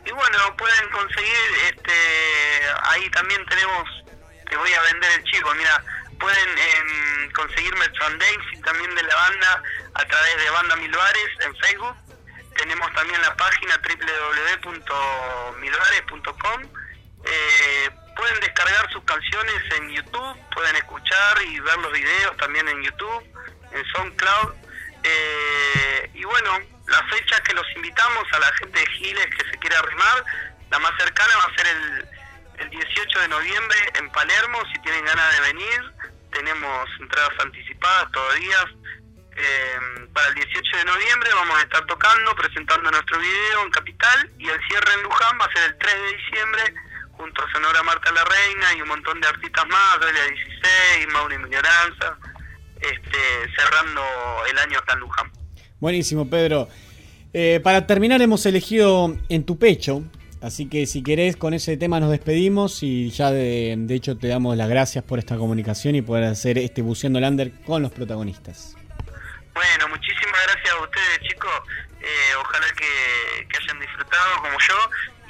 Y 0.05 0.11
bueno, 0.11 0.37
pueden 0.57 0.89
conseguir, 0.89 1.35
este, 1.67 1.91
ahí 2.83 3.09
también 3.09 3.45
tenemos, 3.47 4.03
te 4.49 4.55
voy 4.55 4.71
a 4.71 4.81
vender 4.93 5.11
el 5.17 5.23
chico, 5.23 5.53
mira, 5.55 5.83
pueden 6.19 6.49
eh, 6.57 7.29
conseguir 7.33 7.75
merchandising 7.75 8.61
también 8.61 8.95
de 8.95 9.03
la 9.03 9.15
banda 9.15 9.63
a 9.95 10.05
través 10.05 10.37
de 10.37 10.49
Banda 10.51 10.75
Milbares 10.77 11.29
en 11.45 11.55
Facebook. 11.57 11.95
Tenemos 12.55 12.93
también 12.93 13.21
la 13.21 13.35
página 13.35 13.77
www.milbares.com. 14.63 16.61
Eh, 17.25 17.89
pueden 18.15 18.39
descargar 18.39 18.91
sus 18.91 19.03
canciones 19.03 19.61
en 19.77 19.89
YouTube, 19.91 20.37
pueden 20.53 20.75
escuchar 20.77 21.41
y 21.47 21.59
ver 21.59 21.77
los 21.77 21.91
videos 21.91 22.37
también 22.37 22.67
en 22.67 22.83
YouTube, 22.83 23.23
en 23.71 23.85
SoundCloud. 23.93 24.53
Eh, 25.03 26.09
y 26.13 26.23
bueno, 26.23 26.59
la 26.87 27.03
fecha 27.07 27.41
que 27.41 27.53
los 27.53 27.65
invitamos 27.75 28.23
a 28.31 28.39
la 28.39 28.51
gente 28.53 28.79
de 28.79 28.87
Giles 28.87 29.27
que 29.37 29.51
se 29.51 29.57
quiera 29.59 29.79
arrimar, 29.79 30.23
la 30.71 30.79
más 30.79 30.91
cercana 30.97 31.37
va 31.37 31.43
a 31.43 31.55
ser 31.55 31.67
el, 31.67 32.07
el 32.59 32.69
18 32.69 33.19
de 33.19 33.27
noviembre 33.27 33.77
en 33.95 34.09
Palermo, 34.11 34.63
si 34.73 34.81
tienen 34.81 35.05
ganas 35.05 35.35
de 35.35 35.53
venir, 35.53 35.93
tenemos 36.31 36.89
entradas 36.99 37.33
anticipadas 37.39 38.11
todavía. 38.11 38.57
Eh, 39.37 40.07
para 40.13 40.29
el 40.29 40.35
18 40.35 40.77
de 40.77 40.85
noviembre 40.85 41.29
vamos 41.33 41.57
a 41.57 41.61
estar 41.63 41.85
tocando, 41.87 42.33
presentando 42.35 42.89
nuestro 42.89 43.19
video 43.19 43.63
en 43.63 43.71
Capital 43.71 44.31
y 44.39 44.47
el 44.47 44.59
cierre 44.67 44.93
en 44.93 45.03
Luján 45.03 45.37
va 45.39 45.45
a 45.45 45.51
ser 45.51 45.71
el 45.71 45.77
3 45.77 45.93
de 45.93 46.17
diciembre 46.17 46.73
junto 47.17 47.43
a 47.43 47.51
Sonora 47.51 47.83
Marta 47.83 48.11
la 48.11 48.23
Reina 48.23 48.73
y 48.77 48.81
un 48.81 48.87
montón 48.87 49.19
de 49.21 49.27
artistas 49.27 49.65
más, 49.67 49.99
Delia 49.99 50.23
16, 50.23 51.07
Mauri 51.13 51.37
Milloranza, 51.37 52.17
este, 52.79 53.17
cerrando 53.55 54.01
el 54.49 54.57
año 54.59 54.79
acá 54.79 54.93
en 54.93 54.99
Luján. 54.99 55.31
Buenísimo, 55.79 56.29
Pedro. 56.29 56.67
Eh, 57.33 57.59
para 57.63 57.85
terminar 57.85 58.21
hemos 58.21 58.45
elegido 58.45 59.13
En 59.27 59.45
tu 59.45 59.59
pecho, 59.59 60.03
así 60.41 60.69
que 60.69 60.85
si 60.85 61.03
querés 61.03 61.35
con 61.35 61.53
ese 61.53 61.75
tema 61.75 61.99
nos 61.99 62.11
despedimos 62.11 62.81
y 62.81 63.09
ya 63.09 63.31
de, 63.31 63.85
hecho 63.89 64.17
te 64.17 64.27
damos 64.27 64.55
las 64.55 64.69
gracias 64.69 65.03
por 65.03 65.19
esta 65.19 65.35
comunicación 65.35 65.95
y 65.95 66.01
poder 66.01 66.25
hacer 66.25 66.57
este 66.57 66.81
Buceando 66.81 67.19
Lander 67.19 67.51
con 67.65 67.81
los 67.81 67.91
protagonistas. 67.91 68.75
Bueno, 69.53 69.87
muchísimas 69.89 70.41
gracias 70.47 70.73
a 70.73 70.81
ustedes 70.81 71.19
chicos, 71.27 71.51
eh, 72.01 72.35
ojalá 72.39 72.67
que, 72.77 73.47
que 73.47 73.57
hayan 73.57 73.79
disfrutado 73.79 74.41
como 74.41 74.57
yo 74.67 74.75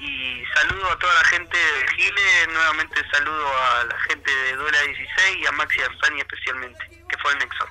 y 0.06 0.44
saludo 0.54 0.92
a 0.92 1.00
toda 1.00 1.14
la 1.14 1.24
gente 1.26 1.58
de 1.58 1.88
Gile, 1.96 2.54
nuevamente 2.54 3.02
saludo 3.12 3.48
a 3.48 3.84
la 3.86 4.00
gente 4.08 4.32
de 4.32 4.56
Duela 4.56 4.82
16 4.82 5.38
y 5.42 5.46
a 5.48 5.52
Maxi 5.54 5.82
Arzani 5.82 6.20
especialmente, 6.22 6.80
que 6.90 7.18
fue 7.22 7.32
el 7.34 7.40
Nexo. 7.40 7.66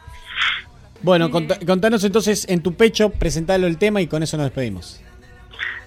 Bueno, 1.03 1.31
contanos 1.31 2.03
entonces 2.05 2.47
en 2.49 2.63
tu 2.63 2.77
pecho, 2.77 3.11
presentalo 3.11 3.67
el 3.67 3.79
tema 3.79 4.01
y 4.01 4.09
con 4.09 4.23
eso 4.23 4.37
nos 4.37 4.47
despedimos. 4.47 5.01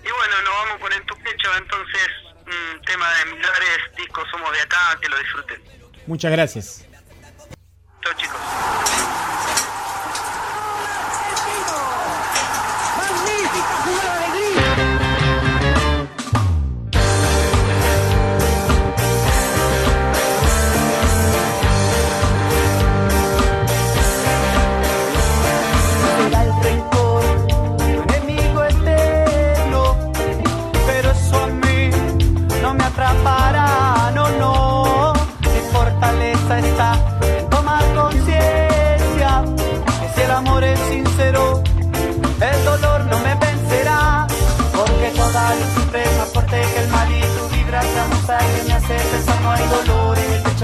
Y 0.03 0.11
bueno, 0.11 0.41
nos 0.43 0.53
vamos 0.53 0.79
con 0.79 0.93
en 0.93 1.05
tu 1.05 1.15
pecho, 1.17 1.49
entonces, 1.57 2.07
un 2.45 2.81
tema 2.83 3.11
de 3.15 3.25
Milares, 3.33 3.79
disco 3.97 4.23
Somos 4.31 4.51
de 4.53 4.61
Acá, 4.61 4.97
que 5.01 5.09
lo 5.09 5.17
disfruten. 5.17 5.61
Muchas 6.05 6.31
gracias. 6.31 6.85
Chao 8.03 8.13
chicos. 8.15 8.37
que 13.87 14.16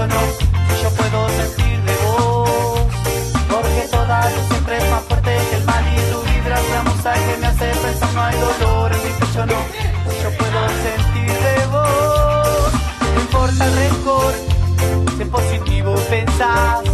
en 0.04 0.10
si 0.10 0.82
yo 0.82 0.90
puedo 0.90 1.28
sentir 1.28 1.82
de 1.82 1.96
vos. 2.04 2.80
Porque 3.48 3.88
toda 3.90 4.30
luz 4.30 4.46
siempre 4.50 4.76
es 4.78 4.90
más 4.90 5.02
fuerte 5.04 5.36
que 5.50 5.56
el 5.56 5.64
mal 5.64 5.84
y 5.86 5.96
tu 6.12 6.20
vibra 6.22 6.60
la 6.60 7.14
que 7.14 7.36
me 7.40 7.46
hace 7.46 7.66
pensar 7.66 8.12
no 8.14 8.22
hay 8.22 8.36
dolor 8.38 8.92
en 8.92 9.02
mi 9.04 9.10
pecho 9.20 9.46
no. 9.46 9.58
Si 10.10 10.22
yo 10.22 10.30
puedo 10.38 10.60
sentir 10.86 11.32
de 11.46 11.66
vos. 11.66 12.72
No 13.14 13.20
importa 13.20 13.66
el 13.66 13.74
rencor 13.74 14.34
si 15.16 15.24
positivo 15.24 15.94
pensás 16.10 16.93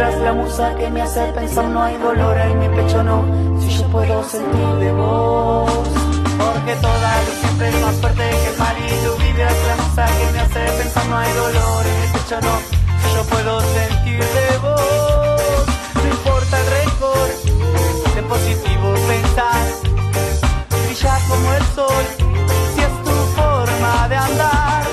vibras 0.00 0.20
la 0.22 0.32
musa 0.32 0.74
que 0.76 0.90
me 0.90 1.02
hace 1.02 1.20
pensar 1.32 1.66
no 1.66 1.82
hay 1.82 1.96
dolor 1.98 2.36
en 2.38 2.58
mi 2.58 2.68
pecho 2.70 3.02
no. 3.02 3.22
Si 3.60 3.68
yo 3.68 3.86
puedo 3.88 4.24
sentir 4.24 4.68
de 4.80 4.92
vos. 4.92 5.70
Porque 6.38 6.74
toda 6.80 7.22
luz 7.24 7.36
siempre 7.42 7.68
es 7.68 7.80
más 7.82 7.94
fuerte 7.96 8.30
que 8.30 8.48
el 8.48 8.58
mal 8.58 8.76
y 8.78 8.88
tú 9.04 9.12
vibras 9.22 9.54
la 9.68 9.76
musa 9.82 10.06
que 10.06 10.32
me 10.32 10.40
hace 10.40 10.60
pensar 10.78 11.06
no 11.06 11.16
hay 11.18 11.32
dolor 11.32 11.86
en 11.86 12.00
mi 12.00 12.06
pecho 12.14 12.40
no. 12.40 12.54
Si 13.02 13.14
yo 13.14 13.22
puedo 13.24 13.60
sentir 13.60 14.24
de 14.24 14.58
vos. 14.64 15.66
No 15.94 16.08
importa 16.16 16.60
el 16.60 16.66
rencor 16.78 17.28
de 18.14 18.22
positivo 18.22 18.94
pensar. 19.06 19.62
Brilla 20.86 21.18
como 21.28 21.52
el 21.52 21.64
sol 21.76 22.04
si 22.74 22.80
es 22.80 22.94
tu 23.04 23.16
forma 23.36 24.08
de 24.08 24.16
andar. 24.16 24.84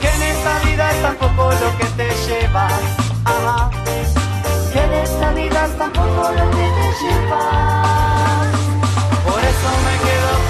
Que 0.00 0.08
en 0.08 0.22
esta 0.22 0.58
vida 0.66 0.90
es 0.90 1.02
tan 1.02 1.16
poco 1.18 1.52
lo 1.52 1.78
que 1.78 1.84
te 1.98 2.08
llevas 2.26 3.83
por 6.24 6.36
te 6.36 6.40
eso 9.44 9.70
me 9.84 9.94
quedo 10.04 10.43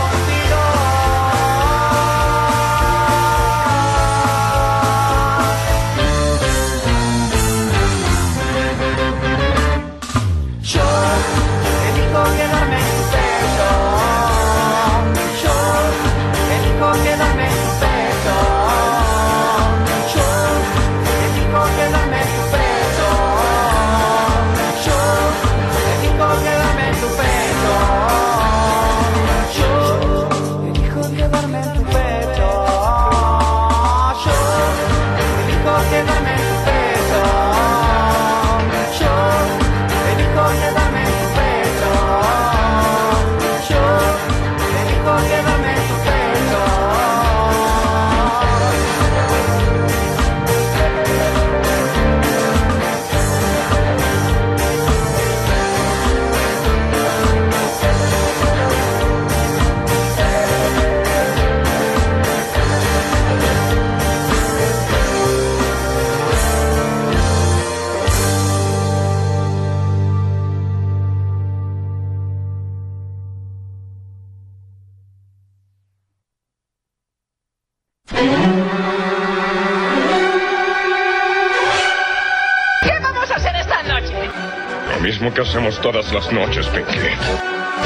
mismo 85.25 85.35
que 85.35 85.41
hacemos 85.43 85.81
todas 85.81 86.13
las 86.13 86.31
noches, 86.33 86.67
Pinky. 86.69 86.99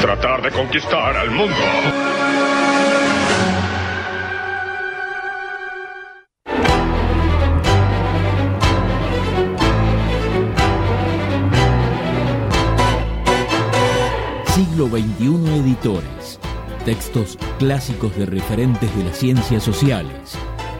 Tratar 0.01 0.41
de 0.41 0.51
conquistar 0.51 1.15
al 1.15 1.31
mundo. 1.31 1.55
Siglo 14.47 14.87
XXI 14.87 15.59
Editores. 15.59 16.39
Textos 16.83 17.37
clásicos 17.57 18.15
de 18.17 18.25
referentes 18.25 18.95
de 18.97 19.03
las 19.03 19.17
ciencias 19.17 19.63
sociales. 19.63 20.37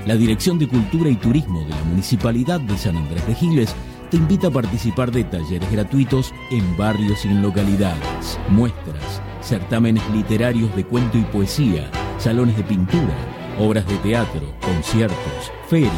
La 0.07 0.17
Dirección 0.17 0.59
de 0.59 0.67
Cultura 0.69 1.09
y 1.09 1.17
Turismo 1.17 1.63
de 1.63 1.71
la 1.71 1.83
Municipalidad 1.85 2.61
de 2.61 2.77
San 2.77 2.97
Andrés 2.97 3.27
de 3.27 3.35
Giles 3.35 3.75
te 4.11 4.19
invita 4.19 4.49
a 4.49 4.51
participar 4.51 5.11
de 5.11 5.25
talleres 5.25 5.73
gratuitos 5.73 6.35
en 6.51 6.77
barrios 6.77 7.25
y 7.25 7.29
en 7.29 7.41
localidades, 7.43 8.39
muestras, 8.49 9.23
certámenes 9.41 10.03
literarios 10.11 10.77
de 10.77 10.85
cuento 10.85 11.17
y 11.17 11.23
poesía, 11.23 11.91
salones 12.25 12.57
de 12.57 12.65
pintura, 12.65 13.15
obras 13.59 13.87
de 13.87 13.99
teatro, 13.99 14.41
conciertos, 14.63 15.53
ferias 15.69 15.93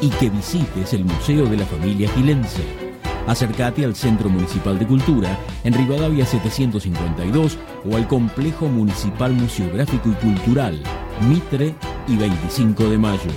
y 0.00 0.08
que 0.08 0.28
visites 0.28 0.92
el 0.94 1.04
Museo 1.04 1.46
de 1.46 1.58
la 1.58 1.64
Familia 1.64 2.10
Gilense. 2.10 2.64
Acércate 3.28 3.84
al 3.84 3.94
Centro 3.94 4.28
Municipal 4.28 4.76
de 4.80 4.86
Cultura 4.88 5.38
en 5.62 5.74
Rivadavia 5.74 6.26
752 6.26 7.56
o 7.88 7.94
al 7.94 8.08
Complejo 8.08 8.66
Municipal 8.66 9.32
Museográfico 9.32 10.08
y 10.08 10.14
Cultural, 10.14 10.82
Mitre 11.28 11.72
y 12.08 12.16
25 12.16 12.90
de 12.90 12.98
Mayo. 12.98 13.30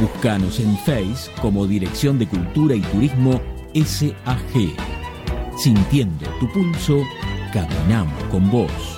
Búscanos 0.00 0.60
en 0.60 0.78
Face 0.78 1.32
como 1.42 1.66
Dirección 1.66 2.20
de 2.20 2.28
Cultura 2.28 2.76
y 2.76 2.80
Turismo 2.80 3.40
SAG. 3.74 4.70
Sintiendo 5.58 6.30
tu 6.38 6.48
pulso, 6.52 7.02
caminamos 7.52 8.22
con 8.30 8.48
vos. 8.52 8.97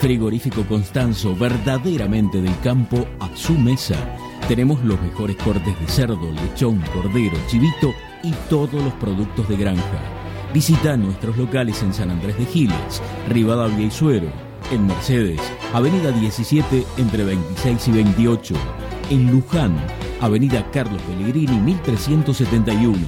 Frigorífico 0.00 0.64
Constanzo, 0.64 1.36
verdaderamente 1.36 2.40
del 2.40 2.58
campo 2.60 3.06
a 3.20 3.28
su 3.36 3.52
mesa. 3.52 3.96
Tenemos 4.46 4.82
los 4.84 5.00
mejores 5.02 5.36
cortes 5.36 5.78
de 5.78 5.88
cerdo, 5.88 6.32
lechón, 6.32 6.82
cordero, 6.94 7.36
chivito 7.48 7.92
y 8.22 8.32
todos 8.48 8.82
los 8.82 8.94
productos 8.94 9.46
de 9.48 9.56
granja. 9.56 10.00
Visita 10.54 10.96
nuestros 10.96 11.36
locales 11.36 11.82
en 11.82 11.92
San 11.92 12.10
Andrés 12.10 12.38
de 12.38 12.46
Giles, 12.46 13.02
Rivadavia 13.28 13.86
y 13.86 13.90
Suero, 13.90 14.32
en 14.70 14.86
Mercedes, 14.86 15.40
Avenida 15.72 16.10
17 16.10 16.84
entre 16.98 17.24
26 17.24 17.88
y 17.88 17.92
28, 17.92 18.54
en 19.10 19.30
Luján, 19.30 19.76
Avenida 20.20 20.68
Carlos 20.70 21.00
Pellegrini 21.02 21.58
1371. 21.58 22.98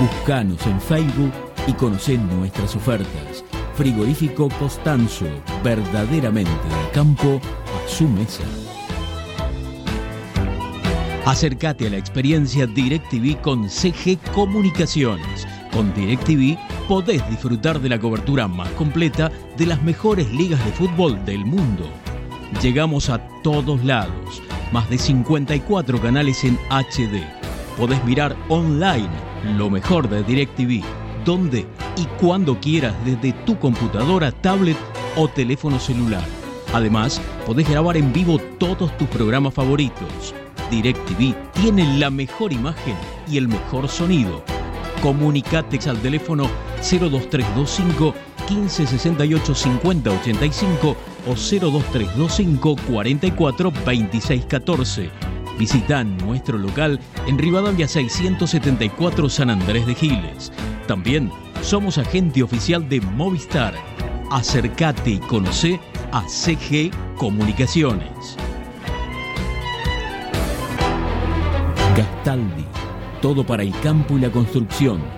Buscanos 0.00 0.66
en 0.66 0.80
Facebook 0.80 1.32
y 1.66 1.72
conocen 1.72 2.26
nuestras 2.38 2.74
ofertas. 2.76 3.44
Frigorífico 3.74 4.48
Costanzo, 4.58 5.26
verdaderamente 5.62 6.50
del 6.50 6.90
campo 6.92 7.40
a 7.66 7.88
su 7.88 8.08
mesa. 8.08 8.44
Acércate 11.26 11.86
a 11.86 11.90
la 11.90 11.98
experiencia 11.98 12.66
DirecTV 12.66 13.40
con 13.42 13.68
CG 13.68 14.18
Comunicaciones. 14.32 15.46
Con 15.72 15.92
DirecTV 15.94 16.56
podés 16.88 17.28
disfrutar 17.28 17.80
de 17.80 17.90
la 17.90 18.00
cobertura 18.00 18.48
más 18.48 18.70
completa 18.70 19.30
de 19.58 19.66
las 19.66 19.82
mejores 19.82 20.32
ligas 20.32 20.64
de 20.64 20.72
fútbol 20.72 21.22
del 21.26 21.44
mundo. 21.44 21.86
Llegamos 22.62 23.10
a 23.10 23.18
todos 23.42 23.84
lados, 23.84 24.42
más 24.72 24.88
de 24.88 24.96
54 24.96 26.00
canales 26.00 26.42
en 26.44 26.58
HD. 26.70 27.22
Podés 27.76 28.02
mirar 28.06 28.34
online 28.48 29.10
lo 29.58 29.68
mejor 29.68 30.08
de 30.08 30.24
DirecTV, 30.24 30.82
donde 31.26 31.66
y 31.98 32.04
cuando 32.18 32.58
quieras 32.58 32.94
desde 33.04 33.32
tu 33.44 33.58
computadora, 33.58 34.32
tablet 34.32 34.78
o 35.14 35.28
teléfono 35.28 35.78
celular. 35.78 36.24
Además, 36.72 37.20
podés 37.44 37.68
grabar 37.68 37.98
en 37.98 38.14
vivo 38.14 38.38
todos 38.58 38.96
tus 38.96 39.08
programas 39.08 39.52
favoritos. 39.52 40.34
DirecTV 40.70 41.34
tiene 41.52 41.98
la 41.98 42.08
mejor 42.10 42.50
imagen 42.50 42.96
y 43.30 43.36
el 43.36 43.46
mejor 43.46 43.88
sonido. 43.88 44.42
Comunicate 45.02 45.78
al 45.88 45.98
teléfono 45.98 46.48
02325 46.80 48.14
1568 48.48 49.54
5085 49.54 50.96
o 51.26 51.34
02325 51.34 52.76
44 52.90 53.72
26 53.84 54.44
14. 54.46 55.10
Visita 55.58 56.04
nuestro 56.04 56.56
local 56.56 57.00
en 57.26 57.36
Rivadavia 57.36 57.88
674 57.88 59.28
San 59.28 59.50
Andrés 59.50 59.86
de 59.86 59.94
Giles. 59.94 60.52
También 60.86 61.32
somos 61.62 61.98
agente 61.98 62.42
oficial 62.42 62.88
de 62.88 63.00
Movistar. 63.00 63.74
Acércate 64.30 65.10
y 65.10 65.18
conoce 65.18 65.80
a 66.12 66.22
CG 66.28 66.90
Comunicaciones. 67.16 68.36
Gastaldi, 71.96 72.64
todo 73.20 73.44
para 73.44 73.64
el 73.64 73.72
campo 73.80 74.16
y 74.16 74.20
la 74.20 74.30
construcción. 74.30 75.17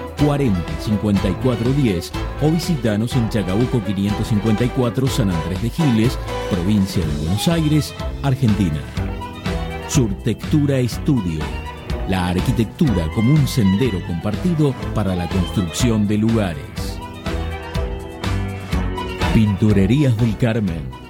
40 0.25 0.61
54 0.79 1.73
10 1.73 2.11
o 2.43 2.51
visitanos 2.51 3.15
en 3.15 3.29
Chacabuco 3.29 3.81
554 3.83 5.07
San 5.07 5.31
Andrés 5.31 5.61
de 5.61 5.69
Giles, 5.69 6.17
provincia 6.49 7.05
de 7.05 7.13
Buenos 7.17 7.47
Aires, 7.47 7.93
Argentina. 8.21 8.79
Surtectura 9.87 10.77
Estudio. 10.77 11.39
La 12.07 12.29
arquitectura 12.29 13.07
como 13.15 13.33
un 13.33 13.47
sendero 13.47 13.99
compartido 14.05 14.73
para 14.93 15.15
la 15.15 15.27
construcción 15.27 16.07
de 16.07 16.17
lugares. 16.17 16.99
Pinturerías 19.33 20.15
del 20.17 20.37
Carmen. 20.37 21.00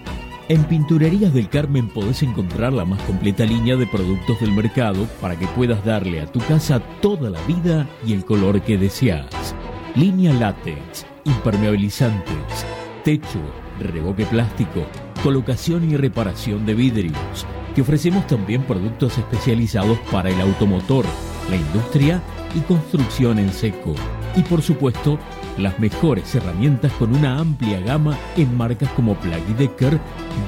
En 0.52 0.66
Pinturerías 0.66 1.34
del 1.34 1.48
Carmen 1.48 1.88
podés 1.88 2.24
encontrar 2.24 2.74
la 2.74 2.84
más 2.84 3.02
completa 3.04 3.46
línea 3.46 3.78
de 3.78 3.88
productos 3.88 4.38
del 4.42 4.52
mercado 4.52 5.08
para 5.22 5.40
que 5.40 5.48
puedas 5.48 5.86
darle 5.86 6.20
a 6.20 6.30
tu 6.30 6.42
casa 6.42 6.82
toda 7.02 7.30
la 7.30 7.42
vida 7.44 7.88
y 8.06 8.12
el 8.12 8.26
color 8.26 8.62
que 8.62 8.78
deseas. 8.78 9.56
Línea 9.96 10.34
látex, 10.34 11.06
impermeabilizantes, 11.24 12.66
techo, 13.06 13.40
reboque 13.80 14.26
plástico, 14.26 14.86
colocación 15.24 15.90
y 15.90 15.96
reparación 15.96 16.66
de 16.66 16.74
vidrios. 16.74 17.46
Te 17.74 17.82
ofrecemos 17.82 18.28
también 18.28 18.64
productos 18.64 19.18
especializados 19.18 20.00
para 20.12 20.32
el 20.32 20.42
automotor, 20.42 21.06
la 21.50 21.56
industria 21.56 22.22
y 22.54 22.60
construcción 22.60 23.40
en 23.40 23.54
seco. 23.54 23.96
Y 24.36 24.42
por 24.42 24.62
supuesto, 24.62 25.18
las 25.62 25.80
mejores 25.80 26.34
herramientas 26.36 26.92
con 26.94 27.16
una 27.16 27.38
amplia 27.38 27.80
gama 27.80 28.18
en 28.36 28.56
marcas 28.58 28.90
como 28.90 29.16
Plaggy 29.16 29.54
Decker, 29.54 30.00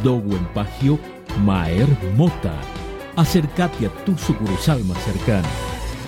Dogo 0.03 0.35
Empagio, 0.35 0.99
Maer 1.45 1.88
Mota. 2.18 2.60
Acércate 3.15 3.85
a 3.85 3.90
tu 4.06 4.18
sucursal 4.18 4.84
más 4.85 4.98
cercana. 5.03 5.48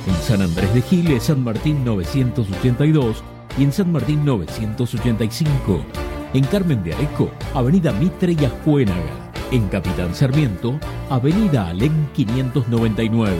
En 0.07 0.15
San 0.15 0.41
Andrés 0.41 0.73
de 0.73 0.81
Giles, 0.81 1.23
San 1.23 1.43
Martín 1.43 1.83
982 1.85 3.23
y 3.57 3.63
en 3.63 3.71
San 3.71 3.91
Martín 3.91 4.25
985. 4.25 5.85
En 6.33 6.43
Carmen 6.45 6.83
de 6.83 6.93
Areco, 6.93 7.31
Avenida 7.53 7.91
Mitre 7.93 8.33
y 8.33 8.45
Ajuénaga. 8.45 9.31
En 9.51 9.67
Capitán 9.67 10.13
Sarmiento, 10.13 10.79
Avenida 11.09 11.69
Alén 11.69 12.09
599. 12.13 13.35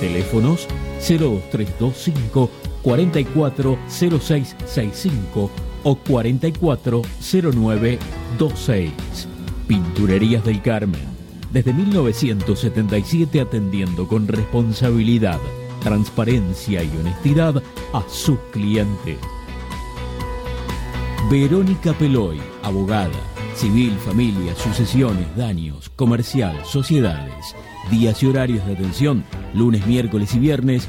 Teléfonos 0.00 0.66
02325 1.00 2.50
440665 2.82 5.50
o 5.84 5.96
440926. 5.96 8.92
Pinturerías 9.66 10.44
del 10.44 10.62
Carmen. 10.62 11.12
Desde 11.52 11.72
1977 11.72 13.40
atendiendo 13.40 14.06
con 14.08 14.26
responsabilidad, 14.26 15.38
transparencia 15.82 16.82
y 16.82 16.88
honestidad 16.96 17.62
a 17.92 18.02
sus 18.08 18.38
clientes. 18.52 19.18
Verónica 21.30 21.92
Peloy, 21.92 22.40
abogada, 22.62 23.20
civil, 23.54 23.92
familia, 24.04 24.54
sucesiones, 24.54 25.36
daños, 25.36 25.90
comercial, 25.90 26.58
sociedades, 26.64 27.54
días 27.90 28.22
y 28.22 28.26
horarios 28.26 28.66
de 28.66 28.72
atención, 28.72 29.24
lunes, 29.54 29.86
miércoles 29.86 30.34
y 30.34 30.38
viernes, 30.38 30.88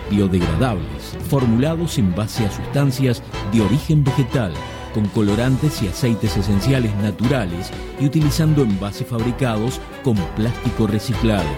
biodegradables, 0.11 1.17
formulados 1.29 1.97
en 1.97 2.13
base 2.13 2.45
a 2.45 2.51
sustancias 2.51 3.23
de 3.51 3.61
origen 3.61 4.03
vegetal, 4.03 4.53
con 4.93 5.07
colorantes 5.07 5.81
y 5.81 5.87
aceites 5.87 6.37
esenciales 6.37 6.95
naturales 6.97 7.71
y 7.99 8.05
utilizando 8.05 8.61
envases 8.61 9.07
fabricados 9.07 9.81
con 10.03 10.15
plástico 10.35 10.85
reciclado. 10.85 11.49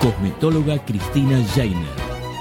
Cosmetóloga 0.00 0.82
Cristina 0.86 1.38
Jainer. 1.54 1.94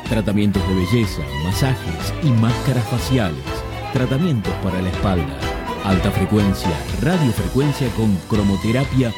Tratamientos 0.08 0.66
de 0.68 0.76
belleza, 0.76 1.22
masajes 1.44 2.14
y 2.24 2.32
máscaras 2.32 2.88
faciales. 2.88 3.44
Tratamientos 3.92 4.54
para 4.64 4.82
la 4.82 4.90
espalda. 4.90 5.38
Alta 5.84 6.10
frecuencia, 6.10 6.72
radiofrecuencia 7.02 7.90
con 7.96 8.16
cromoterapia, 8.30 9.14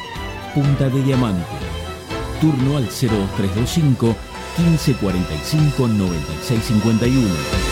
punta 0.54 0.88
de 0.88 1.02
diamante. 1.02 1.46
Turno 2.40 2.78
al 2.78 2.86
02325 2.86 4.16
1545 4.58 5.88
9651. 5.88 7.71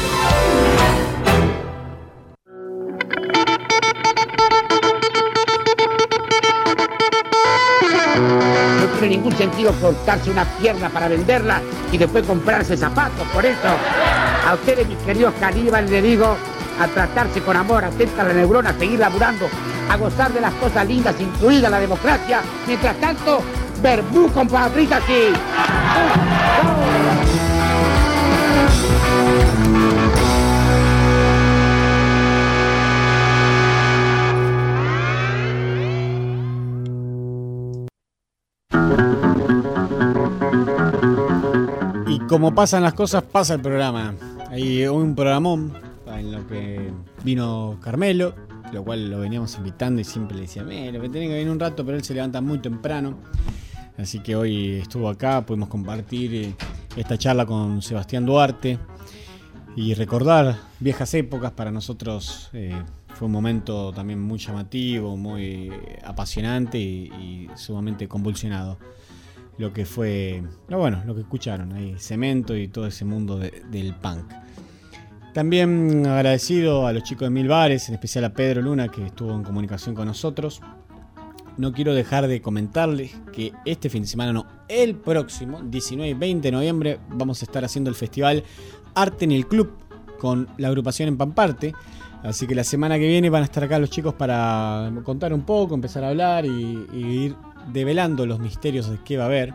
Sentido 9.40 9.72
cortarse 9.80 10.30
una 10.30 10.44
pierna 10.44 10.90
para 10.90 11.08
venderla 11.08 11.62
y 11.90 11.96
después 11.96 12.26
comprarse 12.26 12.76
zapatos. 12.76 13.26
Por 13.32 13.46
eso, 13.46 13.68
a 14.46 14.52
ustedes, 14.52 14.86
mis 14.86 14.98
queridos 14.98 15.32
caníbales, 15.40 15.90
les 15.90 16.02
digo 16.02 16.36
a 16.78 16.86
tratarse 16.88 17.40
con 17.40 17.56
amor, 17.56 17.82
atenta 17.82 18.20
a 18.20 18.26
la 18.26 18.34
neurona, 18.34 18.68
a 18.68 18.74
seguir 18.74 18.98
laburando, 18.98 19.48
a 19.88 19.96
gozar 19.96 20.30
de 20.34 20.42
las 20.42 20.52
cosas 20.54 20.86
lindas, 20.86 21.18
incluida 21.18 21.70
la 21.70 21.80
democracia. 21.80 22.42
Mientras 22.66 23.00
tanto, 23.00 23.40
verbú 23.82 24.30
con 24.30 24.46
papritas 24.46 25.02
aquí. 25.02 25.32
Y 29.56 29.59
como 42.30 42.54
pasan 42.54 42.84
las 42.84 42.94
cosas, 42.94 43.24
pasa 43.24 43.54
el 43.54 43.60
programa. 43.60 44.14
Hay 44.50 44.86
un 44.86 45.16
programón 45.16 45.72
en 46.06 46.30
lo 46.30 46.46
que 46.46 46.92
vino 47.24 47.76
Carmelo, 47.82 48.36
lo 48.72 48.84
cual 48.84 49.10
lo 49.10 49.18
veníamos 49.18 49.56
invitando 49.56 50.00
y 50.00 50.04
siempre 50.04 50.36
le 50.36 50.42
decía, 50.42 50.64
"Eh, 50.70 50.92
lo 50.92 51.00
que 51.00 51.08
tiene 51.08 51.26
que 51.26 51.34
venir 51.34 51.50
un 51.50 51.58
rato, 51.58 51.84
pero 51.84 51.96
él 51.98 52.04
se 52.04 52.14
levanta 52.14 52.40
muy 52.40 52.58
temprano. 52.58 53.18
Así 53.98 54.20
que 54.20 54.36
hoy 54.36 54.76
estuvo 54.76 55.08
acá, 55.08 55.44
pudimos 55.44 55.68
compartir 55.68 56.32
eh, 56.36 56.54
esta 56.96 57.18
charla 57.18 57.44
con 57.44 57.82
Sebastián 57.82 58.24
Duarte 58.24 58.78
y 59.74 59.94
recordar 59.94 60.56
viejas 60.78 61.12
épocas 61.14 61.50
para 61.50 61.72
nosotros. 61.72 62.48
eh, 62.52 62.80
fue 63.16 63.26
un 63.26 63.32
momento 63.32 63.92
también 63.92 64.20
muy 64.20 64.38
llamativo, 64.38 65.16
muy 65.16 65.72
apasionante 66.04 66.78
y, 66.78 67.10
y 67.12 67.48
sumamente 67.56 68.06
convulsionado 68.06 68.78
lo 69.60 69.72
que 69.74 69.84
fue, 69.84 70.42
no, 70.68 70.78
bueno, 70.78 71.02
lo 71.06 71.14
que 71.14 71.20
escucharon 71.20 71.72
ahí, 71.74 71.94
Cemento 71.98 72.56
y 72.56 72.68
todo 72.68 72.86
ese 72.86 73.04
mundo 73.04 73.38
de- 73.38 73.62
del 73.70 73.94
punk. 73.94 74.24
También 75.34 76.06
agradecido 76.06 76.86
a 76.86 76.92
los 76.92 77.04
chicos 77.04 77.26
de 77.26 77.30
Mil 77.30 77.46
Bares, 77.46 77.88
en 77.88 77.94
especial 77.94 78.24
a 78.24 78.32
Pedro 78.32 78.62
Luna 78.62 78.88
que 78.88 79.04
estuvo 79.06 79.32
en 79.34 79.44
comunicación 79.44 79.94
con 79.94 80.06
nosotros. 80.08 80.60
No 81.58 81.72
quiero 81.72 81.92
dejar 81.94 82.26
de 82.26 82.40
comentarles 82.40 83.12
que 83.32 83.52
este 83.66 83.90
fin 83.90 84.02
de 84.02 84.08
semana, 84.08 84.32
no, 84.32 84.46
el 84.68 84.94
próximo, 84.96 85.60
19 85.62 86.10
y 86.10 86.14
20 86.14 86.48
de 86.48 86.52
noviembre, 86.52 86.98
vamos 87.10 87.42
a 87.42 87.44
estar 87.44 87.62
haciendo 87.64 87.90
el 87.90 87.96
festival 87.96 88.42
Arte 88.94 89.26
en 89.26 89.32
el 89.32 89.46
Club 89.46 89.70
con 90.18 90.48
la 90.56 90.68
agrupación 90.68 91.08
en 91.08 91.16
Pamparte. 91.18 91.74
Así 92.22 92.46
que 92.46 92.54
la 92.54 92.64
semana 92.64 92.98
que 92.98 93.06
viene 93.06 93.30
van 93.30 93.42
a 93.42 93.44
estar 93.44 93.62
acá 93.62 93.78
los 93.78 93.90
chicos 93.90 94.14
para 94.14 94.90
contar 95.04 95.32
un 95.32 95.42
poco, 95.42 95.74
empezar 95.74 96.02
a 96.04 96.08
hablar 96.08 96.44
y 96.46 96.86
ir 96.92 97.36
develando 97.72 98.26
los 98.26 98.38
misterios 98.40 98.88
de 98.90 98.98
qué 99.04 99.16
va 99.16 99.24
a 99.24 99.26
haber. 99.26 99.54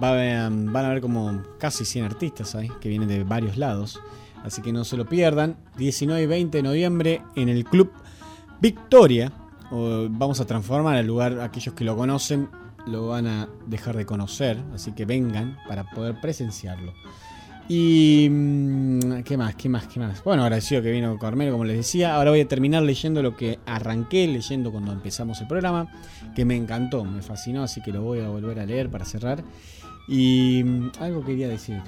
Haber- 0.00 0.50
van 0.50 0.84
a 0.84 0.86
haber 0.88 1.00
como 1.02 1.42
casi 1.58 1.84
100 1.84 2.04
artistas 2.06 2.54
ahí 2.54 2.70
que 2.80 2.88
vienen 2.88 3.08
de 3.08 3.22
varios 3.24 3.56
lados. 3.56 4.00
Así 4.44 4.62
que 4.62 4.72
no 4.72 4.84
se 4.84 4.96
lo 4.96 5.04
pierdan. 5.06 5.56
19 5.76 6.22
y 6.22 6.26
20 6.26 6.58
de 6.58 6.62
noviembre 6.62 7.22
en 7.36 7.48
el 7.50 7.64
Club 7.64 7.92
Victoria. 8.60 9.32
Vamos 9.70 10.40
a 10.40 10.46
transformar 10.46 10.96
el 10.96 11.06
lugar, 11.06 11.40
aquellos 11.40 11.74
que 11.74 11.84
lo 11.84 11.96
conocen 11.96 12.48
lo 12.86 13.08
van 13.08 13.26
a 13.26 13.48
dejar 13.66 13.96
de 13.96 14.06
conocer. 14.06 14.58
Así 14.74 14.92
que 14.92 15.04
vengan 15.04 15.58
para 15.68 15.84
poder 15.90 16.18
presenciarlo. 16.20 16.92
Y. 17.72 18.26
mm, 18.28 19.22
¿Qué 19.22 19.36
más? 19.36 19.54
¿Qué 19.54 19.68
más? 19.68 19.86
¿Qué 19.86 20.00
más? 20.00 20.24
Bueno, 20.24 20.42
agradecido 20.42 20.82
que 20.82 20.90
vino 20.90 21.16
Carmelo, 21.20 21.52
como 21.52 21.64
les 21.64 21.76
decía. 21.76 22.16
Ahora 22.16 22.30
voy 22.32 22.40
a 22.40 22.48
terminar 22.48 22.82
leyendo 22.82 23.22
lo 23.22 23.36
que 23.36 23.60
arranqué 23.64 24.26
leyendo 24.26 24.72
cuando 24.72 24.90
empezamos 24.92 25.40
el 25.40 25.46
programa. 25.46 25.86
Que 26.34 26.44
me 26.44 26.56
encantó, 26.56 27.04
me 27.04 27.22
fascinó, 27.22 27.62
así 27.62 27.80
que 27.80 27.92
lo 27.92 28.02
voy 28.02 28.18
a 28.20 28.28
volver 28.28 28.58
a 28.58 28.66
leer 28.66 28.90
para 28.90 29.04
cerrar. 29.04 29.44
Y. 30.08 30.62
mm, 30.64 30.90
Algo 30.98 31.24
quería 31.24 31.46
decir. 31.48 31.80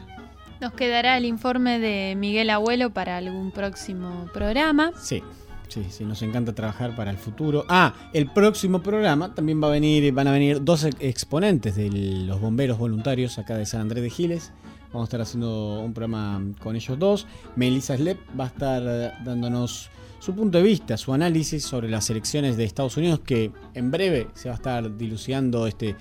Nos 0.60 0.72
quedará 0.74 1.16
el 1.16 1.24
informe 1.24 1.80
de 1.80 2.14
Miguel 2.16 2.48
Abuelo 2.50 2.90
para 2.90 3.16
algún 3.16 3.50
próximo 3.50 4.28
programa. 4.32 4.92
Sí, 4.96 5.20
sí, 5.66 5.84
sí, 5.88 6.04
nos 6.04 6.22
encanta 6.22 6.54
trabajar 6.54 6.94
para 6.94 7.10
el 7.10 7.16
futuro. 7.16 7.64
Ah, 7.68 7.92
el 8.12 8.30
próximo 8.30 8.80
programa 8.80 9.34
también 9.34 9.60
va 9.60 9.66
a 9.66 9.70
venir, 9.72 10.12
van 10.12 10.28
a 10.28 10.32
venir 10.32 10.62
dos 10.62 10.84
ex- 10.84 10.96
exponentes 11.00 11.74
de 11.74 11.90
los 11.90 12.40
bomberos 12.40 12.78
voluntarios 12.78 13.38
acá 13.40 13.56
de 13.56 13.66
San 13.66 13.80
Andrés 13.80 14.04
de 14.04 14.10
Giles. 14.10 14.52
Vamos 14.92 15.02
a 15.02 15.08
estar 15.08 15.20
haciendo 15.22 15.80
un 15.80 15.94
programa 15.94 16.42
con 16.60 16.76
ellos 16.76 16.98
dos. 16.98 17.26
Melissa 17.56 17.96
Slep 17.96 18.18
va 18.38 18.44
a 18.44 18.48
estar 18.48 19.24
dándonos 19.24 19.90
su 20.18 20.34
punto 20.34 20.58
de 20.58 20.64
vista, 20.64 20.96
su 20.96 21.12
análisis 21.12 21.64
sobre 21.64 21.88
las 21.88 22.08
elecciones 22.10 22.56
de 22.56 22.64
Estados 22.64 22.96
Unidos, 22.96 23.20
que 23.20 23.50
en 23.74 23.90
breve 23.90 24.28
se 24.34 24.48
va 24.48 24.54
a 24.54 24.56
estar 24.56 24.96
dilucidando 24.96 25.66
este 25.66 25.96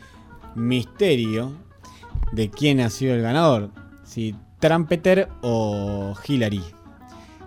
misterio 0.55 1.53
de 2.31 2.49
quién 2.49 2.81
ha 2.81 2.89
sido 2.89 3.15
el 3.15 3.21
ganador. 3.21 3.71
Si 4.03 4.35
Trumpeter 4.59 5.27
o 5.41 6.13
Hillary 6.27 6.61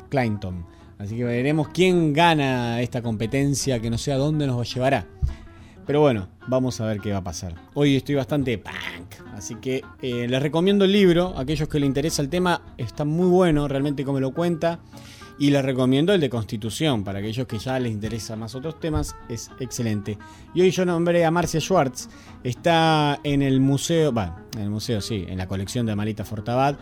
Clinton. 0.09 0.67
Así 0.99 1.17
que 1.17 1.25
veremos 1.25 1.69
quién 1.69 2.13
gana 2.13 2.81
esta 2.81 3.03
competencia, 3.03 3.81
que 3.81 3.91
no 3.91 3.99
sé 3.99 4.13
a 4.13 4.17
dónde 4.17 4.47
nos 4.47 4.73
llevará. 4.73 5.07
Pero 5.87 6.01
bueno, 6.01 6.29
vamos 6.47 6.81
a 6.81 6.87
ver 6.87 7.01
qué 7.01 7.13
va 7.13 7.19
a 7.19 7.25
pasar. 7.25 7.55
Hoy 7.75 7.97
estoy 7.97 8.15
bastante 8.15 8.57
punk, 8.57 9.29
así 9.35 9.57
que 9.57 9.83
eh, 10.01 10.27
les 10.29 10.43
recomiendo 10.43 10.85
el 10.87 10.93
libro. 10.93 11.35
Aquellos 11.37 11.69
que 11.69 11.79
les 11.79 11.87
interesa 11.87 12.23
el 12.23 12.31
tema, 12.31 12.63
está 12.79 13.05
muy 13.05 13.27
bueno, 13.29 13.69
realmente 13.69 14.05
como 14.05 14.19
lo 14.21 14.33
cuenta. 14.33 14.81
Y 15.37 15.51
les 15.51 15.65
recomiendo 15.65 16.15
el 16.15 16.21
de 16.21 16.31
Constitución, 16.31 17.03
para 17.03 17.19
aquellos 17.19 17.47
que 17.49 17.59
ya 17.59 17.79
les 17.81 17.91
interesa 17.91 18.37
más 18.37 18.55
otros 18.55 18.79
temas, 18.79 19.17
es 19.29 19.51
excelente. 19.59 20.17
Y 20.55 20.61
hoy 20.61 20.71
yo 20.71 20.85
nombré 20.85 21.25
a 21.25 21.31
Marcia 21.33 21.61
Schwartz, 21.61 22.09
está 22.45 23.19
en 23.25 23.43
el 23.43 23.59
museo, 23.59 24.13
va, 24.13 24.45
en 24.55 24.63
el 24.63 24.71
museo 24.71 25.01
sí, 25.01 25.27
en 25.29 25.37
la 25.39 25.49
colección 25.49 25.87
de 25.87 25.93
Amalita 25.93 26.25
Fortabat. 26.25 26.79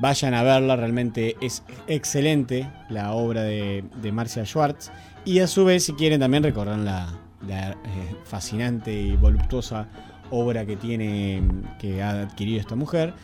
Vayan 0.00 0.34
a 0.34 0.42
verla, 0.42 0.76
realmente 0.76 1.36
es 1.40 1.62
excelente 1.86 2.70
la 2.90 3.12
obra 3.12 3.42
de, 3.42 3.84
de 4.02 4.12
Marcia 4.12 4.44
Schwartz. 4.44 4.90
Y 5.24 5.38
a 5.38 5.46
su 5.46 5.64
vez, 5.64 5.84
si 5.84 5.94
quieren, 5.94 6.20
también 6.20 6.42
recorran 6.42 6.84
la, 6.84 7.23
la, 7.46 7.72
eh, 7.72 7.76
fascinante 8.24 8.92
y 8.92 9.16
voluptuosa 9.16 9.88
obra 10.30 10.64
que 10.66 10.76
tiene, 10.76 11.42
que 11.78 12.02
ha 12.02 12.22
adquirido 12.22 12.60
esta 12.60 12.76
mujer, 12.76 13.14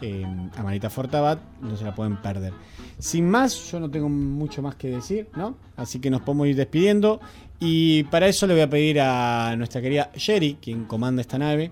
eh, 0.00 0.26
Amalita 0.56 0.90
Fortabat, 0.90 1.38
no 1.60 1.76
se 1.76 1.84
la 1.84 1.94
pueden 1.94 2.16
perder. 2.16 2.52
Sin 2.98 3.28
más, 3.28 3.70
yo 3.70 3.80
no 3.80 3.90
tengo 3.90 4.08
mucho 4.08 4.62
más 4.62 4.74
que 4.74 4.88
decir, 4.88 5.28
¿no? 5.36 5.56
Así 5.76 6.00
que 6.00 6.10
nos 6.10 6.22
podemos 6.22 6.48
ir 6.48 6.56
despidiendo. 6.56 7.20
Y 7.58 8.04
para 8.04 8.26
eso 8.26 8.46
le 8.46 8.54
voy 8.54 8.62
a 8.62 8.70
pedir 8.70 9.00
a 9.00 9.54
nuestra 9.56 9.80
querida 9.80 10.10
Sherry, 10.14 10.58
quien 10.60 10.84
comanda 10.84 11.22
esta 11.22 11.38
nave, 11.38 11.70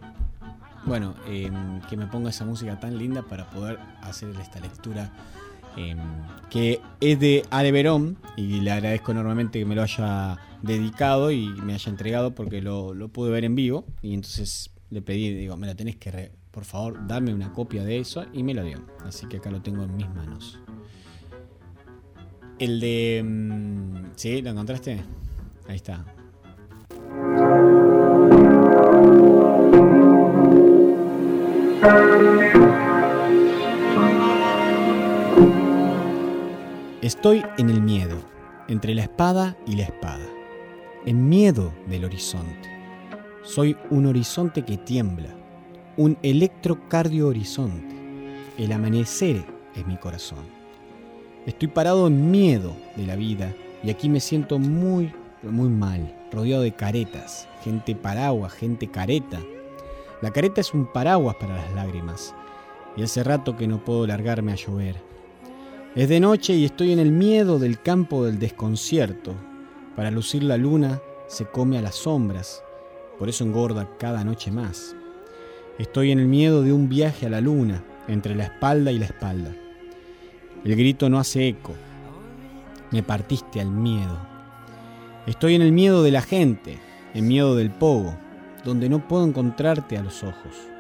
bueno, 0.87 1.15
eh, 1.27 1.51
que 1.89 1.97
me 1.97 2.07
ponga 2.07 2.31
esa 2.31 2.45
música 2.45 2.79
tan 2.79 2.99
linda 2.99 3.23
para 3.23 3.49
poder 3.49 3.79
hacer 4.03 4.31
esta 4.41 4.61
lectura 4.61 5.11
eh, 5.77 5.97
que 6.51 6.81
es 7.01 7.19
de 7.19 7.45
Ale 7.51 7.73
Verón 7.73 8.19
y 8.37 8.61
le 8.61 8.71
agradezco 8.71 9.13
enormemente 9.13 9.59
que 9.59 9.65
me 9.65 9.75
lo 9.75 9.83
haya 9.83 10.39
dedicado 10.63 11.31
y 11.31 11.49
me 11.63 11.75
haya 11.75 11.91
entregado 11.91 12.35
porque 12.35 12.63
lo, 12.63 12.95
lo 12.95 13.09
pude 13.09 13.31
ver 13.31 13.45
en 13.45 13.55
vivo 13.55 13.85
y 14.03 14.15
entonces 14.15 14.71
le 14.91 15.03
pedí, 15.03 15.35
digo, 15.35 15.57
me 15.57 15.67
lo 15.67 15.75
tenés 15.75 15.97
que, 15.97 16.31
por 16.51 16.65
favor, 16.65 17.07
darme 17.07 17.35
una 17.35 17.53
copia 17.53 17.83
de 17.85 17.99
eso 17.99 18.25
y 18.33 18.43
me 18.43 18.55
lo 18.55 18.63
dio. 18.63 18.79
Así 19.05 19.27
que 19.27 19.39
acá 19.39 19.51
lo 19.51 19.61
tengo 19.61 19.83
en 19.83 19.97
mis 19.97 20.09
manos. 20.09 20.61
El 22.59 22.79
de... 22.79 23.23
mm, 23.25 24.13
¿Sí? 24.15 24.41
¿Lo 24.41 24.51
encontraste? 24.51 25.03
Ahí 25.67 25.77
está. 25.77 26.05
Estoy 37.05 37.45
en 37.59 37.69
el 37.69 37.83
miedo, 37.83 38.17
entre 38.67 38.95
la 38.95 39.03
espada 39.03 39.59
y 39.67 39.77
la 39.77 39.83
espada, 39.83 40.25
en 41.05 41.29
miedo 41.29 41.71
del 41.87 42.07
horizonte. 42.07 42.71
Soy 43.43 43.77
un 43.91 44.07
horizonte 44.07 44.63
que 44.63 44.79
tiembla, 44.79 45.29
un 45.99 46.17
electrocardio 46.23 47.29
horizonte. 47.29 47.95
El 48.57 48.73
amanecer 48.73 49.45
es 49.77 49.87
mi 49.87 49.99
corazón. 49.99 50.47
Estoy 51.45 51.69
parado 51.69 52.07
en 52.07 52.31
miedo 52.31 52.75
de 52.97 53.05
la 53.05 53.17
vida 53.17 53.53
y 53.83 53.91
aquí 53.91 54.09
me 54.09 54.21
siento 54.21 54.59
muy, 54.59 55.13
muy 55.43 55.69
mal, 55.69 56.17
rodeado 56.33 56.63
de 56.63 56.73
caretas, 56.73 57.47
gente 57.63 57.95
paraguas, 57.95 58.55
gente 58.55 58.91
careta. 58.91 59.41
La 60.23 60.31
careta 60.31 60.63
es 60.63 60.73
un 60.73 60.91
paraguas 60.91 61.37
para 61.37 61.55
las 61.55 61.71
lágrimas 61.75 62.35
y 62.97 63.03
hace 63.03 63.23
rato 63.23 63.59
que 63.59 63.69
no 63.69 63.85
puedo 63.85 64.07
largarme 64.07 64.53
a 64.53 64.57
llover. 64.57 65.14
Es 65.95 66.09
de 66.09 66.19
noche 66.19 66.55
y 66.55 66.65
estoy 66.65 66.91
en 66.91 66.99
el 66.99 67.13
miedo 67.13 67.61
del 67.61 67.81
campo 67.81 68.25
del 68.25 68.41
desconcierto. 68.41 69.33
Para 69.95 70.11
lucir 70.11 70.43
la 70.43 70.57
luna 70.57 71.01
se 71.29 71.47
come 71.47 71.79
a 71.79 71.83
las 71.83 71.95
sombras, 71.95 72.65
por 73.17 73.29
eso 73.29 73.45
engorda 73.45 73.89
cada 73.97 74.25
noche 74.25 74.51
más. 74.51 74.97
Estoy 75.79 76.11
en 76.11 76.19
el 76.19 76.27
miedo 76.27 76.63
de 76.63 76.73
un 76.73 76.89
viaje 76.89 77.27
a 77.27 77.31
la 77.31 77.41
luna, 77.41 77.85
entre 78.09 78.35
la 78.35 78.43
espalda 78.43 78.91
y 78.91 78.99
la 78.99 79.05
espalda. 79.05 79.55
El 80.65 80.75
grito 80.75 81.09
no 81.09 81.21
hace 81.21 81.47
eco. 81.47 81.75
Me 82.91 83.05
partiste 83.05 83.61
al 83.61 83.71
miedo. 83.71 84.19
Estoy 85.29 85.55
en 85.55 85.63
el 85.63 85.71
miedo 85.71 86.03
de 86.03 86.11
la 86.11 86.23
gente, 86.23 86.81
en 87.15 87.29
miedo 87.29 87.55
del 87.55 87.71
pogo, 87.71 88.17
donde 88.65 88.89
no 88.89 89.07
puedo 89.07 89.25
encontrarte 89.25 89.97
a 89.97 90.03
los 90.03 90.25
ojos. 90.25 90.74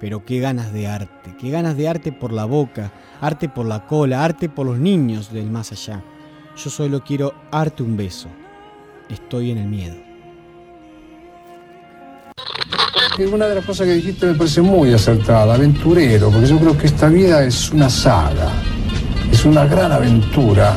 Pero 0.00 0.24
qué 0.24 0.40
ganas 0.40 0.72
de 0.72 0.86
arte, 0.86 1.34
qué 1.40 1.50
ganas 1.50 1.76
de 1.76 1.88
arte 1.88 2.12
por 2.12 2.32
la 2.32 2.44
boca, 2.44 2.92
arte 3.20 3.48
por 3.48 3.66
la 3.66 3.86
cola, 3.86 4.24
arte 4.24 4.48
por 4.48 4.66
los 4.66 4.78
niños 4.78 5.32
del 5.32 5.50
más 5.50 5.72
allá. 5.72 6.02
Yo 6.56 6.70
solo 6.70 7.02
quiero 7.02 7.34
arte 7.50 7.82
un 7.82 7.96
beso. 7.96 8.28
Estoy 9.08 9.50
en 9.50 9.58
el 9.58 9.66
miedo. 9.66 9.96
Una 13.32 13.46
de 13.46 13.54
las 13.54 13.64
cosas 13.64 13.86
que 13.86 13.94
dijiste 13.94 14.26
me 14.26 14.34
parece 14.34 14.60
muy 14.60 14.92
acertada, 14.92 15.54
aventurero, 15.54 16.30
porque 16.30 16.46
yo 16.46 16.58
creo 16.58 16.76
que 16.76 16.86
esta 16.86 17.08
vida 17.08 17.42
es 17.44 17.70
una 17.70 17.88
saga, 17.88 18.50
es 19.32 19.44
una 19.46 19.64
gran 19.64 19.90
aventura 19.90 20.76